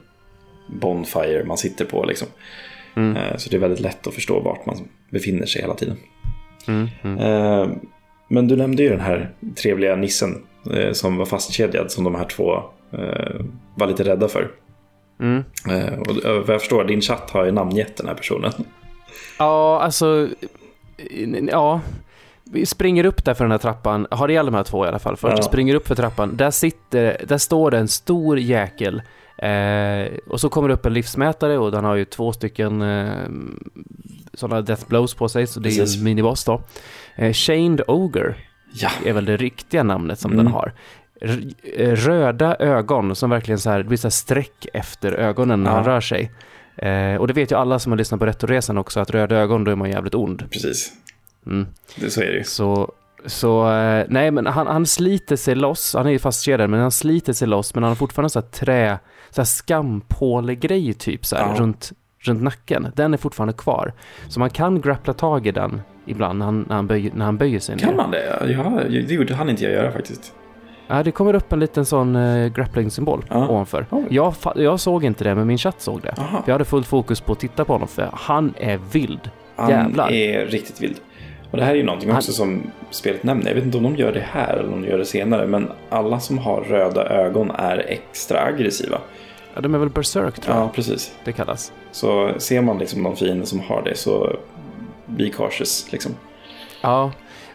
Bonfire 0.68 1.44
man 1.44 1.58
sitter 1.58 1.86
på. 1.86 2.06
Liksom. 2.06 2.28
Mm. 2.96 3.18
Uh, 3.18 3.38
så 3.38 3.50
det 3.50 3.56
är 3.56 3.60
väldigt 3.62 3.80
lätt 3.80 4.08
att 4.08 4.14
förstå 4.14 4.40
vart 4.40 4.66
man 4.66 4.76
befinner 5.10 5.46
sig 5.46 5.62
hela 5.62 5.76
tiden. 5.76 5.98
Mm, 6.68 6.88
mm. 7.04 7.80
men 8.28 8.48
du 8.48 8.56
nämnde 8.56 8.84
ju 8.84 8.90
den 8.90 9.00
här 9.00 9.32
trevliga 9.56 9.96
nissen 9.96 10.44
eh, 10.74 10.92
som 10.92 11.18
var 11.18 11.26
fastkedjad 11.26 11.92
som 11.92 12.04
de 12.04 12.16
här 12.16 12.26
två 12.26 12.56
eh, 12.92 13.46
var 13.76 13.88
lite 13.88 14.04
rädda 14.04 14.28
för. 14.28 14.52
Mm. 15.20 15.44
Eh, 15.70 16.00
och 16.00 16.26
eh, 16.26 16.40
vad 16.40 16.50
jag 16.50 16.62
förstår, 16.62 16.84
din 16.84 17.02
chatt 17.02 17.30
har 17.30 17.46
ju 17.46 17.52
namngett 17.52 17.98
den 17.98 18.08
här 18.08 18.16
personen. 18.16 18.52
Ja, 19.40 19.82
alltså... 19.82 20.28
Ja. 21.52 21.82
Vi 22.52 22.66
springer 22.66 23.06
upp 23.06 23.26
där 23.26 23.34
för 23.34 23.44
den 23.44 23.52
här 23.52 23.58
trappan, 23.58 24.08
har 24.12 24.30
ihjäl 24.30 24.46
de 24.46 24.56
här 24.56 24.64
två 24.64 24.86
i 24.86 24.88
alla 24.88 25.00
fall 25.00 25.18
först, 25.18 25.38
ja. 25.38 25.44
springer 25.44 25.76
upp 25.76 25.88
för 25.88 25.96
trappan, 25.96 26.38
där 26.38 26.52
sitter, 26.52 27.26
där 27.28 27.38
står 27.38 27.72
det 27.72 27.78
en 27.78 27.88
stor 27.88 28.40
jäkel 28.40 29.02
eh, 29.38 30.18
och 30.28 30.40
så 30.40 30.50
kommer 30.50 30.68
det 30.68 30.74
upp 30.74 30.86
en 30.86 30.94
livsmätare 30.94 31.58
och 31.58 31.72
den 31.72 31.86
har 31.86 31.96
ju 31.96 32.06
två 32.06 32.34
stycken 32.34 32.82
eh, 32.82 33.14
sådana 34.34 34.62
death 34.62 34.88
blows 34.88 35.14
på 35.14 35.30
sig, 35.30 35.48
så 35.48 35.60
det 35.60 35.70
Precis. 35.70 35.96
är 35.96 36.00
en 36.00 36.04
miniboss 36.04 36.44
då. 36.44 36.62
Eh, 37.16 37.34
Shamed 37.34 37.82
Ogre 37.88 38.36
ja. 38.74 38.90
är 39.06 39.14
väl 39.14 39.26
det 39.26 39.38
riktiga 39.38 39.84
namnet 39.84 40.20
som 40.20 40.32
mm. 40.32 40.46
den 40.46 40.54
har. 40.54 40.74
Eh, 41.76 41.96
röda 41.96 42.56
ögon 42.56 43.16
som 43.16 43.30
verkligen 43.30 43.60
så 43.60 43.70
här, 43.70 43.78
det 43.78 43.84
blir 43.84 43.98
så 43.98 44.08
här 44.08 44.10
streck 44.10 44.68
efter 44.74 45.12
ögonen 45.12 45.64
när 45.64 45.72
ja. 45.72 45.76
han 45.76 45.86
rör 45.86 46.02
sig. 46.02 46.32
Eh, 46.76 47.16
och 47.16 47.28
det 47.28 47.34
vet 47.34 47.52
ju 47.52 47.56
alla 47.56 47.80
som 47.80 47.92
har 47.92 47.98
lyssnat 47.98 48.20
på 48.20 48.26
Retroresan 48.26 48.78
också, 48.78 49.00
att 49.00 49.10
röda 49.10 49.36
ögon, 49.36 49.64
då 49.64 49.72
är 49.72 49.76
man 49.76 49.90
jävligt 49.90 50.16
ond. 50.16 50.52
Precis. 50.52 50.94
Mm. 51.46 51.68
Det, 51.96 52.10
så 52.10 52.22
är 52.22 52.26
det 52.26 52.38
ju. 52.38 52.44
Så, 52.44 52.92
så 53.26 53.72
eh, 53.72 54.06
nej 54.10 54.32
men 54.32 54.46
han, 54.46 54.68
han 54.68 54.86
sliter 54.86 55.36
sig 55.36 55.56
loss, 55.56 55.94
han 55.94 56.08
är 56.08 56.12
ju 56.12 56.20
fastkedjad, 56.20 56.70
men 56.70 56.80
han 56.80 56.92
sliter 56.92 57.34
sig 57.34 57.48
loss, 57.48 57.76
men 57.76 57.84
han 57.84 57.92
har 57.92 57.96
fortfarande 57.96 58.30
så 58.30 58.40
här 58.40 58.48
trä, 58.48 59.00
så 59.30 59.42
här 59.42 59.46
skampålegrej 59.46 60.94
typ 60.94 61.26
så 61.26 61.36
här, 61.36 61.54
ja. 61.56 61.62
runt, 61.62 61.92
runt 62.20 62.42
nacken. 62.42 62.88
Den 62.96 63.14
är 63.14 63.18
fortfarande 63.18 63.54
kvar. 63.54 63.94
Så 64.28 64.40
man 64.40 64.50
kan 64.50 64.82
grappla 64.82 65.14
tag 65.14 65.48
i 65.48 65.52
den 65.52 65.82
ibland 66.06 66.40
när 66.40 66.46
han, 66.46 66.66
när 66.70 66.76
han, 66.76 66.88
böj, 66.88 67.12
när 67.16 67.26
han 67.26 67.38
böjer 67.38 67.60
sig 67.60 67.76
ner. 67.76 67.84
Kan 67.84 67.96
man 67.96 68.12
det? 68.12 68.54
Ja, 68.58 68.82
det 68.90 69.14
gjorde 69.14 69.36
han 69.36 69.50
inte 69.50 69.64
jag 69.64 69.74
göra 69.74 69.92
faktiskt. 69.92 70.34
Ja, 70.92 71.04
det 71.04 71.12
kommer 71.12 71.34
upp 71.34 71.54
en 71.54 71.60
liten 71.60 71.86
sån 71.86 72.16
uh, 72.16 72.54
grappling-symbol 72.54 73.26
ja. 73.30 73.48
ovanför. 73.48 73.86
Jag, 74.10 74.34
jag 74.56 74.80
såg 74.80 75.04
inte 75.04 75.24
det, 75.24 75.36
men 75.36 75.48
min 75.48 75.58
chatt 75.58 75.82
såg 75.82 76.02
det. 76.02 76.16
För 76.16 76.44
jag 76.46 76.54
hade 76.54 76.66
fullt 76.66 76.88
fokus 76.88 77.22
på 77.22 77.32
att 77.32 77.40
titta 77.40 77.66
på 77.66 77.74
honom, 77.74 77.88
för 77.88 78.10
han 78.14 78.54
är 78.58 78.80
vild. 78.92 79.30
Han 79.56 79.70
Jävlar. 79.70 80.12
är 80.12 80.46
riktigt 80.46 80.82
vild. 80.82 80.98
Och 81.52 81.58
det 81.58 81.64
här 81.64 81.72
är 81.72 81.76
ju 81.76 81.84
någonting 81.84 82.12
också 82.12 82.32
som 82.32 82.72
spelet 82.90 83.24
nämner. 83.24 83.48
Jag 83.48 83.56
vet 83.56 83.64
inte 83.64 83.78
om 83.78 83.84
de 83.84 83.96
gör 83.96 84.12
det 84.12 84.26
här 84.32 84.54
eller 84.54 84.74
om 84.74 84.82
de 84.82 84.88
gör 84.88 84.98
det 84.98 85.06
senare. 85.06 85.48
Men 85.48 85.72
alla 85.90 86.20
som 86.20 86.38
har 86.38 86.62
röda 86.62 87.10
ögon 87.10 87.52
är 87.52 87.78
extra 87.78 88.42
aggressiva. 88.42 88.98
Ja, 89.54 89.62
de 89.62 89.76
är 89.76 89.80
väl 89.80 89.90
berserk 89.90 90.40
tror 90.40 90.56
jag. 90.56 90.66
Ja, 90.66 90.72
precis. 90.76 91.12
Det 91.24 91.32
kallas. 91.32 91.72
Så 91.92 92.32
ser 92.38 92.62
man 92.62 92.78
liksom 92.78 93.04
någon 93.04 93.16
fiende 93.16 93.46
som 93.46 93.60
har 93.60 93.82
det 93.82 93.96
så 93.96 94.36
be 95.06 95.30
cautious 95.30 95.92
liksom. 95.92 96.12
Ja, 96.82 97.12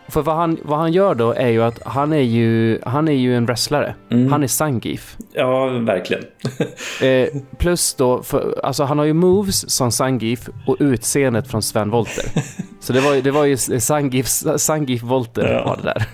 för 0.09 0.23
vad 0.23 0.37
han, 0.37 0.59
vad 0.63 0.79
han 0.79 0.93
gör 0.93 1.15
då 1.15 1.33
är 1.33 1.49
ju 1.49 1.63
att 1.63 1.83
han 1.83 2.13
är 2.13 2.21
ju, 2.21 2.81
han 2.83 3.09
är 3.09 3.13
ju 3.13 3.37
en 3.37 3.47
wrestlare. 3.47 3.95
Mm. 4.11 4.33
Han 4.33 4.43
är 4.43 4.47
Sangif. 4.47 5.17
Ja, 5.33 5.67
verkligen. 5.67 6.25
eh, 7.03 7.29
plus 7.59 7.95
då, 7.95 8.23
för, 8.23 8.61
alltså 8.63 8.85
han 8.85 8.99
har 8.99 9.05
ju 9.05 9.13
moves 9.13 9.71
som 9.71 9.93
Sangif 9.93 10.49
och 10.67 10.77
utseendet 10.81 11.51
från 11.51 11.63
Sven 11.63 11.91
Volter. 11.91 12.25
Så 12.85 12.93
det 12.93 13.01
var, 13.01 13.17
det 13.17 13.31
var 13.31 13.45
ju 13.45 13.57
Sangif, 13.57 14.27
Sangif 14.57 15.03
Volter 15.03 15.53
ja. 15.53 15.65
var 15.65 15.77
det 15.77 15.83
där. 15.83 16.07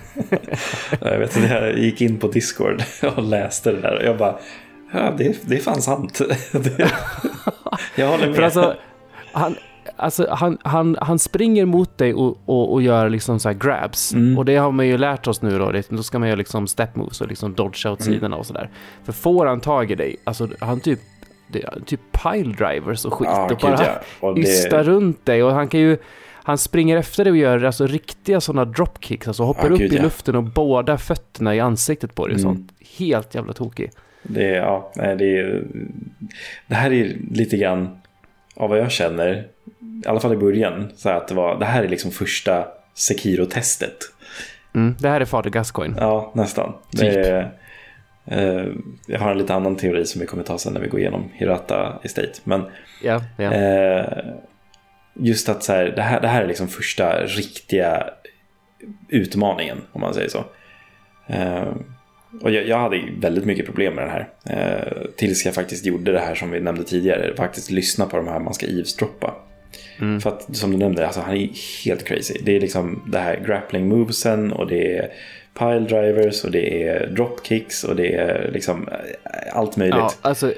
jag 1.11 1.19
vet 1.19 1.37
inte, 1.37 1.47
jag 1.47 1.77
gick 1.77 2.01
in 2.01 2.19
på 2.19 2.27
Discord 2.27 2.83
och 3.15 3.23
läste 3.23 3.71
det 3.71 3.81
där 3.81 3.95
och 3.97 4.03
jag 4.03 4.17
bara, 4.17 4.39
ja 4.93 5.13
det, 5.17 5.37
det 5.47 5.55
är 5.55 5.59
fan 5.59 5.81
sant. 5.81 6.21
jag 7.95 8.07
håller 8.07 8.27
med. 8.27 8.35
För 8.35 8.43
alltså, 8.43 8.75
han, 9.31 9.55
Alltså 9.95 10.27
han, 10.29 10.57
han, 10.63 10.97
han 11.01 11.19
springer 11.19 11.65
mot 11.65 11.97
dig 11.97 12.13
och, 12.13 12.37
och, 12.45 12.73
och 12.73 12.81
gör 12.81 13.09
liksom 13.09 13.39
så 13.39 13.53
grabs. 13.53 14.13
Mm. 14.13 14.37
Och 14.37 14.45
det 14.45 14.55
har 14.55 14.71
man 14.71 14.87
ju 14.87 14.97
lärt 14.97 15.27
oss 15.27 15.41
nu 15.41 15.59
då. 15.59 15.71
Det, 15.71 15.89
då 15.89 16.03
ska 16.03 16.19
man 16.19 16.27
göra 16.27 16.37
liksom 16.37 16.67
step 16.67 16.95
moves 16.95 17.21
och 17.21 17.27
liksom 17.27 17.53
dodge 17.53 17.85
åt 17.85 18.01
mm. 18.01 18.13
sidorna 18.13 18.35
och 18.35 18.45
sådär. 18.45 18.69
För 19.03 19.13
får 19.13 19.45
han 19.45 19.59
tag 19.59 19.91
i 19.91 19.95
dig, 19.95 20.15
alltså 20.23 20.47
han 20.59 20.79
typ 20.79 20.99
det, 21.47 21.85
typ 21.85 21.99
pile 22.11 22.53
drivers 22.53 23.05
och 23.05 23.13
skit 23.13 23.29
ah, 23.29 23.43
och 23.51 23.59
bara 23.61 23.85
ja. 23.85 24.27
och 24.27 24.35
det... 24.35 24.83
runt 24.83 25.25
dig 25.25 25.43
och 25.43 25.51
han 25.51 25.67
kan 25.67 25.79
ju 25.79 25.97
han 26.43 26.57
springer 26.57 26.97
efter 26.97 27.23
dig 27.23 27.31
och 27.31 27.37
gör 27.37 27.63
alltså 27.63 27.87
riktiga 27.87 28.41
sådana 28.41 28.65
dropkicks, 28.65 29.27
alltså 29.27 29.43
hoppar 29.43 29.69
ah, 29.69 29.73
upp 29.73 29.79
gud, 29.79 29.93
i 29.93 29.95
ja. 29.95 30.03
luften 30.03 30.35
och 30.35 30.43
båda 30.43 30.97
fötterna 30.97 31.55
i 31.55 31.59
ansiktet 31.59 32.15
på 32.15 32.27
dig. 32.27 32.33
Mm. 32.33 32.43
Sånt. 32.43 32.71
Helt 32.97 33.35
jävla 33.35 33.53
tokig. 33.53 33.91
Det, 34.23 34.47
ja, 34.47 34.91
det, 34.95 35.39
är, 35.39 35.63
det 36.67 36.75
här 36.75 36.93
är 36.93 37.15
lite 37.31 37.57
grann 37.57 38.01
av 38.55 38.69
vad 38.69 38.79
jag 38.79 38.91
känner 38.91 39.47
i 40.05 40.07
alla 40.07 40.19
fall 40.19 40.33
i 40.33 40.37
början, 40.37 40.91
så 40.95 41.09
att 41.09 41.27
det, 41.27 41.33
var, 41.33 41.59
det 41.59 41.65
här 41.65 41.83
är 41.83 41.87
liksom 41.87 42.11
första 42.11 42.67
Sekiro-testet. 42.93 43.97
Mm, 44.75 44.95
det 44.99 45.09
här 45.09 45.21
är 45.21 45.25
Fader 45.25 45.49
Gascoigne. 45.49 45.95
Ja, 45.99 46.31
nästan. 46.35 46.73
Typ. 46.91 47.03
Är, 47.03 47.51
eh, 48.25 48.65
jag 49.07 49.19
har 49.19 49.31
en 49.31 49.37
lite 49.37 49.53
annan 49.53 49.75
teori 49.75 50.05
som 50.05 50.21
vi 50.21 50.27
kommer 50.27 50.43
ta 50.43 50.57
sen 50.57 50.73
när 50.73 50.81
vi 50.81 50.87
går 50.87 50.99
igenom 50.99 51.29
Hirata 51.33 51.99
Estate. 52.03 52.33
Men 52.43 52.65
ja, 53.03 53.21
ja. 53.37 53.53
Eh, 53.53 54.05
just 55.21 55.49
att 55.49 55.63
så 55.63 55.73
här, 55.73 55.85
det, 55.95 56.01
här, 56.01 56.21
det 56.21 56.27
här 56.27 56.43
är 56.43 56.47
liksom 56.47 56.67
första 56.67 57.25
riktiga 57.25 58.09
utmaningen, 59.09 59.77
om 59.91 60.01
man 60.01 60.13
säger 60.13 60.29
så. 60.29 60.45
Eh, 61.27 61.73
och 62.41 62.51
jag, 62.51 62.67
jag, 62.67 62.79
hade 62.79 63.01
väldigt 63.19 63.45
mycket 63.45 63.65
problem 63.65 63.95
med 63.95 64.03
den 64.03 64.11
här. 64.11 64.29
Eh, 64.45 65.05
tills 65.17 65.45
jag 65.45 65.55
faktiskt 65.55 65.85
gjorde 65.85 66.11
det 66.11 66.19
här 66.19 66.35
som 66.35 66.51
vi 66.51 66.59
nämnde 66.59 66.83
tidigare. 66.83 67.35
Faktiskt 67.35 67.71
lyssna 67.71 68.05
på 68.05 68.17
de 68.17 68.27
här 68.27 68.39
man 68.39 68.53
ska 68.53 68.65
eavesdroppa. 68.65 69.35
Mm. 69.99 70.21
För 70.21 70.29
att 70.29 70.55
som 70.55 70.71
du 70.71 70.77
nämnde, 70.77 71.05
alltså, 71.05 71.21
han 71.21 71.35
är 71.35 71.49
helt 71.85 72.03
crazy. 72.03 72.33
Det 72.43 72.55
är 72.55 72.59
liksom 72.59 73.03
det 73.11 73.19
här 73.19 73.39
grappling 73.45 73.87
movesen 73.87 74.53
och 74.53 74.67
det 74.67 74.97
är 74.97 75.11
pile 75.59 75.79
drivers 75.79 76.43
och 76.43 76.51
det 76.51 76.83
är 76.83 77.07
dropkicks 77.07 77.83
och 77.83 77.95
det 77.95 78.15
är 78.15 78.51
liksom 78.53 78.87
eh, 78.87 79.57
allt 79.57 79.77
möjligt. 79.77 79.97
Ja, 79.97 80.13
alltså 80.21 80.53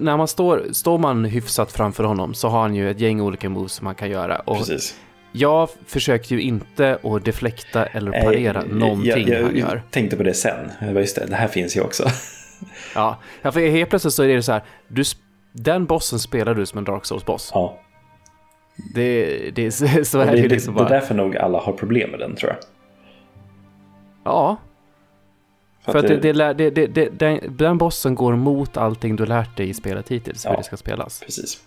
när 0.00 0.16
man 0.16 0.28
står, 0.28 0.66
står 0.72 0.98
man 0.98 1.24
hyfsat 1.24 1.72
framför 1.72 2.04
honom 2.04 2.34
så 2.34 2.48
har 2.48 2.60
han 2.60 2.74
ju 2.74 2.90
ett 2.90 3.00
gäng 3.00 3.20
olika 3.20 3.48
moves 3.48 3.72
som 3.72 3.84
man 3.84 3.94
kan 3.94 4.10
göra. 4.10 4.38
Och 4.38 4.58
Precis. 4.58 5.00
Jag 5.32 5.68
försökte 5.86 6.34
ju 6.34 6.40
inte 6.40 6.98
att 7.02 7.24
deflekta 7.24 7.86
eller 7.86 8.12
parera 8.12 8.62
äh, 8.62 8.68
någonting 8.68 9.28
jag, 9.28 9.40
jag, 9.40 9.42
han 9.42 9.56
gör. 9.56 9.74
Jag 9.74 9.90
tänkte 9.90 10.16
på 10.16 10.22
det 10.22 10.34
sen. 10.34 10.70
Just 10.94 11.16
det, 11.16 11.26
det 11.26 11.36
här 11.36 11.48
finns 11.48 11.76
ju 11.76 11.80
också. 11.80 12.08
ja, 12.94 13.18
för 13.42 13.70
helt 13.70 13.90
plötsligt 13.90 14.14
så 14.14 14.22
är 14.22 14.28
det 14.28 14.42
så 14.42 14.52
här. 14.52 14.62
Du, 14.88 15.02
den 15.52 15.86
bossen 15.86 16.18
spelar 16.18 16.54
du 16.54 16.66
som 16.66 16.78
en 16.78 16.84
Dark 16.84 17.04
Souls-boss. 17.04 17.50
Ja. 17.54 17.80
Det, 18.94 19.50
det, 19.54 19.70
så 19.70 19.84
är 20.18 20.26
det, 20.26 20.42
det 20.42 20.48
liksom 20.48 20.74
bara. 20.74 20.88
Det 20.88 20.94
är 20.94 21.00
därför 21.00 21.14
nog 21.14 21.36
alla 21.36 21.60
har 21.60 21.72
problem 21.72 22.10
med 22.10 22.20
den 22.20 22.36
tror 22.36 22.50
jag. 22.50 22.58
Ja. 24.24 24.56
För 25.84 25.98
att 25.98 26.08
det, 26.08 26.16
det, 26.16 26.52
det, 26.52 26.70
det, 26.70 26.86
det, 26.86 27.08
den, 27.18 27.40
den 27.56 27.78
bossen 27.78 28.14
går 28.14 28.36
mot 28.36 28.76
allting 28.76 29.16
du 29.16 29.26
lärt 29.26 29.56
dig 29.56 29.68
i 29.68 29.74
spelet 29.74 30.08
hittills, 30.08 30.46
hur 30.46 30.50
Ja. 30.50 30.56
det 30.56 30.62
ska 30.64 30.76
spelas. 30.76 31.20
Precis. 31.20 31.58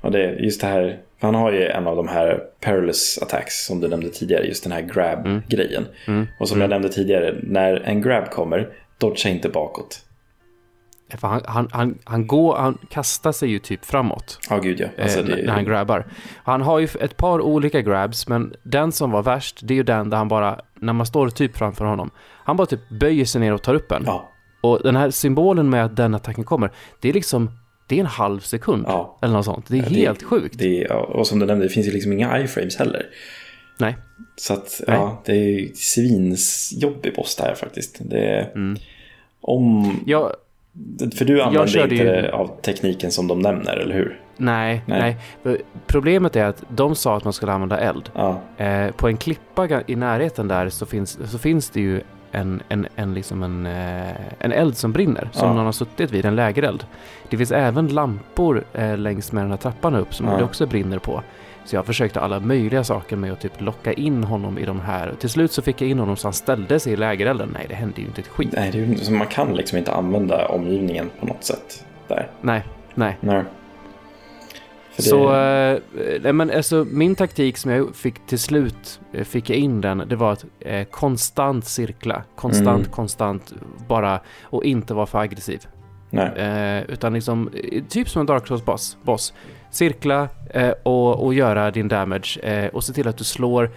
Och 0.00 0.12
det, 0.12 0.34
just 0.38 0.60
det 0.60 0.66
här, 0.66 0.98
för 1.20 1.26
han 1.26 1.34
har 1.34 1.52
ju 1.52 1.66
en 1.66 1.86
av 1.86 1.96
de 1.96 2.08
här 2.08 2.40
perilous 2.60 3.18
attacks 3.22 3.66
som 3.66 3.80
du 3.80 3.88
nämnde 3.88 4.08
tidigare, 4.08 4.46
just 4.46 4.62
den 4.62 4.72
här 4.72 4.80
grab-grejen. 4.80 5.86
Mm. 6.06 6.26
Och 6.40 6.48
som 6.48 6.60
jag 6.60 6.70
nämnde 6.70 6.88
tidigare, 6.88 7.34
när 7.42 7.74
en 7.76 8.02
grab 8.02 8.30
kommer, 8.30 8.68
dodga 8.98 9.30
inte 9.30 9.48
bakåt. 9.48 10.02
För 11.08 11.28
han, 11.28 11.40
han, 11.46 11.68
han, 11.72 11.98
han, 12.04 12.26
går, 12.26 12.56
han 12.56 12.78
kastar 12.90 13.32
sig 13.32 13.48
ju 13.50 13.58
typ 13.58 13.84
framåt 13.84 14.38
Ja, 14.50 14.58
gud 14.58 14.80
ja. 14.80 15.02
Alltså, 15.02 15.18
eh, 15.20 15.24
det, 15.26 15.42
när 15.46 15.52
han 15.52 15.64
grabbar. 15.64 16.06
Han 16.44 16.62
har 16.62 16.78
ju 16.78 16.88
ett 17.00 17.16
par 17.16 17.40
olika 17.40 17.80
grabs, 17.82 18.28
men 18.28 18.54
den 18.62 18.92
som 18.92 19.10
var 19.10 19.22
värst, 19.22 19.60
det 19.62 19.74
är 19.74 19.76
ju 19.76 19.82
den 19.82 20.10
där 20.10 20.16
han 20.18 20.28
bara, 20.28 20.60
när 20.74 20.92
man 20.92 21.06
står 21.06 21.28
typ 21.28 21.56
framför 21.56 21.84
honom, 21.84 22.10
han 22.44 22.56
bara 22.56 22.66
typ 22.66 22.88
böjer 22.88 23.24
sig 23.24 23.40
ner 23.40 23.52
och 23.54 23.62
tar 23.62 23.74
upp 23.74 23.92
en. 23.92 24.02
ja, 24.06 24.30
Och 24.60 24.80
den 24.82 24.96
här 24.96 25.10
symbolen 25.10 25.70
med 25.70 25.84
att 25.84 25.96
den 25.96 26.14
attacken 26.14 26.44
kommer, 26.44 26.70
det 27.00 27.08
är 27.08 27.12
liksom, 27.12 27.50
det 27.86 27.96
är 27.96 28.00
en 28.00 28.06
halv 28.06 28.40
sekund. 28.40 28.84
Ja. 28.88 29.18
Eller 29.22 29.34
något 29.34 29.44
sånt. 29.44 29.66
Det 29.68 29.74
är 29.78 29.82
Ja, 29.82 29.88
det- 29.88 29.94
helt 29.94 30.22
sjukt. 30.22 30.58
det, 30.58 30.86
ja, 30.88 30.94
och 30.96 31.26
som 31.26 31.38
du 31.38 31.46
nämnde, 31.46 31.64
det 31.66 31.70
finns 31.72 31.86
ju 31.86 31.90
liksom 31.92 32.12
inga 32.12 32.40
iframes 32.40 32.76
heller. 32.76 33.06
Nej. 33.78 33.96
Så 34.36 34.52
att, 34.52 34.80
Nej. 34.86 34.96
ja, 34.96 35.22
det 35.24 35.32
är 35.32 35.60
ju 35.60 35.72
svinsjobbig 35.74 37.14
boss 37.14 37.36
det 37.36 37.42
här 37.42 37.54
faktiskt. 37.54 37.96
Det 38.00 38.18
är, 38.20 38.50
Mm. 38.54 38.76
om, 39.40 39.96
Jag, 40.06 40.32
för 41.18 41.24
du 41.24 41.42
använder 41.42 41.82
inte 41.82 41.94
ju- 41.94 42.28
av 42.30 42.60
tekniken 42.62 43.10
som 43.10 43.28
de 43.28 43.38
nämner, 43.40 43.76
eller 43.76 43.94
hur? 43.94 44.20
nej, 44.36 44.82
Nej. 44.86 45.16
nej. 45.42 45.60
Problemet 45.86 46.36
är 46.36 46.44
att 46.44 46.62
de 46.68 46.94
sa 46.94 47.16
att 47.16 47.24
man 47.24 47.32
skulle 47.32 47.52
använda 47.52 47.78
eld. 47.78 48.10
Ja, 48.14 48.40
Eh, 48.56 48.90
på 48.90 49.08
en 49.08 49.16
klippa 49.16 49.68
i 49.86 49.96
närheten 49.96 50.48
där 50.48 50.68
så 50.68 50.86
finns, 50.86 51.30
så 51.30 51.38
finns 51.38 51.70
det 51.70 51.80
ju 51.80 52.00
en, 52.32 52.62
en, 52.68 52.86
en, 52.96 53.14
liksom 53.14 53.42
en, 53.42 53.66
eh, 53.66 54.10
en 54.38 54.52
eld 54.52 54.76
som 54.76 54.92
brinner, 54.92 55.28
som 55.32 55.48
Ja. 55.48 55.54
någon 55.54 55.64
har 55.64 55.72
suttit 55.72 56.10
vid, 56.12 56.24
en 56.24 56.36
lägereld. 56.36 56.84
Det 57.30 57.36
finns 57.36 57.52
även 57.52 57.86
lampor 57.88 58.64
eh, 58.72 58.96
längs 58.98 59.32
med 59.32 59.44
den 59.44 59.50
här 59.50 59.58
trappan 59.58 59.94
upp 59.94 60.14
som 60.14 60.26
Ja. 60.26 60.36
det 60.36 60.44
också 60.44 60.66
brinner 60.66 60.98
på. 60.98 61.22
Så 61.66 61.76
jag 61.76 61.86
försökte 61.86 62.20
alla 62.20 62.40
möjliga 62.40 62.84
saker 62.84 63.16
med 63.16 63.32
att 63.32 63.40
typ 63.40 63.60
locka 63.60 63.92
in 63.92 64.24
honom 64.24 64.58
i 64.58 64.64
de 64.64 64.80
här. 64.80 65.14
Till 65.20 65.30
slut 65.30 65.52
så 65.52 65.62
fick 65.62 65.80
jag 65.80 65.90
in 65.90 65.98
honom 65.98 66.16
så 66.16 66.26
han 66.26 66.32
ställde 66.32 66.80
sig 66.80 66.92
i 66.92 66.96
lägerelden. 66.96 67.48
Nej, 67.52 67.66
det 67.68 67.74
hände 67.74 68.00
ju 68.00 68.06
inte 68.06 68.20
ett 68.20 68.28
skit. 68.28 68.48
nej, 68.52 68.70
det 68.72 68.78
är, 68.78 68.86
ju- 69.10 69.16
man 69.18 69.26
kan 69.26 69.54
liksom 69.54 69.78
inte 69.78 69.92
använda 69.92 70.48
omgivningen 70.48 71.10
på 71.20 71.26
något 71.26 71.44
sätt 71.44 71.84
där. 72.08 72.30
Nej, 72.40 72.62
nej. 72.94 73.16
Nej. 73.20 73.44
Det- 74.96 75.02
Så, 75.02 75.34
eh, 75.34 76.32
men 76.32 76.50
alltså 76.50 76.86
min 76.90 77.14
taktik 77.14 77.56
som 77.56 77.70
jag 77.70 77.94
fick 77.96 78.26
till 78.26 78.38
slut, 78.38 79.00
eh, 79.12 79.24
fick 79.24 79.50
jag 79.50 79.56
in 79.58 79.80
den, 79.80 80.02
det 80.08 80.16
var 80.16 80.32
att 80.32 80.44
eh, 80.60 80.84
konstant 80.84 81.64
cirkla. 81.64 82.22
Konstant, 82.36 82.68
Mm. 82.80 82.90
konstant, 82.90 83.52
bara, 83.88 84.20
och 84.42 84.64
inte 84.64 84.94
vara 84.94 85.06
för 85.06 85.18
aggressiv. 85.18 85.66
Eh, 86.10 86.82
utan 86.82 87.14
liksom, 87.14 87.50
eh, 87.72 87.82
typ 87.88 88.08
som 88.08 88.20
en 88.20 88.26
Dark 88.26 88.46
Souls 88.46 88.64
boss. 88.64 88.96
boss. 89.02 89.34
Cirkla 89.70 90.28
eh, 90.56 90.72
och, 90.82 91.24
och 91.24 91.34
göra 91.34 91.70
din 91.70 91.88
damage 91.88 92.38
eh, 92.42 92.68
och 92.68 92.84
se 92.84 92.92
till 92.92 93.08
att 93.08 93.16
du 93.16 93.24
slår 93.24 93.70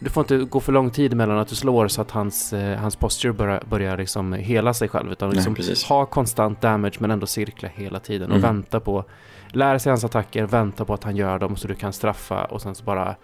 du 0.00 0.10
får 0.10 0.20
inte 0.20 0.36
gå 0.36 0.60
för 0.60 0.72
lång 0.72 0.90
tid 0.90 1.16
mellan 1.16 1.38
att 1.38 1.48
du 1.48 1.54
slår 1.54 1.88
så 1.88 2.00
att 2.02 2.10
hans, 2.10 2.52
eh, 2.52 2.78
hans 2.78 2.96
posture 2.96 3.32
börjar, 3.32 3.62
börjar 3.70 3.96
liksom 3.96 4.32
hela 4.32 4.74
sig 4.74 4.88
själv. 4.88 5.12
Utan 5.12 5.28
Nej, 5.28 5.36
liksom 5.36 5.54
precis. 5.54 5.84
ha 5.84 6.06
konstant 6.06 6.60
damage 6.60 6.92
men 6.98 7.10
ändå 7.10 7.26
cirkla 7.26 7.68
hela 7.74 8.00
tiden 8.00 8.30
och 8.30 8.36
Mm. 8.38 8.42
vänta 8.54 8.80
på, 8.80 9.04
lära 9.48 9.78
sig 9.78 9.90
hans 9.90 10.04
attacker, 10.04 10.44
vänta 10.46 10.84
på 10.84 10.94
att 10.94 11.04
han 11.04 11.16
gör 11.16 11.38
dem 11.38 11.56
så 11.56 11.68
du 11.68 11.74
kan 11.74 11.92
straffa 11.92 12.44
och 12.44 12.62
sen 12.62 12.74
så 12.74 12.84
bara, 12.84 13.14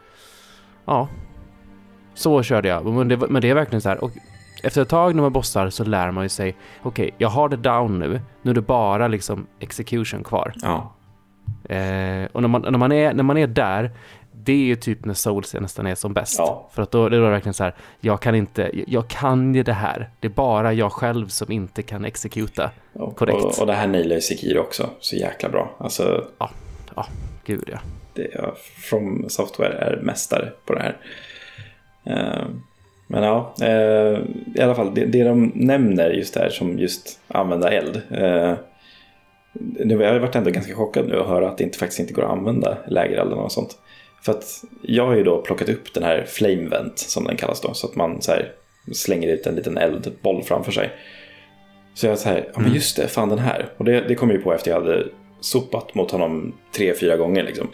ja. 0.85 1.09
Så 2.15 2.43
körde 2.43 2.69
jag. 2.69 2.87
Men 2.87 3.09
det, 3.09 3.17
men 3.17 3.43
det 3.43 3.51
är 3.51 3.55
verkligen 3.55 3.81
så 3.81 3.89
här, 3.89 4.05
och 4.05 4.11
efter 4.63 4.83
ett 4.83 4.89
tag 4.89 5.15
när 5.15 5.23
man 5.23 5.33
bossar 5.33 5.71
så 5.71 5.85
lär 5.85 6.11
man 6.11 6.25
ju 6.25 6.29
sig, 6.29 6.57
okej, 6.83 7.15
jag 7.19 7.29
har 7.29 7.49
det 7.49 7.57
down 7.57 7.99
nu, 7.99 8.21
nu 8.43 8.51
är 8.51 8.55
det 8.55 8.61
bara 8.61 9.09
liksom 9.09 9.47
execution 9.61 10.25
kvar. 10.25 10.53
Ja, 10.63 10.93
Eh, 11.69 12.29
och 12.33 12.43
när 12.43 12.49
man, 12.49 12.63
när, 12.63 12.79
man 12.79 12.93
är, 12.93 13.15
när 13.15 13.23
man 13.23 13.39
är 13.39 13.47
där, 13.47 13.91
det 14.33 14.53
är 14.53 14.57
ju 14.57 14.77
typ 14.77 15.05
när 15.05 15.15
Souls 15.15 15.55
nästan 15.55 15.87
är 15.87 15.95
som 15.95 16.13
bäst. 16.13 16.39
Ja. 16.39 16.69
För 16.73 16.83
att 16.83 16.91
då 16.91 17.09
det 17.09 17.17
är 17.17 17.21
det 17.21 17.31
verkligen 17.31 17.55
så 17.55 17.65
här, 17.65 17.75
jag 18.01 18.21
kan 18.21 18.35
inte, 18.35 18.71
jag, 18.87 19.09
kan 19.09 19.55
ju 19.55 19.63
det 19.63 19.73
här. 19.73 20.11
Det 20.21 20.27
är 20.27 20.33
bara 20.33 20.73
jag 20.73 20.93
själv 20.93 21.29
som 21.29 21.53
inte 21.53 21.83
kan 21.83 22.05
exekuta. 22.05 22.71
och, 22.93 23.17
Korrekt. 23.17 23.45
Och, 23.45 23.61
och 23.61 23.67
det 23.67 23.73
här 23.73 23.87
nailar 23.87 24.15
ju 24.15 24.21
Sekiro 24.21 24.61
också 24.61 24.91
så 25.01 25.17
jäkla 25.17 25.49
bra. 25.49 25.77
Alltså, 25.79 26.25
Gud 27.45 27.69
ja. 27.73 27.79
det, 28.15 28.31
ja, 28.35 28.55
From 28.91 29.25
Software 29.29 29.73
är 29.73 30.01
mästare 30.03 30.53
på 30.67 30.75
det 30.75 30.81
här. 30.81 30.97
Eh, 32.05 32.47
men 33.07 33.23
ja, 33.23 33.55
eh, 33.63 34.19
i 34.55 34.61
alla 34.61 34.75
fall 34.75 34.95
det, 34.95 35.05
det 35.05 35.25
de 35.25 35.53
nämner 35.55 36.11
just 36.11 36.35
där 36.35 36.49
som 36.49 36.79
just 36.79 37.21
använda 37.29 37.71
eld. 37.71 38.03
Eh, 38.11 38.55
nu 39.53 39.97
har 39.97 40.05
jag 40.05 40.21
varit 40.21 40.35
ändå 40.35 40.51
ganska 40.51 40.75
chockad 40.75 41.09
nu 41.09 41.21
att 41.21 41.27
höra 41.27 41.49
att 41.49 41.59
det 41.59 41.65
inte, 41.65 41.79
faktiskt 41.79 42.01
inte 42.01 42.13
går 42.13 42.25
att 42.25 42.31
använda 42.31 42.79
lägerelden 42.89 43.39
och 43.39 43.53
sånt. 43.53 43.79
För 44.23 44.33
att 44.33 44.65
jag 44.83 45.07
har 45.07 45.15
ju 45.15 45.25
då 45.25 45.43
plockat 45.43 45.69
upp 45.69 45.95
den 45.95 46.03
här 46.03 46.25
flame 46.29 46.69
vent 46.69 46.99
som 46.99 47.25
den 47.25 47.37
kallas 47.37 47.61
då. 47.61 47.75
Så 47.75 47.87
att 47.87 47.97
man 47.97 48.23
så 48.23 48.33
här, 48.33 48.53
slänger 48.93 49.29
ut 49.29 49.47
en 49.47 49.55
liten 49.55 49.77
eldboll 49.77 50.43
framför 50.43 50.73
sig. 50.73 50.91
Så 51.95 52.07
jag 52.07 52.19
så 52.19 52.29
här, 52.29 52.51
ja 52.55 52.61
men 52.61 52.75
just 52.75 52.97
det, 52.97 53.09
fan 53.09 53.29
den 53.29 53.39
här. 53.39 53.73
Och 53.77 53.85
det, 53.85 54.01
det 54.09 54.15
kom 54.15 54.29
jag 54.29 54.37
ju 54.37 54.43
på 54.43 54.53
efter 54.53 54.71
jag 54.71 54.81
hade 54.81 55.07
sopat 55.41 55.95
mot 55.95 56.11
honom 56.11 56.55
tre, 56.77 56.95
fyra 56.95 57.17
gånger 57.17 57.43
liksom. 57.43 57.69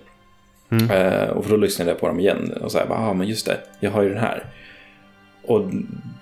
Mm. 0.70 0.90
Eh, 0.90 1.28
och 1.28 1.44
för 1.44 1.50
då 1.50 1.56
lyssnade 1.56 1.90
jag 1.90 2.00
på 2.00 2.06
dem 2.06 2.20
igen 2.20 2.52
och 2.62 2.72
så 2.72 2.78
här, 2.78 2.86
ja 2.88 2.96
ah, 2.96 3.14
men 3.14 3.26
just 3.26 3.46
det, 3.46 3.58
jag 3.80 3.90
har 3.90 4.02
ju 4.02 4.08
den 4.08 4.18
här. 4.18 4.44
Och 5.42 5.70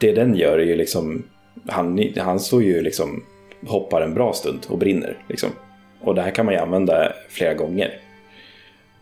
det 0.00 0.12
den 0.12 0.36
gör 0.36 0.58
är 0.58 0.64
ju 0.64 0.76
liksom, 0.76 1.24
han, 1.68 2.12
han 2.16 2.40
står 2.40 2.62
ju 2.62 2.82
liksom, 2.82 3.24
hoppar 3.66 4.02
en 4.02 4.14
bra 4.14 4.32
stund 4.32 4.66
och 4.68 4.78
brinner 4.78 5.18
liksom. 5.28 5.50
Och 6.00 6.14
det 6.14 6.22
här 6.22 6.30
kan 6.30 6.44
man 6.44 6.54
ju 6.54 6.60
använda 6.60 7.12
flera 7.28 7.54
gånger. 7.54 7.98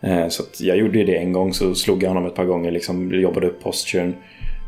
Eh, 0.01 0.27
så 0.27 0.43
jag 0.59 0.77
gjorde 0.77 1.03
det 1.03 1.17
en 1.17 1.33
gång 1.33 1.53
så 1.53 1.75
slog 1.75 2.03
jag 2.03 2.07
honom 2.07 2.25
ett 2.25 2.35
par 2.35 2.45
gånger, 2.45 2.71
liksom 2.71 3.13
jobbade 3.13 3.47
upp 3.47 3.63
posturen. 3.63 4.15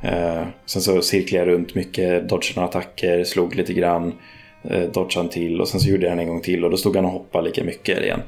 Eh, 0.04 0.44
sen 0.66 0.82
så 0.82 1.02
cirklade 1.02 1.46
jag 1.46 1.54
runt 1.54 1.76
mycket, 1.76 2.30
dodgade 2.30 2.54
några 2.56 2.70
attacker, 2.70 3.24
slog 3.24 3.56
lite 3.56 3.74
grann. 3.74 4.14
Eh, 4.64 4.82
dodgade 4.82 5.30
till 5.30 5.62
och 5.62 5.68
sen 5.68 5.80
så 5.80 5.90
gjorde 5.90 6.04
jag 6.04 6.12
den 6.12 6.20
en 6.20 6.28
gång 6.28 6.42
till 6.42 6.66
och 6.66 6.72
då 6.72 6.78
stod 6.78 6.96
han 6.96 7.06
och 7.06 7.12
hoppade 7.12 7.48
lika 7.48 7.64
mycket 7.64 8.04
igen. 8.04 8.22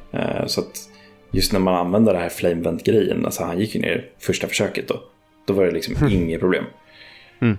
Så 0.45 0.61
att 0.61 0.89
just 1.31 1.53
när 1.53 1.60
man 1.60 1.76
använder 1.76 2.14
det 2.14 2.19
här 2.19 2.30
flame 2.30 2.61
vent 2.61 2.84
grejen, 2.84 3.26
alltså 3.26 3.44
han 3.44 3.60
gick 3.60 3.76
ju 3.76 3.81
ner 3.81 4.06
första 4.19 4.48
försöket 4.48 4.88
då. 4.88 4.99
Då 5.48 5.53
var 5.53 5.65
det 5.65 5.72
liksom 5.72 6.07
inget 6.10 6.39
problem. 6.39 6.64
Mm. 7.41 7.57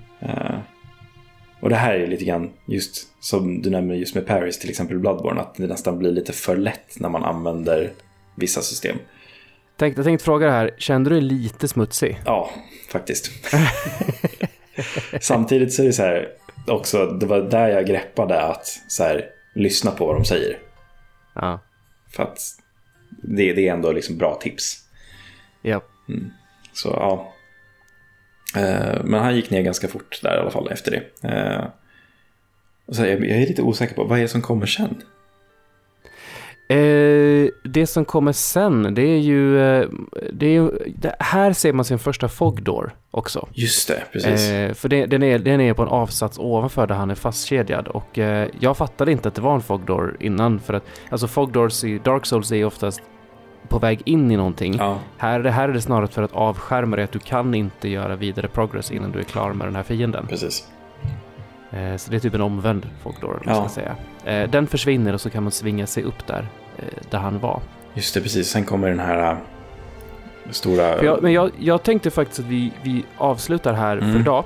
Och 1.60 1.68
det 1.68 1.76
här 1.76 1.94
är 1.94 2.06
lite 2.06 2.24
grann 2.24 2.50
just 2.66 3.06
som 3.20 3.62
du 3.62 3.70
nämner 3.70 3.94
just 3.94 4.14
med 4.14 4.26
Paris 4.26 4.58
till 4.58 4.70
exempel 4.70 4.98
Bloodborne, 4.98 5.40
att 5.40 5.54
det 5.54 5.66
nästan 5.66 5.98
blir 5.98 6.10
lite 6.10 6.32
för 6.32 6.56
lätt 6.56 7.00
när 7.00 7.08
man 7.08 7.24
använder 7.24 7.92
vissa 8.34 8.62
system. 8.62 8.96
Tänk, 9.76 9.98
jag 9.98 10.04
tänkte 10.04 10.24
fråga 10.24 10.46
det 10.46 10.52
här, 10.52 10.74
kände 10.78 11.10
du 11.10 11.14
dig 11.14 11.24
lite 11.24 11.68
smutsig? 11.68 12.20
Ja, 12.24 12.50
faktiskt. 12.88 13.30
Samtidigt 15.20 15.72
så 15.72 15.82
är 15.82 15.86
det 15.86 15.92
så 15.92 16.02
här 16.02 16.28
också, 16.66 17.06
det 17.06 17.26
var 17.26 17.40
där 17.40 17.68
jag 17.68 17.86
greppade 17.86 18.40
att 18.40 18.66
så 18.88 19.02
här, 19.04 19.24
lyssna 19.54 19.90
på 19.90 20.06
vad 20.06 20.16
de 20.16 20.24
säger. 20.24 20.58
Ja. 21.34 21.60
För 22.10 22.22
att 22.22 22.38
det, 23.22 23.52
det 23.52 23.68
är 23.68 23.72
ändå 23.72 23.92
liksom 23.92 24.18
bra 24.18 24.34
tips. 24.34 24.84
Ja. 25.62 25.80
Så 26.72 26.88
ja. 26.88 27.32
Eh, 28.56 29.04
Men 29.04 29.20
han 29.20 29.36
gick 29.36 29.50
ner 29.50 29.62
ganska 29.62 29.88
fort 29.88 30.20
där 30.22 30.36
i 30.36 30.40
alla 30.40 30.50
fall 30.50 30.68
efter 30.70 30.90
det. 30.90 31.28
Eh, 31.28 31.64
och 32.86 32.96
så 32.96 33.02
jag, 33.02 33.10
är 33.10 33.40
lite 33.46 33.62
osäker 33.62 33.94
på 33.94 34.04
vad 34.04 34.18
är 34.18 34.22
det 34.22 34.28
som 34.28 34.42
kommer 34.42 34.66
sen. 34.66 35.02
Eh, 36.70 37.48
det 37.64 37.86
som 37.86 38.04
kommer 38.04 38.32
sen, 38.32 38.94
det 38.94 39.02
är 39.02 39.18
ju... 39.18 39.58
Det 40.32 40.46
är 40.46 40.50
ju 40.50 40.70
det, 40.96 41.16
här 41.18 41.52
ser 41.52 41.72
man 41.72 41.84
sin 41.84 41.98
första 41.98 42.28
fogdoor 42.28 42.94
också. 43.10 43.48
Just 43.52 43.88
det, 43.88 44.02
precis. 44.12 44.50
Eh, 44.50 44.74
för 44.74 44.88
det, 44.88 45.06
den, 45.06 45.22
är, 45.22 45.38
den 45.38 45.60
är 45.60 45.74
på 45.74 45.82
en 45.82 45.88
avsats 45.88 46.38
ovanför 46.38 46.86
där 46.86 46.94
han 46.94 47.10
är 47.10 47.14
fastkedjad. 47.14 47.88
Och 47.88 48.18
eh, 48.18 48.48
jag 48.60 48.76
fattade 48.76 49.12
inte 49.12 49.28
att 49.28 49.34
det 49.34 49.40
var 49.42 49.54
en 49.54 49.60
fogdoor 49.60 50.16
innan. 50.20 50.60
För 50.60 50.74
att 50.74 50.84
alltså 51.10 51.26
fogdoors 51.26 51.84
i 51.84 51.98
Dark 51.98 52.26
Souls 52.26 52.52
är 52.52 52.64
oftast 52.64 53.00
på 53.68 53.78
väg 53.78 54.02
in 54.04 54.30
i 54.30 54.36
någonting. 54.36 54.76
ja, 54.78 54.98
Här, 55.16 55.40
här 55.44 55.68
är 55.68 55.72
det 55.72 55.80
snarare 55.80 56.06
för 56.08 56.22
att 56.22 56.32
avskärma 56.32 56.96
dig 56.96 57.04
att 57.04 57.12
du 57.12 57.18
kan 57.18 57.54
inte 57.54 57.88
göra 57.88 58.16
vidare 58.16 58.48
progress 58.48 58.90
innan 58.90 59.10
du 59.12 59.18
är 59.18 59.22
klar 59.24 59.52
med 59.52 59.66
den 59.66 59.76
här 59.76 59.82
fienden. 59.82 60.26
precis. 60.28 60.68
Eh, 61.70 61.96
så 61.96 62.10
det 62.10 62.16
är 62.16 62.20
typ 62.20 62.34
en 62.34 62.40
omvänd 62.40 62.86
man 63.04 63.40
Ja. 63.46 63.54
ska 63.54 63.68
säga. 63.68 63.96
Eh, 64.24 64.50
den 64.50 64.66
försvinner 64.66 65.12
och 65.14 65.20
så 65.20 65.30
kan 65.30 65.42
man 65.42 65.52
svinga 65.52 65.86
sig 65.86 66.02
upp 66.02 66.26
där, 66.26 66.46
eh, 66.78 66.84
där 67.10 67.18
han 67.18 67.38
var. 67.38 67.60
Just 67.94 68.14
det, 68.14 68.20
precis. 68.20 68.48
Sen 68.48 68.64
kommer 68.64 68.88
den 68.88 69.00
här 69.00 69.36
stora... 70.50 71.04
Jag, 71.04 71.22
men 71.22 71.32
jag, 71.32 71.50
jag 71.58 71.82
tänkte 71.82 72.10
faktiskt 72.10 72.40
att 72.40 72.46
vi, 72.46 72.72
vi 72.82 73.04
avslutar 73.18 73.72
här 73.74 73.96
Mm. 73.98 74.12
för 74.12 74.20
idag. 74.20 74.44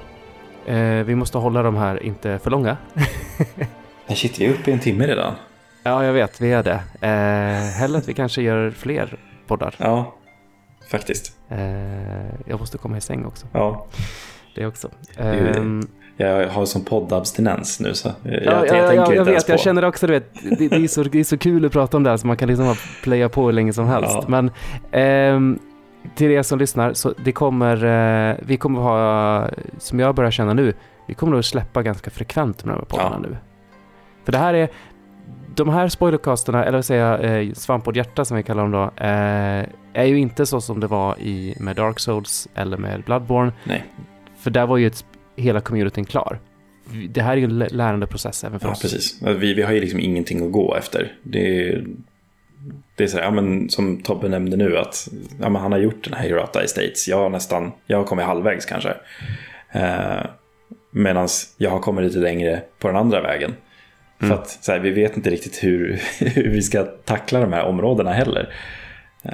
Vi 1.04 1.14
måste 1.14 1.38
hålla 1.38 1.62
de 1.62 1.76
här 1.76 2.02
inte 2.02 2.38
för 2.38 2.50
långa. 2.50 2.76
Nej, 4.06 4.16
shit, 4.16 4.40
vi 4.40 4.46
är 4.46 4.50
uppe 4.50 4.70
i 4.70 4.74
en 4.74 4.80
timme 4.80 5.06
redan. 5.06 5.34
Ja, 5.82 6.04
jag 6.04 6.12
vet, 6.12 6.40
vi 6.40 6.52
är 6.52 6.62
det. 6.62 6.80
Eh, 7.00 7.70
hellre 7.80 7.98
att 7.98 8.09
vi 8.09 8.14
kanske 8.14 8.42
gör 8.42 8.70
fler 8.70 9.18
poddar. 9.46 9.74
Ja, 9.78 10.14
faktiskt. 10.90 11.36
Eh, 11.48 11.59
jag 12.46 12.60
måste 12.60 12.78
komma 12.78 12.96
i 12.96 13.00
säng 13.00 13.24
också. 13.24 13.46
Ja, 13.52 13.86
Det 14.54 14.66
också. 14.66 14.88
Ehm, 15.18 15.82
jag 16.16 16.48
har 16.48 16.64
sån 16.64 16.84
poddabstinens 16.84 17.80
nu 17.80 17.94
så 17.94 18.09
jag, 18.22 18.34
Ja, 18.34 18.40
jag, 18.42 18.66
ja, 18.66 18.68
tänker 18.68 18.94
ja, 18.94 19.02
inte 19.04 19.14
jag 19.14 19.24
vet, 19.24 19.48
jag 19.48 19.59
på. 19.59 19.62
känner 19.62 19.84
också 19.84 20.06
du 20.06 20.12
vet, 20.12 20.34
det, 20.59 20.68
det, 20.68 20.76
är 20.84 20.88
så, 20.88 21.02
det 21.02 21.20
är 21.20 21.24
så 21.24 21.38
kul 21.38 21.64
att 21.66 21.72
prata 21.72 21.96
om 21.96 22.02
det 22.02 22.10
här 22.10 22.16
så 22.16 22.26
man 22.26 22.36
kan 22.36 22.48
liksom 22.48 22.66
bara 22.66 22.76
playa 23.02 23.28
på 23.28 23.44
hur 23.46 23.52
länge 23.52 23.72
som 23.72 23.86
helst. 23.86 24.12
Ja. 24.14 24.24
Men 24.28 24.50
ehm, 24.92 25.59
till 26.14 26.30
er 26.30 26.42
som 26.42 26.59
lyssnar, 26.59 26.92
så 26.92 27.14
det 27.24 27.32
kommer, 27.32 27.84
eh, 28.30 28.36
vi 28.42 28.56
kommer 28.56 28.80
ha, 28.80 29.48
som 29.78 30.00
jag 30.00 30.14
börjar 30.14 30.30
känna 30.30 30.52
nu, 30.54 30.74
vi 31.09 31.14
kommer 31.14 31.38
att 31.38 31.44
släppa 31.44 31.82
ganska 31.82 32.10
frekvent 32.10 32.64
med 32.64 32.74
de 32.74 32.78
här 32.78 32.84
poddarna 32.84 33.18
Ja. 33.22 33.28
nu. 33.28 33.36
För 34.24 34.32
det 34.32 34.38
här 34.38 34.54
är, 34.54 34.68
de 35.54 35.68
här 35.68 35.88
spoilercasterna, 35.88 36.64
eller 36.64 36.78
vad 36.78 36.84
säger 36.84 37.04
jag, 37.06 37.42
eh, 37.46 37.52
Svamppodd 37.52 37.96
Hjärta 37.96 38.24
som 38.24 38.36
vi 38.36 38.42
kallar 38.42 38.62
dem 38.62 38.70
då, 38.70 38.82
eh, 39.04 39.66
är 40.02 40.04
ju 40.04 40.18
inte 40.18 40.46
så 40.46 40.60
som 40.60 40.80
det 40.80 40.86
var 40.86 41.20
i, 41.20 41.54
med 41.60 41.76
Dark 41.76 42.00
Souls 42.00 42.48
eller 42.54 42.76
med 42.76 43.02
Bloodborne. 43.02 43.52
Nej. 43.64 43.84
För 44.38 44.50
där 44.50 44.66
var 44.66 44.76
ju 44.76 44.86
ett, 44.86 45.04
hela 45.36 45.60
communityn 45.60 46.04
klar. 46.04 46.38
Det 47.10 47.22
här 47.22 47.32
är 47.32 47.36
ju 47.36 47.44
en 47.44 47.58
lä- 47.58 47.68
lärandeprocess 47.70 48.44
även 48.44 48.60
för 48.60 48.68
Ja, 48.68 48.72
oss. 48.72 48.82
precis. 48.82 49.22
Vi, 49.22 49.54
vi 49.54 49.62
har 49.62 49.72
ju 49.72 49.80
liksom 49.80 50.00
ingenting 50.00 50.46
att 50.46 50.52
gå 50.52 50.74
efter. 50.76 51.12
Det 51.22 51.68
är, 51.68 51.84
det 52.96 53.04
är 53.04 53.08
så 53.08 53.16
här, 53.16 53.24
ja, 53.24 53.30
men 53.30 53.68
som 53.68 54.02
Tobbe 54.02 54.28
nämnde 54.28 54.56
nu, 54.56 54.78
att 54.78 55.08
ja, 55.40 55.48
men 55.48 55.62
han 55.62 55.72
har 55.72 55.78
gjort 55.78 56.04
den 56.04 56.14
här 56.14 56.24
Hirata 56.28 56.62
Estates. 56.64 57.08
Jag 57.08 57.16
har 57.16 57.30
nästan, 57.30 57.72
jag 57.86 57.98
har 57.98 58.04
kommit 58.04 58.24
halvvägs 58.24 58.66
kanske. 58.66 58.94
Eh, 59.72 60.26
Medan 60.94 61.28
jag 61.56 61.70
har 61.70 61.78
kommit 61.78 62.04
lite 62.04 62.18
längre 62.18 62.62
på 62.78 62.88
den 62.88 62.96
andra 62.96 63.20
vägen. 63.22 63.54
Mm. 64.22 64.36
För 64.36 64.42
att 64.42 64.48
så 64.50 64.72
här, 64.72 64.78
vi 64.78 64.90
vet 64.90 65.16
inte 65.16 65.30
riktigt 65.30 65.64
hur, 65.64 66.00
hur 66.20 66.48
vi 66.50 66.62
ska 66.62 66.82
tackla 66.84 67.40
de 67.40 67.52
här 67.52 67.64
områdena 67.64 68.12
heller. 68.12 68.54
Eh, 69.24 69.32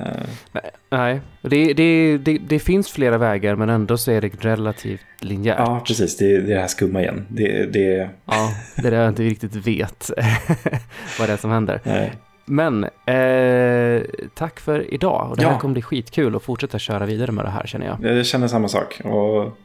Nej, 0.90 1.20
det, 1.43 1.73
det, 1.73 2.19
det, 2.19 2.39
det 2.39 2.59
finns 2.59 2.90
flera 2.90 3.19
vägar 3.19 3.55
men 3.56 3.69
ändå 3.69 3.97
så 3.98 4.10
är 4.12 4.20
det 4.20 4.44
relativt 4.44 5.01
linjärt. 5.20 5.56
ja, 5.59 5.82
precis. 5.86 6.16
Det, 6.16 6.24
är- 6.35 6.40
det 6.40 6.52
är 6.52 6.55
det 6.55 6.60
här 6.60 6.66
skumma 6.69 7.01
igen. 7.02 7.27
Det, 7.28 7.73
det, 7.73 8.09
Ja, 8.27 8.51
det 8.77 8.86
är 8.86 8.90
där 8.90 8.98
jag 9.01 9.09
inte 9.09 9.23
riktigt 9.23 9.55
vet 9.55 10.10
vad 11.19 11.28
det 11.28 11.32
är 11.32 11.36
som 11.36 11.51
händer. 11.51 11.81
nej. 11.85 12.12
Men 12.51 12.85
eh, 12.85 14.02
tack 14.35 14.60
för 14.60 14.94
idag 14.94 15.28
och 15.31 15.36
det 15.36 15.43
här 15.44 15.52
Ja. 15.52 15.59
kommer 15.59 15.73
bli 15.73 15.82
skitkul 15.82 16.36
att 16.36 16.43
fortsätta 16.43 16.78
köra 16.78 17.06
vidare 17.06 17.32
med 17.32 17.44
det 17.44 17.51
här 17.51 17.66
känner 17.66 17.86
jag. 17.86 18.16
Jag 18.16 18.27
känner 18.27 18.48
samma 18.48 18.69
sak. 18.69 19.01
Och 19.05 19.59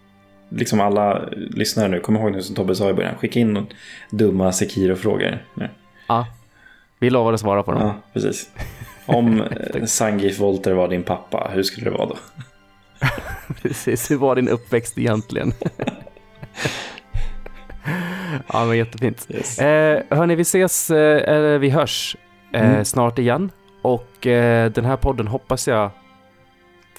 liksom 0.49 0.82
alla 0.82 1.22
lyssnare 1.36 1.88
nu, 1.88 1.99
kom 1.99 2.15
ihåg 2.15 2.32
nu 2.32 2.41
som 2.41 2.56
Tobbe 2.56 2.76
sa 2.76 2.90
i 2.90 2.94
början, 2.94 3.15
skicka 3.15 3.40
in 3.40 3.68
dumma 4.10 4.52
Sekiro-frågor. 4.52 5.45
Ja, 6.07 6.28
vi 6.99 7.10
lovar 7.10 7.34
att 7.34 7.40
svara 7.40 7.64
på 7.64 7.72
dem. 7.72 7.82
ja 7.82 7.95
precis. 8.14 8.49
Om 9.06 9.41
eh, 9.74 9.86
Sangif 9.86 10.40
Volter 10.40 10.72
var 10.74 10.88
din 10.88 11.03
pappa, 11.03 11.49
hur 11.53 11.64
skulle 11.64 11.90
det 11.90 11.98
vara 11.98 12.06
då? 12.10 12.15
Precis, 13.61 14.11
hur 14.11 14.18
var 14.18 14.36
din 14.36 14.49
uppväxt 14.49 14.98
egentligen? 14.98 15.53
ja, 18.53 18.65
men 18.65 18.78
jättefint. 18.78 19.26
Yes. 19.30 19.60
Eh, 19.60 20.02
hörni, 20.10 20.36
vi 20.36 20.41
ses, 20.41 20.90
eh, 20.90 21.34
eller 21.34 21.57
vi 21.57 21.70
hörs 21.70 22.15
eh, 22.53 22.70
Mm. 22.72 22.86
snart 22.86 23.20
igen. 23.20 23.52
Och 23.82 24.28
eh, 24.28 24.72
den 24.72 24.86
här 24.86 24.98
podden 24.98 25.28
hoppas 25.28 25.68
jag 25.68 25.91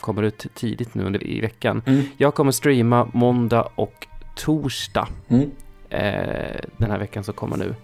kommer 0.04 0.22
ut 0.22 0.46
tidigt 0.54 0.94
nu 0.94 1.04
under, 1.04 1.26
i 1.26 1.40
veckan. 1.40 1.82
Mm. 1.86 2.02
Jag 2.16 2.34
kommer 2.34 2.52
streama 2.52 3.08
måndag 3.12 3.68
och 3.74 4.06
torsdag 4.36 5.08
Mm. 5.28 5.50
eh, 5.90 6.60
den 6.76 6.90
här 6.90 6.98
veckan 6.98 7.24
som 7.24 7.34
kommer 7.34 7.56
nu. 7.56 7.74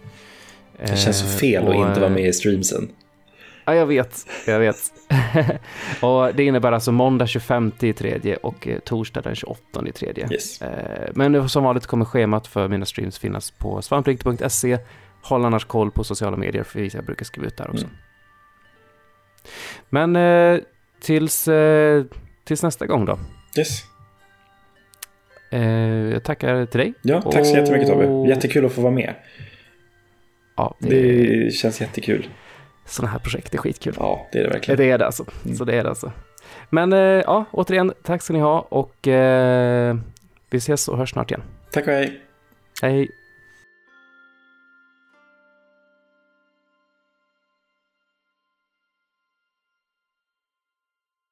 Det 0.87 0.97
känns 0.97 1.19
så 1.19 1.27
Eh, 1.27 1.31
fel 1.31 1.69
och, 1.69 1.83
att 1.83 1.89
inte 1.89 2.01
vara 2.01 2.11
eh, 2.11 2.15
med 2.15 2.27
i 2.27 2.33
streamsen. 2.33 2.89
Ja, 3.65 3.75
jag 3.75 3.87
vet. 3.87 4.27
Jag 4.47 4.59
vet. 4.59 4.77
och 6.03 6.35
det 6.35 6.45
innebär 6.45 6.73
alltså 6.73 6.93
måndag 6.93 7.27
25 7.27 7.73
i 7.81 7.93
tredje 7.93 8.37
och 8.37 8.69
eh, 8.69 8.79
torsdag 8.79 9.21
den 9.21 9.35
28 9.35 9.87
i 9.87 9.93
tredje. 9.93 10.29
Yes. 10.33 10.63
Eh, 10.63 11.11
Men 11.15 11.49
som 11.49 11.65
vanligt 11.65 11.87
kommer 11.87 12.05
schemat 12.05 12.47
för 12.47 12.69
mina 12.69 12.87
streams 12.87 13.19
finnas 13.19 13.51
på 13.51 13.83
svamprikt.se. 13.83 14.79
Håll 15.23 15.45
annars 15.45 15.65
koll 15.65 15.91
på 15.91 16.05
sociala 16.05 16.37
medier 16.37 16.63
för 16.63 16.97
jag 16.97 17.05
brukar 17.05 17.25
skriva 17.25 17.47
ut 17.47 17.57
där 17.57 17.71
också. 17.71 17.85
Mm. 17.85 17.97
Men 19.89 20.17
eh, 20.17 20.61
tills, 21.01 21.49
eh, 21.49 22.05
tills 22.45 22.63
nästa 22.63 22.87
gång 22.87 23.05
då. 23.05 23.19
Yes. 23.59 23.83
Eh, 25.51 25.63
jag 26.13 26.25
tackar 26.25 26.67
till 26.67 26.81
dig. 26.81 26.95
Ja, 27.03 27.23
tack 27.23 27.47
så 27.47 27.57
jättemycket 27.57 27.89
Tobbe. 27.89 28.07
Och- 28.07 28.29
Jättekul 28.29 28.67
att 28.67 28.73
få 28.73 28.81
vara 28.81 28.93
med. 28.93 29.15
Ja, 30.57 30.77
det, 30.79 30.89
Det 31.45 31.51
känns 31.55 31.81
jättekul. 31.81 32.29
Sådana 32.87 33.13
här 33.13 33.19
projekt 33.19 33.55
är 33.55 33.59
skitkul. 33.59 33.95
Ja, 33.99 34.29
det 34.33 34.39
är 34.39 34.43
det 34.43 34.49
verkligen. 34.51 34.79
Det 34.79 34.91
är 34.91 34.99
det 34.99 35.07
alltså. 35.07 35.25
Mm. 35.45 35.57
Så 35.57 35.65
det 35.65 35.75
är 35.75 35.83
det 35.83 35.89
alltså. 35.89 36.13
Men 36.71 36.93
eh, 36.93 36.99
ja, 36.99 37.45
återigen, 37.51 37.93
tack 38.03 38.23
ska 38.23 38.33
ni 38.33 38.39
ha 38.41 38.61
och 38.61 39.09
eh, 39.09 39.97
vi 40.51 40.59
ses 40.59 40.89
och 40.89 40.99
hörs 40.99 41.11
snart 41.11 41.31
igen. 41.31 41.43
Tack 41.71 41.87
och 41.87 41.93
hej. 41.93 42.21
Hej! 42.83 43.11